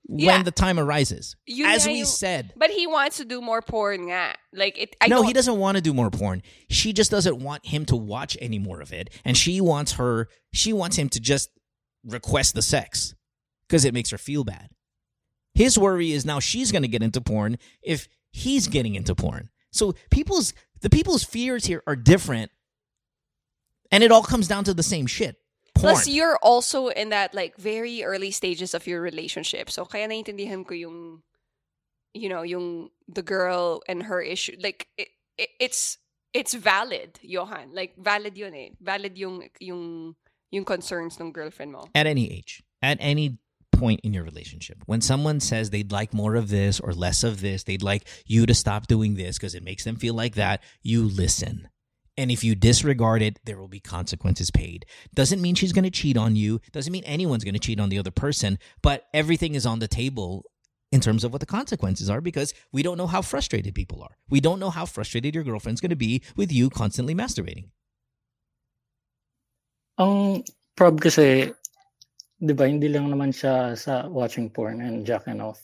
Yeah. 0.08 0.32
when 0.36 0.44
the 0.44 0.50
time 0.50 0.78
arises. 0.78 1.36
Yun 1.46 1.68
As 1.70 1.86
we 1.86 2.04
said. 2.04 2.52
But 2.56 2.70
he 2.70 2.86
wants 2.86 3.18
to 3.18 3.26
do 3.26 3.40
more 3.42 3.60
porn 3.60 4.08
nga. 4.08 4.34
Like 4.52 4.78
it 4.78 4.96
I 5.00 5.08
no, 5.08 5.16
don't- 5.18 5.26
he 5.26 5.32
doesn't 5.34 5.58
want 5.58 5.76
to 5.76 5.82
do 5.82 5.92
more 5.92 6.10
porn. 6.10 6.42
She 6.70 6.92
just 6.94 7.10
doesn't 7.10 7.36
want 7.38 7.66
him 7.66 7.84
to 7.86 7.96
watch 7.96 8.36
any 8.40 8.58
more 8.58 8.80
of 8.80 8.92
it. 8.92 9.10
And 9.24 9.36
she 9.36 9.60
wants 9.60 9.92
her, 9.92 10.28
she 10.54 10.72
wants 10.72 10.96
him 10.96 11.08
to 11.10 11.20
just 11.20 11.50
request 12.04 12.54
the 12.54 12.62
sex 12.62 13.14
because 13.68 13.84
it 13.84 13.92
makes 13.94 14.10
her 14.10 14.18
feel 14.18 14.42
bad. 14.42 14.70
His 15.54 15.78
worry 15.78 16.12
is 16.12 16.24
now 16.24 16.40
she's 16.40 16.72
going 16.72 16.82
to 16.82 16.88
get 16.88 17.02
into 17.02 17.20
porn 17.20 17.58
if 17.82 18.08
he's 18.30 18.68
getting 18.68 18.94
into 18.94 19.14
porn. 19.14 19.50
So 19.70 19.94
people's, 20.10 20.54
the 20.82 20.90
people's 20.90 21.24
fears 21.24 21.64
here 21.64 21.82
are 21.86 21.96
different. 21.96 22.50
And 23.90 24.02
it 24.02 24.10
all 24.10 24.22
comes 24.22 24.48
down 24.48 24.64
to 24.64 24.74
the 24.74 24.82
same 24.82 25.06
shit. 25.06 25.36
Porn. 25.74 25.94
Plus, 25.94 26.08
you're 26.08 26.36
also 26.42 26.88
in 26.88 27.10
that 27.10 27.34
like 27.34 27.56
very 27.56 28.04
early 28.04 28.30
stages 28.30 28.74
of 28.74 28.86
your 28.86 29.00
relationship. 29.00 29.70
So 29.70 29.84
kaya 29.84 30.08
naintindihan 30.08 30.66
ko 30.66 30.74
yung, 30.74 31.22
you 32.12 32.28
know, 32.28 32.42
yung 32.42 32.90
the 33.08 33.22
girl 33.22 33.82
and 33.88 34.04
her 34.04 34.20
issue. 34.20 34.56
Like 34.60 34.88
it, 34.98 35.08
it, 35.38 35.48
it's 35.60 35.98
it's 36.34 36.54
valid, 36.54 37.20
Johan. 37.22 37.72
Like 37.72 37.96
valid 37.96 38.36
yun 38.36 38.54
eh. 38.54 38.70
Valid 38.80 39.16
yung 39.16 39.48
yung 39.60 40.14
yung 40.50 40.64
concerns 40.64 41.18
ng 41.18 41.32
girlfriend 41.32 41.72
mo. 41.72 41.88
at 41.94 42.06
any 42.06 42.30
age, 42.30 42.62
at 42.82 42.98
any 43.00 43.38
point 43.82 44.00
in 44.04 44.14
your 44.14 44.22
relationship, 44.22 44.78
when 44.86 45.00
someone 45.00 45.40
says 45.40 45.70
they'd 45.70 45.90
like 45.90 46.14
more 46.14 46.36
of 46.36 46.50
this 46.50 46.78
or 46.78 46.92
less 46.92 47.24
of 47.24 47.40
this, 47.40 47.64
they'd 47.64 47.82
like 47.82 48.06
you 48.26 48.46
to 48.46 48.54
stop 48.54 48.86
doing 48.86 49.16
this 49.16 49.36
because 49.36 49.56
it 49.56 49.64
makes 49.64 49.82
them 49.82 49.96
feel 49.96 50.14
like 50.14 50.36
that, 50.36 50.62
you 50.82 51.02
listen. 51.02 51.68
And 52.16 52.30
if 52.30 52.44
you 52.44 52.54
disregard 52.54 53.22
it, 53.22 53.40
there 53.44 53.58
will 53.58 53.66
be 53.66 53.80
consequences 53.80 54.52
paid. 54.52 54.86
Doesn't 55.14 55.42
mean 55.42 55.56
she's 55.56 55.72
going 55.72 55.82
to 55.82 55.90
cheat 55.90 56.16
on 56.16 56.36
you, 56.36 56.60
doesn't 56.70 56.92
mean 56.92 57.02
anyone's 57.02 57.42
going 57.42 57.58
to 57.58 57.66
cheat 57.66 57.80
on 57.80 57.88
the 57.88 57.98
other 57.98 58.12
person, 58.12 58.60
but 58.82 59.06
everything 59.12 59.56
is 59.56 59.66
on 59.66 59.80
the 59.80 59.88
table 59.88 60.44
in 60.92 61.00
terms 61.00 61.24
of 61.24 61.32
what 61.32 61.40
the 61.40 61.46
consequences 61.58 62.08
are 62.08 62.20
because 62.20 62.54
we 62.70 62.84
don't 62.84 62.98
know 62.98 63.08
how 63.08 63.20
frustrated 63.20 63.74
people 63.74 64.00
are. 64.00 64.16
We 64.30 64.40
don't 64.40 64.60
know 64.60 64.70
how 64.70 64.86
frustrated 64.86 65.34
your 65.34 65.42
girlfriend's 65.42 65.80
going 65.80 65.90
to 65.90 65.96
be 65.96 66.22
with 66.36 66.52
you 66.52 66.70
constantly 66.70 67.16
masturbating. 67.16 67.70
Ang 69.98 70.44
prob 70.76 71.00
kasi, 71.00 71.52
di 72.42 72.50
ba, 72.58 72.66
hindi 72.66 72.90
lang 72.90 73.06
naman 73.06 73.30
siya 73.30 73.78
sa 73.78 74.10
watching 74.10 74.50
porn 74.50 74.82
and 74.82 75.06
jacking 75.06 75.38
off. 75.38 75.62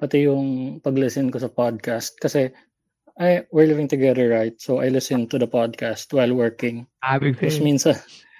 Pati 0.00 0.24
yung 0.24 0.80
pag-listen 0.80 1.28
ko 1.28 1.36
sa 1.36 1.52
podcast. 1.52 2.16
Kasi, 2.16 2.48
I, 3.20 3.44
we're 3.52 3.68
living 3.68 3.84
together, 3.84 4.32
right? 4.32 4.56
So, 4.56 4.80
I 4.80 4.88
listen 4.88 5.28
to 5.28 5.36
the 5.36 5.48
podcast 5.48 6.08
while 6.16 6.32
working. 6.32 6.88
Ko 7.04 7.20
Tapos 7.20 7.60
minsan, 7.60 7.94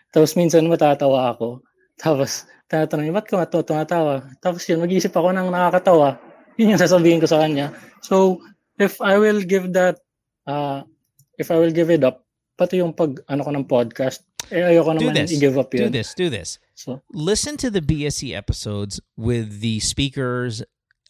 tapos 0.09 0.33
minsan 0.41 0.65
matatawa 0.73 1.37
ako. 1.37 1.61
Tapos, 2.01 2.49
tatanungin, 2.69 3.13
ba't 3.13 3.29
ka 3.29 3.37
mato 3.37 3.61
tumatawa? 3.61 4.25
Tapos 4.41 4.65
yun, 4.69 4.81
mag-isip 4.81 5.13
ako 5.13 5.37
ng 5.37 5.49
nakakatawa. 5.53 6.17
Yun 6.57 6.73
yung 6.77 6.81
sasabihin 6.81 7.21
ko 7.21 7.29
sa 7.29 7.45
kanya. 7.45 7.77
So, 8.01 8.41
if 8.81 9.01
I 9.05 9.21
will 9.21 9.45
give 9.45 9.77
that, 9.77 10.01
uh, 10.49 10.81
if 11.37 11.53
I 11.53 11.61
will 11.61 11.73
give 11.73 11.93
it 11.93 12.05
up, 12.05 12.25
pati 12.57 12.81
yung 12.81 12.97
pag, 12.97 13.21
ano 13.29 13.45
ko 13.45 13.51
ng 13.53 13.69
podcast, 13.69 14.25
eh, 14.49 14.65
ayoko 14.65 14.97
Do 14.97 15.09
naman 15.09 15.29
this. 15.29 15.37
i-give 15.37 15.57
up 15.61 15.69
Do 15.69 15.89
yun. 15.89 15.93
this. 15.93 16.17
Do 16.17 16.33
this. 16.33 16.57
So, 16.77 17.03
listen 17.11 17.57
to 17.59 17.71
the 17.71 17.81
BSC 17.81 18.37
episodes 18.37 19.01
with 19.17 19.61
the 19.61 19.81
speakers 19.81 20.63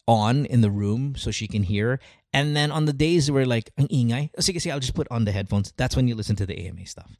on 0.07 0.45
in 0.45 0.61
the 0.61 0.71
room 0.71 1.15
so 1.17 1.29
she 1.29 1.45
can 1.45 1.63
hear. 1.63 1.99
And 2.31 2.55
then 2.55 2.71
on 2.71 2.85
the 2.85 2.93
days 2.93 3.29
where 3.29 3.45
like, 3.45 3.71
ang 3.77 3.89
ingay, 3.89 4.31
oh, 4.37 4.41
sige, 4.41 4.61
sige, 4.61 4.71
I'll 4.71 4.79
just 4.79 4.95
put 4.95 5.07
on 5.11 5.25
the 5.25 5.33
headphones. 5.33 5.73
That's 5.75 5.95
when 5.95 6.07
you 6.07 6.15
listen 6.15 6.37
to 6.37 6.45
the 6.45 6.67
AMA 6.67 6.85
stuff. 6.85 7.11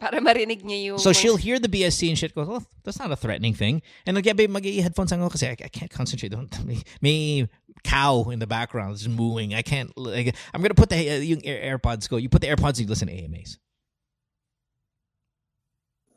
Para 0.00 0.20
marinig 0.20 0.64
niya 0.64 0.84
yung... 0.84 0.98
So 0.98 1.12
she'll 1.12 1.36
hear 1.36 1.60
the 1.60 1.68
BSC 1.68 2.08
and 2.08 2.18
shit 2.18 2.34
goes, 2.34 2.48
oh, 2.50 2.66
that's 2.82 2.98
not 2.98 3.12
a 3.12 3.16
threatening 3.16 3.54
thing. 3.54 3.80
And 4.04 4.16
like, 4.16 4.26
yeah, 4.26 4.32
babe, 4.32 4.50
mag 4.50 4.64
headphones 4.64 5.12
ako 5.12 5.30
kasi 5.30 5.46
I, 5.46 5.52
I 5.52 5.68
can't 5.68 5.90
concentrate. 5.90 6.32
Don't, 6.32 6.50
may, 6.66 6.82
may 7.00 7.48
cow 7.84 8.30
in 8.30 8.40
the 8.40 8.48
background 8.48 8.94
is 8.96 9.06
mooing. 9.06 9.54
I 9.54 9.62
can't, 9.62 9.96
like, 9.96 10.34
I'm 10.52 10.60
going 10.60 10.74
to 10.74 10.74
put 10.74 10.90
the 10.90 11.08
uh, 11.08 11.18
yung 11.18 11.40
AirPods 11.42 12.08
go. 12.08 12.16
You 12.16 12.28
put 12.28 12.40
the 12.40 12.48
AirPods 12.48 12.80
you 12.80 12.86
listen 12.86 13.06
to 13.06 13.14
AMAs. 13.14 13.58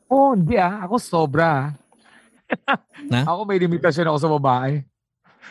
Oh, 0.07 0.33
hindi 0.33 0.55
ah. 0.55 0.83
Ako 0.83 0.95
sobra. 0.97 1.75
Na? 3.11 3.27
Ako 3.27 3.43
may 3.43 3.59
limitasyon 3.59 4.07
ako 4.07 4.17
sa 4.17 4.31
babae. 4.31 4.79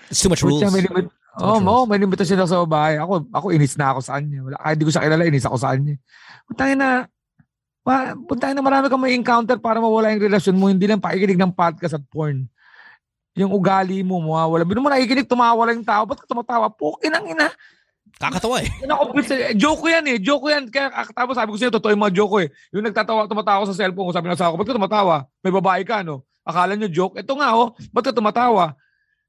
It's 0.09 0.21
too 0.21 0.33
much 0.33 0.41
rules. 0.41 0.61
Putya, 0.61 0.73
may 0.73 0.81
limit. 0.81 1.07
Too 1.07 1.45
Oh, 1.45 1.61
much 1.61 1.67
mo, 1.69 1.75
rules. 1.85 1.89
may 1.93 1.99
limitasyon 2.01 2.41
ako 2.41 2.49
sa 2.49 2.61
babae. 2.65 2.95
Ako, 2.97 3.13
ako 3.29 3.47
inis 3.53 3.77
na 3.77 3.93
ako 3.93 4.01
sa 4.01 4.17
kanya. 4.17 4.41
Wala, 4.41 4.57
kahit 4.57 4.77
di 4.81 4.85
ko 4.85 4.91
siya 4.91 5.05
kilala, 5.05 5.29
inis 5.29 5.45
ako 5.45 5.57
sa 5.61 5.69
kanya. 5.77 5.95
Puntangin 6.49 6.79
na, 6.81 6.89
ma, 7.85 7.95
puntangin 8.17 8.57
na 8.57 8.65
marami 8.65 8.89
kang 8.89 9.03
may 9.03 9.13
encounter 9.13 9.61
para 9.61 9.77
mawala 9.77 10.17
yung 10.17 10.25
relasyon 10.25 10.57
mo. 10.57 10.73
Hindi 10.73 10.89
lang 10.89 11.05
pakikinig 11.05 11.37
ng 11.37 11.53
podcast 11.53 12.01
at 12.01 12.05
porn. 12.09 12.49
Yung 13.37 13.53
ugali 13.53 14.01
mo, 14.01 14.17
mawawala. 14.25 14.65
Bino 14.65 14.81
mo 14.81 14.89
nakikinig, 14.89 15.29
tumawa 15.29 15.61
lang 15.69 15.85
yung 15.85 15.89
tao. 15.89 16.09
Ba't 16.09 16.25
ka 16.25 16.27
tumatawa? 16.27 16.73
Pukin 16.73 17.13
ang 17.13 17.29
ina. 17.29 17.53
Kakatawa 18.17 18.65
eh. 18.65 18.71
Ako, 18.89 19.13
eh, 19.21 19.53
joke 19.53 19.85
yan 19.93 20.05
eh. 20.09 20.17
Joke 20.17 20.49
yan. 20.49 20.73
Kaya 20.73 20.89
tapos 21.13 21.37
sabi 21.37 21.53
ko 21.53 21.57
sa'yo, 21.61 21.73
totoo 21.77 21.93
yung 21.93 22.01
mga 22.01 22.17
joke 22.17 22.33
ko 22.33 22.39
eh. 22.41 22.49
Yung 22.73 22.85
nagtatawa, 22.89 23.29
tumatawa 23.29 23.69
sa 23.69 23.77
cellphone 23.77 24.09
ko. 24.09 24.13
Sabi 24.17 24.33
ng 24.33 24.37
asawa 24.37 24.57
ko, 24.57 24.59
ba't 24.61 24.69
ka 24.73 24.79
tumatawa? 24.81 25.15
May 25.45 25.53
babae 25.53 25.83
ka, 25.85 26.01
no? 26.01 26.25
Akala 26.41 26.73
nyo 26.73 26.89
joke. 26.89 27.21
Ito 27.21 27.37
nga, 27.37 27.53
oh. 27.53 27.77
Ba't 27.93 28.09
ka 28.09 28.17
tumatawa? 28.17 28.73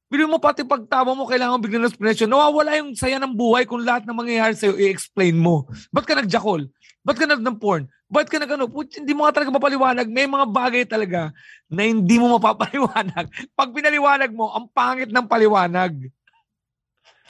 Bili 0.07 0.23
mo 0.23 0.39
pati 0.39 0.63
pagtawa 0.63 1.11
mo, 1.11 1.27
kailangan 1.27 1.59
bigyan 1.59 1.83
ng 1.83 1.91
explanation. 1.91 2.31
Nawawala 2.31 2.79
yung 2.79 2.95
saya 2.95 3.19
ng 3.19 3.35
buhay 3.35 3.67
kung 3.67 3.83
lahat 3.83 4.07
ng 4.07 4.15
mangyayari 4.15 4.55
sa'yo, 4.55 4.79
i-explain 4.79 5.35
mo. 5.35 5.67
Ba't 5.91 6.07
ka 6.07 6.15
nagjakol? 6.15 6.71
Ba't 7.03 7.19
ka 7.19 7.27
nag 7.27 7.43
ng 7.43 7.59
porn? 7.59 7.91
Ba't 8.07 8.31
ka 8.31 8.39
nag 8.39 8.55
ano? 8.55 8.71
Put, 8.71 9.03
hindi 9.03 9.11
mo 9.11 9.27
nga 9.27 9.35
talaga 9.35 9.51
mapaliwanag. 9.51 10.07
May 10.07 10.31
mga 10.31 10.47
bagay 10.47 10.83
talaga 10.87 11.35
na 11.67 11.83
hindi 11.83 12.15
mo 12.15 12.39
mapapaliwanag. 12.39 13.27
Pag 13.51 13.69
pinaliwanag 13.75 14.31
mo, 14.31 14.47
ang 14.55 14.71
pangit 14.71 15.11
ng 15.11 15.27
paliwanag. 15.27 16.07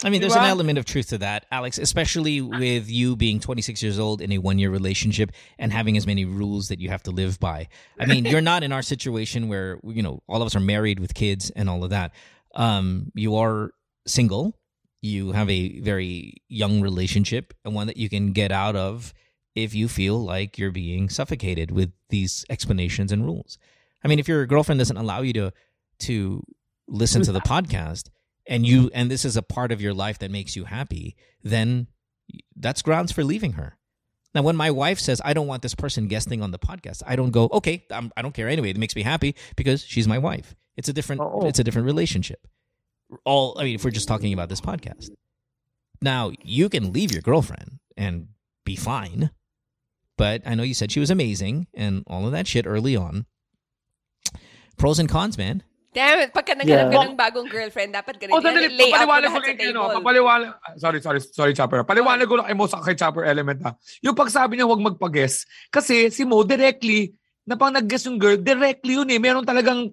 I 0.04 0.10
mean, 0.10 0.22
there's 0.22 0.36
an 0.36 0.44
element 0.44 0.78
of 0.78 0.86
truth 0.86 1.10
to 1.10 1.18
that, 1.20 1.46
Alex, 1.52 1.78
especially 1.78 2.40
with 2.42 2.90
you 2.90 3.16
being 3.16 3.40
26 3.40 3.82
years 3.82 3.98
old 3.98 4.22
in 4.22 4.32
a 4.32 4.38
one 4.38 4.60
year 4.60 4.70
relationship 4.70 5.32
and 5.58 5.74
having 5.74 5.98
as 5.98 6.06
many 6.06 6.24
rules 6.24 6.68
that 6.68 6.80
you 6.80 6.90
have 6.90 7.02
to 7.04 7.12
live 7.12 7.40
by. 7.40 7.68
I 8.00 8.06
mean, 8.06 8.26
you're 8.26 8.42
not 8.42 8.64
in 8.64 8.72
our 8.72 8.84
situation 8.84 9.48
where, 9.48 9.80
you 9.84 10.04
know, 10.04 10.22
all 10.28 10.42
of 10.42 10.46
us 10.46 10.56
are 10.56 10.60
married 10.60 11.00
with 11.00 11.14
kids 11.14 11.50
and 11.52 11.70
all 11.70 11.84
of 11.84 11.90
that. 11.90 12.14
Um, 12.54 13.12
you 13.16 13.36
are 13.38 13.72
single, 14.06 14.58
you 15.02 15.32
have 15.32 15.50
a 15.50 15.80
very 15.80 16.36
young 16.48 16.82
relationship 16.82 17.54
and 17.66 17.74
one 17.74 17.88
that 17.88 17.98
you 17.98 18.10
can 18.10 18.34
get 18.34 18.52
out 18.52 18.76
of 18.76 19.14
if 19.56 19.74
you 19.74 19.88
feel 19.88 20.24
like 20.24 20.58
you're 20.58 20.72
being 20.72 21.10
suffocated 21.10 21.72
with 21.72 21.92
these 22.10 22.46
explanations 22.50 23.12
and 23.12 23.26
rules. 23.26 23.58
I 24.04 24.08
mean, 24.08 24.20
if 24.20 24.28
your 24.28 24.46
girlfriend 24.46 24.80
doesn't 24.80 24.98
allow 24.98 25.22
you 25.22 25.34
to 25.34 25.52
to 26.00 26.44
listen 26.88 27.24
to 27.24 27.32
the 27.32 27.42
podcast 27.54 28.10
and 28.48 28.66
you 28.66 28.90
and 28.94 29.12
this 29.12 29.26
is 29.26 29.38
a 29.38 29.42
part 29.42 29.72
of 29.72 29.82
your 29.82 29.94
life 29.94 30.20
that 30.20 30.32
makes 30.32 30.56
you 30.56 30.66
happy, 30.66 31.16
then 31.44 31.88
that's 32.56 32.82
grounds 32.82 33.12
for 33.12 33.24
leaving 33.24 33.54
her. 33.54 33.78
Now, 34.34 34.44
when 34.44 34.56
my 34.56 34.70
wife 34.72 35.00
says 35.00 35.22
I 35.24 35.34
don't 35.34 35.48
want 35.48 35.62
this 35.62 35.76
person 35.76 36.08
guesting 36.08 36.42
on 36.42 36.52
the 36.52 36.60
podcast, 36.60 37.02
I 37.08 37.16
don't 37.16 37.32
go, 37.32 37.50
okay, 37.54 37.86
I'm, 37.90 38.12
I 38.16 38.22
don't 38.22 38.34
care 38.34 38.48
anyway. 38.48 38.70
It 38.70 38.78
makes 38.78 38.96
me 38.96 39.02
happy 39.02 39.36
because 39.56 39.84
she's 39.84 40.08
my 40.08 40.18
wife. 40.18 40.56
It's 40.76 40.90
a 40.90 40.94
different, 40.94 41.22
Oo. 41.22 41.48
it's 41.48 41.60
a 41.60 41.64
different 41.64 41.86
relationship. 41.86 42.48
All 43.26 43.58
I 43.58 43.64
mean, 43.64 43.76
if 43.76 43.84
we're 43.84 43.92
just 43.92 44.08
talking 44.08 44.34
about 44.34 44.50
this 44.50 44.62
podcast, 44.62 45.10
now 46.02 46.32
you 46.44 46.70
can 46.70 46.94
leave 46.94 47.12
your 47.12 47.22
girlfriend 47.22 47.80
and 47.96 48.28
be 48.64 48.76
fine, 48.76 49.32
but 50.18 50.42
I 50.46 50.56
know 50.56 50.64
you 50.64 50.74
said 50.74 50.92
she 50.92 51.00
was 51.00 51.10
amazing 51.10 51.68
and 51.74 52.04
all 52.06 52.26
of 52.26 52.32
that 52.34 52.48
shit 52.48 52.68
early 52.68 52.96
on. 52.96 53.26
Pros 54.78 55.00
and 55.00 55.10
cons, 55.10 55.38
man. 55.38 55.64
Damn 55.98 56.20
it, 56.22 56.30
pagka 56.30 56.54
naghanap 56.54 56.88
Yeah. 56.88 56.94
ka 56.94 57.10
ng 57.10 57.18
bagong 57.18 57.50
girlfriend, 57.50 57.90
dapat 57.90 58.22
ganito 58.22 58.38
O, 58.38 58.40
sandali, 58.40 58.70
papaliwanag 58.86 59.30
ko 59.34 59.40
ano, 59.42 59.50
table. 59.50 59.96
papaliwanag, 59.98 60.50
ah, 60.54 60.74
sorry, 60.78 61.00
sorry, 61.02 61.20
sorry, 61.20 61.54
Chopper. 61.58 61.82
Paliwanag 61.82 62.30
ko 62.30 62.38
lang 62.38 62.46
kay 62.46 62.54
Mo 62.54 62.70
sa 62.70 62.78
kay 62.80 62.94
Chopper 62.94 63.26
Element 63.26 63.66
ha. 63.66 63.74
Yung 64.00 64.14
pagsabi 64.14 64.54
niya 64.54 64.70
huwag 64.70 64.78
magpag-guess, 64.84 65.42
kasi 65.68 66.14
si 66.14 66.22
Mo 66.22 66.46
directly, 66.46 67.18
na 67.42 67.58
pang 67.58 67.74
nag-guess 67.74 68.06
yung 68.06 68.22
girl, 68.22 68.38
directly 68.38 68.94
yun 68.94 69.10
eh. 69.10 69.18
Meron 69.18 69.42
talagang 69.42 69.90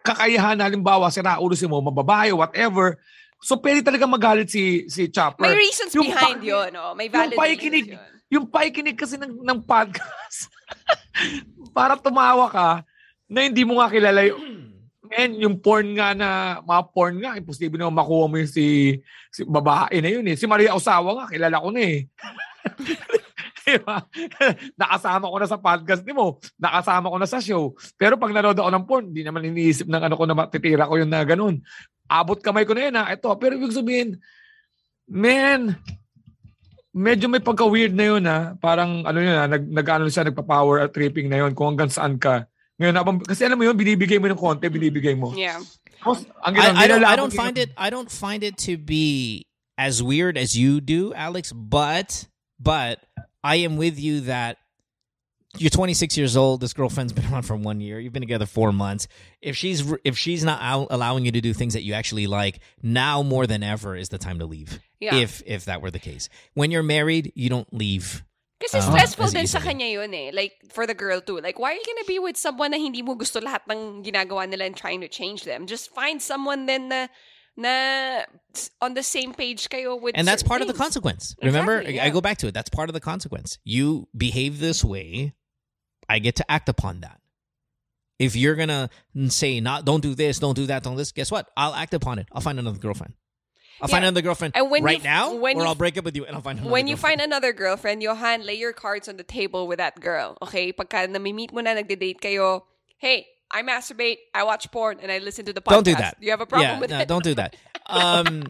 kakayahan, 0.00 0.56
halimbawa, 0.56 1.12
si 1.12 1.20
Raulo 1.20 1.52
si 1.52 1.68
Mo, 1.68 1.84
mababae, 1.84 2.32
whatever. 2.32 2.96
So, 3.36 3.58
pwede 3.58 3.82
talaga 3.82 4.06
magalit 4.06 4.48
si 4.48 4.86
si 4.86 5.10
Chopper. 5.10 5.42
May 5.42 5.58
reasons 5.58 5.92
Yung 5.92 6.08
behind 6.08 6.40
pa- 6.40 6.48
yun, 6.48 6.68
no? 6.72 6.94
May 6.94 7.10
valid 7.10 7.28
yung 7.28 7.36
reasons 7.36 7.42
pakikinig, 7.42 7.86
yun. 7.90 8.00
yung 8.32 8.44
pakikinig 8.48 8.96
kasi 8.96 9.20
ng, 9.20 9.36
ng 9.36 9.58
podcast, 9.60 10.48
para 11.76 11.98
tumawa 11.98 12.48
ka, 12.48 12.68
na 13.26 13.44
hindi 13.44 13.66
mo 13.66 13.76
nga 13.76 13.90
kilala 13.90 14.24
yung, 14.24 14.71
Men, 15.12 15.36
yung 15.36 15.60
porn 15.60 15.92
nga 15.92 16.16
na, 16.16 16.58
mga 16.64 16.82
porn 16.96 17.20
nga, 17.20 17.36
imposible 17.36 17.76
na 17.76 17.92
makuha 17.92 18.32
mo 18.32 18.40
yung 18.40 18.48
si, 18.48 18.96
si 19.28 19.44
babae 19.44 20.00
na 20.00 20.08
yun 20.08 20.24
eh. 20.24 20.40
Si 20.40 20.48
Maria 20.48 20.72
Osawa 20.72 21.12
nga, 21.20 21.26
kilala 21.28 21.60
ko 21.60 21.68
na 21.68 21.82
eh. 21.84 22.08
diba? 23.66 23.96
Nakasama 24.74 25.28
ko 25.28 25.36
na 25.36 25.48
sa 25.48 25.60
podcast 25.60 26.02
ni 26.02 26.16
mo. 26.16 26.40
Nakasama 26.56 27.12
ko 27.12 27.16
na 27.20 27.28
sa 27.28 27.38
show. 27.38 27.76
Pero 28.00 28.16
pag 28.16 28.32
nanood 28.32 28.58
ako 28.58 28.70
ng 28.72 28.86
porn, 28.88 29.04
hindi 29.12 29.22
naman 29.22 29.46
iniisip 29.46 29.86
ng 29.86 30.02
ano 30.02 30.14
ko 30.16 30.24
na 30.24 30.36
matitira 30.36 30.88
ko 30.88 30.96
yun 30.96 31.10
na 31.10 31.22
ganun. 31.22 31.60
Abot 32.08 32.40
kamay 32.40 32.64
ko 32.64 32.72
na 32.72 32.88
yun 32.88 32.98
ha. 32.98 33.12
Ito. 33.12 33.28
Pero 33.38 33.56
ibig 33.56 33.76
sabihin, 33.76 34.18
man, 35.06 35.76
medyo 36.92 37.26
may 37.30 37.40
pagka-weird 37.40 37.94
na 37.94 38.06
yun 38.06 38.24
ha. 38.26 38.56
Parang 38.58 39.04
ano 39.06 39.18
yun 39.20 39.36
ha, 39.36 39.46
nag, 39.48 39.64
nag-ano 39.68 40.08
siya, 40.08 40.28
nagpa-power 40.28 40.88
tripping 40.90 41.30
na 41.30 41.46
yun 41.46 41.52
kung 41.52 41.74
hanggang 41.74 41.92
saan 41.92 42.18
ka. 42.18 42.48
Ngayon, 42.80 42.94
habang, 42.96 43.20
kasi 43.20 43.44
alam 43.44 43.58
mo 43.58 43.64
yun, 43.64 43.76
binibigay 43.76 44.20
mo 44.20 44.28
ng 44.28 44.38
konti, 44.38 44.68
binibigay 44.68 45.16
mo. 45.18 45.34
Yeah. 45.34 45.60
Tapos, 46.02 46.26
ang 46.44 46.56
I, 46.56 46.84
I 46.84 46.86
don't. 46.88 47.04
I 47.04 47.16
don't 47.16 47.32
find 47.32 47.56
it. 47.58 47.70
I 47.76 47.90
don't 47.90 48.10
find 48.10 48.42
it 48.42 48.58
to 48.66 48.76
be 48.76 49.46
as 49.78 50.02
weird 50.02 50.36
as 50.36 50.58
you 50.58 50.80
do, 50.80 51.14
Alex. 51.14 51.52
But 51.52 52.26
but 52.58 52.98
I 53.44 53.56
am 53.56 53.76
with 53.76 53.98
you 54.00 54.22
that 54.22 54.58
you're 55.58 55.70
26 55.70 56.16
years 56.16 56.36
old. 56.36 56.60
This 56.60 56.72
girlfriend's 56.72 57.12
been 57.12 57.26
around 57.30 57.42
for 57.42 57.56
one 57.56 57.80
year. 57.80 58.00
You've 58.00 58.12
been 58.12 58.22
together 58.22 58.46
four 58.46 58.72
months. 58.72 59.06
If 59.40 59.56
she's 59.56 59.84
if 60.04 60.16
she's 60.16 60.44
not 60.44 60.60
out 60.62 60.88
allowing 60.90 61.24
you 61.24 61.32
to 61.32 61.40
do 61.40 61.52
things 61.52 61.74
that 61.74 61.82
you 61.82 61.94
actually 61.94 62.26
like, 62.26 62.60
now 62.82 63.22
more 63.22 63.46
than 63.46 63.62
ever 63.62 63.94
is 63.96 64.08
the 64.08 64.18
time 64.18 64.38
to 64.38 64.46
leave. 64.46 64.80
Yeah. 64.98 65.16
If 65.16 65.42
if 65.46 65.66
that 65.66 65.82
were 65.82 65.90
the 65.90 65.98
case, 65.98 66.28
when 66.54 66.70
you're 66.70 66.82
married, 66.82 67.32
you 67.34 67.48
don't 67.48 67.72
leave. 67.72 68.24
Kasi 68.62 68.78
Ah, 68.78 68.86
stressful 68.86 69.28
din 69.34 69.46
sa 69.50 69.58
kanya 69.58 69.86
yun 69.90 70.14
eh. 70.14 70.30
Like, 70.32 70.54
for 70.70 70.86
the 70.86 70.94
girl 70.94 71.20
too. 71.20 71.42
Like, 71.42 71.58
why 71.58 71.74
are 71.74 71.78
you 71.78 71.82
gonna 71.84 72.06
be 72.06 72.18
with 72.22 72.36
someone 72.38 72.70
na 72.70 72.78
hindi 72.78 73.02
mo 73.02 73.14
gusto 73.18 73.40
lahat 73.42 73.66
ng 73.66 74.06
ginagawa 74.06 74.46
nila 74.48 74.70
and 74.70 74.76
trying 74.76 75.02
to 75.02 75.08
change 75.10 75.42
them? 75.42 75.66
Just 75.66 75.90
find 75.90 76.22
someone 76.22 76.66
then 76.66 76.88
na, 76.88 77.08
na 77.58 78.22
on 78.80 78.94
the 78.94 79.02
same 79.02 79.34
page 79.34 79.68
kayo 79.68 80.00
with 80.00 80.14
and 80.16 80.26
that's 80.26 80.42
part 80.46 80.62
of 80.62 80.68
the 80.70 80.78
consequence. 80.78 81.34
Remember, 81.42 81.82
Exactly, 81.82 82.00
I 82.00 82.10
go 82.14 82.20
back 82.22 82.38
to 82.38 82.46
it. 82.46 82.54
That's 82.54 82.70
part 82.70 82.88
of 82.88 82.94
the 82.94 83.02
consequence. 83.02 83.58
You 83.66 84.06
behave 84.16 84.60
this 84.62 84.84
way, 84.84 85.34
I 86.08 86.18
get 86.22 86.36
to 86.36 86.46
act 86.50 86.68
upon 86.68 87.00
that. 87.00 87.18
If 88.18 88.36
you're 88.36 88.54
gonna 88.54 88.88
say 89.28 89.58
not, 89.58 89.84
don't 89.84 90.00
do 90.00 90.14
this, 90.14 90.38
don't 90.38 90.54
do 90.54 90.66
that, 90.66 90.84
don't 90.86 90.94
this. 90.96 91.10
Guess 91.10 91.32
what? 91.34 91.50
I'll 91.56 91.74
act 91.74 91.92
upon 91.92 92.20
it. 92.20 92.28
I'll 92.30 92.40
find 92.40 92.58
another 92.58 92.78
girlfriend. 92.78 93.14
I'll 93.80 93.88
find 93.88 94.04
another 94.04 94.22
girlfriend 94.22 94.54
And 94.56 94.70
when 94.70 94.82
right 94.84 94.98
you- 94.98 95.04
now, 95.04 95.34
when 95.34 95.56
or 95.56 95.62
you- 95.62 95.68
I'll 95.68 95.74
break 95.74 95.96
up 95.98 96.04
with 96.04 96.14
you 96.16 96.24
and 96.24 96.36
I'll 96.36 96.42
find 96.42 96.58
another. 96.58 96.70
When 96.72 96.86
you 96.86 96.94
girlfriend. 96.94 97.20
find 97.20 97.30
another 97.32 97.52
girlfriend, 97.52 98.02
Johan, 98.02 98.44
lay 98.46 98.54
your 98.54 98.72
cards 98.72 99.08
on 99.08 99.16
the 99.16 99.24
table 99.24 99.66
with 99.66 99.78
that 99.78 100.00
girl. 100.00 100.36
Okay? 100.42 100.72
Pagka 100.72 101.08
nami-meet 101.08 101.52
mo 101.52 101.60
na, 101.62 101.74
nagde-date 101.74 102.20
kayo, 102.20 102.62
hey, 102.98 103.26
I 103.50 103.62
masturbate, 103.62 104.18
I 104.34 104.44
watch 104.44 104.70
porn, 104.70 104.98
and 105.02 105.10
I 105.10 105.18
listen 105.18 105.44
to 105.46 105.52
the 105.52 105.60
podcast. 105.60 105.70
don't 105.72 105.84
do 105.84 105.94
that. 105.96 106.16
You 106.20 106.30
have 106.30 106.40
a 106.40 106.46
problem 106.46 106.70
yeah, 106.70 106.80
with 106.80 106.90
no, 106.90 106.98
that? 106.98 107.08
Don't 107.08 107.24
do 107.24 107.34
that. 107.34 107.56
Um, 107.84 108.44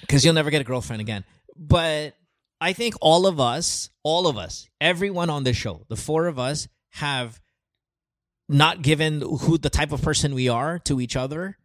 because 0.00 0.24
you'll 0.24 0.34
never 0.34 0.50
get 0.50 0.60
a 0.60 0.64
girlfriend 0.64 1.00
again. 1.00 1.24
But 1.56 2.14
I 2.60 2.72
think 2.72 2.94
all 3.00 3.26
of 3.26 3.38
us, 3.38 3.88
all 4.02 4.26
of 4.26 4.36
us, 4.36 4.68
everyone 4.80 5.30
on 5.30 5.44
this 5.44 5.56
show, 5.56 5.84
the 5.88 5.96
four 5.96 6.26
of 6.26 6.38
us 6.40 6.66
have 6.90 7.40
not 8.48 8.82
given 8.82 9.20
who 9.20 9.58
the 9.58 9.70
type 9.70 9.92
of 9.92 10.02
person 10.02 10.34
we 10.34 10.48
are 10.48 10.78
to 10.80 11.00
each 11.00 11.14
other 11.16 11.56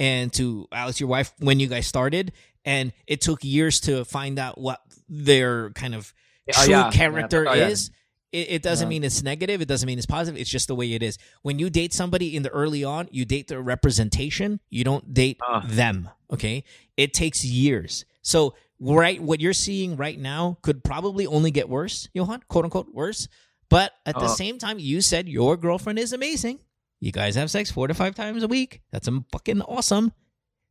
and 0.00 0.32
to 0.32 0.66
Alex, 0.72 0.98
your 0.98 1.08
wife, 1.08 1.32
when 1.38 1.60
you 1.60 1.68
guys 1.68 1.86
started. 1.86 2.32
And 2.64 2.92
it 3.06 3.20
took 3.20 3.44
years 3.44 3.80
to 3.80 4.04
find 4.04 4.38
out 4.38 4.58
what 4.60 4.80
their 5.08 5.70
kind 5.70 5.94
of 5.94 6.12
Yeah, 6.46 6.54
true 6.64 6.70
yeah. 6.74 6.90
character 6.90 7.44
Yeah, 7.44 7.50
totoo 7.52 7.56
yan. 7.58 7.70
is. 7.70 7.90
It, 8.32 8.50
it 8.50 8.62
doesn't 8.62 8.86
Yeah. 8.86 8.90
mean 8.90 9.04
it's 9.04 9.22
negative. 9.22 9.60
It 9.60 9.66
doesn't 9.68 9.86
mean 9.86 9.98
it's 9.98 10.06
positive. 10.06 10.40
It's 10.40 10.50
just 10.50 10.68
the 10.68 10.74
way 10.74 10.92
it 10.92 11.02
is. 11.02 11.16
When 11.42 11.58
you 11.58 11.70
date 11.70 11.92
somebody 11.92 12.34
in 12.36 12.42
the 12.42 12.50
early 12.50 12.82
on, 12.84 13.08
you 13.12 13.24
date 13.24 13.48
their 13.48 13.60
representation. 13.62 14.60
You 14.70 14.84
don't 14.84 15.12
date 15.14 15.38
Ah. 15.42 15.64
them. 15.66 16.08
Okay. 16.32 16.64
It 16.96 17.12
takes 17.14 17.44
years. 17.44 18.04
So 18.22 18.54
right, 18.78 19.22
what 19.22 19.40
you're 19.40 19.52
seeing 19.52 19.96
right 19.96 20.18
now 20.18 20.58
could 20.62 20.82
probably 20.84 21.26
only 21.26 21.50
get 21.50 21.68
worse, 21.68 22.08
Johan, 22.14 22.42
quote 22.48 22.64
unquote 22.64 22.94
worse. 22.94 23.26
But 23.68 23.92
at 24.06 24.14
the 24.16 24.22
Ah. 24.22 24.34
same 24.34 24.58
time, 24.58 24.78
you 24.78 25.00
said 25.00 25.28
your 25.28 25.56
girlfriend 25.56 25.98
is 25.98 26.12
amazing. 26.12 26.60
You 27.00 27.12
guys 27.12 27.34
have 27.34 27.50
sex 27.50 27.70
four 27.70 27.88
to 27.88 27.94
five 27.94 28.14
times 28.14 28.42
a 28.42 28.48
week. 28.48 28.82
That's 28.92 29.08
fucking 29.32 29.62
awesome. 29.62 30.12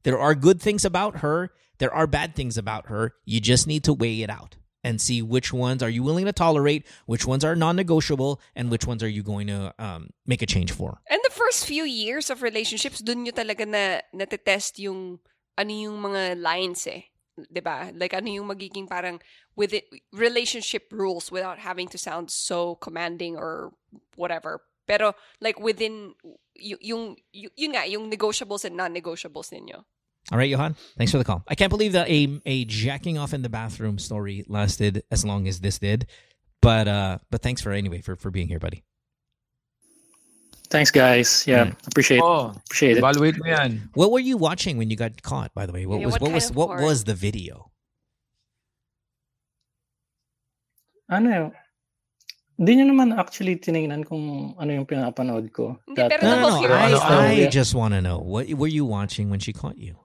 There 0.04 0.20
are 0.20 0.36
good 0.36 0.62
things 0.62 0.86
about 0.86 1.18
her. 1.18 1.50
There 1.80 1.94
are 1.94 2.08
bad 2.08 2.36
things 2.36 2.58
about 2.58 2.88
her. 2.88 3.14
You 3.26 3.40
just 3.42 3.68
need 3.68 3.84
to 3.86 3.94
weigh 3.94 4.22
it 4.22 4.30
out 4.30 4.58
and 4.84 5.02
see 5.02 5.22
which 5.22 5.52
ones 5.52 5.84
are 5.84 5.90
you 5.90 6.04
willing 6.04 6.26
to 6.26 6.32
tolerate, 6.32 6.86
which 7.06 7.26
ones 7.26 7.44
are 7.44 7.56
non-negotiable, 7.56 8.40
and 8.56 8.72
which 8.72 8.86
ones 8.86 9.04
are 9.04 9.10
you 9.10 9.24
going 9.24 9.48
to 9.48 9.74
um, 9.80 10.10
make 10.26 10.42
a 10.42 10.46
change 10.46 10.72
for. 10.72 11.02
And 11.10 11.20
the 11.24 11.34
first 11.34 11.66
few 11.66 11.84
years 11.84 12.30
of 12.30 12.44
relationships, 12.44 13.00
dun 13.00 13.24
nyo 13.24 13.32
talaga 13.32 13.68
na 13.68 14.02
natetest 14.16 14.80
yung 14.80 15.20
ano 15.58 15.72
yung 15.72 16.00
mga 16.00 16.40
lines 16.40 16.88
eh. 16.88 17.12
'Di 17.36 17.60
ba? 17.64 17.92
Like 17.96 18.14
ano 18.14 18.32
yung 18.32 18.48
magiging 18.48 18.88
parang 18.88 19.20
with 19.56 19.74
it, 19.74 19.88
relationship 20.12 20.92
rules 20.92 21.32
without 21.32 21.60
having 21.60 21.88
to 21.92 21.98
sound 21.98 22.32
so 22.32 22.76
commanding 22.76 23.36
or 23.36 23.72
whatever. 24.16 24.64
Pero 24.90 25.14
like 25.40 25.62
within 25.62 26.18
y- 26.58 26.82
yung 26.82 27.14
y- 27.30 27.54
yun 27.54 27.72
nga 27.78 27.86
yung 27.86 28.10
negotiables 28.10 28.66
and 28.66 28.74
non-negotiables 28.76 29.54
ninyo. 29.54 29.86
All 30.34 30.38
right, 30.42 30.50
Johan. 30.50 30.74
Thanks 30.98 31.12
for 31.14 31.18
the 31.22 31.24
call. 31.24 31.46
I 31.48 31.54
can't 31.54 31.70
believe 31.70 31.94
that 31.94 32.10
a 32.10 32.42
a 32.46 32.66
jacking 32.66 33.18
off 33.22 33.34
in 33.38 33.46
the 33.46 33.50
bathroom 33.54 34.02
story 34.02 34.44
lasted 34.50 35.06
as 35.14 35.22
long 35.24 35.48
as 35.48 35.62
this 35.62 35.78
did, 35.78 36.10
but 36.62 36.88
uh, 36.90 37.18
but 37.30 37.42
thanks 37.46 37.62
for 37.62 37.70
anyway 37.72 38.02
for 38.02 38.18
for 38.18 38.34
being 38.34 38.50
here, 38.50 38.58
buddy. 38.60 38.82
Thanks, 40.70 40.92
guys. 40.94 41.46
Yeah, 41.50 41.64
Right. 41.74 41.88
appreciate 41.90 42.22
Oh, 42.22 42.54
appreciate 42.66 42.98
it. 42.98 43.02
evaluate 43.02 43.38
mo 43.42 43.46
yan. 43.50 43.90
What 43.98 44.12
were 44.14 44.22
you 44.22 44.38
watching 44.38 44.78
when 44.78 44.90
you 44.94 44.98
got 44.98 45.18
caught? 45.26 45.50
By 45.58 45.66
the 45.66 45.74
way, 45.74 45.86
what 45.90 45.98
Yeah, 46.02 46.06
was 46.14 46.22
what 46.22 46.30
what 46.30 46.34
was 46.34 46.52
what 46.54 46.68
porn? 46.78 46.84
was 46.86 47.06
the 47.10 47.16
video? 47.18 47.72
Ano 51.10 51.30
yun? 51.30 51.52
Hindi 52.60 52.76
nyo 52.76 52.86
naman 52.92 53.16
actually 53.16 53.56
tinignan 53.56 54.04
kung 54.04 54.52
ano 54.60 54.68
yung 54.76 54.84
pinapanood 54.84 55.48
ko. 55.56 55.80
Hindi, 55.88 55.96
That- 55.96 56.12
pero 56.12 56.22
No, 56.28 56.36
no, 56.36 56.60
no. 56.60 56.76
I, 56.76 56.92
ano, 56.92 57.20
I 57.32 57.48
yeah. 57.48 57.50
just 57.50 57.72
want 57.72 57.96
to 57.96 58.04
know 58.04 58.20
what 58.20 58.52
were 58.52 58.68
you 58.68 58.84
watching 58.84 59.32
when 59.32 59.40
she 59.40 59.56
caught 59.56 59.80
you? 59.80 59.96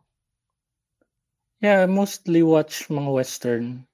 Yeah, 1.59 1.91
mostly 1.91 2.47
watch 2.47 2.87
mga 2.87 3.11
Western, 3.11 3.91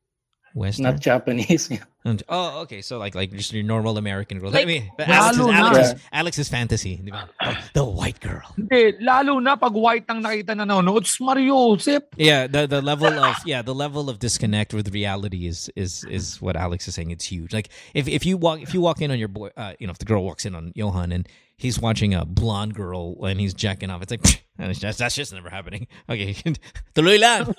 Western. 0.55 0.85
not 0.85 1.01
Japanese. 1.01 1.70
And- 2.05 2.22
oh, 2.31 2.62
okay. 2.62 2.81
So 2.81 2.97
like 2.97 3.14
like 3.14 3.31
just 3.32 3.52
your 3.52 3.62
normal 3.62 3.98
American 3.98 4.39
girl. 4.40 4.51
Like- 4.51 4.62
I 4.62 4.64
mean, 4.64 4.90
but 4.97 5.06
Alex's, 5.06 5.39
Lalo 5.39 5.52
na. 5.52 5.59
Alex's, 5.68 5.94
Alex's 6.12 6.48
fantasy. 6.48 6.97
di 6.97 7.10
ba? 7.10 7.28
The, 7.40 7.59
the 7.74 7.85
white 7.85 8.20
girl. 8.20 8.40
Hindi, 8.56 8.97
lalo 9.05 9.39
na 9.39 9.56
pag 9.56 9.72
white 9.77 10.05
ang 10.09 10.22
nakita 10.24 10.56
na 10.56 10.64
nanonood, 10.64 11.02
it's 11.02 11.20
Mario 11.20 11.77
Joseph. 11.77 12.05
Yeah, 12.16 12.47
the 12.47 12.66
the 12.66 12.81
level 12.81 13.12
of 13.12 13.36
yeah, 13.44 13.60
the 13.60 13.74
level 13.74 14.09
of 14.09 14.18
disconnect 14.18 14.72
with 14.72 14.89
reality 14.94 15.47
is 15.47 15.68
is 15.77 16.05
is 16.09 16.40
what 16.40 16.56
Alex 16.56 16.89
is 16.89 16.94
saying. 16.97 17.10
It's 17.12 17.27
huge. 17.28 17.52
Like 17.52 17.68
if 17.93 18.09
if 18.09 18.24
you 18.24 18.39
walk 18.39 18.62
if 18.62 18.72
you 18.72 18.81
walk 18.81 19.02
in 19.02 19.10
on 19.12 19.18
your 19.18 19.28
boy, 19.28 19.51
uh, 19.56 19.74
you 19.78 19.86
know, 19.86 19.93
if 19.93 19.98
the 19.98 20.09
girl 20.09 20.24
walks 20.24 20.47
in 20.48 20.55
on 20.56 20.72
Johan 20.74 21.12
and 21.12 21.28
he's 21.61 21.78
watching 21.78 22.16
a 22.16 22.24
blonde 22.24 22.73
girl 22.73 23.20
and 23.24 23.39
he's 23.39 23.53
jacking 23.53 23.91
off, 23.93 24.01
it's 24.01 24.11
like 24.11 24.24
that's 24.57 24.81
just, 24.81 24.99
that's 24.99 25.15
just 25.15 25.32
never 25.32 25.53
happening. 25.53 25.87
Okay, 26.09 26.32
tuloy 26.97 27.20
lang. 27.20 27.53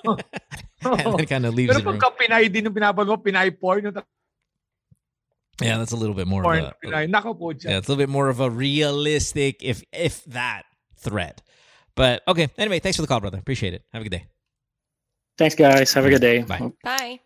and 0.82 1.18
then 1.18 1.26
kind 1.26 1.46
of 1.46 1.54
leaves 1.54 1.70
Pero 1.70 1.78
the 1.78 1.86
room. 1.86 2.00
pagka 2.02 2.18
Pinay 2.18 2.52
din 2.52 2.66
yung 2.66 2.74
pinapanood 2.74 3.06
mo, 3.06 3.16
Pinay 3.22 3.54
porn, 3.54 3.94
Yeah, 5.62 5.78
that's 5.78 5.92
a 5.92 5.96
little 5.96 6.16
bit 6.16 6.26
more 6.26 6.42
porn, 6.42 6.66
of 6.66 6.74
a 6.74 6.86
Pinay. 6.86 7.06
Nako 7.06 7.38
po 7.38 7.54
yeah, 7.54 7.78
it's 7.78 7.86
a 7.86 7.94
little 7.94 8.02
bit 8.02 8.10
more 8.10 8.28
of 8.28 8.40
a 8.42 8.50
realistic, 8.50 9.62
if 9.62 9.86
if 9.94 10.24
that 10.34 10.66
threat. 10.98 11.40
But 11.94 12.26
okay, 12.26 12.48
anyway, 12.58 12.80
thanks 12.80 12.96
for 12.96 13.02
the 13.02 13.08
call, 13.08 13.20
brother. 13.20 13.38
Appreciate 13.38 13.74
it. 13.74 13.84
Have 13.92 14.02
a 14.02 14.04
good 14.04 14.16
day. 14.18 14.26
Thanks, 15.38 15.54
guys. 15.54 15.92
Have 15.94 16.04
a 16.04 16.10
good 16.10 16.20
day. 16.20 16.42
Bye. 16.42 16.72
Bye. 16.82 17.20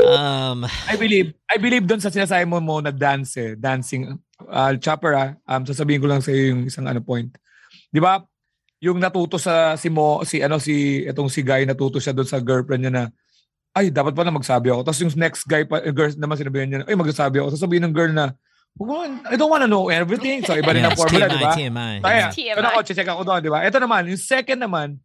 Um, 0.00 0.66
I 0.88 0.96
believe, 0.96 1.34
I 1.50 1.56
believe 1.58 1.86
doon 1.86 2.00
sa 2.00 2.08
sinasabi 2.08 2.48
mo 2.48 2.58
mo 2.58 2.80
na 2.80 2.90
dance 2.90 3.36
eh, 3.36 3.54
dancing. 3.54 4.18
Uh, 4.48 4.74
chopper 4.78 5.12
ah, 5.14 5.30
um, 5.46 5.62
sasabihin 5.66 6.00
ko 6.02 6.08
lang 6.10 6.22
sa 6.24 6.30
iyo 6.34 6.56
yung 6.56 6.66
isang 6.66 6.86
ano 6.88 7.02
point. 7.02 7.30
Di 7.92 8.00
ba? 8.02 8.22
Yung 8.82 8.98
natuto 8.98 9.38
sa 9.38 9.78
si 9.78 9.86
mo, 9.86 10.26
si 10.26 10.42
ano 10.42 10.58
si 10.58 11.06
itong 11.06 11.30
si 11.30 11.46
guy 11.46 11.62
natuto 11.62 12.02
siya 12.02 12.10
doon 12.10 12.26
sa 12.26 12.42
girlfriend 12.42 12.82
niya 12.82 12.94
na 12.94 13.04
ay, 13.72 13.88
dapat 13.88 14.12
pala 14.12 14.28
magsabi 14.28 14.68
ako. 14.68 14.80
Tapos 14.84 15.00
yung 15.00 15.12
next 15.16 15.48
guy 15.48 15.64
pa, 15.64 15.80
girl 15.80 16.12
naman 16.20 16.36
sinabihan 16.36 16.68
niya, 16.68 16.78
ay, 16.84 16.96
magsasabi 16.96 17.40
ako. 17.40 17.56
Tapos 17.56 17.64
sabihin 17.64 17.84
ng 17.88 17.94
girl 17.96 18.12
na, 18.12 18.36
"Well, 18.76 19.08
I 19.24 19.36
don't 19.36 19.48
wanna 19.48 19.68
know 19.68 19.88
everything. 19.88 20.44
So, 20.44 20.52
iba 20.56 20.76
rin 20.76 20.84
yeah, 20.84 20.92
ang 20.92 20.98
formula, 21.00 21.24
di 21.28 21.40
ba? 21.40 21.52
TMI. 21.56 21.94
Kaya, 22.04 22.26
TMI. 22.32 22.68
ako, 22.68 22.78
check 22.84 23.08
ako 23.08 23.22
doon, 23.24 23.40
di 23.40 23.48
ba? 23.52 23.64
Ito 23.64 23.80
naman, 23.80 24.12
yung 24.12 24.20
second 24.20 24.60
naman, 24.60 25.00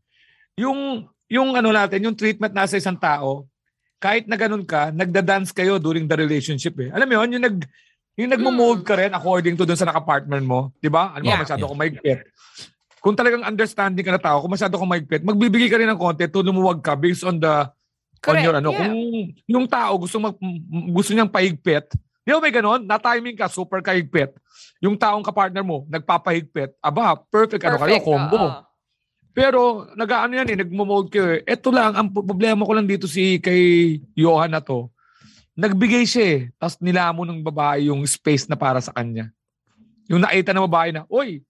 yung, 0.60 1.08
yung 1.32 1.56
ano 1.56 1.70
natin, 1.72 2.04
yung 2.04 2.16
treatment 2.16 2.52
nasa 2.52 2.76
isang 2.76 3.00
tao, 3.00 3.48
kahit 4.04 4.28
na 4.28 4.36
ganun 4.36 4.68
ka, 4.68 4.92
nagda-dance 4.92 5.56
kayo 5.56 5.80
during 5.80 6.04
the 6.04 6.18
relationship 6.20 6.76
eh. 6.84 6.92
Alam 6.92 7.08
mo 7.08 7.14
yun, 7.24 7.40
yung 7.40 7.46
nag, 7.48 7.58
yung 8.18 8.34
nagmo-mold 8.34 8.82
ka 8.82 8.98
rin 8.98 9.14
according 9.14 9.54
to 9.54 9.64
dun 9.64 9.78
sa 9.78 9.86
naka-partner 9.86 10.42
mo. 10.42 10.74
Di 10.78 10.90
ba? 10.90 11.14
Ano 11.14 11.24
Yeah. 11.24 11.38
masyado 11.40 11.62
Yeah. 11.62 11.70
kong 11.70 11.80
maigpit. 11.80 12.20
Kung 12.98 13.14
talagang 13.14 13.46
understanding 13.46 14.02
ka 14.02 14.12
na 14.12 14.20
tao, 14.20 14.42
kung 14.42 14.52
masyado 14.52 14.74
kong 14.74 14.90
maigpit, 14.90 15.22
magbibigay 15.22 15.70
ka 15.70 15.78
rin 15.78 15.88
ng 15.88 16.02
content 16.02 16.28
to 16.28 16.42
lumuwag 16.42 16.82
ka 16.82 16.98
based 16.98 17.22
on 17.22 17.38
the 17.38 17.70
on 18.18 18.20
Correct, 18.20 18.44
your 18.44 18.58
ano. 18.58 18.74
yeah. 18.74 18.80
Kung 18.82 18.98
yung 19.46 19.66
tao 19.70 19.94
gusto 19.96 20.18
mag, 20.18 20.34
gusto 20.90 21.14
niyang 21.14 21.30
paigpit, 21.30 21.94
di 22.26 22.34
ba 22.34 22.42
may 22.42 22.50
ganon? 22.50 22.82
Na-timing 22.84 23.38
ka, 23.38 23.46
super 23.46 23.80
kaigpit. 23.80 24.34
Yung 24.82 24.98
taong 24.98 25.22
kapartner 25.22 25.62
mo, 25.62 25.86
nagpapahigpit. 25.86 26.74
Aba, 26.82 27.22
perfect, 27.24 27.62
ano 27.64 27.78
kayo, 27.78 28.02
Perfect, 28.02 28.04
combo. 28.04 28.36
oo. 28.36 28.52
Pero 29.32 29.60
nag-ano 29.94 30.34
yan 30.34 30.50
eh, 30.50 30.58
nagmo-mold 30.58 31.14
kayo 31.14 31.38
eh. 31.38 31.46
Ito 31.46 31.70
lang, 31.70 31.94
ang 31.94 32.10
problema 32.10 32.66
ko 32.66 32.74
lang 32.74 32.90
dito 32.90 33.06
si 33.06 33.38
kay 33.38 33.62
Johan 34.18 34.50
na 34.50 34.66
to. 34.66 34.90
Nagbigay 35.58 36.06
siya 36.06 36.24
eh. 36.38 36.42
Tapos 36.56 36.78
nilamo 36.80 37.26
ng 37.26 37.42
babae 37.42 37.90
yung 37.90 38.06
space 38.06 38.46
na 38.46 38.56
para 38.56 38.78
sa 38.80 38.94
kanya. 38.94 39.34
Yung 40.08 40.22
nakita 40.22 40.54
ng 40.54 40.66
babae 40.70 40.94
na, 40.94 41.04
Uy, 41.10 41.42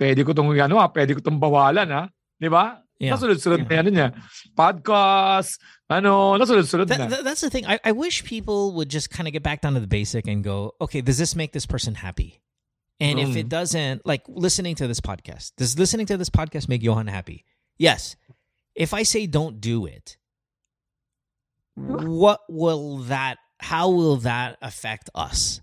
pwede 0.00 0.24
ko 0.24 0.32
tong 0.32 0.48
ano 0.50 0.80
ha, 0.80 0.88
pwede 0.90 1.14
ko 1.14 1.20
tong 1.20 1.36
bawalan 1.38 1.86
ha. 1.92 2.02
Di 2.40 2.48
ba? 2.48 2.80
Yeah. 2.98 3.14
Nasunod-sunod 3.14 3.66
na 3.66 3.74
ano 3.82 3.90
niya. 3.90 4.08
Podcast, 4.54 5.58
ano, 5.90 6.38
nasunod-sunod 6.38 6.86
That- 6.88 6.98
na. 6.98 7.06
that- 7.10 7.24
that's 7.26 7.42
the 7.42 7.50
thing. 7.50 7.66
I, 7.66 7.78
I 7.84 7.92
wish 7.92 8.24
people 8.24 8.72
would 8.78 8.88
just 8.88 9.10
kind 9.10 9.26
of 9.26 9.32
get 9.34 9.42
back 9.42 9.60
down 9.60 9.74
to 9.74 9.80
the 9.82 9.90
basic 9.90 10.26
and 10.26 10.42
go, 10.42 10.72
okay, 10.80 11.00
does 11.02 11.18
this 11.18 11.34
make 11.36 11.52
this 11.52 11.66
person 11.66 11.94
happy? 11.98 12.40
And 13.02 13.18
if 13.18 13.34
it 13.34 13.46
Mm. 13.46 13.58
doesn't, 13.58 14.06
like 14.06 14.22
listening 14.30 14.74
to 14.78 14.86
this 14.86 15.00
podcast, 15.02 15.52
does 15.58 15.74
listening 15.78 16.06
to 16.06 16.16
this 16.16 16.30
podcast 16.30 16.68
make 16.70 16.82
Johan 16.82 17.08
happy? 17.10 17.44
Yes. 17.76 18.14
If 18.78 18.94
I 18.94 19.02
say 19.02 19.26
don't 19.26 19.58
do 19.60 19.86
it, 19.86 20.16
what 21.74 22.40
will 22.48 22.98
that, 22.98 23.38
how 23.58 23.90
will 23.90 24.16
that 24.18 24.58
affect 24.60 25.10
us? 25.14 25.60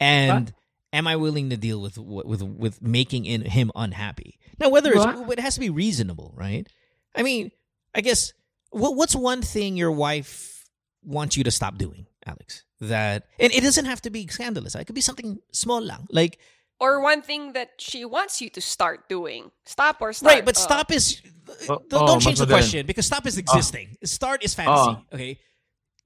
And 0.00 0.52
am 0.92 1.06
I 1.06 1.16
willing 1.16 1.50
to 1.50 1.56
deal 1.56 1.80
with 1.80 1.98
with 1.98 2.42
with 2.42 2.82
making 2.82 3.26
in, 3.26 3.42
him 3.42 3.70
unhappy? 3.74 4.38
Now, 4.58 4.68
whether 4.68 4.92
it's, 4.92 5.04
it 5.30 5.40
has 5.40 5.54
to 5.54 5.60
be 5.60 5.70
reasonable, 5.70 6.32
right? 6.36 6.66
I 7.14 7.22
mean, 7.22 7.50
I 7.94 8.00
guess 8.00 8.32
what 8.70 8.96
what's 8.96 9.14
one 9.14 9.42
thing 9.42 9.76
your 9.76 9.92
wife 9.92 10.68
wants 11.02 11.36
you 11.36 11.44
to 11.44 11.50
stop 11.50 11.78
doing, 11.78 12.06
Alex? 12.26 12.64
That 12.80 13.26
and 13.38 13.52
it 13.52 13.62
doesn't 13.62 13.86
have 13.86 14.02
to 14.02 14.10
be 14.10 14.26
scandalous. 14.26 14.74
It 14.74 14.84
could 14.84 14.94
be 14.94 15.00
something 15.00 15.38
small, 15.52 15.80
lang. 15.80 16.06
like 16.10 16.38
Or 16.80 17.00
one 17.00 17.22
thing 17.22 17.52
that 17.54 17.78
she 17.78 18.04
wants 18.04 18.42
you 18.42 18.50
to 18.50 18.60
start 18.60 19.08
doing. 19.08 19.50
Stop 19.64 20.02
or 20.02 20.12
start. 20.12 20.34
right. 20.34 20.44
But 20.44 20.56
Oh. 20.58 20.60
stop 20.60 20.90
uh, 20.90 20.94
is 20.98 21.22
Oh, 21.68 21.78
don't 21.88 22.02
oh, 22.02 22.06
don't 22.08 22.20
change 22.24 22.40
the 22.40 22.48
mas 22.48 22.50
madali. 22.50 22.56
question 22.56 22.82
because 22.88 23.06
stop 23.06 23.26
is 23.28 23.36
ah. 23.36 23.44
existing. 23.44 23.96
Start 24.02 24.42
is 24.42 24.54
fantasy. 24.56 24.96
Ah. 24.96 25.04
Okay, 25.12 25.38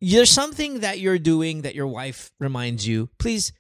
there's 0.03 0.31
something 0.31 0.81
that 0.81 0.99
you're 0.99 1.19
doing 1.19 1.63
that 1.63 1.75
your 1.79 1.87
wife 1.87 2.31
reminds 2.43 2.87
you. 2.87 3.09
Please 3.23 3.55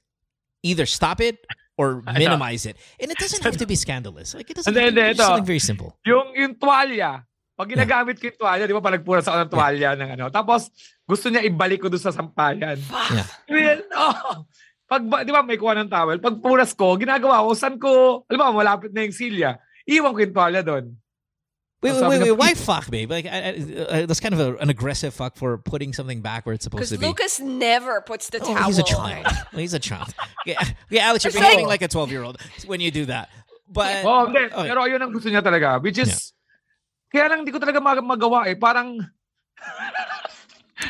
either 0.66 0.86
stop 0.86 1.20
it 1.22 1.38
or 1.78 2.02
minimize 2.18 2.66
it, 2.66 2.76
and 2.98 3.10
it 3.14 3.18
doesn't 3.18 3.42
have 3.46 3.56
to 3.62 3.66
be 3.66 3.78
scandalous. 3.78 4.34
Like 4.34 4.50
it 4.50 4.58
doesn't. 4.58 4.74
Hindi, 4.74 4.84
Have 4.84 4.90
to 4.90 4.98
be 4.98 5.06
just 5.14 5.20
ito. 5.22 5.26
something 5.30 5.46
very 5.46 5.62
simple. 5.62 5.94
Yung, 6.04 6.34
yung 6.34 6.54
tuwalya. 6.58 7.22
Pag 7.58 7.74
ginagamit 7.74 8.18
ko 8.22 8.26
yung 8.30 8.38
tuwalya, 8.38 8.66
di 8.66 8.74
ba, 8.74 8.82
pag 8.82 8.94
nagpunas 8.98 9.26
ako 9.26 9.36
ng 9.46 9.50
tuwalya 9.50 9.88
ng 9.98 10.10
ano. 10.18 10.24
Tapos, 10.30 10.70
gusto 11.06 11.26
niya 11.30 11.42
ibalik 11.46 11.82
ko 11.82 11.90
doon 11.90 12.02
sa 12.02 12.14
sampayan. 12.14 12.78
Yeah. 13.10 13.26
Well, 13.50 13.80
oh. 13.98 14.46
Pag, 14.88 15.02
ba- 15.04 15.20
di 15.22 15.30
ba, 15.30 15.44
may 15.44 15.60
kuha 15.60 15.76
ng 15.76 15.92
towel. 15.92 16.16
Pag 16.18 16.40
punas 16.40 16.72
ko, 16.72 16.96
ginagawa 16.96 17.44
ko, 17.44 17.52
saan 17.52 17.76
ko, 17.76 18.24
alam 18.24 18.40
mo, 18.52 18.64
malapit 18.64 18.88
na 18.96 19.04
yung 19.04 19.12
silya. 19.12 19.60
Iwan 19.84 20.16
ko 20.16 20.20
yung 20.24 20.32
tuwalya 20.32 20.64
doon. 20.64 20.96
Wait, 21.78 21.94
wait, 21.94 22.08
wait, 22.10 22.22
wait. 22.26 22.34
Why 22.34 22.54
fuck, 22.58 22.90
babe? 22.90 23.06
Like, 23.06 23.26
I, 23.30 23.38
I, 23.38 24.02
uh, 24.02 24.06
that's 24.08 24.18
kind 24.18 24.34
of 24.34 24.40
a, 24.40 24.56
an 24.58 24.66
aggressive 24.66 25.14
fuck 25.14 25.36
for 25.38 25.58
putting 25.62 25.92
something 25.94 26.18
back 26.24 26.42
where 26.42 26.50
it's 26.56 26.64
supposed 26.64 26.90
to 26.90 26.98
be. 26.98 27.06
Lucas 27.06 27.38
never 27.38 28.00
puts 28.02 28.30
the 28.34 28.40
Oh, 28.42 28.50
towel. 28.50 28.66
he's 28.66 28.78
a 28.80 28.82
child. 28.82 29.26
He's 29.54 29.74
a 29.74 29.78
child. 29.78 30.10
Okay, 30.42 30.56
okay 30.58 30.98
Alex, 30.98 31.22
you're 31.22 31.32
behaving 31.36 31.70
like- 31.70 31.84
like 31.84 31.86
a 31.86 31.92
12 31.92 32.10
year 32.10 32.24
old 32.24 32.40
when 32.66 32.80
you 32.80 32.90
do 32.90 33.06
that. 33.06 33.28
But 33.70 34.02
Oh, 34.02 34.26
hindi. 34.26 34.50
okay. 34.50 34.66
Pero 34.74 34.90
yun 34.90 34.98
ang 35.04 35.12
gusto 35.14 35.28
niya 35.30 35.38
talaga. 35.44 35.78
Which 35.78 36.02
is, 36.02 36.32
kaya 37.14 37.28
lang 37.30 37.46
hindi 37.46 37.52
ko 37.54 37.60
talaga 37.62 37.78
mag- 37.78 38.02
magawa 38.02 38.48
eh. 38.50 38.56
Parang, 38.58 38.98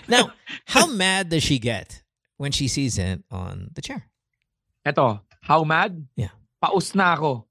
now, 0.08 0.30
how 0.66 0.86
mad 0.86 1.28
does 1.28 1.42
she 1.42 1.58
get 1.58 2.00
when 2.39 2.51
she 2.51 2.66
sees 2.66 2.97
it 2.97 3.20
on 3.28 3.69
the 3.74 3.82
chair? 3.82 4.09
eto, 4.81 5.20
how 5.44 5.60
mad? 5.62 5.93
Yeah. 6.16 6.32
Paus 6.56 6.97
na 6.97 7.12
ako. 7.12 7.44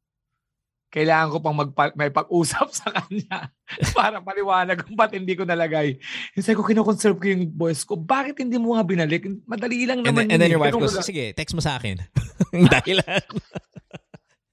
Kailangan 0.90 1.30
ko 1.30 1.38
pang 1.38 1.54
magpa- 1.54 1.94
may 1.94 2.10
pag-usap 2.10 2.72
sa 2.80 2.90
kanya 2.90 3.52
para 3.98 4.18
paliwanag 4.24 4.82
kung 4.82 4.98
ba't 4.98 5.14
hindi 5.14 5.38
ko 5.38 5.46
nalagay. 5.46 6.00
Kasi 6.34 6.56
ko, 6.58 6.66
kinoconserve 6.66 7.20
ko 7.20 7.28
yung 7.28 7.52
voice 7.54 7.86
ko. 7.86 7.94
Bakit 7.94 8.42
hindi 8.42 8.58
mo 8.58 8.74
nga 8.74 8.82
binalik? 8.82 9.28
Madali 9.46 9.86
lang 9.86 10.02
And 10.02 10.08
naman 10.10 10.26
then, 10.26 10.34
and 10.34 10.40
then 10.42 10.50
yun 10.50 10.58
your 10.58 10.64
eh. 10.64 10.72
wife 10.72 10.80
goes, 10.80 10.98
sige, 11.06 11.36
text 11.38 11.54
mo 11.54 11.62
sa 11.62 11.78
akin. 11.78 12.02
Yung 12.56 12.72
Dahilan. 12.72 13.22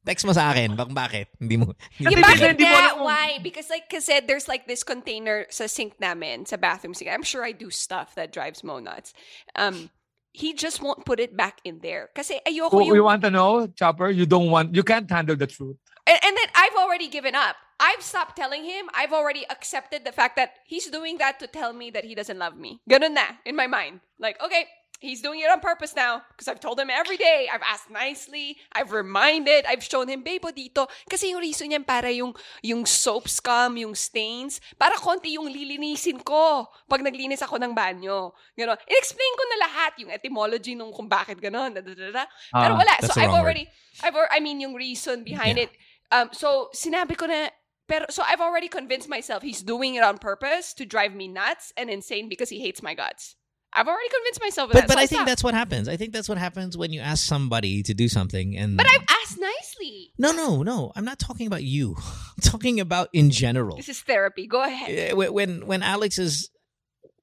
text 0.04 0.26
mo 0.26 0.34
sa 0.34 0.50
akin. 0.50 0.74
Bak 0.74 0.90
bakit? 0.92 1.30
Hindi 1.38 1.56
mo. 1.62 1.72
Yeah, 1.96 2.12
Hindi, 2.12 2.20
bakit 2.20 2.48
hindi 2.58 2.66
mo 2.66 2.76
nga? 2.76 2.92
Why? 2.98 3.28
Because 3.38 3.70
like 3.70 3.86
I 3.94 4.02
said, 4.02 4.26
there's 4.26 4.50
like 4.50 4.66
this 4.66 4.82
container 4.82 5.46
sa 5.48 5.70
sink 5.70 5.96
namin, 6.02 6.44
sa 6.44 6.58
bathroom 6.58 6.92
sink. 6.92 7.08
I'm 7.08 7.24
sure 7.24 7.46
I 7.46 7.54
do 7.54 7.70
stuff 7.70 8.12
that 8.18 8.34
drives 8.34 8.66
Mo 8.66 8.82
nuts. 8.82 9.14
Um, 9.54 9.88
he 10.34 10.52
just 10.52 10.82
won't 10.82 11.06
put 11.06 11.22
it 11.22 11.38
back 11.38 11.62
in 11.62 11.78
there. 11.78 12.10
Kasi 12.10 12.42
ayoko 12.42 12.82
yung... 12.82 12.90
you 12.90 13.04
want 13.06 13.22
to 13.22 13.30
know, 13.30 13.70
Chopper, 13.70 14.10
you 14.10 14.26
don't 14.26 14.50
want, 14.50 14.74
you 14.74 14.82
can't 14.82 15.08
handle 15.08 15.36
the 15.38 15.46
truth. 15.46 15.78
And, 16.06 16.18
and 16.26 16.36
then 16.36 16.48
I've 16.58 16.74
already 16.74 17.06
given 17.06 17.38
up. 17.38 17.54
I've 17.78 18.02
stopped 18.02 18.34
telling 18.34 18.64
him. 18.64 18.90
I've 18.94 19.12
already 19.12 19.46
accepted 19.48 20.04
the 20.04 20.10
fact 20.10 20.34
that 20.34 20.58
he's 20.66 20.90
doing 20.90 21.18
that 21.18 21.38
to 21.38 21.46
tell 21.46 21.72
me 21.72 21.90
that 21.94 22.04
he 22.04 22.14
doesn't 22.14 22.38
love 22.38 22.58
me. 22.58 22.82
Ganun 22.90 23.14
na, 23.14 23.38
in 23.46 23.54
my 23.54 23.68
mind. 23.68 24.00
Like, 24.18 24.42
okay, 24.42 24.66
he's 25.04 25.20
doing 25.20 25.44
it 25.44 25.52
on 25.52 25.60
purpose 25.60 25.92
now 25.92 26.24
because 26.32 26.48
I've 26.48 26.58
told 26.58 26.80
him 26.80 26.88
every 26.88 27.20
day. 27.20 27.46
I've 27.52 27.62
asked 27.62 27.92
nicely. 27.92 28.56
I've 28.72 28.90
reminded. 28.90 29.68
I've 29.68 29.84
shown 29.84 30.08
him, 30.08 30.24
babe, 30.24 30.42
dito. 30.56 30.88
Kasi 31.04 31.30
yung 31.36 31.44
reason 31.44 31.68
niyan 31.68 31.84
para 31.84 32.08
yung, 32.08 32.32
yung 32.64 32.88
soap 32.88 33.28
scum, 33.28 33.76
yung 33.76 33.92
stains, 33.94 34.64
para 34.80 34.96
konti 34.96 35.36
yung 35.36 35.46
lilinisin 35.52 36.24
ko 36.24 36.66
pag 36.88 37.04
naglinis 37.04 37.44
ako 37.44 37.60
ng 37.60 37.76
banyo. 37.76 38.32
Ganon. 38.56 38.80
In-explain 38.88 39.32
ko 39.36 39.42
na 39.52 39.56
lahat 39.68 39.92
yung 40.00 40.10
etymology 40.10 40.72
nung 40.74 40.90
kung 40.90 41.06
bakit 41.06 41.36
ganon. 41.36 41.76
Da, 41.76 41.84
da, 41.84 41.92
da, 41.92 42.08
da. 42.10 42.24
Pero 42.50 42.72
Ah, 42.74 42.80
wala. 42.80 42.92
So 43.04 43.12
I've 43.20 43.28
wrong 43.28 43.44
word. 43.44 43.54
already, 43.54 43.64
I've 44.00 44.16
I 44.32 44.40
mean, 44.40 44.64
yung 44.64 44.72
reason 44.74 45.22
behind 45.22 45.60
Yeah. 45.60 45.68
it. 45.68 45.72
Um, 46.08 46.32
so 46.32 46.72
sinabi 46.72 47.18
ko 47.18 47.26
na, 47.28 47.52
pero 47.84 48.06
so 48.08 48.24
I've 48.24 48.40
already 48.40 48.68
convinced 48.68 49.08
myself 49.12 49.42
he's 49.44 49.60
doing 49.60 49.94
it 49.94 50.02
on 50.04 50.16
purpose 50.16 50.72
to 50.80 50.88
drive 50.88 51.12
me 51.12 51.28
nuts 51.28 51.68
and 51.76 51.90
insane 51.92 52.28
because 52.32 52.48
he 52.48 52.60
hates 52.64 52.80
my 52.80 52.94
guts. 52.96 53.36
I've 53.74 53.88
already 53.88 54.08
convinced 54.08 54.40
myself 54.40 54.70
of 54.70 54.72
But, 54.74 54.80
that. 54.82 54.88
but 54.88 54.94
so 54.98 55.00
I 55.02 55.06
think 55.06 55.26
that's 55.26 55.42
what 55.42 55.54
happens. 55.54 55.88
I 55.88 55.96
think 55.96 56.12
that's 56.12 56.28
what 56.28 56.38
happens 56.38 56.76
when 56.76 56.92
you 56.92 57.00
ask 57.00 57.26
somebody 57.26 57.82
to 57.82 57.94
do 57.94 58.08
something 58.08 58.56
and. 58.56 58.76
But 58.76 58.86
I've 58.86 59.04
asked 59.08 59.38
nicely. 59.40 60.12
No, 60.18 60.32
no, 60.32 60.62
no. 60.62 60.92
I'm 60.94 61.04
not 61.04 61.18
talking 61.18 61.46
about 61.46 61.64
you. 61.64 61.96
I'm 61.98 62.40
talking 62.42 62.78
about 62.80 63.08
in 63.12 63.30
general. 63.30 63.76
This 63.76 63.88
is 63.88 64.00
therapy. 64.00 64.46
Go 64.46 64.62
ahead. 64.62 64.90
Eh, 64.90 65.12
when 65.12 65.32
when 65.32 65.66
when 65.66 65.82
Alex 65.82 66.18
is 66.18 66.50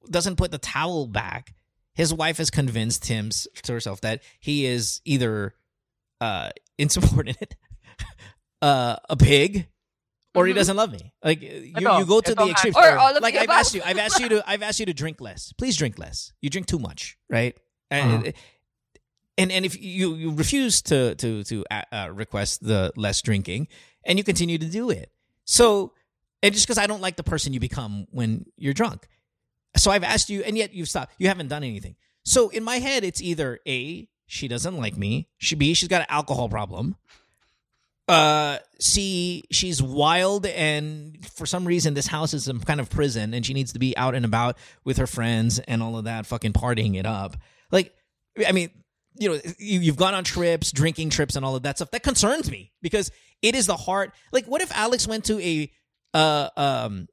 doesn't 0.09 0.35
put 0.35 0.51
the 0.51 0.57
towel 0.57 1.07
back, 1.07 1.53
his 1.93 2.13
wife 2.13 2.37
has 2.37 2.49
convinced 2.49 3.05
him 3.07 3.29
to 3.63 3.71
herself 3.73 4.01
that 4.01 4.21
he 4.39 4.65
is 4.65 4.99
either 5.05 5.55
uh 6.19 6.49
insubordinate, 6.77 7.55
uh 8.61 8.97
a 9.09 9.15
pig, 9.15 9.67
or 10.35 10.45
he 10.47 10.53
Mhm. 10.53 10.55
doesn't 10.55 10.75
love 10.77 10.91
me. 10.91 11.13
Like 11.23 11.41
you, 11.41 11.73
Ito, 11.77 11.99
you 11.99 12.05
go 12.05 12.21
to 12.21 12.33
the 12.35 12.47
extreme. 12.49 12.73
Or 12.75 12.97
all 12.97 13.15
of 13.15 13.21
like 13.21 13.35
I've 13.35 13.49
asked 13.49 13.73
you, 13.75 13.81
I've 13.83 13.97
asked 13.97 14.19
you 14.19 14.29
to, 14.29 14.43
I've 14.49 14.61
asked 14.63 14.79
you 14.79 14.85
to 14.85 14.93
drink 14.93 15.19
less. 15.21 15.53
Please 15.53 15.75
drink 15.77 15.99
less. 15.99 16.31
You 16.41 16.49
drink 16.49 16.67
too 16.67 16.79
much, 16.79 17.17
right? 17.29 17.57
And 17.89 18.27
Uh-huh. 18.27 18.31
and 19.37 19.51
and 19.51 19.65
if 19.65 19.81
you 19.81 20.15
you 20.15 20.31
refuse 20.31 20.81
to 20.83 21.15
to 21.15 21.43
to 21.45 21.65
uh, 21.71 21.81
uh, 21.91 22.09
request 22.13 22.63
the 22.63 22.91
less 22.95 23.21
drinking, 23.21 23.67
and 24.05 24.17
you 24.17 24.23
continue 24.23 24.57
to 24.57 24.65
do 24.67 24.89
it, 24.89 25.11
so 25.45 25.93
and 26.43 26.53
just 26.53 26.65
because 26.65 26.77
I 26.77 26.87
don't 26.87 27.01
like 27.01 27.17
the 27.17 27.23
person 27.23 27.53
you 27.53 27.59
become 27.59 28.07
when 28.11 28.45
you're 28.57 28.73
drunk, 28.73 29.07
so 29.77 29.91
I've 29.91 30.03
asked 30.03 30.29
you, 30.29 30.43
and 30.43 30.57
yet 30.57 30.73
you've 30.73 30.89
stopped. 30.89 31.13
You 31.17 31.27
haven't 31.27 31.47
done 31.49 31.63
anything. 31.63 31.95
So 32.23 32.49
in 32.49 32.63
my 32.63 32.79
head, 32.79 33.03
it's 33.03 33.21
either 33.21 33.59
a 33.67 34.07
she 34.27 34.47
doesn't 34.47 34.77
like 34.77 34.95
me, 34.95 35.27
she 35.37 35.55
b 35.55 35.73
she's 35.73 35.89
got 35.89 36.01
an 36.01 36.07
alcohol 36.09 36.47
problem. 36.47 36.95
Uh, 38.07 38.57
see 38.79 39.43
she's 39.51 39.81
wild, 39.81 40.45
and 40.45 41.25
for 41.33 41.45
some 41.45 41.65
reason, 41.65 41.93
this 41.93 42.07
house 42.07 42.33
is 42.33 42.45
some 42.45 42.59
kind 42.59 42.79
of 42.79 42.89
prison, 42.89 43.33
and 43.33 43.45
she 43.45 43.53
needs 43.53 43.73
to 43.73 43.79
be 43.79 43.95
out 43.95 44.15
and 44.15 44.25
about 44.25 44.57
with 44.83 44.97
her 44.97 45.07
friends 45.07 45.59
and 45.59 45.81
all 45.81 45.97
of 45.97 46.05
that, 46.05 46.25
fucking 46.25 46.51
partying 46.53 46.97
it 46.97 47.05
up. 47.05 47.37
Like, 47.71 47.93
I 48.45 48.51
mean, 48.51 48.69
you 49.17 49.29
know, 49.29 49.39
you, 49.59 49.79
you've 49.79 49.97
gone 49.97 50.13
on 50.13 50.23
trips, 50.23 50.71
drinking 50.71 51.09
trips, 51.11 51.35
and 51.35 51.45
all 51.45 51.55
of 51.55 51.63
that 51.63 51.77
stuff. 51.77 51.91
That 51.91 52.03
concerns 52.03 52.49
me 52.51 52.71
because 52.81 53.11
it 53.41 53.55
is 53.55 53.67
the 53.67 53.77
heart. 53.77 54.13
Like, 54.31 54.45
what 54.45 54.61
if 54.61 54.75
Alex 54.75 55.07
went 55.07 55.25
to 55.25 55.39
a, 55.39 55.71
uh, 56.13 56.49
um, 56.57 57.07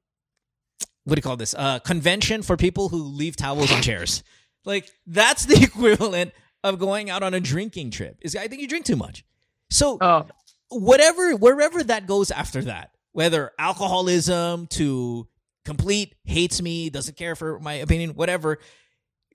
what 1.04 1.14
do 1.14 1.18
you 1.18 1.22
call 1.22 1.36
this? 1.36 1.54
Uh, 1.54 1.78
convention 1.80 2.42
for 2.42 2.56
people 2.56 2.88
who 2.88 3.04
leave 3.04 3.36
towels 3.36 3.70
on 3.72 3.82
chairs. 3.82 4.22
Like, 4.64 4.90
that's 5.06 5.46
the 5.46 5.62
equivalent 5.62 6.32
of 6.64 6.78
going 6.78 7.08
out 7.08 7.22
on 7.22 7.34
a 7.34 7.40
drinking 7.40 7.90
trip. 7.92 8.18
Is 8.22 8.34
I 8.34 8.48
think 8.48 8.62
you 8.62 8.68
drink 8.68 8.84
too 8.84 8.96
much. 8.96 9.24
So 9.70 9.98
Oh, 10.00 10.26
whatever 10.70 11.34
wherever 11.36 11.82
that 11.82 12.06
goes 12.06 12.30
after 12.30 12.62
that 12.62 12.90
whether 13.12 13.52
alcoholism 13.58 14.66
to 14.66 15.26
complete 15.64 16.14
hates 16.24 16.60
me 16.62 16.90
doesn't 16.90 17.16
care 17.16 17.34
for 17.34 17.58
my 17.60 17.74
opinion 17.74 18.10
whatever 18.10 18.58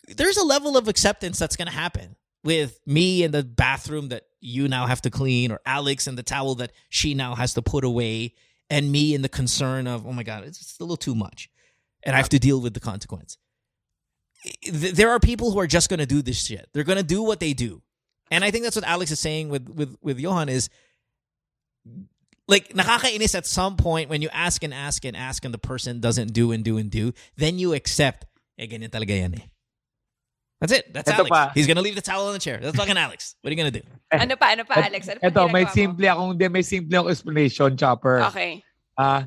there's 0.08 0.38
a 0.38 0.46
level 0.46 0.78
of 0.78 0.88
acceptance 0.88 1.40
that's 1.40 1.56
going 1.56 1.68
to 1.68 1.74
happen 1.74 2.16
with 2.44 2.80
me 2.86 3.24
in 3.24 3.32
the 3.32 3.44
bathroom 3.44 4.10
that 4.10 4.24
you 4.42 4.68
now 4.68 4.86
have 4.86 5.02
to 5.02 5.10
clean 5.10 5.52
or 5.52 5.60
alex 5.66 6.08
and 6.08 6.18
the 6.18 6.24
towel 6.24 6.56
that 6.56 6.72
she 6.90 7.14
now 7.14 7.36
has 7.36 7.54
to 7.54 7.62
put 7.62 7.84
away 7.84 8.34
and 8.70 8.92
me 8.92 9.14
in 9.14 9.22
the 9.22 9.30
concern 9.30 9.88
of 9.88 10.06
oh 10.06 10.14
my 10.14 10.24
god 10.24 10.44
it's 10.44 10.78
a 10.80 10.84
little 10.84 10.98
too 10.98 11.16
much 11.16 11.50
and 12.04 12.16
i 12.16 12.18
have 12.18 12.30
to 12.30 12.40
deal 12.40 12.62
with 12.62 12.74
the 12.74 12.80
consequence. 12.80 13.38
There 14.70 15.10
are 15.10 15.20
people 15.20 15.52
who 15.52 15.60
are 15.60 15.68
just 15.68 15.90
going 15.90 16.02
to 16.02 16.06
do 16.06 16.22
this 16.22 16.38
shit. 16.44 16.68
They're 16.74 16.84
going 16.84 16.98
to 16.98 17.04
do 17.04 17.24
what 17.24 17.40
they 17.40 17.54
do. 17.54 17.82
And 18.30 18.44
i 18.44 18.52
think 18.52 18.64
that's 18.64 18.76
what 18.76 18.86
alex 18.86 19.12
is 19.12 19.20
saying 19.20 19.50
with 19.50 19.70
with 19.70 19.96
with 20.02 20.20
johan 20.20 20.50
is 20.50 20.70
like 22.48 22.74
nakakainis 22.74 23.36
at 23.36 23.46
some 23.46 23.76
point 23.78 24.10
when 24.10 24.22
you 24.22 24.30
ask 24.34 24.64
and 24.64 24.74
ask 24.74 25.06
and 25.06 25.16
ask 25.16 25.46
and 25.46 25.54
the 25.54 25.62
person 25.62 26.00
doesn't 26.00 26.34
do 26.34 26.52
and 26.52 26.64
do 26.64 26.78
and 26.78 26.92
do, 26.92 27.14
then 27.38 27.60
you 27.60 27.74
accept, 27.74 28.26
eh, 28.60 28.68
ganyan 28.68 28.90
talaga 28.92 29.16
yan 29.16 29.34
eh. 29.36 29.46
That's 30.64 30.72
it. 30.80 30.94
That's 30.96 31.12
Ito 31.12 31.28
Alex. 31.28 31.30
pa. 31.30 31.52
He's 31.52 31.68
gonna 31.68 31.84
leave 31.84 31.96
the 31.96 32.06
towel 32.06 32.32
on 32.32 32.34
the 32.34 32.40
chair. 32.40 32.60
That's 32.62 32.76
fucking 32.76 32.96
Alex. 32.96 33.36
What 33.42 33.52
are 33.52 33.54
you 33.56 33.60
gonna 33.60 33.76
do? 33.76 33.84
Ano 34.16 34.36
pa, 34.40 34.56
ano 34.56 34.64
pa, 34.64 34.80
Alex? 34.80 35.10
Ano 35.12 35.20
pa 35.20 35.28
Ito, 35.28 35.42
may 35.52 35.64
ginagawa 35.64 35.72
mo? 35.72 35.76
simple 35.76 36.06
akong, 36.08 36.30
hindi, 36.38 36.48
may 36.48 36.62
simple 36.64 36.94
akong 36.96 37.12
explanation, 37.12 37.70
Chopper. 37.76 38.24
Okay. 38.32 38.64
Ah, 38.96 39.26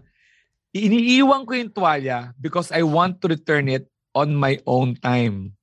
iniiwan 0.73 1.45
ko 1.45 1.53
yung 1.57 1.73
tuwalya 1.73 2.33
because 2.41 2.73
I 2.73 2.85
want 2.85 3.21
to 3.21 3.29
return 3.29 3.69
it 3.69 3.89
on 4.17 4.33
my 4.33 4.61
own 4.65 4.97
time. 4.97 5.56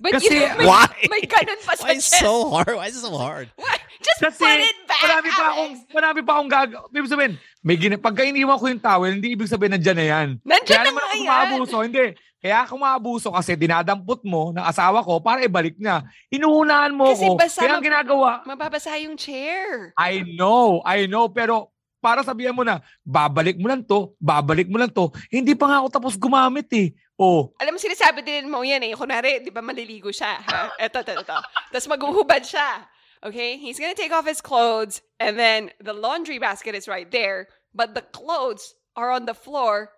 But 0.00 0.16
Kasi- 0.16 0.32
you, 0.32 0.48
may, 0.56 0.64
Why? 0.64 0.88
may 1.12 1.22
ganun 1.28 1.60
pa 1.60 1.76
sa 1.76 1.84
Why 1.84 2.00
is 2.00 2.08
chest. 2.08 2.24
so 2.24 2.48
hard? 2.48 2.72
Why 2.72 2.88
is 2.88 2.96
it 2.96 3.04
so 3.04 3.12
hard? 3.12 3.52
Why? 3.54 3.76
Just 4.00 4.16
Kasi 4.16 4.40
put 4.40 4.56
it 4.58 4.78
back, 4.88 5.02
marami 5.04 5.28
pa 5.28 5.44
akong, 5.52 5.72
Alex. 5.76 5.92
marami 5.92 6.20
pa 6.24 6.32
akong 6.32 6.50
gag... 6.50 6.70
Ibig 6.88 7.12
sabihin, 7.12 7.32
may 7.60 7.76
gina, 7.76 8.00
pagka 8.00 8.24
iniwan 8.24 8.56
ko 8.56 8.64
yung 8.66 8.80
towel, 8.80 9.12
hindi 9.12 9.36
ibig 9.36 9.44
sabihin 9.44 9.76
nandyan 9.76 9.98
na 10.00 10.06
yan. 10.08 10.28
Nandiyan 10.40 10.64
Kaya 10.64 10.80
na 10.80 10.88
naman 10.88 11.04
yan. 11.12 11.28
maabuso. 11.28 11.76
Hindi. 11.84 12.04
Kaya 12.40 12.56
ako 12.64 12.74
maabuso 12.80 13.28
kasi 13.28 13.52
dinadampot 13.52 14.24
mo 14.24 14.56
ng 14.56 14.64
asawa 14.64 15.04
ko 15.04 15.20
para 15.20 15.44
ibalik 15.44 15.76
niya. 15.76 16.08
Inuunahan 16.32 16.96
mo 16.96 17.12
Kasi 17.12 17.28
ko. 17.28 17.36
basta 17.36 17.60
Kaya 17.60 17.76
ang 17.76 17.84
ginagawa, 17.84 18.40
Mababasa 18.48 18.96
yung 18.96 19.20
chair. 19.20 19.92
I 20.00 20.24
know, 20.24 20.80
I 20.80 21.04
know, 21.04 21.28
pero 21.28 21.68
para 22.00 22.24
sabihan 22.24 22.56
mo 22.56 22.64
na, 22.64 22.80
babalik 23.04 23.60
mo 23.60 23.68
lang 23.68 23.84
to, 23.84 24.16
babalik 24.16 24.72
mo 24.72 24.80
lang 24.80 24.88
to, 24.88 25.12
hindi 25.28 25.52
pa 25.52 25.68
nga 25.68 25.84
ako 25.84 25.88
tapos 25.92 26.16
gumamit 26.16 26.72
eh. 26.72 26.96
Oh, 27.20 27.52
Alam 27.60 27.76
mo, 27.76 27.78
sinasabi 27.78 28.24
din 28.24 28.48
mo 28.48 28.64
yan 28.64 28.80
eh. 28.80 28.96
Kunwari, 28.96 29.44
di 29.44 29.52
ba 29.52 29.60
maliligo 29.60 30.08
siya, 30.08 30.40
ha? 30.40 30.72
Eto, 30.80 31.04
eto, 31.04 31.20
eto. 31.20 31.36
Tapos 31.68 31.84
maghuhubad 31.86 32.40
siya. 32.48 32.88
Okay? 33.20 33.60
He's 33.60 33.76
gonna 33.76 33.92
take 33.92 34.08
off 34.08 34.24
his 34.24 34.40
clothes 34.40 35.04
and 35.20 35.36
then 35.36 35.68
the 35.84 35.92
laundry 35.92 36.40
basket 36.40 36.72
is 36.74 36.88
right 36.88 37.10
there, 37.12 37.52
but 37.76 37.92
the 37.92 38.00
clothes 38.00 38.72
are 38.96 39.12
on 39.12 39.28
the 39.28 39.36
floor 39.36 39.92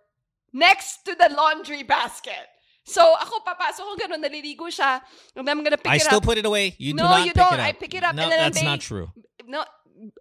next 0.52 1.06
to 1.06 1.14
the 1.14 1.30
laundry 1.30 1.86
basket. 1.86 2.50
So, 2.82 3.14
ako 3.14 3.46
papasok 3.46 3.86
ko 3.86 3.94
ganun, 3.94 4.26
naliligo 4.26 4.66
siya, 4.66 4.98
and 5.38 5.46
then 5.46 5.54
I'm 5.54 5.62
gonna 5.62 5.78
pick 5.78 5.94
I 5.94 6.02
it 6.02 6.02
still 6.02 6.18
up. 6.18 6.26
put 6.26 6.34
it 6.42 6.44
away. 6.44 6.74
You 6.82 6.98
do 6.98 7.06
No, 7.06 7.14
not 7.14 7.22
you 7.22 7.30
pick 7.30 7.38
don't. 7.46 7.54
it 7.54 7.62
up. 7.62 7.66
I 7.70 7.72
pick 7.78 7.94
it 7.94 8.02
up 8.02 8.14
No, 8.18 8.26
and 8.26 8.32
then 8.34 8.40
that's 8.42 8.58
they- 8.58 8.66
not 8.66 8.82
true. 8.82 9.06
no, 9.46 9.62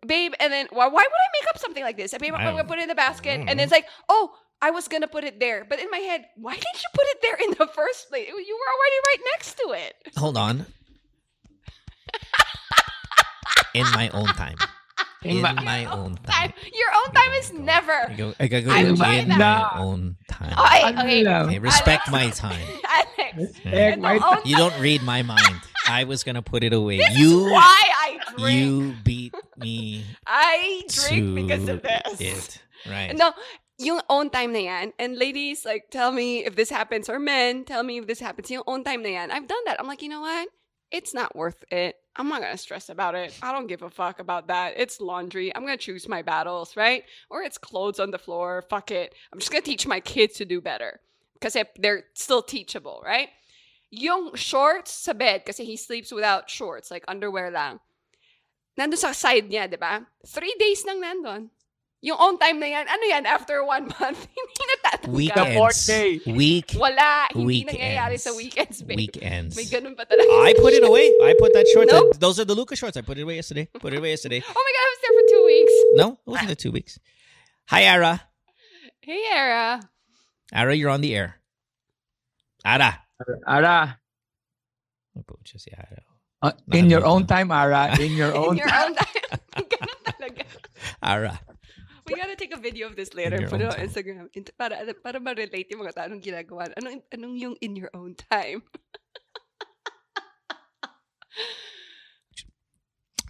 babe, 0.06 0.38
and 0.38 0.54
then 0.54 0.70
why, 0.70 0.86
why 0.86 1.02
would 1.02 1.22
I 1.26 1.30
make 1.42 1.48
up 1.50 1.58
something 1.58 1.82
like 1.82 1.98
this? 1.98 2.14
Babe, 2.14 2.38
I'm 2.38 2.54
gonna 2.54 2.70
put 2.70 2.78
it 2.78 2.86
in 2.86 2.94
the 2.94 2.94
basket, 2.94 3.42
and 3.50 3.58
it's 3.58 3.74
like, 3.74 3.90
oh, 4.14 4.38
I 4.62 4.70
was 4.72 4.88
gonna 4.88 5.08
put 5.08 5.24
it 5.24 5.40
there, 5.40 5.66
but 5.68 5.80
in 5.80 5.90
my 5.90 5.98
head, 5.98 6.26
why 6.36 6.54
didn't 6.54 6.66
you 6.84 6.90
put 6.94 7.06
it 7.10 7.18
there 7.22 7.36
in 7.44 7.52
the 7.58 7.68
first 7.74 8.10
place? 8.10 8.28
You 8.28 8.36
were 8.36 8.72
already 8.74 9.00
right 9.08 9.22
next 9.34 9.58
to 9.58 9.72
it. 9.74 9.96
Hold 10.18 10.38
on. 10.38 10.66
In 13.74 13.86
my 13.92 14.10
own 14.10 14.28
time. 14.28 14.58
In 15.24 15.38
In 15.38 15.42
my- 15.42 15.54
my 15.54 15.86
own 15.86 16.16
time. 16.26 16.52
Your 16.74 16.90
own 17.06 17.14
time 17.14 17.32
is 17.34 17.54
never. 17.54 17.94
I 18.10 18.14
go, 18.16 18.34
I 18.40 18.48
go 18.48 18.72
I'm 18.72 18.86
in 18.88 18.98
my 18.98 19.22
na. 19.24 19.70
own 19.78 20.18
time. 20.28 20.54
Okay, 20.58 20.82
Ano 20.84 21.02
okay. 21.02 21.28
Okay, 21.28 21.60
respect 21.60 22.08
Alex. 22.10 22.42
my 22.44 22.50
time. 22.50 22.68
Alex, 23.20 23.54
in 23.64 24.02
my- 24.02 24.18
the 24.18 24.26
own 24.28 24.38
You 24.46 24.58
don't 24.58 24.78
read 24.80 25.04
my 25.04 25.22
mind. 25.22 25.62
I 25.88 26.04
was 26.06 26.24
gonna 26.24 26.42
put 26.42 26.64
it 26.64 26.74
away. 26.74 26.98
This 26.98 27.18
you 27.18 27.46
is 27.48 27.52
why 27.54 27.82
I 28.02 28.20
drink. 28.38 28.60
you 28.60 28.94
beat 29.04 29.34
me 29.58 30.06
I 30.28 30.84
drink 30.90 31.26
to 31.26 31.36
because 31.36 31.68
of 31.70 31.82
this. 31.84 32.20
it. 32.20 32.62
Right. 32.90 33.16
No, 33.16 33.32
yung 33.82 34.02
own 34.10 34.30
time 34.30 34.54
na 34.54 34.60
yan. 34.60 34.94
And 35.00 35.18
ladies, 35.18 35.66
like, 35.66 35.90
tell 35.90 36.12
me 36.12 36.46
if 36.46 36.56
this 36.56 36.70
happens. 36.70 37.10
Or 37.10 37.20
men, 37.20 37.66
tell 37.66 37.84
me 37.84 37.98
if 37.98 38.08
this 38.08 38.20
happens. 38.20 38.50
Yung 38.52 38.64
own 38.68 38.84
time 38.84 39.02
na 39.02 39.10
yan. 39.10 39.32
I've 39.32 39.48
done 39.48 39.66
that. 39.66 39.80
I'm 39.80 39.88
like, 39.88 40.02
you 40.02 40.10
know 40.10 40.22
what? 40.22 40.50
It's 40.92 41.14
not 41.14 41.36
worth 41.36 41.64
it. 41.72 41.96
I'm 42.16 42.28
not 42.28 42.42
going 42.42 42.52
to 42.52 42.58
stress 42.58 42.90
about 42.90 43.16
it. 43.16 43.34
I 43.42 43.52
don't 43.52 43.68
give 43.68 43.82
a 43.82 43.90
fuck 43.90 44.20
about 44.20 44.48
that. 44.48 44.74
It's 44.76 45.00
laundry. 45.00 45.56
I'm 45.56 45.66
going 45.66 45.78
to 45.78 45.84
choose 45.84 46.08
my 46.08 46.22
battles, 46.22 46.76
right? 46.76 47.04
Or 47.30 47.42
it's 47.42 47.58
clothes 47.58 48.00
on 48.00 48.12
the 48.12 48.20
floor. 48.20 48.64
Fuck 48.70 48.92
it. 48.92 49.16
I'm 49.32 49.40
just 49.40 49.52
going 49.52 49.64
to 49.64 49.70
teach 49.70 49.88
my 49.88 50.00
kids 50.00 50.36
to 50.36 50.46
do 50.46 50.60
better. 50.60 51.00
Because 51.34 51.58
they're 51.80 52.04
still 52.14 52.44
teachable, 52.44 53.02
right? 53.04 53.30
Yung 53.90 54.36
shorts 54.36 54.92
sa 54.92 55.14
bed, 55.14 55.44
kasi 55.46 55.66
he 55.66 55.76
sleeps 55.76 56.12
without 56.12 56.50
shorts, 56.50 56.92
like 56.92 57.04
underwear 57.08 57.50
lang. 57.50 57.80
Nandun 58.78 58.98
sa 58.98 59.12
side 59.12 59.50
niya, 59.50 59.70
di 59.70 59.76
ba? 59.76 60.06
Three 60.28 60.56
days 60.60 60.86
nang 60.86 61.02
nandun. 61.02 61.50
Yung 62.02 62.18
on 62.18 62.34
time 62.42 62.58
na 62.58 62.66
yan, 62.66 62.86
ano 62.90 63.04
yan, 63.06 63.30
after 63.30 63.62
one 63.62 63.86
month, 63.86 64.26
hindi 64.34 64.64
natatanggap. 64.74 65.54
fourth 65.54 65.78
Weekends. 65.78 65.86
day. 65.86 66.18
Week 66.34 66.74
Wala, 66.74 67.30
hindi 67.30 67.46
Weekends. 67.46 67.78
nangyayari 67.78 68.18
sa 68.18 68.34
weekends, 68.34 68.82
babe. 68.82 68.98
weekends. 68.98 69.54
May 69.54 69.70
ganun 69.70 69.94
pa 69.94 70.10
talaga. 70.10 70.26
I 70.42 70.58
put 70.58 70.74
it 70.74 70.82
away. 70.82 71.14
I 71.22 71.38
put 71.38 71.54
that 71.54 71.70
shorts. 71.70 71.94
Nope. 71.94 72.18
Those 72.18 72.42
are 72.42 72.46
the 72.50 72.58
Luca 72.58 72.74
shorts. 72.74 72.98
I 72.98 73.06
put 73.06 73.22
it 73.22 73.22
away 73.22 73.38
yesterday. 73.38 73.70
Put 73.70 73.94
it 73.94 74.02
away 74.02 74.18
yesterday. 74.18 74.42
Oh 74.50 74.50
my 74.50 74.72
God, 74.74 74.82
I 74.82 74.90
was 74.90 75.00
there 75.06 75.14
for 75.14 75.26
two 75.30 75.44
weeks. 75.46 75.76
No, 75.94 76.06
it 76.18 76.30
wasn't 76.30 76.50
the 76.50 76.58
two 76.58 76.74
weeks. 76.74 76.98
Hi, 77.70 77.86
Ara. 77.86 78.18
Hey, 79.06 79.22
Ara. 79.38 79.86
Ara, 80.50 80.74
you're 80.74 80.90
on 80.90 81.02
the 81.06 81.14
air. 81.14 81.38
Ara. 82.66 82.98
Ara, 83.46 84.02
I'll 85.14 85.22
put 85.22 85.38
just 85.46 85.70
the 85.70 85.78
Ara. 85.78 86.02
uh, 86.42 86.52
in 86.74 86.90
your 86.90 87.06
own 87.06 87.30
time, 87.30 87.54
Ara, 87.54 87.94
in 88.02 88.18
your 88.18 88.34
own 88.42 88.58
In 88.58 88.66
your 88.66 88.74
own 88.74 88.98
time. 88.98 89.22
ganun 89.70 90.00
talaga. 90.02 90.44
Ara. 91.06 91.38
We 92.12 92.20
gotta 92.20 92.36
take 92.36 92.54
a 92.54 92.60
video 92.60 92.88
of 92.88 92.96
this 92.96 93.14
later. 93.14 93.40
your 93.40 93.50
Put 93.50 93.62
it 93.62 93.68
on 93.68 93.76
time. 93.76 93.88
Instagram. 93.88 94.28
Int- 94.36 94.52
Para, 94.58 94.78
para 95.04 95.20
ma-relate 95.20 95.68
yung 95.72 95.82
mga 95.86 95.94
tao 95.96 96.06
anong 96.12 96.22
ginagawa. 96.24 96.68
Anong, 96.76 97.02
anong 97.16 97.36
yung 97.40 97.56
in 97.62 97.76
your 97.76 97.90
own 97.94 98.16
time? 98.16 98.62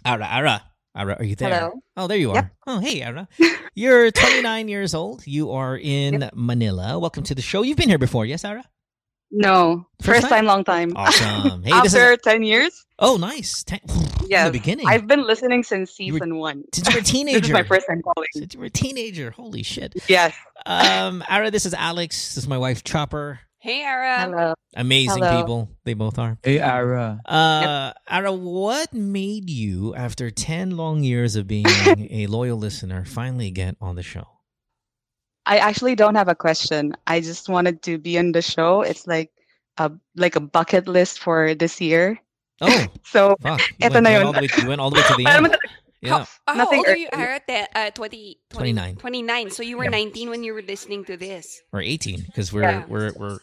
Ara, 0.04 0.26
Ara. 0.26 0.62
Ara, 0.94 1.14
are 1.18 1.24
you 1.24 1.36
there? 1.36 1.48
Hello. 1.54 1.72
Oh, 1.96 2.06
there 2.06 2.18
you 2.18 2.30
are. 2.32 2.34
Yep. 2.36 2.52
Oh, 2.66 2.78
hey, 2.80 3.02
Ara. 3.02 3.28
You're 3.74 4.10
29 4.10 4.68
years 4.68 4.94
old. 4.94 5.26
You 5.26 5.52
are 5.52 5.78
in 5.78 6.28
Manila. 6.34 6.98
Welcome 6.98 7.22
to 7.24 7.34
the 7.34 7.40
show. 7.42 7.62
You've 7.62 7.78
been 7.78 7.88
here 7.88 7.98
before, 7.98 8.26
yes, 8.26 8.44
Ara? 8.44 8.64
No, 9.30 9.86
First 10.02 10.20
first, 10.20 10.28
time? 10.28 10.44
time? 10.44 10.46
long 10.46 10.64
time. 10.64 10.92
Awesome. 10.94 11.62
Hey, 11.62 11.70
this 11.80 11.94
After 11.94 12.12
is. 12.12 12.18
10 12.24 12.42
years, 12.42 12.84
Oh, 12.98 13.16
nice. 13.16 13.64
Ten, 13.64 13.80
from 14.22 14.30
yes. 14.30 14.46
the 14.46 14.52
beginning. 14.52 14.86
I've 14.88 15.06
been 15.06 15.26
listening 15.26 15.62
since 15.62 15.98
You 15.98 16.14
were- 16.14 16.18
season 16.18 16.36
one. 16.36 16.64
Since 16.72 16.88
you 16.88 16.94
were 16.94 17.00
a 17.00 17.04
teenager. 17.04 17.40
this 17.40 17.48
is 17.48 17.52
my 17.52 17.62
first 17.62 17.86
time 17.86 18.02
calling. 18.02 18.28
Since 18.32 18.54
you 18.54 18.60
were 18.60 18.66
a 18.66 18.70
teenager. 18.70 19.30
Holy 19.30 19.62
shit. 19.62 19.94
Yes. 20.08 20.34
Um, 20.66 21.22
Ara, 21.28 21.50
this 21.50 21.66
is 21.66 21.74
Alex. 21.74 22.34
This 22.34 22.44
is 22.44 22.48
my 22.48 22.58
wife, 22.58 22.84
Chopper. 22.84 23.40
Hey, 23.58 23.82
Ara. 23.82 24.20
Hello. 24.22 24.54
Amazing 24.74 25.22
Hello. 25.22 25.40
people. 25.40 25.70
They 25.84 25.94
both 25.94 26.18
are. 26.18 26.36
Hey, 26.42 26.58
Ara. 26.58 27.20
Uh, 27.24 27.92
Ara, 28.08 28.32
what 28.32 28.92
made 28.92 29.48
you, 29.48 29.94
after 29.94 30.30
10 30.30 30.76
long 30.76 31.04
years 31.04 31.36
of 31.36 31.46
being 31.46 31.66
a 32.10 32.26
loyal 32.26 32.58
listener, 32.58 33.04
finally 33.04 33.52
get 33.52 33.76
on 33.80 33.94
the 33.94 34.02
show? 34.02 34.26
I 35.46 35.58
actually 35.58 35.94
don't 35.94 36.14
have 36.16 36.28
a 36.28 36.34
question. 36.34 36.94
I 37.06 37.20
just 37.20 37.48
wanted 37.48 37.82
to 37.82 37.98
be 37.98 38.18
on 38.18 38.32
the 38.32 38.42
show. 38.42 38.82
It's 38.82 39.06
like 39.06 39.30
a 39.78 39.90
like 40.16 40.36
a 40.36 40.40
bucket 40.40 40.86
list 40.86 41.18
for 41.18 41.54
this 41.54 41.80
year. 41.80 42.20
Oh, 42.62 42.86
So, 43.04 43.36
fuck. 43.42 43.60
You 43.60 43.88
Eto 43.90 43.92
went, 43.94 44.04
na 44.04 44.10
you, 44.10 44.16
went 44.16 44.22
yun. 44.22 44.26
all 44.26 44.32
the 44.32 44.40
way, 44.40 44.48
you 44.62 44.68
went 44.68 44.80
all 44.80 44.90
the 44.90 44.96
way 44.96 45.02
to 45.08 45.14
the 45.16 45.24
Alam 45.28 45.42
mo 45.44 45.48
end. 45.50 45.58
Yeah. 46.00 46.10
How, 46.10 46.26
how 46.48 46.54
Nothing 46.54 46.78
old 46.78 46.86
are 46.88 46.96
you, 46.96 47.08
early. 47.12 47.22
Ara? 47.24 47.40
Te- 47.46 47.66
Uh, 47.76 47.90
20, 47.90 48.38
20, 48.50 48.72
29. 48.74 48.96
29. 48.96 49.50
So 49.50 49.62
you 49.62 49.78
were 49.78 49.88
19 49.88 50.30
when 50.30 50.42
you 50.42 50.52
were 50.54 50.62
listening 50.62 51.04
to 51.06 51.16
this. 51.16 51.62
Or 51.72 51.80
18, 51.80 52.22
because 52.26 52.52
we're, 52.52 52.62
Yeah. 52.62 52.84
we're, 52.88 53.12
we're, 53.14 53.38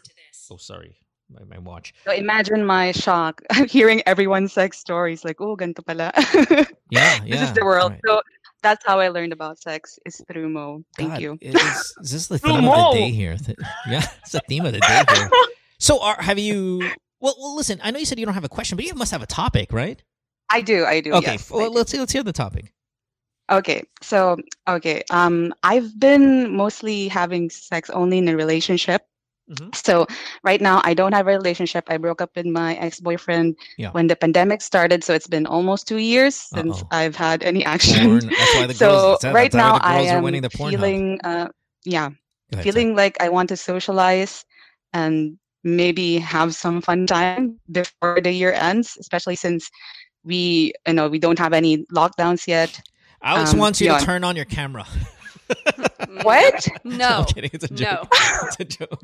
oh, 0.52 0.58
sorry. 0.58 0.98
My, 1.32 1.46
my 1.46 1.60
watch. 1.60 1.94
so 2.06 2.12
imagine 2.12 2.66
my 2.66 2.92
shock 2.92 3.42
hearing 3.70 4.02
everyone's 4.08 4.52
sex 4.52 4.80
stories 4.80 5.24
like, 5.24 5.40
oh, 5.40 5.56
ganito 5.56 5.86
pala. 5.86 6.12
Yeah, 6.90 7.20
this 7.24 7.42
is 7.42 7.54
the 7.54 7.64
world. 7.64 7.92
right. 7.92 8.02
So 8.06 8.22
that's 8.64 8.84
how 8.86 9.00
I 9.00 9.08
learned 9.10 9.32
about 9.32 9.60
sex 9.62 10.00
is 10.06 10.20
through 10.28 10.50
Mo. 10.50 10.84
Thank 10.98 11.12
God, 11.12 11.22
you. 11.22 11.38
Is, 11.40 11.56
is 12.02 12.12
this 12.12 12.28
the 12.28 12.40
theme 12.40 12.66
of 12.68 12.92
the 12.94 12.98
day 12.98 13.12
here? 13.12 13.38
Yeah, 13.88 14.04
it's 14.24 14.32
the 14.34 14.42
theme 14.50 14.66
of 14.66 14.74
the 14.74 14.80
day 14.82 15.04
here. 15.16 15.30
So, 15.78 16.02
are, 16.02 16.18
have 16.20 16.40
you? 16.40 16.82
Well, 17.22 17.36
well, 17.40 17.56
listen. 17.56 17.80
I 17.84 17.92
know 17.92 18.00
you 18.00 18.06
said 18.06 18.20
you 18.20 18.26
don't 18.26 18.36
have 18.36 18.44
a 18.44 18.50
question, 18.50 18.76
but 18.76 18.86
you 18.86 18.94
must 18.94 19.12
have 19.12 19.22
a 19.22 19.28
topic, 19.28 19.72
right? 19.74 20.02
I 20.50 20.62
do. 20.62 20.86
I 20.86 21.02
do. 21.02 21.14
Okay. 21.14 21.34
yes, 21.34 21.52
well, 21.52 21.70
do. 21.70 21.76
let's 21.76 21.94
let's 21.94 22.12
hear 22.12 22.24
the 22.24 22.34
topic. 22.34 22.74
Okay, 23.52 23.84
so 24.02 24.38
okay, 24.68 25.04
um, 25.10 25.54
I've 25.64 26.00
been 26.00 26.56
mostly 26.56 27.08
having 27.08 27.50
sex 27.50 27.90
only 27.90 28.20
in 28.20 28.28
a 28.28 28.36
relationship. 28.36 29.02
Mhm. 29.50 29.74
So 29.74 30.06
right 30.44 30.62
now, 30.62 30.82
I 30.86 30.94
don't 30.94 31.14
have 31.14 31.26
a 31.28 31.32
relationship. 31.32 31.86
I 31.90 31.98
broke 31.98 32.22
up 32.22 32.30
with 32.36 32.46
my 32.46 32.76
ex-boyfriend 32.76 33.56
Yeah. 33.80 33.90
when 33.90 34.06
the 34.06 34.16
pandemic 34.16 34.62
started, 34.62 35.04
so 35.04 35.16
it's 35.16 35.26
been 35.26 35.48
almost 35.48 35.88
two 35.88 35.98
years 35.98 36.36
since 36.36 36.82
Uh-oh. 36.82 36.88
I've 36.92 37.16
had 37.16 37.42
any 37.42 37.66
action. 37.66 38.20
Porn. 38.22 38.30
That's 38.30 38.56
why 38.56 38.68
the 38.68 38.74
so 38.86 39.18
girls. 39.20 39.34
Right 39.34 39.52
now, 39.54 39.80
I 39.82 40.02
am 40.02 40.22
winning 40.22 40.44
the 40.44 40.52
porn. 40.52 40.70
feeling, 40.70 41.20
uh, 41.24 41.48
yeah, 41.84 42.10
ahead, 42.52 42.64
feeling 42.64 42.96
like 42.96 43.18
I 43.20 43.30
want 43.30 43.50
to 43.50 43.58
socialize 43.58 44.46
and 44.94 45.39
maybe 45.64 46.18
have 46.20 46.56
some 46.56 46.82
fun 46.82 47.06
time 47.08 47.60
before 47.72 48.20
the 48.22 48.32
year 48.32 48.54
ends, 48.54 48.98
especially 49.00 49.36
since 49.36 49.70
we, 50.24 50.74
you 50.88 50.94
know, 50.94 51.08
we 51.10 51.20
don't 51.20 51.40
have 51.40 51.54
any 51.54 51.86
lockdowns 51.94 52.48
yet. 52.48 52.70
sorry. 52.70 52.84
Alex 53.36 53.54
um, 53.54 53.60
wants 53.60 53.82
you 53.82 53.88
yeah. 53.88 53.98
to 54.00 54.06
turn 54.06 54.24
on 54.24 54.36
your 54.36 54.46
camera. 54.46 54.86
What? 56.24 56.68
No. 56.84 57.08
I'm 57.20 57.26
kidding. 57.26 57.50
It's 57.54 57.66
a 57.66 57.74
No. 57.74 57.78
joke. 57.78 58.08
it's 58.14 58.60
a 58.60 58.66
joke. 58.66 59.02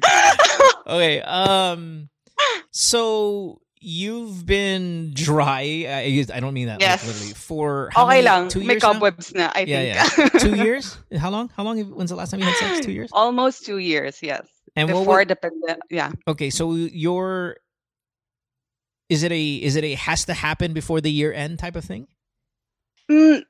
Okay. 0.87 1.21
Um. 1.21 2.09
So 2.71 3.61
you've 3.79 4.45
been 4.45 5.11
dry. 5.13 5.85
I, 5.87 6.01
use- 6.03 6.31
I 6.31 6.39
don't 6.39 6.53
mean 6.53 6.67
that 6.67 6.73
like, 6.73 6.81
Yes. 6.81 7.05
literally. 7.07 7.33
For 7.33 7.89
how 7.93 8.05
Okay 8.05 8.21
many, 8.21 8.25
lang. 8.25 8.47
Two 8.49 8.59
May 8.59 8.73
years 8.73 8.83
now? 8.83 8.93
cobwebs 8.93 9.33
na, 9.33 9.51
I 9.55 9.61
Yeah, 9.61 10.03
think. 10.03 10.39
Two 10.39 10.55
years? 10.55 10.97
How 11.17 11.29
long? 11.29 11.49
How 11.55 11.63
long? 11.63 11.79
When's 11.95 12.09
the 12.09 12.15
last 12.15 12.31
time 12.31 12.39
you 12.41 12.45
had 12.47 12.55
sex? 12.57 12.85
Two 12.85 12.91
years. 12.91 13.09
Almost 13.11 13.65
two 13.65 13.77
years, 13.77 14.19
yes. 14.21 14.47
And 14.75 14.91
what 14.91 14.99
Before 14.99 15.17
would- 15.19 15.27
the 15.29 15.35
pandemic, 15.35 15.83
yeah. 15.89 16.11
Okay, 16.27 16.49
so 16.49 16.73
your 16.73 17.57
is 19.09 19.23
it 19.23 19.31
a 19.31 19.55
is 19.55 19.75
it 19.75 19.83
a 19.83 19.93
has 19.95 20.25
to 20.25 20.33
happen 20.33 20.73
before 20.73 20.99
the 20.99 21.11
year 21.11 21.31
end 21.31 21.59
type 21.59 21.75
of 21.75 21.85
thing? 21.85 22.07
Mm, 23.09 23.43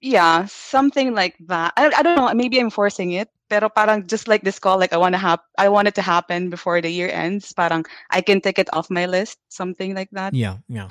yeah, 0.00 0.46
something 0.46 1.14
like 1.14 1.36
that. 1.46 1.72
I, 1.76 1.92
I 1.94 2.02
don't 2.02 2.16
know. 2.16 2.32
Maybe 2.34 2.58
I'm 2.58 2.70
forcing 2.70 3.12
it. 3.12 3.28
Pero 3.48 3.68
parang 3.68 4.06
just 4.08 4.26
like 4.26 4.42
this 4.42 4.58
call, 4.58 4.78
like 4.78 4.92
I 4.92 4.96
want 4.96 5.14
to 5.14 5.22
hap- 5.22 5.46
I 5.56 5.68
want 5.68 5.86
it 5.86 5.94
to 5.96 6.02
happen 6.02 6.50
before 6.50 6.80
the 6.80 6.90
year 6.90 7.08
ends. 7.12 7.52
Parang 7.52 7.84
I 8.10 8.20
can 8.20 8.40
take 8.40 8.58
it 8.58 8.72
off 8.72 8.90
my 8.90 9.06
list, 9.06 9.38
something 9.48 9.94
like 9.94 10.10
that. 10.12 10.34
Yeah, 10.34 10.58
yeah. 10.68 10.88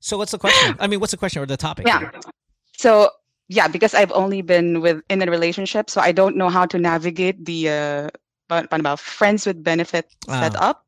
So 0.00 0.18
what's 0.18 0.32
the 0.32 0.38
question? 0.38 0.76
I 0.78 0.88
mean, 0.88 1.00
what's 1.00 1.12
the 1.12 1.16
question 1.16 1.40
or 1.40 1.46
the 1.46 1.56
topic? 1.56 1.86
Yeah. 1.86 2.10
So 2.76 3.10
yeah, 3.48 3.68
because 3.68 3.94
I've 3.94 4.12
only 4.12 4.42
been 4.42 4.82
with 4.82 5.00
in 5.08 5.22
a 5.22 5.30
relationship, 5.30 5.88
so 5.88 6.02
I 6.02 6.12
don't 6.12 6.36
know 6.36 6.50
how 6.50 6.66
to 6.66 6.78
navigate 6.78 7.46
the 7.46 7.70
uh, 7.70 8.08
paano 8.48 8.82
ba, 8.82 8.96
friends 8.96 9.46
with 9.46 9.62
benefit 9.62 10.06
Ah. 10.30 10.46
setup. 10.46 10.86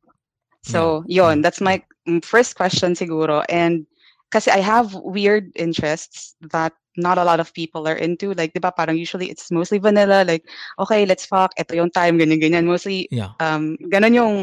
So 0.62 1.02
yon, 1.06 1.40
that's 1.43 1.60
my 1.60 1.80
mm, 2.06 2.24
first 2.24 2.55
question 2.56 2.93
siguro. 2.94 3.44
And 3.48 3.86
kasi 4.30 4.51
I 4.51 4.60
have 4.60 4.93
weird 4.94 5.51
interests 5.56 6.36
that 6.52 6.72
not 6.98 7.16
a 7.16 7.24
lot 7.24 7.39
of 7.40 7.55
people 7.55 7.86
are 7.86 7.97
into. 7.97 8.35
Like, 8.35 8.52
di 8.52 8.60
ba, 8.60 8.74
parang 8.74 8.98
usually 8.98 9.30
it's 9.30 9.51
mostly 9.55 9.78
vanilla. 9.78 10.26
Like, 10.26 10.44
okay, 10.82 11.06
let's 11.06 11.24
fuck. 11.24 11.55
Ito 11.56 11.78
yung 11.78 11.94
time, 11.94 12.18
ganyan, 12.18 12.43
ganyan. 12.43 12.66
Mostly, 12.66 13.06
Yeah. 13.14 13.32
um, 13.39 13.78
ganun 13.89 14.18
yung 14.18 14.35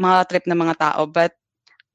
mga 0.00 0.28
trip 0.32 0.44
ng 0.48 0.56
mga 0.56 0.80
tao. 0.80 1.04
But 1.06 1.36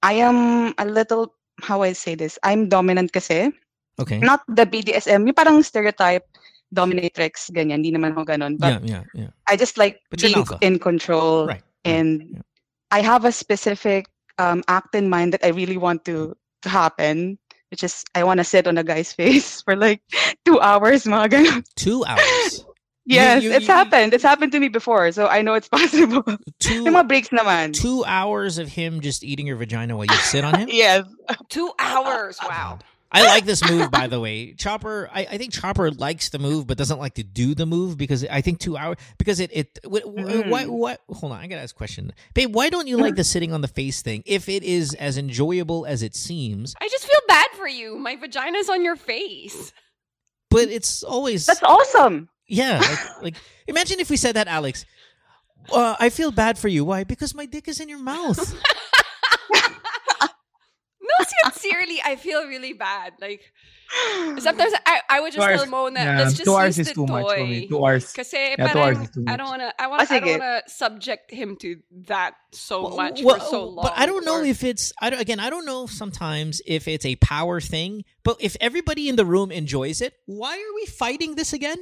I 0.05 0.21
am 0.21 0.71
a 0.77 0.85
little, 0.85 1.33
how 1.65 1.81
I 1.81 1.97
say 1.97 2.13
this, 2.13 2.37
I'm 2.45 2.69
dominant 2.69 3.11
kasi. 3.11 3.49
Okay. 3.97 4.21
Not 4.21 4.45
the 4.45 4.69
BDSM, 4.69 5.25
yung 5.25 5.33
parang 5.33 5.65
stereotype 5.65 6.23
dominatrix, 6.73 7.49
ganyan. 7.51 7.83
Hindi 7.83 7.91
naman 7.93 8.11
ako 8.13 8.25
ganun. 8.25 8.57
But 8.59 8.83
yeah, 8.83 9.03
yeah, 9.13 9.27
yeah. 9.27 9.31
I 9.47 9.55
just 9.55 9.77
like 9.77 10.01
But 10.09 10.21
being 10.21 10.45
in 10.61 10.79
control. 10.79 11.47
Right. 11.47 11.63
And 11.85 12.41
I 12.91 13.01
have 13.01 13.23
a 13.25 13.31
specific 13.31 14.07
um, 14.37 14.63
act 14.67 14.95
in 14.95 15.09
mind 15.09 15.33
that 15.33 15.43
I 15.45 15.49
really 15.49 15.77
want 15.77 16.03
to, 16.05 16.35
to 16.63 16.69
happen, 16.69 17.37
which 17.71 17.83
is 17.83 18.03
I 18.15 18.23
want 18.23 18.39
to 18.39 18.43
sit 18.43 18.67
on 18.67 18.77
a 18.77 18.83
guy's 18.83 19.13
face 19.17 19.61
for 19.61 19.75
like 19.75 20.01
two 20.45 20.59
hours, 20.59 21.05
mga 21.05 21.29
ganun. 21.31 21.63
Two 21.75 22.03
hours. 22.05 22.63
Yes, 23.07 23.41
you- 23.41 23.53
it's 23.55 23.65
you- 23.65 23.73
happened. 23.73 24.13
It's 24.13 24.21
happened 24.23 24.51
to 24.51 24.59
me 24.59 24.67
before, 24.67 25.13
so 25.13 25.27
I 25.31 25.41
know 25.41 25.53
it's 25.53 25.69
possible. 25.71 26.27
Two 26.59 26.83
mga 26.83 27.07
breaks 27.07 27.29
naman. 27.31 27.71
two 27.71 28.03
hours 28.03 28.57
of 28.59 28.67
him 28.67 28.99
just 28.99 29.23
eating 29.23 29.47
your 29.47 29.55
vagina 29.55 29.95
while 29.95 30.07
you 30.11 30.15
sit 30.27 30.43
on 30.43 30.59
him. 30.59 30.67
Yes. 30.67 31.07
Two 31.47 31.71
hours. 31.79 32.35
Wow. 32.43 32.79
I 33.11 33.23
like 33.25 33.45
this 33.45 33.63
move, 33.69 33.89
by 33.89 34.07
the 34.07 34.19
way. 34.19 34.53
Chopper, 34.53 35.09
I, 35.13 35.21
I 35.31 35.37
think 35.37 35.53
Chopper 35.53 35.91
likes 35.91 36.27
the 36.29 36.39
move, 36.39 36.67
but 36.67 36.77
doesn't 36.77 36.99
like 36.99 37.13
to 37.15 37.23
do 37.23 37.55
the 37.55 37.65
move 37.65 37.97
because 37.97 38.25
I 38.25 38.41
think 38.41 38.59
two 38.59 38.75
hours 38.75 38.97
because 39.17 39.39
it 39.39 39.49
it 39.53 39.79
wh- 39.85 40.01
wh- 40.03 40.49
why 40.49 40.65
Mm. 40.65 40.69
what 40.69 41.01
hold 41.09 41.31
on 41.31 41.39
I 41.39 41.47
gotta 41.47 41.61
ask 41.61 41.73
a 41.73 41.77
question, 41.77 42.11
babe. 42.33 42.53
Why 42.53 42.69
don't 42.69 42.87
you 42.87 42.97
like 42.97 43.15
the 43.15 43.23
sitting 43.23 43.53
on 43.53 43.61
the 43.61 43.67
face 43.69 44.01
thing 44.01 44.23
if 44.25 44.49
it 44.49 44.61
is 44.63 44.93
as 44.95 45.17
enjoyable 45.17 45.85
as 45.85 46.03
it 46.03 46.15
seems? 46.15 46.75
I 46.81 46.87
just 46.89 47.05
feel 47.05 47.19
bad 47.29 47.47
for 47.55 47.67
you. 47.67 47.97
My 47.97 48.15
vagina's 48.17 48.67
on 48.69 48.83
your 48.83 48.95
face. 48.97 49.71
But 50.49 50.69
it's 50.69 51.01
always 51.03 51.45
That's 51.45 51.63
awesome. 51.63 52.29
yeah. 52.47 52.79
Like, 52.79 53.23
like 53.23 53.35
imagine 53.67 53.99
if 54.01 54.09
we 54.09 54.17
said 54.17 54.35
that, 54.35 54.47
Alex. 54.47 54.85
Uh, 55.71 55.95
I 55.99 56.09
feel 56.09 56.31
bad 56.31 56.57
for 56.57 56.67
you. 56.67 56.85
Why? 56.85 57.03
Because 57.03 57.33
my 57.35 57.45
dick 57.45 57.67
is 57.67 57.79
in 57.79 57.89
your 57.89 57.99
mouth. 57.99 58.39
No, 61.07 61.25
sincerely, 61.51 62.01
I 62.03 62.15
feel 62.15 62.45
really 62.47 62.73
bad. 62.73 63.13
Like 63.21 63.41
sometimes 64.39 64.73
I, 64.85 65.01
I 65.09 65.19
would 65.21 65.31
just 65.33 65.37
Two 65.47 65.53
tell 65.53 65.59
hours- 65.61 65.69
Mo 65.69 65.87
na 65.87 66.01
yeah, 66.03 66.17
let's 66.19 66.33
just 66.33 66.43
two 66.45 66.55
hours 66.55 66.77
use 66.77 66.79
is 66.79 66.87
the 66.89 66.93
too 66.95 67.05
much 67.07 67.25
for 67.37 67.43
me. 67.45 67.67
Two 67.67 67.85
hours. 67.85 68.11
Kasi 68.13 68.37
eh, 68.37 68.55
Yeah, 68.59 68.73
two 68.73 68.79
hours 68.79 68.97
is 68.99 69.09
too 69.11 69.23
I 69.27 69.37
don't 69.37 69.47
wanna 69.47 69.73
I 69.79 69.87
want 69.87 70.11
I 70.11 70.19
don't 70.19 70.39
wanna 70.39 70.61
subject 70.67 71.31
him 71.31 71.55
to 71.61 71.77
that 72.07 72.33
so 72.51 72.89
much 72.89 73.23
Well, 73.23 73.39
for 73.39 73.45
so 73.45 73.63
long. 73.65 73.83
But 73.83 73.93
I 73.95 74.05
don't 74.05 74.25
know 74.25 74.39
or- 74.41 74.45
if 74.45 74.63
it's 74.63 74.91
I 75.01 75.09
don't, 75.09 75.19
again 75.21 75.39
I 75.39 75.49
don't 75.49 75.65
know 75.65 75.87
sometimes 75.87 76.61
if 76.67 76.87
it's 76.87 77.05
a 77.05 77.15
power 77.17 77.61
thing. 77.61 78.03
But 78.23 78.37
if 78.39 78.57
everybody 78.59 79.07
in 79.07 79.15
the 79.15 79.25
room 79.25 79.51
enjoys 79.51 80.01
it, 80.01 80.13
why 80.25 80.57
are 80.57 80.73
we 80.75 80.85
fighting 80.85 81.35
this 81.35 81.53
again? 81.53 81.79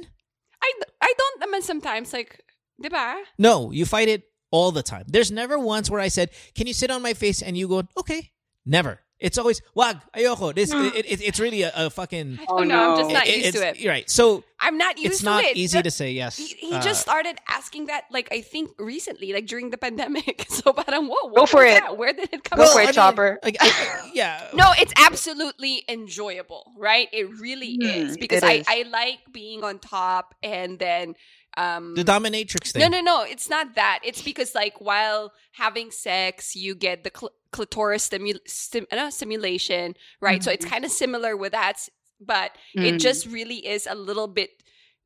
I 0.62 0.72
I 1.02 1.12
don't 1.18 1.42
I 1.42 1.46
mean 1.50 1.62
sometimes 1.62 2.12
like 2.12 2.42
diba? 2.82 3.22
No, 3.38 3.72
you 3.72 3.84
fight 3.86 4.08
it 4.08 4.22
all 4.52 4.70
the 4.70 4.82
time. 4.82 5.04
There's 5.08 5.32
never 5.32 5.58
once 5.58 5.90
where 5.90 6.00
I 6.00 6.08
said, 6.08 6.30
"Can 6.54 6.66
you 6.70 6.72
sit 6.72 6.90
on 6.90 7.02
my 7.02 7.14
face?" 7.14 7.42
and 7.42 7.58
you 7.58 7.66
go, 7.66 7.82
"Okay." 7.98 8.30
Never. 8.64 9.00
It's 9.18 9.38
always 9.38 9.62
wag 9.74 9.96
ayoko. 10.14 10.54
This 10.54 10.72
it, 10.74 10.94
it, 11.06 11.20
it's 11.22 11.40
really 11.40 11.62
a, 11.62 11.72
a 11.74 11.90
fucking. 11.90 12.38
Oh, 12.48 12.58
don't. 12.58 12.70
I'm 12.72 12.96
just 12.98 13.08
no. 13.08 13.14
not 13.14 13.26
it- 13.26 13.36
used 13.44 13.56
to 13.56 13.66
it. 13.68 13.80
You're 13.80 13.92
right. 13.92 14.08
So 14.10 14.44
I'm 14.60 14.76
not 14.76 14.98
used 14.98 15.06
it's 15.12 15.18
to 15.20 15.24
not 15.24 15.44
it. 15.44 15.56
easy 15.56 15.78
The- 15.78 15.84
to 15.84 15.90
say 15.90 16.12
yes. 16.12 16.36
He, 16.36 16.46
he 16.68 16.74
Uh, 16.74 16.82
just 16.82 17.00
started 17.00 17.38
asking 17.48 17.86
that, 17.86 18.04
like 18.10 18.28
I 18.30 18.42
think 18.42 18.70
recently, 18.78 19.32
like 19.32 19.46
during 19.46 19.70
the 19.70 19.78
pandemic. 19.78 20.44
So, 20.56 20.72
parang 20.72 21.06
whoa, 21.08 21.28
Go 21.32 21.40
what 21.42 21.48
for 21.48 21.64
it. 21.64 21.80
that? 21.80 21.96
Where 21.96 22.12
did 22.12 22.28
it 22.32 22.44
come 22.44 22.58
Go 22.58 22.64
from? 22.66 22.72
for 22.74 22.80
I 22.80 22.82
it, 22.82 22.86
mean, 22.88 22.92
Chopper. 22.94 23.38
like, 23.42 23.56
I- 23.60 23.68
I- 23.68 24.10
yeah. 24.14 24.48
No, 24.52 24.72
it's 24.78 24.92
absolutely 24.96 25.82
enjoyable, 25.88 26.72
right? 26.76 27.08
It 27.12 27.28
really 27.40 27.76
Hmm, 27.80 27.86
is 27.88 28.16
because 28.18 28.42
I, 28.42 28.52
is. 28.60 28.66
I 28.68 28.84
like 28.90 29.20
being 29.32 29.64
on 29.64 29.78
top 29.78 30.34
and 30.42 30.78
then 30.78 31.14
um 31.56 31.94
the 31.94 32.04
dominatrix 32.04 32.72
thing. 32.72 32.80
no 32.82 32.88
no 32.88 33.00
no 33.00 33.22
it's 33.22 33.48
not 33.48 33.74
that 33.74 34.00
it's 34.04 34.22
because 34.22 34.54
like 34.54 34.80
while 34.80 35.32
having 35.52 35.90
sex 35.90 36.54
you 36.54 36.74
get 36.74 37.02
the 37.04 37.10
cl- 37.16 37.32
clitoris 37.52 38.08
stimu- 38.08 38.38
stim- 38.46 38.86
ano, 38.92 39.08
stimulation 39.10 39.94
right 40.20 40.42
so 40.44 40.50
it's 40.50 40.64
kind 40.66 40.84
of 40.84 40.90
similar 40.90 41.36
with 41.36 41.52
that 41.52 41.74
s- 41.76 41.90
but 42.20 42.50
it 42.74 42.94
Mm. 42.94 42.98
just 43.00 43.26
really 43.26 43.66
is 43.66 43.86
a 43.86 43.94
little 43.94 44.26
bit 44.28 44.50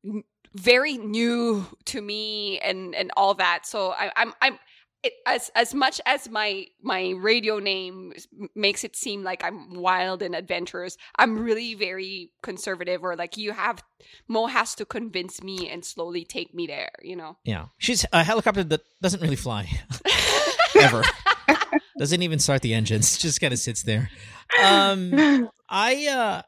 n- 0.05 0.23
very 0.53 0.97
new 0.97 1.65
to 1.85 2.01
me 2.01 2.59
and 2.59 2.93
and 2.95 3.11
all 3.15 3.33
that 3.35 3.65
so 3.65 3.91
I, 3.91 4.11
i'm 4.17 4.33
i'm 4.41 4.59
it, 5.03 5.13
as 5.25 5.49
as 5.55 5.73
much 5.73 5.99
as 6.05 6.29
my 6.29 6.67
my 6.81 7.13
radio 7.17 7.59
name 7.59 8.13
makes 8.55 8.83
it 8.83 8.95
seem 8.95 9.23
like 9.23 9.43
I'm 9.43 9.73
wild 9.75 10.21
and 10.21 10.35
adventurous, 10.35 10.97
I'm 11.17 11.39
really 11.39 11.73
very 11.73 12.31
conservative. 12.43 13.03
Or 13.03 13.15
like 13.15 13.37
you 13.37 13.51
have 13.51 13.83
Mo 14.27 14.47
has 14.47 14.75
to 14.75 14.85
convince 14.85 15.41
me 15.41 15.69
and 15.69 15.83
slowly 15.83 16.25
take 16.25 16.53
me 16.53 16.67
there. 16.67 16.91
You 17.01 17.15
know. 17.15 17.37
Yeah, 17.43 17.65
she's 17.77 18.05
a 18.13 18.23
helicopter 18.23 18.63
that 18.63 18.81
doesn't 19.01 19.21
really 19.21 19.35
fly 19.35 19.69
ever. 20.79 21.03
doesn't 21.97 22.21
even 22.21 22.39
start 22.39 22.61
the 22.61 22.73
engines. 22.73 23.17
Just 23.17 23.41
kind 23.41 23.53
of 23.53 23.59
sits 23.59 23.83
there. 23.83 24.09
Um, 24.63 25.49
I 25.69 26.07
uh, 26.07 26.41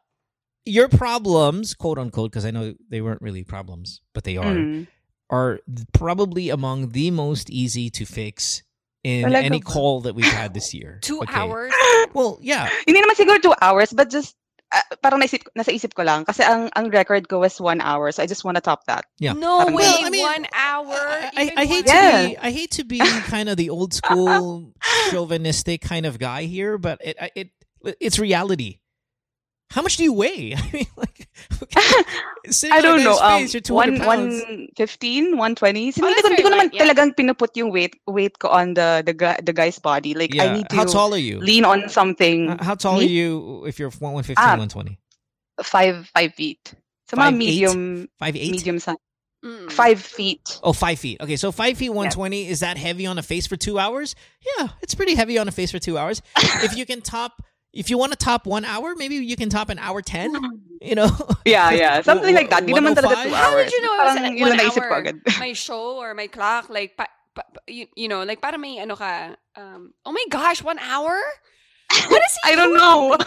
your 0.65 0.89
problems, 0.89 1.73
quote 1.73 1.97
unquote, 1.97 2.31
because 2.31 2.45
I 2.45 2.51
know 2.51 2.73
they 2.89 3.01
weren't 3.01 3.21
really 3.21 3.43
problems, 3.43 4.01
but 4.13 4.23
they 4.23 4.37
are, 4.37 4.45
Mm. 4.45 4.87
Are 5.33 5.57
probably 5.97 6.53
among 6.53 6.93
the 6.93 7.09
most 7.09 7.49
easy 7.49 7.89
to 7.97 8.05
fix 8.05 8.61
in 9.01 9.25
Talaga 9.25 9.49
any 9.49 9.59
ba? 9.59 9.65
call 9.65 10.05
that 10.05 10.13
we've 10.13 10.29
had 10.29 10.53
this 10.53 10.69
year. 10.77 11.01
Two 11.01 11.25
Okay. 11.25 11.33
hours. 11.33 11.73
Well, 12.13 12.37
yeah. 12.45 12.69
Hindi 12.85 13.01
naman 13.01 13.17
siguro 13.17 13.41
two 13.41 13.57
hours, 13.57 13.89
but 13.89 14.13
just 14.13 14.37
uh, 14.69 14.85
parang 15.01 15.19
naisip, 15.25 15.41
nasa 15.57 15.73
isip 15.73 15.97
ko 15.97 16.05
lang. 16.05 16.21
Kasi 16.25 16.45
ang, 16.45 16.69
ang 16.77 16.93
record 16.93 17.25
ko 17.27 17.41
was 17.41 17.57
one 17.57 17.81
hour, 17.81 18.13
so 18.13 18.21
I 18.21 18.29
just 18.29 18.45
want 18.45 18.55
to 18.57 18.61
top 18.61 18.85
that. 18.85 19.09
Yeah. 19.17 19.33
No 19.33 19.65
Parang 19.65 19.73
way. 19.73 19.83
Well, 19.89 20.05
I 20.05 20.09
mean, 20.13 20.21
one 20.21 20.45
hour. 20.53 20.97
I, 21.01 21.29
I, 21.33 21.45
I 21.57 21.65
hate 21.65 21.89
one- 21.89 21.97
to 21.97 21.97
Yeah. 21.97 22.27
be 22.29 22.37
I 22.37 22.49
hate 22.53 22.71
to 22.77 22.83
be 22.85 23.01
kind 23.33 23.49
of 23.49 23.57
the 23.57 23.73
old 23.73 23.93
school 23.97 24.71
chauvinistic 25.09 25.81
kind 25.81 26.05
of 26.05 26.19
guy 26.21 26.45
here, 26.45 26.77
but 26.77 27.01
it 27.03 27.17
it 27.35 27.49
it's 27.99 28.19
reality. 28.21 28.79
How 29.73 29.81
much 29.81 29.97
do 29.97 30.03
you 30.05 30.13
weigh? 30.13 30.53
I 30.57 30.61
mean, 30.71 30.85
like, 30.95 31.27
sitting 32.49 32.75
I 32.75 32.81
don't 32.81 33.03
know. 33.03 33.17
guy's 33.17 33.21
Um, 33.21 33.41
face, 33.41 33.53
you're 33.53 33.61
200 33.61 34.05
one, 34.05 34.29
pounds. 34.29 34.41
115, 34.77 35.37
120. 35.37 35.91
So, 35.91 36.03
Oh, 36.03 36.07
hindi 36.07 36.13
that's 36.13 36.21
ko, 36.21 36.29
hindi 36.29 36.43
ko 36.43 36.49
naman 36.53 36.67
yeah. 36.73 36.81
talagang 36.85 37.09
pinuput 37.17 37.49
yung 37.57 37.71
weight 37.71 37.95
weight 38.07 38.37
ko 38.39 38.49
on 38.49 38.73
the 38.75 39.01
the, 39.05 39.13
guy, 39.13 39.39
the 39.41 39.53
guy's 39.53 39.79
body. 39.79 40.13
Like, 40.13 40.33
I 40.37 40.45
yeah. 40.45 40.53
need 40.53 40.69
to 40.69 40.75
How 40.77 40.85
tall 40.85 41.13
are 41.13 41.17
you? 41.21 41.39
lean 41.41 41.65
on 41.65 41.89
something. 41.89 42.49
Uh, 42.53 42.63
How 42.63 42.75
tall 42.75 42.99
are 42.99 43.03
you 43.03 43.65
if 43.65 43.79
you're 43.79 43.89
115, 43.89 44.35
Ah. 44.37 44.53
120? 44.61 44.99
Five, 45.63 46.07
five 46.13 46.33
feet. 46.33 46.73
So, 47.09 47.17
Five 47.17 47.33
mga 47.33 47.35
eight? 47.35 47.37
medium, 47.37 48.07
Five 48.17 48.35
eight? 48.35 48.51
medium 48.51 48.79
size. 48.79 48.97
Mm. 49.43 49.69
Five 49.71 49.99
feet. 49.99 50.59
Oh, 50.63 50.71
five 50.71 50.97
feet. 50.97 51.19
Okay, 51.19 51.35
so 51.35 51.51
five 51.51 51.77
feet, 51.77 51.89
120. 51.89 52.47
Is 52.47 52.61
that 52.61 52.77
heavy 52.77 53.05
on 53.05 53.19
a 53.19 53.23
face 53.23 53.45
for 53.45 53.57
two 53.57 53.77
hours? 53.77 54.15
Yeah, 54.57 54.69
it's 54.81 54.95
pretty 54.95 55.15
heavy 55.15 55.37
on 55.37 55.49
a 55.49 55.51
face 55.51 55.69
for 55.69 55.79
two 55.79 55.97
hours. 55.97 56.21
if 56.63 56.77
you 56.77 56.85
can 56.85 57.01
top, 57.01 57.43
if 57.73 57.89
you 57.89 57.97
want 57.97 58.13
to 58.13 58.17
top 58.17 58.45
one 58.45 58.63
hour, 58.65 58.93
maybe 58.95 59.15
you 59.17 59.35
can 59.35 59.49
top 59.49 59.69
an 59.73 59.79
hour 59.81 60.01
10, 60.01 60.29
you 60.81 60.93
know? 60.95 61.09
Yeah, 61.43 61.71
yeah. 61.73 62.01
Something 62.05 62.35
like 62.37 62.49
that. 62.53 62.65
Di 62.65 62.73
naman 62.73 62.93
talaga 62.93 63.25
105? 63.25 63.25
two 63.25 63.33
How 63.33 63.51
did 63.57 63.71
you 63.73 63.81
know 63.81 63.93
it 63.93 63.97
was 63.97 64.13
Parang 64.13 64.25
at 64.25 64.37
yun 64.37 64.49
one 64.49 64.59
ang 64.61 64.69
hour? 64.69 65.13
my 65.41 65.53
show 65.53 65.97
or 65.97 66.13
my 66.13 66.27
clock, 66.29 66.69
like, 66.69 66.93
pa, 66.95 67.09
pa, 67.33 67.41
pa- 67.49 67.65
you, 67.67 67.89
you 67.97 68.07
know, 68.07 68.21
like, 68.23 68.39
para 68.39 68.57
may 68.61 68.77
ano 68.77 68.93
ka, 68.95 69.33
um, 69.57 69.89
oh 70.05 70.13
my 70.13 70.25
gosh, 70.29 70.61
one 70.61 70.77
hour? 70.79 71.17
What 72.09 72.21
is 72.21 72.33
he 72.45 72.53
I 72.53 72.55
don't 72.55 72.77
know. 72.77 73.17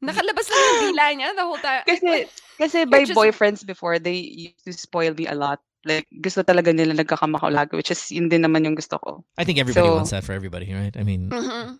Nakalabas 0.00 0.48
lang 0.48 0.60
yung 0.64 0.80
dila 0.96 1.04
niya 1.12 1.28
the 1.36 1.44
whole 1.44 1.60
time. 1.60 1.84
Like, 1.84 2.00
kasi, 2.00 2.24
kasi 2.56 2.76
You're 2.84 2.88
by 2.88 3.04
just- 3.04 3.12
boyfriends 3.20 3.60
before, 3.64 4.00
they 4.00 4.16
used 4.16 4.64
to 4.64 4.72
spoil 4.72 5.12
me 5.12 5.28
a 5.28 5.36
lot. 5.36 5.60
Like, 5.84 6.08
gusto 6.12 6.40
talaga 6.44 6.72
nila 6.72 6.92
nagkakamakaw 6.96 7.52
lagi, 7.52 7.72
which 7.76 7.92
is 7.92 8.00
yun 8.12 8.28
din 8.28 8.40
naman 8.44 8.64
yung 8.64 8.76
gusto 8.76 8.96
ko. 9.00 9.24
I 9.36 9.44
think 9.44 9.60
everybody 9.60 9.84
So- 9.88 9.96
wants 10.00 10.12
that 10.16 10.24
for 10.24 10.32
everybody, 10.32 10.72
right? 10.72 10.92
I 10.96 11.04
mean, 11.04 11.28
Mhm. 11.28 11.76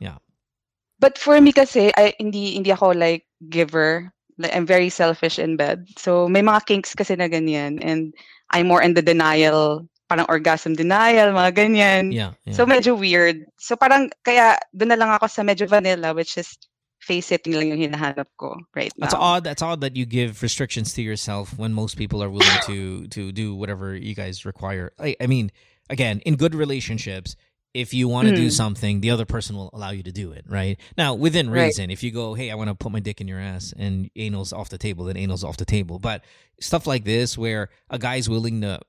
But 1.01 1.17
for 1.17 1.41
me 1.41 1.53
kasi, 1.53 1.91
I, 1.97 2.15
hindi, 2.21 2.55
hindi 2.55 2.71
ako 2.71 2.93
like 2.93 3.25
giver. 3.49 4.13
Like, 4.39 4.55
I'm 4.55 4.67
very 4.67 4.89
selfish 4.89 5.39
in 5.39 5.57
bed. 5.57 5.89
So, 5.97 6.29
may 6.29 6.41
mga 6.41 6.67
kinks 6.67 6.95
kasi 6.95 7.17
na 7.17 7.29
ganyan. 7.29 7.81
And 7.83 8.15
I'm 8.53 8.69
more 8.69 8.81
in 8.81 8.95
the 8.95 9.03
denial, 9.03 9.89
parang 10.09 10.27
orgasm 10.29 10.77
denial, 10.77 11.33
mga 11.33 11.53
ganyan. 11.57 12.13
yeah. 12.13 12.33
yeah. 12.45 12.53
So, 12.53 12.65
medyo 12.65 12.97
weird. 12.97 13.45
So, 13.59 13.77
parang, 13.77 14.13
kaya, 14.25 14.61
doon 14.77 14.93
na 14.93 15.01
lang 15.01 15.11
ako 15.17 15.27
sa 15.29 15.43
medyo 15.43 15.69
vanilla, 15.69 16.13
which 16.13 16.37
is, 16.37 16.57
face 17.01 17.27
sitting 17.27 17.57
lang 17.57 17.73
yung 17.73 17.81
hinahanap 17.81 18.29
ko 18.37 18.55
right 18.77 18.93
That's 18.99 19.15
now. 19.15 19.21
odd. 19.21 19.45
That's 19.45 19.63
odd 19.63 19.81
that 19.81 19.97
you 19.97 20.05
give 20.05 20.43
restrictions 20.43 20.93
to 20.95 21.03
yourself 21.03 21.57
when 21.59 21.73
most 21.73 21.97
people 21.97 22.23
are 22.23 22.31
willing 22.31 22.61
to 22.69 23.09
to 23.09 23.33
do 23.33 23.55
whatever 23.55 23.97
you 23.97 24.15
guys 24.15 24.45
require. 24.45 24.93
I, 25.01 25.17
I 25.21 25.27
mean, 25.27 25.51
again, 25.89 26.21
in 26.29 26.37
good 26.37 26.55
relationships, 26.55 27.37
if 27.73 27.95
you 27.95 28.09
want 28.09 28.27
to 28.29 28.35
do 28.35 28.49
Mm. 28.49 28.53
something, 28.53 29.01
the 29.01 29.11
other 29.11 29.25
person 29.25 29.55
will 29.57 29.71
allow 29.73 29.91
you 29.91 30.03
to 30.03 30.11
do 30.13 30.33
it, 30.33 30.45
right? 30.49 30.79
Now, 30.99 31.15
within 31.15 31.49
Right. 31.51 31.67
reason. 31.67 31.91
If 31.91 32.03
you 32.03 32.11
go, 32.11 32.35
"Hey, 32.35 32.51
I 32.51 32.55
want 32.57 32.69
to 32.69 32.75
put 32.75 32.91
my 32.91 32.99
dick 33.01 33.21
in 33.21 33.29
your 33.29 33.39
ass," 33.39 33.73
and 33.77 34.11
anal's 34.17 34.53
off 34.53 34.69
the 34.71 34.79
table, 34.79 35.05
then 35.05 35.17
anal's 35.17 35.45
off 35.45 35.57
the 35.57 35.65
table. 35.65 35.99
But 36.01 36.25
stuff 36.61 36.87
like 36.87 37.05
this, 37.05 37.39
where 37.39 37.69
a 37.89 37.99
guy's 37.99 38.29
willing 38.29 38.61
to 38.63 38.81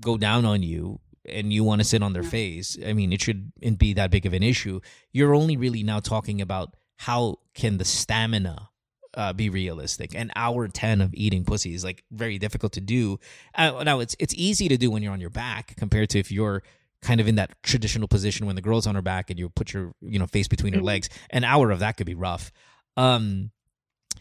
go 0.00 0.16
down 0.16 0.44
on 0.44 0.62
you 0.62 1.00
and 1.28 1.52
you 1.52 1.64
want 1.64 1.80
to 1.80 1.84
sit 1.84 2.02
on 2.02 2.12
their 2.12 2.22
face, 2.22 2.78
I 2.86 2.92
mean, 2.92 3.12
it 3.12 3.20
shouldn't 3.20 3.78
be 3.78 3.92
that 3.94 4.10
big 4.12 4.24
of 4.24 4.32
an 4.32 4.42
issue. 4.44 4.80
You're 5.12 5.34
only 5.34 5.56
really 5.56 5.82
now 5.82 5.98
talking 6.00 6.40
about 6.40 6.76
how 6.96 7.38
can 7.54 7.78
the 7.78 7.84
stamina 7.84 8.68
uh, 9.14 9.32
be 9.32 9.48
realistic. 9.50 10.14
An 10.14 10.30
hour 10.36 10.68
ten 10.68 11.00
of 11.00 11.12
eating 11.14 11.42
pussy 11.42 11.74
is 11.74 11.82
like 11.82 12.04
very 12.12 12.38
difficult 12.38 12.72
to 12.74 12.80
do. 12.80 13.18
Uh, 13.54 13.82
now 13.82 13.98
it's 14.00 14.14
it's 14.20 14.34
easy 14.36 14.68
to 14.68 14.76
do 14.76 14.90
when 14.92 15.02
you're 15.02 15.12
on 15.12 15.20
your 15.20 15.30
back 15.30 15.74
compared 15.76 16.10
to 16.10 16.18
if 16.20 16.30
you're 16.30 16.62
kind 17.02 17.20
of 17.20 17.28
in 17.28 17.36
that 17.36 17.50
traditional 17.62 18.08
position 18.08 18.46
when 18.46 18.56
the 18.56 18.62
girl's 18.62 18.86
on 18.86 18.94
her 18.94 19.02
back 19.02 19.30
and 19.30 19.38
you 19.38 19.48
put 19.48 19.72
your 19.72 19.92
you 20.00 20.18
know 20.18 20.26
face 20.26 20.48
between 20.48 20.72
her 20.74 20.80
Mhm. 20.80 20.84
legs. 20.84 21.08
An 21.30 21.44
hour 21.44 21.70
of 21.70 21.78
that 21.80 21.96
could 21.96 22.06
be 22.06 22.14
rough. 22.14 22.50
Um, 22.96 23.50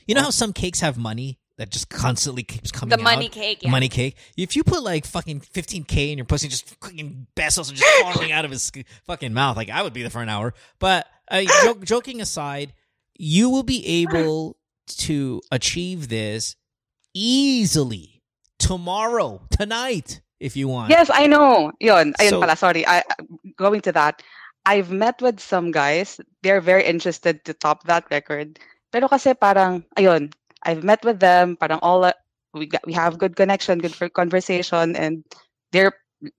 you 0.05 0.15
know 0.15 0.21
how 0.21 0.29
some 0.29 0.53
cakes 0.53 0.79
have 0.81 0.97
money 0.97 1.39
that 1.57 1.71
just 1.71 1.89
constantly 1.89 2.43
keeps 2.43 2.71
coming 2.71 2.95
The 2.95 3.01
money 3.03 3.25
out? 3.25 3.31
cake, 3.31 3.63
yeah. 3.63 3.71
money 3.71 3.89
cake. 3.89 4.15
If 4.37 4.55
you 4.55 4.63
put 4.63 4.83
like 4.83 5.05
fucking 5.07 5.41
15k 5.41 6.11
in 6.11 6.17
your 6.19 6.25
pussy, 6.25 6.47
just 6.47 6.69
fucking 6.81 7.25
pesos 7.35 7.71
are 7.71 7.75
just 7.75 7.93
falling 8.03 8.31
out 8.31 8.45
of 8.45 8.51
his 8.51 8.71
fucking 9.05 9.33
mouth, 9.33 9.57
like 9.57 9.69
I 9.71 9.81
would 9.81 9.93
be 9.93 10.01
there 10.03 10.11
for 10.11 10.21
an 10.21 10.29
hour. 10.29 10.53
But 10.77 11.07
uh, 11.31 11.41
joke, 11.63 11.83
joking 11.83 12.21
aside, 12.21 12.73
you 13.17 13.49
will 13.49 13.63
be 13.63 13.83
able 14.03 14.57
to 14.99 15.41
achieve 15.51 16.09
this 16.09 16.55
easily 17.21 18.21
tomorrow, 18.59 19.41
tonight, 19.49 20.21
if 20.39 20.55
you 20.55 20.67
want. 20.67 20.89
Yes, 20.89 21.09
I 21.11 21.27
know. 21.27 21.71
Yun, 21.79 22.13
ayun 22.19 22.29
So- 22.37 22.41
pala, 22.41 22.55
sorry. 22.55 22.85
I, 22.87 23.03
going 23.57 23.81
to 23.81 23.91
that, 23.93 24.21
I've 24.67 24.91
met 24.91 25.21
with 25.21 25.39
some 25.39 25.71
guys. 25.71 26.19
They're 26.43 26.61
very 26.61 26.83
interested 26.83 27.45
to 27.45 27.55
top 27.55 27.87
that 27.87 28.03
record. 28.11 28.59
Pero 28.91 29.07
kasi 29.07 29.33
parang, 29.33 29.83
ayun, 29.95 30.33
I've 30.63 30.83
met 30.83 31.03
with 31.07 31.19
them, 31.19 31.55
parang 31.55 31.79
all, 31.79 32.03
uh, 32.03 32.13
we, 32.53 32.67
got, 32.67 32.83
we 32.83 32.91
have 32.91 33.17
good 33.17 33.35
connection, 33.35 33.79
good 33.79 33.95
for 33.95 34.09
conversation, 34.09 34.95
and 34.95 35.23
they're 35.71 35.93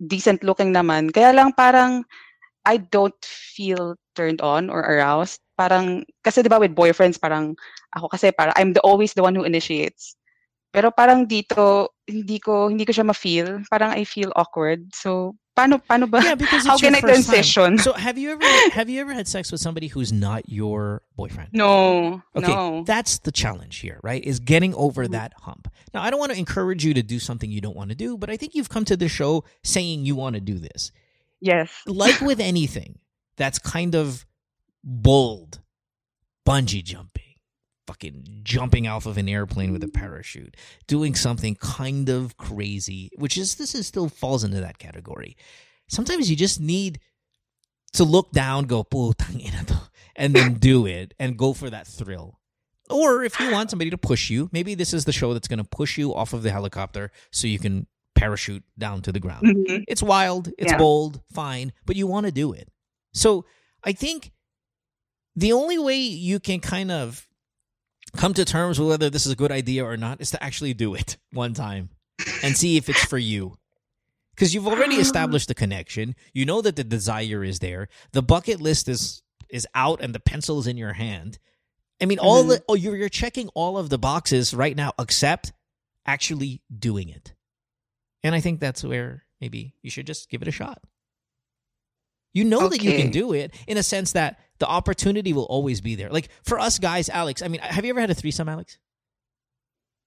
decent 0.06 0.44
looking 0.44 0.74
naman. 0.74 1.12
Kaya 1.12 1.32
lang 1.32 1.52
parang, 1.56 2.04
I 2.66 2.76
don't 2.76 3.16
feel 3.24 3.96
turned 4.12 4.42
on 4.42 4.68
or 4.68 4.84
aroused. 4.84 5.40
Parang, 5.56 6.04
kasi 6.24 6.42
di 6.42 6.52
ba 6.52 6.60
with 6.60 6.76
boyfriends, 6.76 7.16
parang, 7.16 7.56
ako 7.96 8.12
kasi 8.12 8.28
parang, 8.28 8.52
I'm 8.56 8.74
the, 8.76 8.80
always 8.84 9.14
the 9.14 9.22
one 9.24 9.34
who 9.34 9.48
initiates. 9.48 10.17
Pero 10.78 10.94
parang 10.94 11.26
dito, 11.26 11.90
hindi 12.06 12.38
ko 12.38 12.70
hindi 12.70 12.86
ko 12.86 12.94
siya 12.94 13.02
ma-feel. 13.02 13.66
Parang 13.66 13.90
I 13.90 14.06
feel 14.06 14.30
awkward. 14.38 14.94
So, 14.94 15.34
paano 15.58 15.82
paano 15.82 16.06
ba? 16.06 16.22
Yeah, 16.22 16.38
because 16.38 16.62
how 16.62 16.78
can 16.78 16.94
I 16.94 17.02
first 17.02 17.26
time. 17.26 17.34
transition? 17.34 17.78
So 17.82 17.98
have 17.98 18.14
you 18.14 18.30
ever 18.30 18.46
have 18.70 18.86
you 18.86 19.00
ever 19.02 19.10
had 19.12 19.26
sex 19.26 19.50
with 19.50 19.60
somebody 19.60 19.90
who's 19.90 20.14
not 20.14 20.46
your 20.46 21.02
boyfriend? 21.18 21.50
no, 21.50 22.22
Okay, 22.38 22.54
no. 22.54 22.84
that's 22.86 23.18
the 23.26 23.34
challenge 23.34 23.82
here, 23.82 23.98
right? 24.06 24.22
Is 24.22 24.38
getting 24.38 24.70
over 24.78 25.10
mm-hmm. 25.10 25.18
that 25.18 25.34
hump. 25.42 25.66
Now, 25.90 26.06
I 26.06 26.14
don't 26.14 26.22
want 26.22 26.30
to 26.30 26.38
encourage 26.38 26.86
you 26.86 26.94
to 26.94 27.02
do 27.02 27.18
something 27.18 27.50
you 27.50 27.60
don't 27.60 27.74
want 27.74 27.90
to 27.90 27.98
do, 27.98 28.14
but 28.16 28.30
I 28.30 28.36
think 28.38 28.54
you've 28.54 28.70
come 28.70 28.86
to 28.86 28.94
the 28.96 29.08
show 29.08 29.42
saying 29.64 30.06
you 30.06 30.14
want 30.14 30.38
to 30.38 30.40
do 30.40 30.62
this. 30.62 30.92
Yes. 31.42 31.74
Like 31.90 32.20
with 32.20 32.38
anything 32.38 33.02
that's 33.34 33.58
kind 33.58 33.96
of 33.96 34.24
bold, 34.84 35.58
bungee 36.46 36.84
jumping, 36.84 37.27
fucking 37.88 38.40
jumping 38.42 38.86
off 38.86 39.06
of 39.06 39.16
an 39.16 39.30
airplane 39.30 39.72
with 39.72 39.82
a 39.82 39.88
parachute, 39.88 40.54
doing 40.86 41.14
something 41.14 41.54
kind 41.56 42.10
of 42.10 42.36
crazy, 42.36 43.10
which 43.16 43.38
is 43.38 43.54
this 43.54 43.74
is 43.74 43.86
still 43.86 44.10
falls 44.10 44.44
into 44.44 44.60
that 44.60 44.76
category. 44.78 45.34
Sometimes 45.88 46.28
you 46.28 46.36
just 46.36 46.60
need 46.60 47.00
to 47.94 48.04
look 48.04 48.30
down, 48.32 48.64
go, 48.64 48.84
putang 48.84 49.40
ina 49.40 49.64
to, 49.64 49.80
and 50.16 50.34
then 50.34 50.54
do 50.54 50.84
it 50.84 51.14
and 51.18 51.38
go 51.38 51.54
for 51.54 51.70
that 51.70 51.86
thrill. 51.86 52.38
Or 52.90 53.24
if 53.24 53.40
you 53.40 53.50
want 53.50 53.70
somebody 53.70 53.88
to 53.90 53.96
push 53.96 54.28
you, 54.28 54.50
maybe 54.52 54.74
this 54.74 54.92
is 54.92 55.06
the 55.06 55.12
show 55.12 55.32
that's 55.32 55.48
going 55.48 55.58
to 55.64 55.64
push 55.64 55.96
you 55.96 56.14
off 56.14 56.34
of 56.34 56.42
the 56.42 56.50
helicopter 56.50 57.10
so 57.32 57.46
you 57.46 57.58
can 57.58 57.86
parachute 58.14 58.64
down 58.78 59.00
to 59.02 59.12
the 59.12 59.20
ground. 59.20 59.46
Mhm. 59.46 59.84
It's 59.88 60.02
wild, 60.02 60.48
it's 60.58 60.72
Yeah. 60.72 60.78
bold, 60.78 61.22
fine, 61.32 61.72
but 61.86 61.96
you 61.96 62.06
want 62.06 62.26
to 62.26 62.32
do 62.32 62.52
it. 62.52 62.68
So 63.14 63.46
I 63.82 63.92
think 63.92 64.32
the 65.36 65.52
only 65.52 65.78
way 65.78 65.98
you 66.00 66.40
can 66.40 66.60
kind 66.60 66.90
of 66.90 67.27
come 68.16 68.34
to 68.34 68.44
terms 68.44 68.78
with 68.78 68.88
whether 68.88 69.10
this 69.10 69.26
is 69.26 69.32
a 69.32 69.36
good 69.36 69.52
idea 69.52 69.84
or 69.84 69.96
not 69.96 70.20
is 70.20 70.30
to 70.30 70.42
actually 70.42 70.74
do 70.74 70.94
it 70.94 71.16
one 71.32 71.54
time 71.54 71.90
and 72.42 72.56
see 72.56 72.76
if 72.76 72.88
it's 72.88 73.04
for 73.04 73.18
you. 73.18 73.58
Because 74.34 74.54
you've 74.54 74.68
already 74.68 74.96
ah. 74.96 75.00
established 75.00 75.48
the 75.48 75.54
connection. 75.54 76.14
You 76.32 76.46
know 76.46 76.60
that 76.62 76.76
the 76.76 76.84
desire 76.84 77.42
is 77.42 77.58
there. 77.58 77.88
The 78.12 78.22
bucket 78.22 78.60
list 78.60 78.88
is 78.88 79.22
is 79.48 79.66
out 79.74 80.02
and 80.02 80.14
the 80.14 80.20
pencil 80.20 80.58
is 80.58 80.66
in 80.66 80.76
your 80.76 80.92
hand. 80.92 81.38
I 82.00 82.04
mean, 82.04 82.18
all 82.18 82.40
mm-hmm. 82.40 82.50
the 82.50 82.64
oh, 82.68 82.74
you're 82.74 82.96
you're 82.96 83.08
checking 83.08 83.48
all 83.50 83.76
of 83.76 83.88
the 83.88 83.98
boxes 83.98 84.54
right 84.54 84.76
now, 84.76 84.92
except 84.98 85.52
actually 86.06 86.62
doing 86.76 87.08
it. 87.08 87.34
And 88.22 88.34
I 88.34 88.40
think 88.40 88.60
that's 88.60 88.84
where 88.84 89.24
maybe 89.40 89.74
you 89.82 89.90
should 89.90 90.06
just 90.06 90.30
give 90.30 90.42
it 90.42 90.48
a 90.48 90.52
shot. 90.52 90.80
You 92.34 92.44
know 92.44 92.68
that 92.68 92.82
you 92.82 92.92
can 92.92 93.10
do 93.10 93.32
it 93.32 93.54
in 93.66 93.78
a 93.78 93.82
sense 93.82 94.12
that 94.12 94.38
the 94.58 94.66
opportunity 94.66 95.32
will 95.32 95.46
always 95.46 95.80
be 95.80 95.94
there. 95.94 96.10
Like 96.10 96.28
for 96.42 96.58
us 96.58 96.78
guys, 96.78 97.08
Alex, 97.08 97.42
I 97.42 97.48
mean, 97.48 97.60
have 97.62 97.84
you 97.84 97.90
ever 97.90 98.00
had 98.00 98.10
a 98.10 98.14
threesome, 98.14 98.48
Alex? 98.48 98.78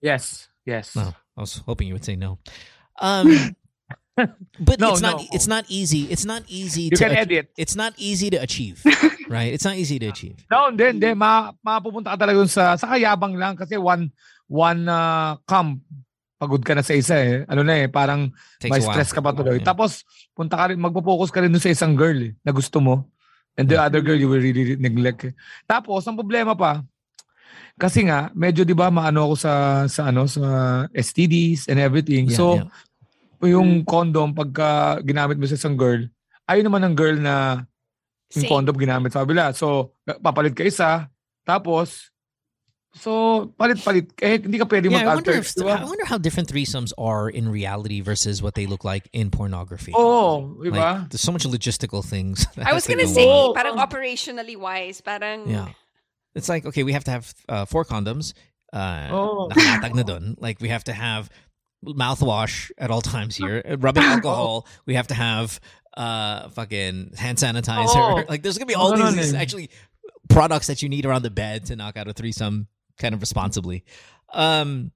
Yes. 0.01 0.49
Yes. 0.65 0.95
No, 0.95 1.13
I 1.37 1.41
was 1.41 1.57
hoping 1.65 1.87
you 1.87 1.93
would 1.95 2.05
say 2.05 2.15
no. 2.15 2.37
Um, 2.99 3.55
but 4.59 4.79
No, 4.79 4.93
it's 4.93 5.01
not. 5.01 5.17
no. 5.21 5.25
It's 5.31 5.47
not 5.47 5.65
easy. 5.69 6.03
It's 6.11 6.25
not 6.25 6.43
easy 6.47 6.89
You 6.93 6.97
to. 6.97 7.03
can 7.07 7.11
edit. 7.17 7.49
It's 7.57 7.75
not 7.75 7.93
easy 7.97 8.29
to 8.29 8.37
achieve, 8.37 8.83
right? 9.29 9.53
It's 9.53 9.65
not 9.65 9.75
easy 9.75 9.97
to 9.99 10.07
achieve. 10.07 10.37
No, 10.51 10.69
hindi, 10.69 10.85
hindi. 10.85 11.13
Ma, 11.13 11.51
mapupunta 11.65 12.13
ka 12.13 12.17
talaga 12.27 12.45
sa, 12.49 12.75
sa 12.77 12.87
kayabang 12.93 13.37
lang 13.37 13.55
kasi 13.57 13.77
one, 13.77 14.11
one 14.47 14.85
uh, 14.89 15.37
camp, 15.49 15.81
pagod 16.41 16.61
ka 16.65 16.73
na 16.73 16.81
sa 16.81 16.93
isa 16.93 17.15
eh. 17.17 17.45
Ano 17.49 17.61
na 17.63 17.85
eh, 17.85 17.87
parang 17.89 18.33
Takes 18.59 18.73
may 18.73 18.81
stress 18.81 19.13
ka 19.13 19.21
pa 19.21 19.33
tuloy. 19.33 19.61
Yeah. 19.61 19.69
Tapos, 19.69 20.01
punta 20.33 20.57
ka 20.57 20.73
rin, 20.73 20.81
magpo-focus 20.81 21.29
ka 21.29 21.41
rin 21.41 21.53
sa 21.61 21.69
isang 21.69 21.93
girl 21.93 22.17
eh, 22.21 22.33
na 22.41 22.51
gusto 22.53 22.81
mo. 22.81 23.05
And 23.61 23.69
the 23.69 23.77
other 23.77 24.01
girl, 24.01 24.17
you 24.17 24.25
will 24.25 24.41
really 24.41 24.73
neglect. 24.81 25.37
Tapos, 25.69 26.01
ang 26.09 26.17
problema 26.17 26.57
pa, 26.57 26.81
kasi 27.77 28.05
nga, 28.09 28.33
medyo 28.33 28.65
di 28.65 28.73
ba 28.73 28.89
maano 28.89 29.29
ako 29.29 29.35
sa, 29.37 29.53
sa 29.85 30.09
ano, 30.09 30.25
sa 30.25 30.41
STDs 30.91 31.69
and 31.69 31.77
everything. 31.77 32.29
Yeah, 32.29 32.37
so, 32.37 32.45
yeah. 32.57 33.53
yung 33.53 33.85
condom, 33.85 34.33
pagka 34.33 34.99
ginamit 35.05 35.37
mo 35.37 35.45
sa 35.45 35.57
isang 35.57 35.77
girl, 35.77 36.05
ayun 36.49 36.65
naman 36.65 36.83
ang 36.83 36.95
girl 36.97 37.17
na 37.17 37.65
yung 38.33 38.45
Same. 38.45 38.51
condom 38.51 38.77
ginamit 38.77 39.13
sa 39.13 39.23
kabila. 39.23 39.53
So, 39.53 39.95
papalit 40.05 40.57
ka 40.57 40.65
isa, 40.65 41.07
tapos, 41.45 42.10
so, 42.93 43.53
palit-palit. 43.59 44.11
Eh, 44.21 44.37
hindi 44.39 44.57
ka 44.59 44.65
pwede 44.65 44.91
Yeah, 44.91 45.09
I 45.09 45.15
wonder 45.15 45.31
if 45.31 45.53
di 45.55 45.63
ba? 45.63 45.79
I 45.79 45.85
wonder 45.85 46.05
how 46.05 46.17
different 46.17 46.49
threesomes 46.51 46.91
are 46.97 47.29
in 47.29 47.47
reality 47.49 48.01
versus 48.01 48.41
what 48.43 48.53
they 48.55 48.65
look 48.67 48.83
like 48.83 49.07
in 49.13 49.31
pornography. 49.31 49.93
Oh, 49.95 50.57
di 50.61 50.69
ba? 50.69 50.75
Like, 50.75 51.09
there's 51.09 51.21
so 51.21 51.31
much 51.31 51.43
logistical 51.45 52.03
things. 52.03 52.45
I 52.57 52.73
was 52.73 52.85
gonna 52.87 53.07
say, 53.07 53.25
on. 53.25 53.55
parang 53.55 53.77
operationally 53.77 54.57
wise, 54.57 54.99
parang 54.99 55.47
Yeah. 55.47 55.69
It's 56.35 56.47
like, 56.49 56.65
okay, 56.65 56.83
we 56.83 56.91
have 56.93 57.03
to 57.05 57.11
have 57.11 57.33
uh, 57.49 57.65
four 57.65 57.85
condoms. 57.85 58.33
Uh, 58.73 59.07
Oh. 59.11 59.49
na 59.51 60.03
dun. 60.03 60.35
Like, 60.39 60.59
we 60.59 60.69
have 60.69 60.83
to 60.85 60.93
have 60.93 61.29
mouthwash 61.85 62.71
at 62.77 62.91
all 62.91 63.01
times 63.01 63.35
here. 63.35 63.61
Uh, 63.67 63.77
Rubbing 63.79 64.03
alcohol. 64.03 64.65
We 64.85 64.95
have 64.95 65.07
to 65.07 65.13
have 65.13 65.59
uh, 65.97 66.49
fucking 66.49 67.13
hand 67.17 67.37
sanitizer. 67.37 67.95
Oh. 67.95 68.23
Like, 68.29 68.43
there's 68.43 68.57
going 68.57 68.67
to 68.67 68.71
be 68.71 68.75
all 68.75 68.93
Oh, 68.93 68.95
no, 68.95 69.11
these 69.11 69.33
no. 69.33 69.39
actually 69.39 69.69
products 70.29 70.67
that 70.67 70.81
you 70.81 70.87
need 70.89 71.05
around 71.05 71.23
the 71.23 71.29
bed 71.31 71.65
to 71.67 71.75
knock 71.75 71.97
out 71.97 72.07
a 72.07 72.13
threesome 72.13 72.67
kind 73.01 73.17
of 73.17 73.21
responsibly. 73.25 73.81
Um, 74.29 74.93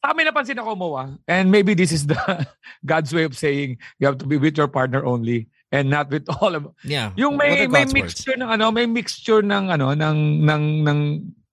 Sa 0.00 0.10
amin 0.10 0.26
napansin 0.26 0.58
ako 0.58 0.72
mo 0.74 0.98
ah. 0.98 1.12
And 1.30 1.52
maybe 1.52 1.76
this 1.76 1.92
is 1.92 2.08
the 2.08 2.18
God's 2.90 3.12
way 3.12 3.28
of 3.28 3.36
saying 3.36 3.76
you 4.00 4.08
have 4.08 4.18
to 4.18 4.26
be 4.26 4.40
with 4.40 4.56
your 4.58 4.66
partner 4.66 5.04
only 5.04 5.46
and 5.70 5.86
not 5.92 6.10
with 6.10 6.26
all 6.40 6.56
of 6.56 6.66
yeah. 6.82 7.14
Yung 7.14 7.38
What 7.38 7.46
may 7.46 7.70
may 7.70 7.86
God's 7.86 7.94
words? 7.94 7.94
mixture 7.94 8.34
ng 8.40 8.50
ano, 8.50 8.74
may 8.74 8.88
mixture 8.88 9.44
ng 9.46 9.70
ano 9.70 9.94
ng 9.94 10.18
ng 10.42 10.64
ng 10.82 11.00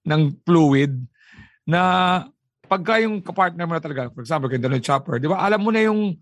ng 0.09 0.21
fluid 0.47 0.97
na 1.69 1.81
pagka 2.65 2.97
yung 3.05 3.21
kapartner 3.21 3.69
mo 3.69 3.77
na 3.77 3.83
talaga, 3.85 4.09
for 4.09 4.25
example, 4.25 4.49
kaya 4.49 4.61
ng 4.61 4.81
chopper, 4.81 5.21
di 5.21 5.29
ba? 5.29 5.37
Alam 5.45 5.61
mo 5.61 5.69
na 5.69 5.85
yung 5.85 6.17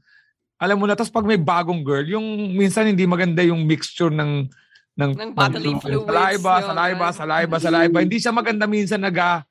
alam 0.59 0.75
mo 0.75 0.83
na 0.83 0.99
tapos 0.99 1.13
pag 1.15 1.23
may 1.23 1.39
bagong 1.39 1.79
girl, 1.79 2.03
yung 2.03 2.51
minsan 2.59 2.91
hindi 2.91 3.07
maganda 3.07 3.39
yung 3.39 3.63
mixture 3.63 4.11
ng 4.11 4.51
ng, 4.97 5.11
Ng 5.15 5.31
bodily 5.31 5.77
fluids, 5.79 6.09
saliva, 6.09 6.53
saliva, 6.59 7.07
right? 7.07 7.15
saliva, 7.15 7.55
saliva. 7.61 7.97
Hindi 8.03 8.17
siya 8.19 8.33
maganda 8.35 8.67
minsan 8.67 8.99
naga 8.99 9.46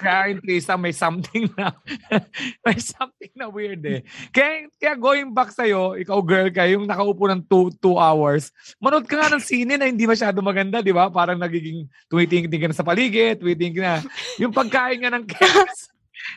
kaya 0.00 0.32
yung 0.32 0.40
may 0.80 0.94
something 0.94 1.44
na 1.58 1.76
may 2.64 2.78
something 2.80 3.32
na 3.36 3.52
weird 3.52 3.84
eh. 3.84 4.00
Kaya, 4.32 4.70
kaya 4.80 4.94
going 4.96 5.30
back 5.36 5.52
sa'yo, 5.52 5.98
ikaw 6.00 6.18
girl 6.24 6.48
ka, 6.48 6.64
yung 6.64 6.88
nakaupo 6.88 7.28
ng 7.28 7.44
two, 7.44 7.68
two 7.78 7.96
hours, 8.00 8.48
manood 8.80 9.04
ka 9.04 9.20
nga 9.20 9.32
ng 9.32 9.42
sine 9.44 9.76
na 9.76 9.86
hindi 9.90 10.08
masyado 10.08 10.40
maganda, 10.40 10.80
di 10.80 10.94
ba? 10.94 11.12
Parang 11.12 11.36
nagiging 11.36 11.84
tumitingin 12.08 12.48
ka 12.48 12.68
na 12.70 12.76
sa 12.76 12.86
paligid, 12.86 13.44
tumitingin 13.44 13.84
na. 13.84 14.00
Yung 14.40 14.54
pagkain 14.54 15.04
nga 15.04 15.12
ng 15.12 15.24
cakes, 15.30 15.92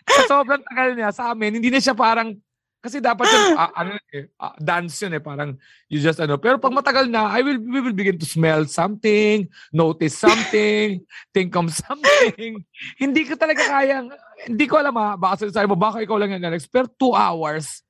sa 0.08 0.22
sobrang 0.28 0.64
tagal 0.64 0.96
niya 0.96 1.12
sa 1.16 1.32
amin, 1.32 1.60
hindi 1.60 1.72
na 1.72 1.80
siya 1.80 1.96
parang 1.96 2.36
kasi 2.84 3.00
dapat 3.00 3.24
yun, 3.32 3.56
ah, 3.64 3.72
ano 3.80 3.96
eh, 4.12 4.28
ah, 4.44 4.52
dance 4.60 5.00
yun 5.00 5.16
eh, 5.16 5.24
parang 5.24 5.56
you 5.88 6.04
just 6.04 6.20
ano. 6.20 6.36
Pero 6.36 6.60
pag 6.60 6.76
matagal 6.76 7.08
na, 7.08 7.32
I 7.32 7.40
will, 7.40 7.64
we 7.64 7.80
will 7.80 7.96
begin 7.96 8.20
to 8.20 8.28
smell 8.28 8.68
something, 8.68 9.48
notice 9.72 10.20
something, 10.20 11.00
think 11.34 11.56
of 11.56 11.72
something. 11.72 12.60
hindi 13.00 13.24
ko 13.24 13.40
talaga 13.40 13.64
kayang, 13.64 14.12
hindi 14.44 14.68
ko 14.68 14.84
alam 14.84 15.00
ha, 15.00 15.16
baka 15.16 15.48
sinasabi 15.48 15.72
mo, 15.72 15.80
baka 15.80 16.04
ikaw 16.04 16.20
lang 16.20 16.36
yung 16.36 16.44
Alex, 16.44 16.68
pero 16.68 16.92
two 17.00 17.16
hours, 17.16 17.88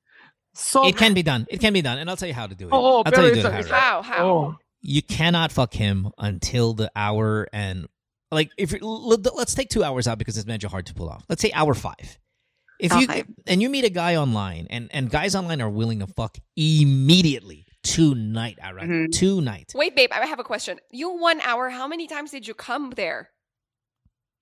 so, 0.54 0.86
It 0.86 0.94
can 0.94 1.18
be 1.18 1.26
done. 1.26 1.50
It 1.50 1.58
can 1.58 1.74
be 1.74 1.82
done, 1.82 1.98
and 1.98 2.06
I'll 2.06 2.14
tell 2.14 2.30
you 2.30 2.38
how 2.38 2.46
to 2.46 2.54
do 2.54 2.70
it. 2.70 2.72
Oo, 2.72 3.02
I'll 3.02 3.10
tell 3.10 3.26
you 3.26 3.34
it's 3.34 3.42
to 3.42 3.50
do 3.50 3.54
it, 3.58 3.66
it's 3.66 3.74
Harry. 3.74 3.82
How? 3.82 4.02
How? 4.06 4.22
oh, 4.22 4.54
You 4.86 5.02
cannot 5.02 5.50
fuck 5.50 5.74
him 5.74 6.14
until 6.18 6.74
the 6.74 6.92
hour 6.94 7.48
and 7.52 7.88
like 8.30 8.50
if 8.58 8.74
let's 8.82 9.54
take 9.54 9.70
two 9.70 9.82
hours 9.82 10.06
out 10.06 10.18
because 10.18 10.36
it's 10.36 10.46
meant 10.46 10.62
hard 10.62 10.86
to 10.86 10.94
pull 10.94 11.08
off. 11.08 11.24
Let's 11.28 11.40
say 11.40 11.50
hour 11.52 11.72
five. 11.74 12.18
If 12.80 12.92
you 12.92 13.04
Okay. 13.06 13.24
and 13.46 13.62
you 13.62 13.70
meet 13.70 13.84
a 13.84 13.90
guy 13.92 14.16
online 14.16 14.66
and 14.70 14.90
and 14.92 15.10
guys 15.10 15.34
online 15.34 15.62
are 15.62 15.70
willing 15.70 16.00
to 16.00 16.06
fuck 16.08 16.38
immediately 16.56 17.66
tonight, 17.82 18.58
Ara, 18.60 18.82
Mhm. 18.82 19.12
tonight. 19.12 19.72
Wait, 19.74 19.94
babe, 19.94 20.10
I 20.12 20.26
have 20.26 20.40
a 20.40 20.44
question. 20.44 20.80
You 20.90 21.10
one 21.10 21.40
hour, 21.42 21.70
how 21.70 21.86
many 21.86 22.06
times 22.08 22.30
did 22.32 22.48
you 22.48 22.54
come 22.54 22.90
there? 22.96 23.30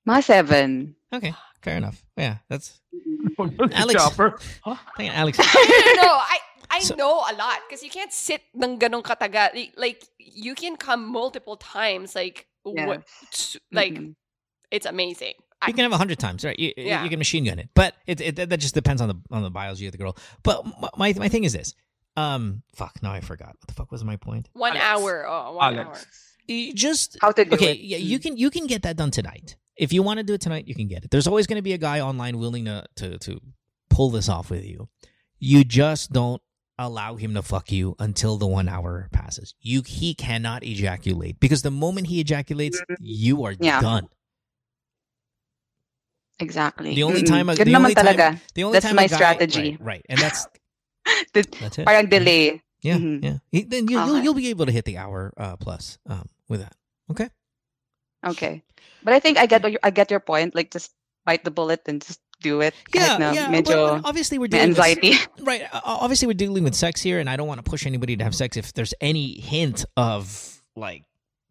My 0.05 0.21
seven. 0.21 0.97
Okay, 1.13 1.35
fair 1.63 1.77
enough. 1.77 2.03
Yeah, 2.17 2.39
that's 2.49 2.81
Alex. 3.39 3.75
Alex. 3.75 3.95
Chopper. 4.03 4.39
Huh? 4.63 4.77
I 4.99 5.07
Alex. 5.13 5.39
no, 5.39 5.45
no, 5.45 5.93
no. 6.03 6.13
I 6.17 6.39
I 6.73 6.81
So- 6.81 6.95
know 6.97 7.21
a 7.29 7.35
lot 7.37 7.61
because 7.69 7.83
you 7.85 7.91
can't 7.91 8.13
sit 8.13 8.41
ng 8.57 8.79
ganong 8.81 9.03
katagal. 9.05 9.53
Like- 9.55 9.75
Like 9.77 10.01
you 10.19 10.55
can 10.55 10.77
come 10.77 11.05
multiple 11.07 11.57
times. 11.61 12.15
Like 12.17 12.47
what? 12.65 13.05
Like 13.71 13.95
Mhm. 13.95 14.15
it's 14.71 14.87
amazing. 14.87 15.35
You 15.67 15.75
can 15.75 15.83
have 15.85 15.93
a 15.93 15.97
hundred 15.99 16.19
times, 16.19 16.45
right? 16.45 16.59
You, 16.59 16.73
Yeah. 16.77 17.03
you 17.05 17.11
can 17.11 17.19
machine 17.19 17.45
gun 17.45 17.59
it, 17.59 17.69
but 17.75 17.95
it, 18.07 18.21
it 18.21 18.37
that 18.37 18.57
just 18.59 18.75
depends 18.75 19.01
on 19.03 19.09
the 19.09 19.17
on 19.31 19.43
the 19.43 19.51
biology 19.51 19.87
of 19.87 19.93
the 19.93 19.99
girl. 19.99 20.17
But 20.43 20.65
my 20.97 21.13
my 21.15 21.29
thing 21.29 21.45
is 21.45 21.53
this. 21.53 21.75
Um, 22.17 22.63
fuck. 22.75 23.03
Now 23.03 23.13
I 23.13 23.21
forgot. 23.21 23.49
What 23.59 23.69
the 23.69 23.75
fuck 23.75 23.91
was 23.91 24.05
my 24.05 24.17
point? 24.17 24.49
One 24.53 24.77
Alex. 24.77 24.85
hour. 24.85 25.27
Oh, 25.29 25.53
one 25.57 25.79
hour. 25.79 25.97
You 26.47 26.75
just 26.75 27.17
How 27.21 27.31
to 27.33 27.45
do 27.45 27.55
okay. 27.55 27.73
it. 27.73 27.81
Yeah, 27.81 27.97
you 27.99 28.19
can 28.19 28.37
you 28.37 28.51
can 28.51 28.67
get 28.67 28.83
that 28.83 28.97
done 28.97 29.11
tonight. 29.11 29.57
If 29.77 29.93
you 29.93 30.03
want 30.03 30.19
to 30.19 30.23
do 30.25 30.35
it 30.35 30.41
tonight, 30.41 30.69
you 30.69 30.75
can 30.75 30.89
get 30.89 31.05
it. 31.05 31.11
There's 31.11 31.27
always 31.27 31.47
going 31.47 31.57
to 31.57 31.63
be 31.63 31.73
a 31.73 31.79
guy 31.79 32.01
online 32.01 32.39
willing 32.39 32.67
to 32.67 32.85
to 32.97 33.19
to 33.19 33.41
pull 33.89 34.11
this 34.11 34.29
off 34.29 34.51
with 34.51 34.65
you. 34.65 34.89
You 35.39 35.65
just 35.65 36.13
don't 36.13 36.43
allow 36.79 37.17
him 37.17 37.35
to 37.35 37.43
fuck 37.43 37.71
you 37.71 37.95
until 37.99 38.37
the 38.37 38.47
one 38.47 38.69
hour 38.69 39.09
passes. 39.13 39.55
You 39.61 39.83
he 39.83 40.15
cannot 40.15 40.65
ejaculate 40.65 41.39
because 41.41 41.63
the 41.63 41.71
moment 41.71 42.09
he 42.09 42.21
ejaculates, 42.21 42.83
you 43.01 43.45
are 43.45 43.55
Yeah. 43.59 43.81
done. 43.81 44.09
Exactly. 46.41 46.95
The 46.95 47.03
only 47.05 47.23
time 47.23 47.49
a- 47.49 47.55
Good 47.57 47.67
the 47.69 47.75
only 47.77 47.95
time- 47.95 48.41
The 48.55 48.65
only 48.65 48.77
That's 48.77 48.87
time 48.87 48.97
my 48.97 49.07
guy, 49.07 49.17
strategy. 49.17 49.77
right, 49.81 50.03
right, 50.03 50.07
and 50.09 50.19
that's 50.19 50.47
The- 51.35 51.47
that's 51.61 51.79
it. 51.79 51.87
Parang 51.87 52.07
delay. 52.09 52.63
Yeah, 52.83 52.97
Mhm. 52.99 53.23
yeah. 53.23 53.39
He- 53.53 53.65
Then 53.65 53.87
you, 53.89 53.99
you'll 54.01 54.17
Okay. 54.17 54.23
you'll 54.25 54.35
be 54.35 54.49
able 54.51 54.67
to 54.67 54.73
hit 54.73 54.85
the 54.85 54.99
hour 54.99 55.33
uh, 55.37 55.57
plus 55.57 55.99
um, 56.09 56.27
with 56.49 56.61
that. 56.61 56.75
Okay. 57.11 57.29
Okay. 58.27 58.63
But 59.05 59.15
I 59.15 59.21
think 59.21 59.39
I 59.39 59.47
get 59.47 59.63
what 59.63 59.77
I 59.83 59.91
get 59.91 60.11
your 60.11 60.21
point. 60.21 60.55
Like 60.55 60.71
just 60.71 60.91
bite 61.27 61.45
the 61.45 61.51
bullet 61.51 61.83
and 61.87 62.03
just 62.03 62.21
do 62.41 62.61
it. 62.61 62.75
Yeah, 62.95 63.19
na 63.19 63.33
yeah. 63.33 63.47
Medyo 63.51 64.03
but 64.03 64.09
obviously, 64.09 64.39
we're 64.39 64.49
dealing 64.49 64.71
with 64.75 64.79
anxiety. 64.79 65.15
right. 65.43 65.63
uh, 65.73 65.81
Obviously, 65.85 66.27
we're 66.27 66.35
dealing 66.39 66.65
with 66.65 66.75
sex 66.75 67.01
here, 67.03 67.19
and 67.21 67.31
I 67.31 67.37
don't 67.37 67.47
want 67.47 67.59
to 67.65 67.69
push 67.69 67.87
anybody 67.87 68.17
to 68.17 68.25
have 68.25 68.35
sex 68.35 68.57
if 68.57 68.73
there's 68.73 68.95
any 69.01 69.39
hint 69.39 69.85
of 69.97 70.63
like 70.75 71.05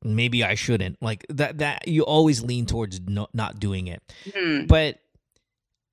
maybe 0.04 0.44
I 0.44 0.56
shouldn't 0.56 1.02
like 1.02 1.26
that. 1.30 1.58
That 1.60 1.88
you 1.88 2.04
always 2.04 2.44
lean 2.44 2.66
towards 2.66 3.00
no, 3.02 3.28
not 3.34 3.60
doing 3.60 3.88
it, 3.88 4.02
Hmm. 4.36 4.66
but. 4.66 4.98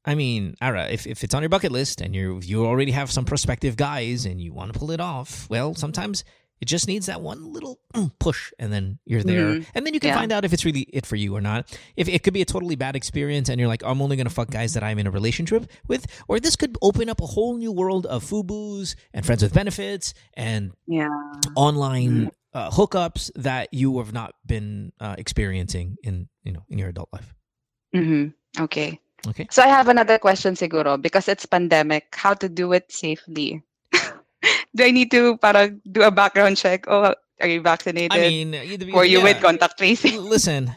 I 0.05 0.15
mean, 0.15 0.55
Ara, 0.63 0.87
if, 0.89 1.07
if 1.07 1.23
it's 1.23 1.35
on 1.35 1.43
your 1.43 1.51
bucket 1.51 1.71
list 1.71 2.01
and 2.01 2.15
you 2.15 2.41
you 2.43 2.65
already 2.65 2.93
have 2.93 3.11
some 3.11 3.27
prospective 3.27 3.77
guys 3.77 4.25
and 4.25 4.41
you 4.41 4.55
want 4.55 4.73
to 4.73 4.79
pull 4.79 4.91
it 4.91 5.01
off, 5.01 5.47
well, 5.51 5.75
sometimes 5.75 6.25
it 6.63 6.65
just 6.67 6.89
needs 6.89 7.07
that 7.07 7.21
one 7.21 7.53
little 7.53 7.79
mm, 7.95 8.11
push, 8.19 8.51
and 8.59 8.73
then 8.73 8.99
you're 9.05 9.23
there, 9.23 9.47
Mhm. 9.57 9.67
and 9.75 9.85
then 9.85 9.93
you 9.93 10.01
can 10.01 10.09
Yeah. 10.09 10.15
find 10.17 10.33
out 10.33 10.47
if 10.47 10.53
it's 10.55 10.65
really 10.65 10.83
it 10.95 11.05
for 11.05 11.17
you 11.17 11.37
or 11.37 11.43
not. 11.43 11.77
If 11.95 12.09
it 12.09 12.23
could 12.23 12.33
be 12.33 12.41
a 12.41 12.47
totally 12.47 12.75
bad 12.75 12.97
experience, 12.97 13.51
and 13.51 13.61
you're 13.61 13.69
like, 13.69 13.83
I'm 13.85 14.01
only 14.01 14.17
gonna 14.17 14.31
fuck 14.31 14.51
guys 14.51 14.73
that 14.75 14.83
I'm 14.83 14.99
in 14.99 15.07
a 15.07 15.11
relationship 15.11 15.71
with, 15.89 16.07
or 16.27 16.41
this 16.41 16.57
could 16.57 16.79
open 16.81 17.11
up 17.11 17.21
a 17.21 17.27
whole 17.27 17.59
new 17.59 17.71
world 17.73 18.07
of 18.07 18.25
FUBUs 18.25 18.95
and 19.13 19.27
friends 19.27 19.43
with 19.43 19.53
benefits 19.53 20.15
and 20.35 20.73
Yeah. 20.87 21.09
online 21.55 22.31
uh, 22.55 22.71
hookups 22.71 23.31
that 23.37 23.69
you 23.73 23.99
have 23.99 24.13
not 24.13 24.35
been 24.47 24.93
uh, 25.01 25.15
experiencing 25.19 25.97
in 26.03 26.29
you 26.45 26.53
know 26.53 26.65
in 26.69 26.79
your 26.79 26.89
adult 26.89 27.09
life. 27.13 27.35
hmm 27.93 28.29
Okay. 28.59 29.01
Okay. 29.27 29.47
So 29.51 29.63
I 29.63 29.69
have 29.69 29.89
another 29.89 30.19
question 30.19 30.55
siguro 30.55 31.01
because 31.01 31.27
it's 31.29 31.45
pandemic. 31.45 32.15
How 32.15 32.35
to 32.35 32.49
do 32.49 32.73
it 32.73 32.87
safely? 32.91 33.63
do 34.75 34.85
I 34.85 34.91
need 34.91 35.11
to 35.11 35.37
para 35.39 35.71
do 35.91 36.03
a 36.03 36.11
background 36.11 36.57
check? 36.57 36.87
Oh, 36.87 37.15
are 37.41 37.49
you 37.49 37.61
vaccinated? 37.61 38.13
I 38.15 38.21
mean, 38.29 38.55
either- 38.55 38.93
Were 38.93 39.05
you 39.05 39.19
yeah. 39.19 39.25
with 39.25 39.43
contact 39.43 39.79
tracing? 39.79 40.23
Listen, 40.23 40.71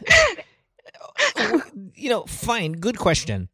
you 1.94 2.10
know, 2.10 2.24
fine, 2.26 2.72
good 2.72 2.98
question. 2.98 3.48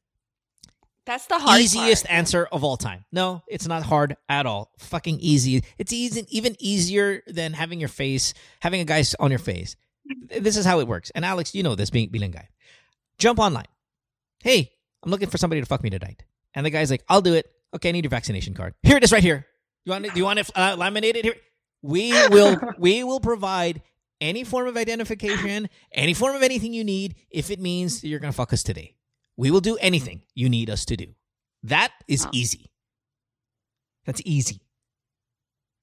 That's 1.09 1.25
the 1.25 1.39
hard 1.39 1.63
Easiest 1.63 2.05
part. 2.05 2.15
answer 2.15 2.49
of 2.53 2.63
all 2.63 2.77
time. 2.77 3.07
No, 3.11 3.43
it's 3.49 3.67
not 3.67 3.83
hard 3.83 4.19
at 4.29 4.45
all. 4.45 4.73
Fucking 4.79 5.19
easy. 5.21 5.65
It's 5.79 5.91
easy, 5.91 6.27
even 6.29 6.55
easier 6.59 7.23
than 7.27 7.55
having 7.55 7.81
your 7.81 7.89
face, 7.89 8.35
having 8.61 8.83
a 8.83 8.85
guy 8.85 9.03
on 9.19 9.31
your 9.31 9.39
face. 9.39 9.75
This 10.39 10.59
is 10.59 10.67
how 10.67 10.81
it 10.81 10.87
works. 10.87 11.11
And 11.15 11.25
Alex, 11.25 11.55
you 11.55 11.63
know 11.63 11.75
this, 11.75 11.89
being 11.89 12.11
being 12.11 12.25
a 12.25 12.29
guy. 12.29 12.51
Jump 13.19 13.39
online. 13.39 13.65
Hey, 14.41 14.71
I'm 15.03 15.11
looking 15.11 15.31
for 15.31 15.39
somebody 15.39 15.63
to 15.63 15.67
fuck 15.67 15.83
me 15.83 15.89
tonight. 15.89 16.25
And 16.53 16.67
the 16.67 16.71
guy's 16.71 16.91
like, 16.91 17.05
I'll 17.09 17.23
do 17.23 17.33
it. 17.33 17.47
Okay, 17.75 17.89
I 17.89 17.93
need 17.93 18.05
your 18.05 18.11
vaccination 18.11 18.53
card. 18.53 18.75
Here 18.83 18.99
it 18.99 19.03
is, 19.03 19.11
right 19.11 19.23
here. 19.23 19.47
You 19.87 19.93
want 19.93 20.05
it? 20.05 20.13
Do 20.13 20.19
you 20.19 20.25
want 20.25 20.41
it 20.41 20.51
uh, 20.55 20.77
laminated 20.79 21.25
here? 21.25 21.37
We 21.81 22.13
will. 22.29 22.61
we 22.79 23.03
will 23.03 23.21
provide 23.21 23.81
any 24.21 24.45
form 24.45 24.69
of 24.69 24.77
identification, 24.77 25.71
any 25.91 26.13
form 26.13 26.37
of 26.37 26.43
anything 26.43 26.75
you 26.75 26.85
need, 26.85 27.15
if 27.31 27.51
it 27.51 27.61
means 27.61 28.03
that 28.03 28.09
you're 28.09 28.21
gonna 28.21 28.31
fuck 28.31 28.53
us 28.53 28.63
today. 28.63 28.98
We 29.39 29.51
will 29.51 29.60
do 29.62 29.77
anything 29.78 30.23
you 30.35 30.51
need 30.51 30.69
us 30.69 30.85
to 30.86 30.97
do. 30.97 31.15
That 31.62 31.93
is 32.06 32.27
Oh. 32.27 32.31
easy. 32.35 32.66
That's 34.05 34.20
easy. 34.24 34.60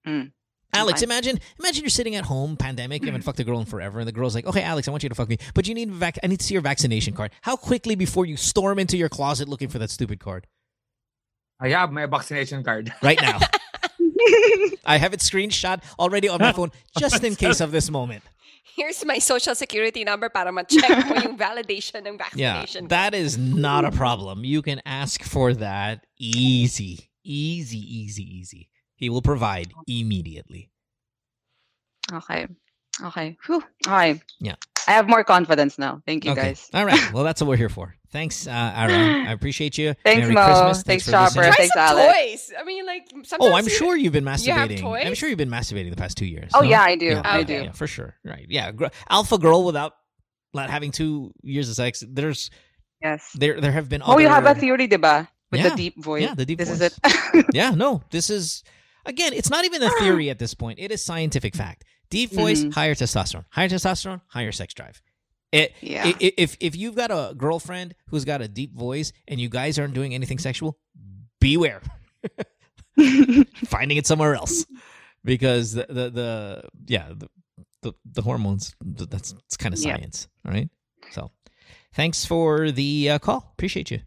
Mm. 0.06 0.32
Alex, 0.74 1.00
Okay. 1.02 1.06
imagine 1.10 1.40
imagine 1.58 1.84
you're 1.84 1.90
sitting 1.90 2.16
at 2.16 2.26
home, 2.26 2.58
pandemic, 2.58 3.02
you 3.02 3.08
haven't 3.08 3.22
fucked 3.24 3.40
a 3.40 3.44
girl 3.46 3.60
in 3.60 3.66
forever, 3.66 4.00
and 4.00 4.08
the 4.08 4.12
girl's 4.12 4.36
like, 4.36 4.46
"Okay, 4.46 4.62
Alex, 4.62 4.88
I 4.88 4.92
want 4.92 5.04
you 5.04 5.10
to 5.10 5.16
fuck 5.16 5.30
me, 5.30 5.38
but 5.54 5.68
you 5.68 5.74
need 5.74 5.90
vac- 5.90 6.20
I 6.22 6.28
need 6.28 6.40
to 6.42 6.46
see 6.46 6.54
your 6.54 6.62
vaccination 6.62 7.14
card." 7.14 7.32
How 7.42 7.56
quickly 7.56 7.96
before 7.96 8.26
you 8.26 8.36
storm 8.36 8.78
into 8.78 8.98
your 8.98 9.10
closet 9.10 9.48
looking 9.48 9.70
for 9.70 9.80
that 9.80 9.90
stupid 9.90 10.20
card? 10.20 10.48
I 11.62 11.70
have 11.70 11.92
my 11.94 12.06
vaccination 12.08 12.62
card. 12.64 12.94
Right 13.02 13.22
now, 13.22 13.40
I 14.86 14.98
have 14.98 15.14
it 15.14 15.22
screenshot 15.22 15.82
already 15.98 16.28
on 16.28 16.40
my 16.40 16.52
phone, 16.58 16.72
just 17.00 17.24
in 17.24 17.36
case 17.38 17.62
of 17.62 17.72
this 17.72 17.90
moment. 17.90 18.24
Here's 18.76 19.06
my 19.06 19.20
social 19.20 19.54
security 19.54 20.04
number 20.04 20.30
para 20.30 20.52
ma-check 20.52 20.90
mo 21.06 21.16
yung 21.24 21.38
validation 21.38 22.02
ng 22.08 22.18
vaccination. 22.18 22.40
Yeah, 22.40 22.60
vaccination. 22.62 22.88
that 22.90 23.14
is 23.14 23.38
not 23.38 23.86
a 23.86 23.92
problem. 23.92 24.44
You 24.44 24.62
can 24.62 24.82
ask 24.86 25.22
for 25.24 25.54
that 25.54 26.06
easy, 26.18 27.12
easy, 27.24 27.78
easy, 27.78 28.24
easy. 28.24 28.70
He 28.96 29.10
will 29.10 29.22
provide 29.22 29.72
immediately. 29.88 30.72
okay. 32.12 32.48
Okay. 33.04 33.38
Whew. 33.46 33.64
Okay. 33.88 34.22
Yeah. 34.40 34.56
I 34.88 34.92
have 34.92 35.08
more 35.08 35.24
confidence 35.24 35.78
now. 35.78 36.02
Thank 36.06 36.26
you, 36.26 36.32
okay. 36.32 36.56
guys. 36.56 36.70
All 36.74 36.86
right. 36.86 37.00
Well, 37.14 37.24
that's 37.24 37.42
what 37.42 37.48
we're 37.50 37.58
here 37.58 37.70
for. 37.70 37.96
Thanks, 38.16 38.48
uh, 38.48 38.52
Aaron. 38.76 39.28
I 39.28 39.32
appreciate 39.38 39.78
you. 39.78 39.94
Thanks, 40.06 40.22
Merry 40.22 40.34
Mo. 40.34 40.46
Christmas. 40.46 40.84
Thanks, 40.84 41.06
for 41.06 41.12
Chopper. 41.12 41.26
listening. 41.42 41.44
Try 41.52 41.56
Thanks, 41.58 41.74
some 41.74 41.82
Alex. 41.98 42.14
toys. 42.18 42.54
I 42.58 42.64
mean, 42.64 42.86
like 42.86 43.08
sometimes. 43.24 43.38
Oh, 43.42 43.54
I'm 43.54 43.66
you- 43.66 43.70
sure 43.70 43.98
you've 43.98 44.14
been 44.14 44.24
masturbating. 44.24 44.48
You 44.48 44.54
have 44.54 44.70
masturbating. 44.70 45.06
I'm 45.08 45.14
sure 45.16 45.28
you've 45.30 45.38
been 45.38 45.50
masturbating 45.50 45.90
the 45.90 45.98
past 45.98 46.18
two 46.18 46.26
years. 46.26 46.52
Oh 46.54 46.62
no? 46.62 46.70
yeah, 46.70 46.82
I 46.82 46.96
do. 46.96 47.06
Yeah, 47.08 47.22
I 47.26 47.40
Okay. 47.40 47.44
do. 47.60 47.64
yeah, 47.66 47.72
for 47.74 47.88
sure. 47.88 48.16
Right. 48.24 48.46
Yeah. 48.50 48.72
Alpha 49.10 49.38
girl 49.38 49.66
without 49.66 49.94
not 50.54 50.70
having 50.70 50.92
two 50.92 51.34
years 51.44 51.68
of 51.70 51.76
sex. 51.76 52.04
There's 52.08 52.50
Yes. 53.02 53.30
there 53.36 53.60
there 53.60 53.74
have 53.74 53.90
been. 53.90 54.02
Oh, 54.06 54.18
you 54.18 54.30
have 54.30 54.46
a 54.46 54.52
other- 54.52 54.60
theory, 54.62 54.88
diba? 54.88 55.28
With 55.52 55.60
Yeah. 55.62 55.70
the 55.70 55.76
deep 55.76 56.02
voice. 56.04 56.24
Yeah, 56.24 56.34
the 56.36 56.46
deep 56.46 56.58
This 56.60 56.70
voice. 56.70 56.82
is 56.82 56.98
it. 57.36 57.46
yeah, 57.54 57.72
no, 57.72 58.02
this 58.12 58.30
is 58.30 58.64
again, 59.06 59.34
it's 59.34 59.50
not 59.50 59.66
even 59.66 59.84
a 59.84 59.90
theory 60.00 60.30
at 60.30 60.40
this 60.40 60.54
point. 60.54 60.80
It 60.80 60.90
is 60.92 61.04
scientific 61.04 61.54
fact. 61.56 61.84
Deep 62.10 62.32
voice, 62.32 62.64
Mhm. 62.64 62.74
higher 62.74 62.96
testosterone. 62.96 63.46
Higher 63.52 63.68
testosterone, 63.70 64.22
higher 64.28 64.52
sex 64.52 64.74
drive. 64.74 65.02
It, 65.56 65.74
Yeah. 65.82 66.06
i- 66.08 66.16
i- 66.22 66.34
if 66.38 66.58
if 66.60 66.76
you've 66.76 66.96
got 66.96 67.12
a 67.12 67.34
girlfriend 67.36 67.96
who's 68.10 68.26
got 68.26 68.42
a 68.42 68.48
deep 68.48 68.74
voice 68.76 69.12
and 69.28 69.40
you 69.40 69.50
guys 69.50 69.80
aren't 69.80 69.94
doing 69.94 70.14
anything 70.14 70.40
sexual, 70.40 70.78
beware. 71.40 71.82
Finding 73.66 73.98
it 73.98 74.08
somewhere 74.08 74.36
else. 74.36 74.66
Because 75.24 75.74
the 75.74 75.86
the, 75.90 76.10
the 76.10 76.64
yeah, 76.88 77.10
the, 77.16 77.28
the 77.82 77.94
the 78.14 78.22
hormones 78.22 78.76
that's 78.82 79.34
it's 79.46 79.58
kind 79.58 79.74
of 79.74 79.80
Yeah. 79.80 79.96
science, 79.96 80.28
all 80.46 80.52
right? 80.52 80.70
So 81.12 81.32
thanks 81.94 82.26
for 82.26 82.72
the 82.72 83.10
uh, 83.12 83.20
call. 83.20 83.50
Appreciate 83.54 83.92
you. 83.92 84.00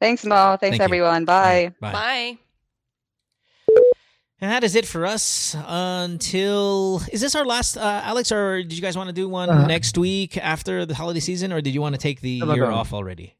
Thanks, 0.00 0.24
Mo. 0.24 0.56
Thanks, 0.60 0.78
Thank 0.78 0.78
you. 0.80 0.84
everyone. 0.84 1.24
Bye. 1.24 1.72
Bye. 1.80 1.92
Bye. 1.92 2.38
And 4.42 4.50
that 4.50 4.64
is 4.64 4.74
it 4.74 4.86
for 4.86 5.06
us 5.06 5.54
until. 5.68 7.00
Is 7.12 7.20
this 7.20 7.36
our 7.36 7.46
last, 7.46 7.76
uh, 7.76 8.00
Alex, 8.02 8.32
or 8.32 8.58
did 8.58 8.72
you 8.72 8.82
guys 8.82 8.96
want 8.96 9.06
to 9.06 9.14
do 9.14 9.28
one 9.28 9.48
Uh, 9.48 9.66
next 9.68 9.96
week 9.96 10.36
after 10.36 10.84
the 10.84 10.96
holiday 10.98 11.20
season, 11.20 11.52
or 11.52 11.60
did 11.62 11.72
you 11.72 11.80
want 11.80 11.94
to 11.94 12.00
take 12.00 12.20
the 12.20 12.42
year 12.42 12.66
off 12.66 12.92
already? 12.92 13.36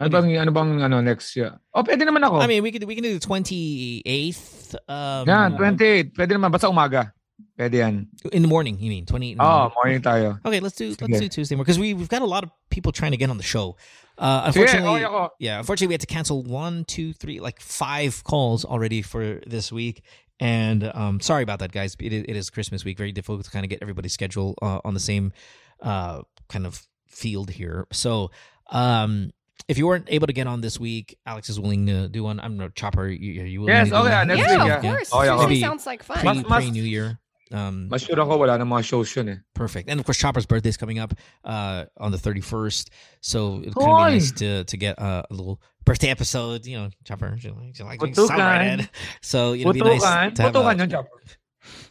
Ano 0.00 0.10
bang, 0.10 0.36
ano 0.36 0.50
bang, 0.50 0.82
ano, 0.82 1.00
next 1.00 1.36
year? 1.36 1.54
Oh, 1.72 1.84
pwede 1.86 2.02
naman 2.02 2.26
ako. 2.26 2.42
I 2.42 2.48
mean, 2.48 2.66
we 2.66 2.72
could 2.74 2.82
we 2.82 2.98
can 2.98 3.04
do 3.06 3.14
the 3.14 3.22
twenty 3.22 4.02
eighth. 4.04 4.74
Um, 4.90 5.22
Yan, 5.22 5.54
28. 5.54 6.18
Pwede 6.18 6.34
naman, 6.34 6.50
basta 6.50 6.66
umaga. 6.66 7.14
Pwede 7.54 7.78
yan. 7.78 8.08
in 8.32 8.42
the 8.42 8.48
morning. 8.48 8.76
You 8.80 8.90
mean 8.90 9.06
twenty? 9.06 9.36
Oh, 9.38 9.70
morning 9.78 10.02
tayo. 10.02 10.42
Okay, 10.44 10.58
let's 10.58 10.74
do 10.74 10.90
let's 10.98 11.20
do 11.20 11.28
Tuesday 11.28 11.54
more 11.54 11.62
because 11.62 11.78
we 11.78 11.94
we've 11.94 12.08
got 12.10 12.22
a 12.22 12.26
lot 12.26 12.42
of 12.42 12.50
people 12.70 12.90
trying 12.90 13.12
to 13.12 13.16
get 13.16 13.30
on 13.30 13.38
the 13.38 13.46
show. 13.46 13.76
Uh, 14.18 14.46
unfortunately, 14.46 15.06
yeah, 15.38 15.58
unfortunately, 15.58 15.88
we 15.88 15.94
had 15.94 16.00
to 16.00 16.10
cancel 16.10 16.42
one, 16.42 16.84
two, 16.84 17.12
three, 17.12 17.38
like 17.40 17.60
five 17.60 18.22
calls 18.24 18.64
already 18.64 19.02
for 19.02 19.40
this 19.46 19.70
week. 19.70 20.02
And 20.40 20.90
um, 20.94 21.20
sorry 21.20 21.42
about 21.42 21.60
that, 21.60 21.72
guys. 21.72 21.96
It 22.00 22.12
is, 22.12 22.24
it 22.28 22.36
is 22.36 22.50
Christmas 22.50 22.84
week. 22.84 22.98
Very 22.98 23.12
difficult 23.12 23.44
to 23.44 23.50
kind 23.50 23.64
of 23.64 23.70
get 23.70 23.80
everybody's 23.82 24.12
schedule 24.12 24.54
uh, 24.60 24.80
on 24.84 24.94
the 24.94 25.00
same 25.00 25.32
uh, 25.80 26.22
kind 26.48 26.66
of 26.66 26.86
field 27.06 27.50
here. 27.50 27.86
So 27.92 28.30
um, 28.70 29.30
if 29.68 29.78
you 29.78 29.86
weren't 29.86 30.06
able 30.08 30.26
to 30.26 30.32
get 30.32 30.46
on 30.46 30.60
this 30.60 30.78
week, 30.80 31.16
Alex 31.24 31.48
is 31.48 31.60
willing 31.60 31.86
to 31.86 32.08
do 32.08 32.24
one. 32.24 32.40
I'm 32.40 32.56
no 32.56 32.68
chopper. 32.68 33.08
You, 33.08 33.42
are 33.42 33.46
you 33.46 33.60
willing 33.60 33.74
Yes, 33.74 33.88
to 33.88 33.94
do 33.94 33.96
okay, 34.00 34.10
one? 34.10 34.28
next 34.28 34.40
yeah, 34.40 34.50
week, 34.50 34.60
of 34.60 34.84
yeah. 34.84 34.90
course. 34.90 35.10
Oh, 35.12 35.22
yeah, 35.22 35.36
Tuesday 35.46 35.60
sounds 35.60 35.86
like 35.86 36.02
fun. 36.02 36.18
Pre, 36.18 36.34
Mas- 36.34 36.48
mas- 36.48 36.70
New 36.70 36.82
Year. 36.82 37.20
Um, 37.52 37.88
Mas 37.88 38.02
sure 38.02 38.18
ako, 38.18 38.38
wala 38.38 38.58
na 38.58 38.64
mga 38.64 38.84
shows 38.84 39.14
yun 39.14 39.28
eh. 39.28 39.36
Perfect. 39.54 39.88
And 39.88 40.00
of 40.00 40.06
course, 40.06 40.18
Chopper's 40.18 40.46
birthday 40.46 40.70
is 40.70 40.76
coming 40.76 40.98
up 40.98 41.14
uh, 41.44 41.84
on 41.98 42.10
the 42.10 42.18
31st. 42.18 42.88
So 43.20 43.62
it'll 43.62 43.74
kind 43.74 43.92
of 43.92 44.08
be 44.08 44.12
nice 44.14 44.32
to, 44.32 44.64
to 44.64 44.76
get 44.76 44.98
uh, 44.98 45.22
a 45.30 45.32
little 45.34 45.60
birthday 45.84 46.10
episode. 46.10 46.66
You 46.66 46.76
know, 46.78 46.88
Chopper, 47.04 47.36
she, 47.38 47.48
she 47.72 47.82
likes 47.84 48.02
being 48.02 48.14
Putukan. 48.14 48.36
celebrated. 48.36 48.88
So 49.20 49.52
it'll 49.54 49.72
be 49.72 49.80
nice 49.80 50.02
to 50.02 50.42
have 50.42 50.56
a, 50.56 50.74
yun, 50.76 50.90
Chopper. 50.90 51.18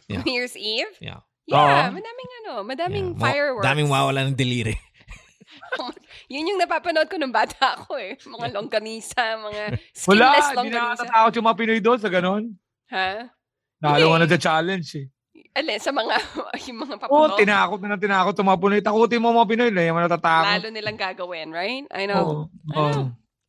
Yeah. 0.06 0.22
New 0.22 0.32
Year's 0.36 0.54
Eve? 0.54 0.86
Yeah. 1.00 1.24
Yeah, 1.44 1.90
Oo. 1.90 1.96
madaming 1.96 2.30
ano, 2.44 2.52
madaming 2.64 3.06
yeah. 3.16 3.20
Fireworks. 3.20 3.66
Daming 3.66 3.88
mawala 3.88 4.24
ng 4.28 4.36
deliri. 4.36 4.76
Yun 6.32 6.48
yung 6.54 6.60
napapanood 6.60 7.08
ko 7.10 7.16
nung 7.20 7.34
bata 7.34 7.76
ako 7.76 7.98
eh. 8.00 8.16
Mga 8.22 8.46
longganisa, 8.54 9.36
mga 9.42 9.62
Wala, 10.08 10.40
skinless 10.40 10.46
hindi 10.56 10.72
na 10.72 10.88
longganisa. 10.88 11.04
natatakot 11.04 11.32
yung 11.36 11.46
mga 11.50 11.58
Pinoy 11.60 11.80
doon 11.84 11.98
sa 12.00 12.08
ganun. 12.08 12.44
Ha? 12.88 13.28
Nalo 13.82 14.06
Hindi. 14.14 14.20
na 14.24 14.32
sa 14.32 14.38
challenge 14.40 14.88
eh. 14.96 15.06
Alin, 15.54 15.78
sa 15.78 15.92
mga, 15.92 16.14
yung 16.70 16.78
mga 16.80 16.94
Oo, 16.96 17.28
papuno. 17.28 17.36
tinakot 17.36 17.78
na 17.82 17.88
ng 17.94 18.02
tinakot 18.02 18.34
yung 18.38 18.48
mga 18.48 18.60
Pinoy. 18.64 18.80
Takutin 18.80 19.20
mo 19.20 19.28
mga 19.34 19.50
Pinoy, 19.50 19.68
hindi 19.68 19.92
mo 19.92 20.00
natatakot. 20.00 20.48
Lalo 20.48 20.68
nilang 20.72 20.98
gagawin, 20.98 21.48
right? 21.52 21.84
I 21.92 22.04
Oo. 22.04 22.08
know. 22.08 22.24
Oo. 22.72 23.00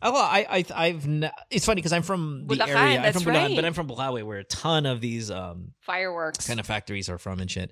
Oh, 0.01 0.11
well, 0.11 0.23
I, 0.23 0.45
I, 0.49 0.65
I've, 0.87 1.05
n- 1.05 1.31
it's 1.49 1.65
funny 1.65 1.79
because 1.79 1.93
I'm 1.93 2.03
from 2.03 2.45
the 2.47 2.55
Bulacan, 2.55 2.67
area. 2.67 2.97
I'm 2.97 3.01
that's 3.01 3.21
from 3.23 3.33
Bulacan, 3.33 3.47
right. 3.47 3.55
but 3.55 3.65
I'm 3.65 3.73
from 3.73 3.87
Bocaue, 3.87 4.23
where 4.25 4.39
a 4.39 4.43
ton 4.43 4.85
of 4.85 5.01
these 5.01 5.31
um, 5.31 5.71
Fireworks. 5.81 6.45
kind 6.47 6.59
of 6.59 6.65
factories 6.65 7.09
are 7.09 7.17
from 7.17 7.39
and 7.39 7.49
shit. 7.49 7.71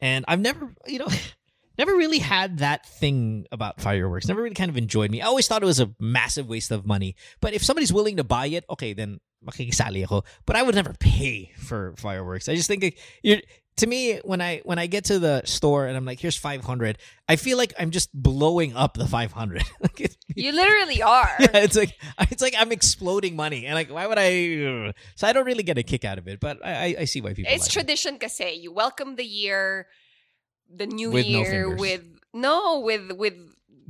And 0.00 0.24
I've 0.28 0.40
never, 0.40 0.72
you 0.86 0.98
know, 0.98 1.08
never 1.78 1.92
really 1.92 2.18
had 2.18 2.58
that 2.58 2.86
thing 2.86 3.46
about 3.50 3.80
fireworks. 3.80 4.28
Never 4.28 4.42
really 4.42 4.54
kind 4.54 4.70
of 4.70 4.76
enjoyed 4.76 5.10
me. 5.10 5.22
I 5.22 5.26
always 5.26 5.48
thought 5.48 5.62
it 5.62 5.66
was 5.66 5.80
a 5.80 5.90
massive 5.98 6.48
waste 6.48 6.70
of 6.70 6.86
money. 6.86 7.16
But 7.40 7.54
if 7.54 7.64
somebody's 7.64 7.92
willing 7.92 8.16
to 8.18 8.24
buy 8.24 8.46
it, 8.46 8.64
okay, 8.68 8.92
then 8.92 9.20
makikisali 9.44 10.04
ako. 10.04 10.24
But 10.46 10.56
I 10.56 10.62
would 10.62 10.74
never 10.74 10.94
pay 10.98 11.52
for 11.56 11.94
fireworks. 11.96 12.48
I 12.48 12.54
just 12.54 12.68
think 12.68 12.96
you're, 13.22 13.38
to 13.76 13.86
me 13.86 14.20
when 14.24 14.40
I 14.40 14.60
when 14.64 14.78
I 14.78 14.86
get 14.86 15.04
to 15.06 15.18
the 15.18 15.42
store 15.44 15.86
and 15.86 15.96
I'm 15.96 16.04
like, 16.04 16.20
here's 16.20 16.36
500, 16.36 16.98
I 17.28 17.36
feel 17.36 17.56
like 17.56 17.72
I'm 17.78 17.90
just 17.90 18.10
blowing 18.12 18.76
up 18.76 18.94
the 18.94 19.06
500. 19.06 19.62
like 19.80 20.00
it, 20.00 20.16
You 20.34 20.52
literally 20.52 21.02
are. 21.02 21.30
yeah, 21.40 21.64
it's 21.64 21.76
like 21.76 21.96
it's 22.30 22.42
like 22.42 22.54
I'm 22.58 22.72
exploding 22.72 23.36
money, 23.36 23.66
and 23.66 23.74
like 23.74 23.90
why 23.90 24.06
would 24.06 24.18
I? 24.18 24.92
So 25.16 25.26
I 25.26 25.32
don't 25.32 25.46
really 25.46 25.62
get 25.62 25.78
a 25.78 25.82
kick 25.82 26.04
out 26.04 26.18
of 26.18 26.28
it, 26.28 26.40
but 26.40 26.64
I 26.64 26.96
I, 27.00 27.04
see 27.04 27.20
why 27.20 27.32
people. 27.34 27.52
It's 27.52 27.64
like 27.64 27.70
it. 27.70 27.72
tradition 27.72 28.18
kasi. 28.18 28.60
You 28.60 28.72
welcome 28.72 29.16
the 29.16 29.24
year, 29.24 29.88
the 30.68 30.86
new 30.86 31.10
With 31.10 31.24
no 31.28 31.40
year 31.40 31.64
fingers. 31.64 31.80
with 31.80 32.04
no 32.32 32.80
with 32.80 33.12
with 33.12 33.34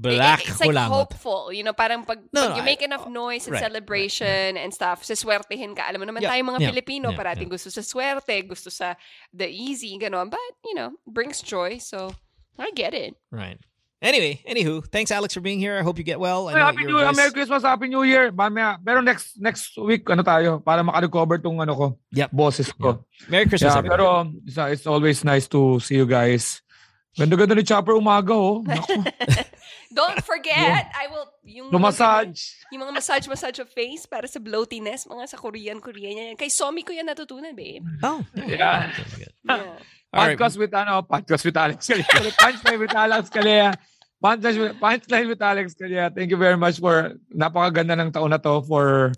Black 0.02 0.42
it- 0.42 0.50
it's 0.50 0.60
like 0.60 0.70
kulangot. 0.74 0.90
hopeful. 0.90 1.52
You 1.54 1.62
know, 1.62 1.72
parang 1.72 2.02
pag, 2.02 2.18
No, 2.34 2.48
pag 2.50 2.56
you 2.58 2.62
I- 2.62 2.70
make 2.74 2.82
enough 2.82 3.06
oh, 3.06 3.10
noise 3.10 3.46
and 3.46 3.54
right, 3.54 3.62
right, 3.62 3.70
celebration 3.70 4.58
and 4.58 4.74
stuff, 4.74 5.06
siswertehin 5.06 5.78
ka. 5.78 5.86
Alam 5.86 6.02
mo 6.02 6.06
naman 6.10 6.22
Yeah, 6.26 6.34
tayo 6.34 6.42
mga 6.42 6.60
yeah, 6.60 6.70
Pilipino, 6.74 7.06
yeah, 7.10 7.18
parating 7.18 7.46
yeah. 7.46 7.54
gusto 7.54 7.70
sa 7.70 7.80
swerte, 7.86 8.34
gusto 8.42 8.68
sa 8.68 8.98
the 9.30 9.46
easy, 9.46 9.94
gano'n. 9.96 10.26
But, 10.28 10.42
you 10.66 10.74
know, 10.74 10.92
brings 11.06 11.38
joy. 11.40 11.78
So, 11.78 12.10
I 12.58 12.74
get 12.74 12.92
it. 12.92 13.14
Right. 13.30 13.56
Anyway, 14.02 14.42
anywho, 14.50 14.82
thanks 14.90 15.14
Alex 15.14 15.30
for 15.32 15.38
being 15.38 15.62
here. 15.62 15.78
I 15.78 15.82
hope 15.86 15.94
you 15.94 16.02
get 16.02 16.18
well. 16.18 16.50
I 16.50 16.58
Ay, 16.58 16.74
Happy 16.74 16.82
New 16.82 16.98
Year, 16.98 17.06
voice- 17.06 17.16
Merry 17.22 17.30
Christmas, 17.30 17.62
Happy 17.62 17.86
New 17.86 18.02
Year. 18.02 18.34
Mamaya, 18.34 18.74
pero 18.82 18.98
next 18.98 19.38
next 19.38 19.78
week, 19.78 20.02
ano 20.10 20.26
tayo, 20.26 20.58
para 20.58 20.82
makarecover 20.82 21.38
tong 21.38 21.62
ano 21.62 21.70
ko, 21.78 21.86
Yep. 22.10 22.34
boses 22.34 22.66
ko. 22.74 23.06
Merry 23.30 23.46
Christmas, 23.46 23.78
Yeah, 23.78 23.86
pero 23.86 24.26
it's, 24.42 24.58
it's 24.58 24.86
always 24.90 25.22
nice 25.22 25.46
to 25.46 25.78
see 25.78 25.94
you 25.94 26.06
guys. 26.10 26.66
Ganda-ganda 27.14 27.54
ni 27.54 27.62
Chopper 27.62 27.94
umaga, 27.94 28.34
oh. 28.34 28.66
Naku, 28.66 28.90
Don't 29.92 30.18
forget, 30.24 30.88
I 30.96 31.06
will, 31.12 31.28
yung, 31.44 31.68
lumasage. 31.70 32.56
yung 32.72 32.82
mga 32.82 32.96
massage-massage 32.96 33.60
of 33.60 33.68
face 33.68 34.08
para 34.08 34.24
sa 34.26 34.40
bloatiness, 34.40 35.04
mga 35.06 35.28
sa 35.28 35.36
Korean, 35.36 35.78
Korean 35.80 36.16
yan. 36.16 36.36
Kay 36.36 36.48
Somi 36.48 36.80
ko 36.82 36.90
yan 36.96 37.06
natutunan, 37.06 37.52
babe. 37.52 37.84
Oh, 38.02 38.24
Yeah. 38.34 38.88
Yeah. 39.46 39.76
All 40.12 40.26
right. 40.28 40.36
Podcast 40.36 40.56
with, 40.58 40.72
ano, 40.74 41.02
podcast 41.04 41.44
with 41.44 41.56
Alex 41.56 41.88
Calea. 41.88 42.04
Punchline 42.42 42.80
with 42.80 42.94
Alex 42.94 43.28
Calea. 43.32 43.72
Punchline 44.22 44.58
with, 44.60 44.74
punchline 44.78 45.28
with 45.28 45.42
Alex 45.42 45.74
Calea. 45.74 46.14
Thank 46.14 46.30
you 46.30 46.36
very 46.36 46.56
much 46.56 46.78
for, 46.78 47.16
napakaganda 47.34 47.96
ng 47.98 48.12
taon 48.12 48.30
na 48.30 48.36
to 48.38 48.60
for, 48.62 49.10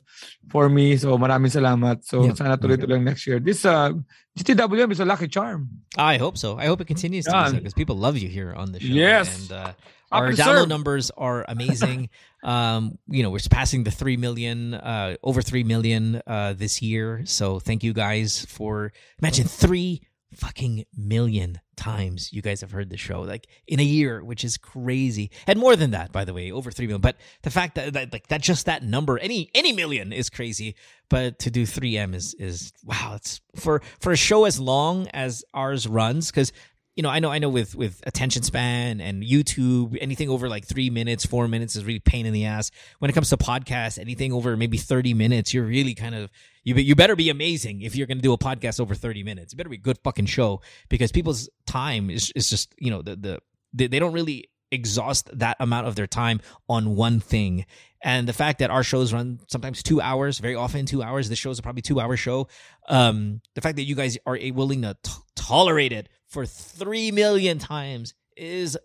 for 0.49 0.69
me. 0.71 0.97
So, 0.97 1.19
maraming 1.19 1.51
salamat. 1.53 2.07
So, 2.07 2.25
Yep. 2.25 2.37
sana 2.39 2.57
tuloy-tuloy 2.57 3.03
next 3.03 3.27
year. 3.27 3.39
This, 3.39 3.67
uh, 3.67 3.93
GTWM 4.39 4.91
is 4.91 4.99
a 5.01 5.05
lucky 5.05 5.29
charm. 5.29 5.69
I 5.99 6.17
hope 6.17 6.39
so. 6.39 6.59
I 6.59 6.67
hope 6.67 6.81
it 6.81 6.87
continues 6.91 7.27
to 7.27 7.31
be 7.31 7.37
Yeah. 7.39 7.49
so 7.51 7.55
because 7.59 7.75
people 7.75 7.95
love 7.99 8.17
you 8.19 8.27
here 8.31 8.55
on 8.55 8.73
the 8.73 8.81
show. 8.81 8.91
Yes. 8.91 9.29
And 9.51 9.53
uh, 9.53 9.73
our 10.15 10.33
download 10.33 10.69
numbers 10.69 11.11
are 11.17 11.45
amazing. 11.49 12.11
um, 12.45 12.99
you 13.09 13.23
know, 13.23 13.31
we're 13.31 13.39
surpassing 13.39 13.85
the 13.85 13.91
3 13.91 14.17
million, 14.17 14.75
uh, 14.75 15.17
over 15.23 15.43
3 15.43 15.65
million 15.65 16.23
uh, 16.27 16.55
this 16.55 16.83
year. 16.83 17.23
So 17.25 17.59
thank 17.59 17.83
you 17.83 17.93
guys 17.93 18.45
for, 18.47 18.93
imagine 19.21 19.47
3 19.47 20.01
fucking 20.35 20.85
million 20.97 21.61
times 21.77 22.33
you 22.33 22.43
guys 22.43 22.61
have 22.61 22.71
heard 22.71 22.91
the 22.91 22.97
show 22.97 23.23
like 23.23 23.47
in 23.67 23.81
a 23.81 23.85
year 23.85 24.23
which 24.23 24.45
is 24.45 24.57
crazy 24.57 25.31
and 25.47 25.59
more 25.59 25.75
than 25.77 25.91
that 25.91 26.13
by 26.13 26.25
the 26.25 26.33
way 26.33 26.53
over 26.53 26.71
3 26.71 26.87
million 26.87 27.01
but 27.01 27.17
the 27.43 27.51
fact 27.51 27.75
that, 27.75 27.93
that 27.93 28.13
like 28.13 28.29
that 28.29 28.41
just 28.41 28.67
that 28.67 28.83
number 28.83 29.19
any 29.19 29.51
any 29.55 29.73
million 29.73 30.13
is 30.13 30.31
crazy 30.31 30.75
but 31.09 31.39
to 31.39 31.51
do 31.51 31.65
3m 31.65 32.15
is 32.15 32.35
is 32.35 32.73
wow 32.85 33.15
it's 33.17 33.41
for 33.57 33.83
for 33.99 34.13
a 34.13 34.17
show 34.17 34.45
as 34.45 34.61
long 34.61 35.09
as 35.13 35.45
ours 35.53 35.87
runs 35.87 36.31
because 36.31 36.53
you 36.97 37.03
know, 37.03 37.09
I 37.09 37.19
know, 37.19 37.31
I 37.31 37.39
know, 37.39 37.49
with 37.49 37.75
with 37.75 38.01
attention 38.07 38.43
span 38.43 39.01
and 39.01 39.23
YouTube, 39.23 39.99
anything 40.01 40.29
over 40.29 40.49
like 40.49 40.65
three 40.65 40.91
minutes, 40.91 41.27
four 41.27 41.49
minutes 41.49 41.75
is 41.75 41.85
really 41.85 41.99
pain 41.99 42.25
in 42.25 42.33
the 42.33 42.45
ass. 42.45 42.71
When 43.01 43.11
it 43.11 43.15
comes 43.15 43.31
to 43.31 43.37
podcasts, 43.37 43.99
anything 43.99 44.33
over 44.33 44.57
maybe 44.57 44.77
thirty 44.77 45.13
minutes, 45.13 45.53
you're 45.53 45.65
really 45.65 45.95
kind 45.95 46.15
of 46.15 46.31
you. 46.63 46.75
You 46.77 46.95
better 46.95 47.17
be 47.17 47.31
amazing 47.31 47.83
if 47.83 47.97
you're 47.97 48.07
going 48.07 48.19
to 48.19 48.23
do 48.23 48.33
a 48.33 48.39
podcast 48.39 48.79
over 48.79 48.95
thirty 48.95 49.25
minutes. 49.25 49.53
It 49.53 49.57
better 49.57 49.69
be 49.69 49.77
a 49.77 49.81
good 49.81 49.99
fucking 50.05 50.27
show 50.27 50.61
because 50.89 51.11
people's 51.11 51.49
time 51.67 52.11
is 52.11 52.33
is 52.37 52.49
just 52.49 52.73
you 52.79 52.91
know 52.91 53.03
the 53.03 53.17
the 53.17 53.39
they, 53.73 53.89
they 53.89 53.99
don't 53.99 54.13
really 54.13 54.49
exhaust 54.71 55.37
that 55.39 55.57
amount 55.61 55.87
of 55.87 55.97
their 55.97 56.07
time 56.07 56.41
on 56.69 56.95
one 56.95 57.19
thing. 57.19 57.67
And 58.03 58.29
the 58.29 58.33
fact 58.33 58.59
that 58.59 58.71
our 58.71 58.83
shows 58.85 59.13
run 59.13 59.41
sometimes 59.49 59.83
two 59.83 60.01
hours, 60.01 60.39
very 60.39 60.55
often 60.55 60.87
two 60.87 61.03
hours. 61.03 61.29
This 61.29 61.39
show's 61.39 61.59
a 61.59 61.63
probably 61.63 61.83
two 61.83 62.01
hour 62.01 62.17
show. 62.17 62.49
Um, 62.89 63.41
the 63.55 63.63
fact 63.63 63.77
that 63.77 63.85
you 63.85 63.95
guys 63.95 64.19
are 64.27 64.39
willing 64.53 64.83
to 64.83 64.97
t- 65.03 65.13
tolerate 65.35 65.93
it 65.93 66.09
for 66.35 66.45
three 66.45 67.13
million 67.13 67.59
times 67.59 68.13
is 68.37 68.77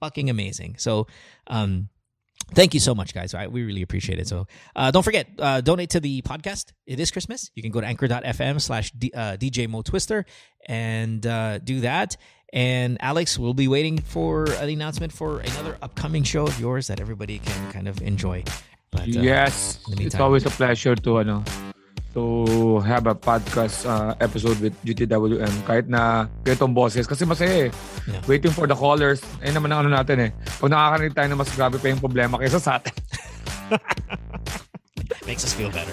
fucking 0.00 0.30
amazing. 0.30 0.76
So, 0.78 1.06
um, 1.46 1.90
thank 2.54 2.72
you 2.74 2.80
so 2.80 2.94
much, 2.94 3.14
guys. 3.14 3.34
I, 3.34 3.46
we 3.46 3.62
really 3.62 3.82
appreciate 3.82 4.18
it. 4.18 4.26
So, 4.26 4.46
uh, 4.74 4.90
don't 4.90 5.02
forget, 5.02 5.28
uh, 5.38 5.60
donate 5.60 5.90
to 5.90 6.00
the 6.00 6.22
podcast. 6.22 6.72
It 6.86 6.98
is 6.98 7.10
Christmas. 7.10 7.50
You 7.54 7.62
can 7.62 7.70
go 7.70 7.80
to 7.80 7.86
anchor.fm 7.86 8.60
slash 8.60 8.90
uh, 9.14 9.36
DJ 9.36 9.68
Mo 9.68 9.82
Twister 9.82 10.24
and 10.66 11.24
uh, 11.26 11.58
do 11.58 11.80
that. 11.80 12.16
And 12.52 12.96
Alex 13.00 13.38
will 13.38 13.54
be 13.54 13.68
waiting 13.68 13.98
for 13.98 14.44
an 14.62 14.70
announcement 14.70 15.12
for 15.12 15.40
another 15.40 15.76
upcoming 15.82 16.22
show 16.22 16.46
of 16.46 16.58
yours 16.58 16.86
that 16.86 17.00
everybody 17.00 17.38
can 17.38 17.72
kind 17.72 17.86
of 17.86 18.00
enjoy. 18.00 18.44
But, 18.90 19.02
uh, 19.02 19.20
yes, 19.20 19.78
it's 19.88 20.14
always 20.14 20.46
a 20.46 20.50
pleasure 20.50 20.94
to 20.94 21.18
ano 21.18 21.44
to 22.14 22.78
have 22.86 23.10
a 23.10 23.14
podcast 23.14 23.82
uh, 23.84 24.14
episode 24.22 24.56
with 24.62 24.74
GTWM 24.86 25.50
kahit 25.66 25.90
na 25.90 26.30
ganitong 26.46 26.72
boses 26.72 27.04
kasi 27.10 27.26
masaya 27.26 27.68
eh. 27.68 27.70
Yeah. 28.06 28.22
Waiting 28.30 28.54
for 28.54 28.70
the 28.70 28.78
callers. 28.78 29.20
Ayun 29.42 29.58
naman 29.58 29.74
ang 29.74 29.80
ano 29.84 29.90
natin 29.92 30.30
eh. 30.30 30.30
Pag 30.62 30.70
nakakarinig 30.70 31.14
tayo 31.14 31.28
na 31.28 31.36
mas 31.36 31.50
grabe 31.52 31.76
pa 31.82 31.86
yung 31.90 32.00
problema 32.00 32.38
kaysa 32.38 32.62
sa 32.62 32.78
atin. 32.78 32.94
Makes 35.26 35.44
us 35.44 35.52
feel 35.52 35.70
better. 35.70 35.92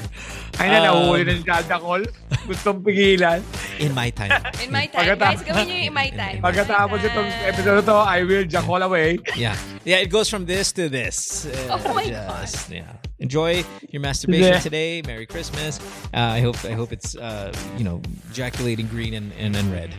Ay 0.60 0.68
na, 0.68 0.78
Um, 0.80 0.84
nahuhuli 1.08 1.24
na 1.26 1.34
ni 1.34 1.44
Dada 1.44 1.78
Call. 1.80 2.04
Gustong 2.46 2.84
pigilan. 2.84 3.40
In 3.80 3.94
my 3.96 4.10
time. 4.12 4.32
In 4.62 4.70
my 4.70 4.86
time. 4.88 5.16
Pagkata- 5.16 5.40
Guys, 5.40 5.42
gawin 5.42 5.66
niyo 5.66 5.78
yung 5.78 5.88
in 5.88 5.96
my 5.96 6.10
time. 6.12 6.38
Pagkatapos 6.44 6.98
In 7.00 7.04
my 7.04 7.10
itong 7.10 7.30
episode 7.48 7.84
to, 7.88 7.96
I 7.96 8.20
will 8.22 8.46
jack 8.46 8.68
all 8.68 8.82
away. 8.82 9.18
Yeah. 9.34 9.56
Yeah, 9.84 10.04
it 10.04 10.12
goes 10.12 10.30
from 10.30 10.46
this 10.46 10.70
to 10.78 10.90
this. 10.92 11.48
Uh, 11.48 11.80
Oh 11.80 11.94
my 11.96 12.06
just, 12.06 12.70
Yeah. 12.70 13.00
Enjoy 13.18 13.64
your 13.90 14.02
masturbation 14.02 14.58
Yeah. 14.58 14.66
today. 14.66 15.02
Merry 15.06 15.26
Christmas. 15.26 15.80
Uh, 16.14 16.36
I 16.38 16.42
hope 16.42 16.58
I 16.66 16.74
hope 16.74 16.92
it's 16.92 17.16
uh, 17.16 17.54
you 17.78 17.86
know, 17.86 18.02
ejaculating 18.34 18.90
green 18.92 19.14
and, 19.14 19.32
and, 19.40 19.56
and 19.56 19.70
red. 19.72 19.94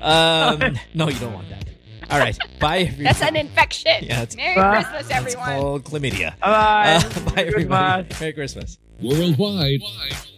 Um, 0.00 0.78
no, 0.94 1.10
you 1.10 1.18
don't 1.18 1.34
want 1.34 1.50
that. 1.50 1.67
All 2.10 2.18
right. 2.18 2.36
Bye 2.60 2.78
everybody. 2.80 3.04
That's 3.04 3.22
an 3.22 3.36
infection. 3.36 3.92
Yeah, 4.02 4.22
it's- 4.22 4.36
Merry 4.36 4.56
Ah. 4.56 4.72
Christmas, 4.74 5.00
It's 5.02 5.10
everyone. 5.10 5.60
called 5.60 5.84
chlamydia. 5.84 6.38
Bye. 6.40 7.00
Uh, 7.02 7.20
bye 7.30 7.30
Good 7.34 7.38
everybody. 7.54 7.68
man. 7.68 8.06
Merry 8.20 8.32
Christmas. 8.32 8.78
Worldwide, 9.00 9.80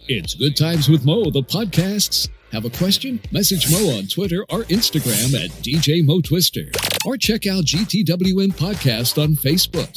it's 0.07 0.35
Good 0.35 0.55
Times 0.55 0.87
with 0.87 1.03
Mo, 1.03 1.31
the 1.31 1.41
podcasts. 1.41 2.29
Have 2.51 2.65
a 2.65 2.69
question? 2.69 3.19
Message 3.31 3.71
Mo 3.71 3.97
on 3.97 4.05
Twitter 4.07 4.43
or 4.49 4.63
Instagram 4.65 5.33
at 5.43 5.49
DJ 5.63 6.03
Mo 6.05 6.21
Twister. 6.21 6.69
Or 7.05 7.17
check 7.17 7.47
out 7.47 7.63
GTWM 7.65 8.51
Podcast 8.53 9.19
on 9.21 9.35
Facebook. 9.35 9.89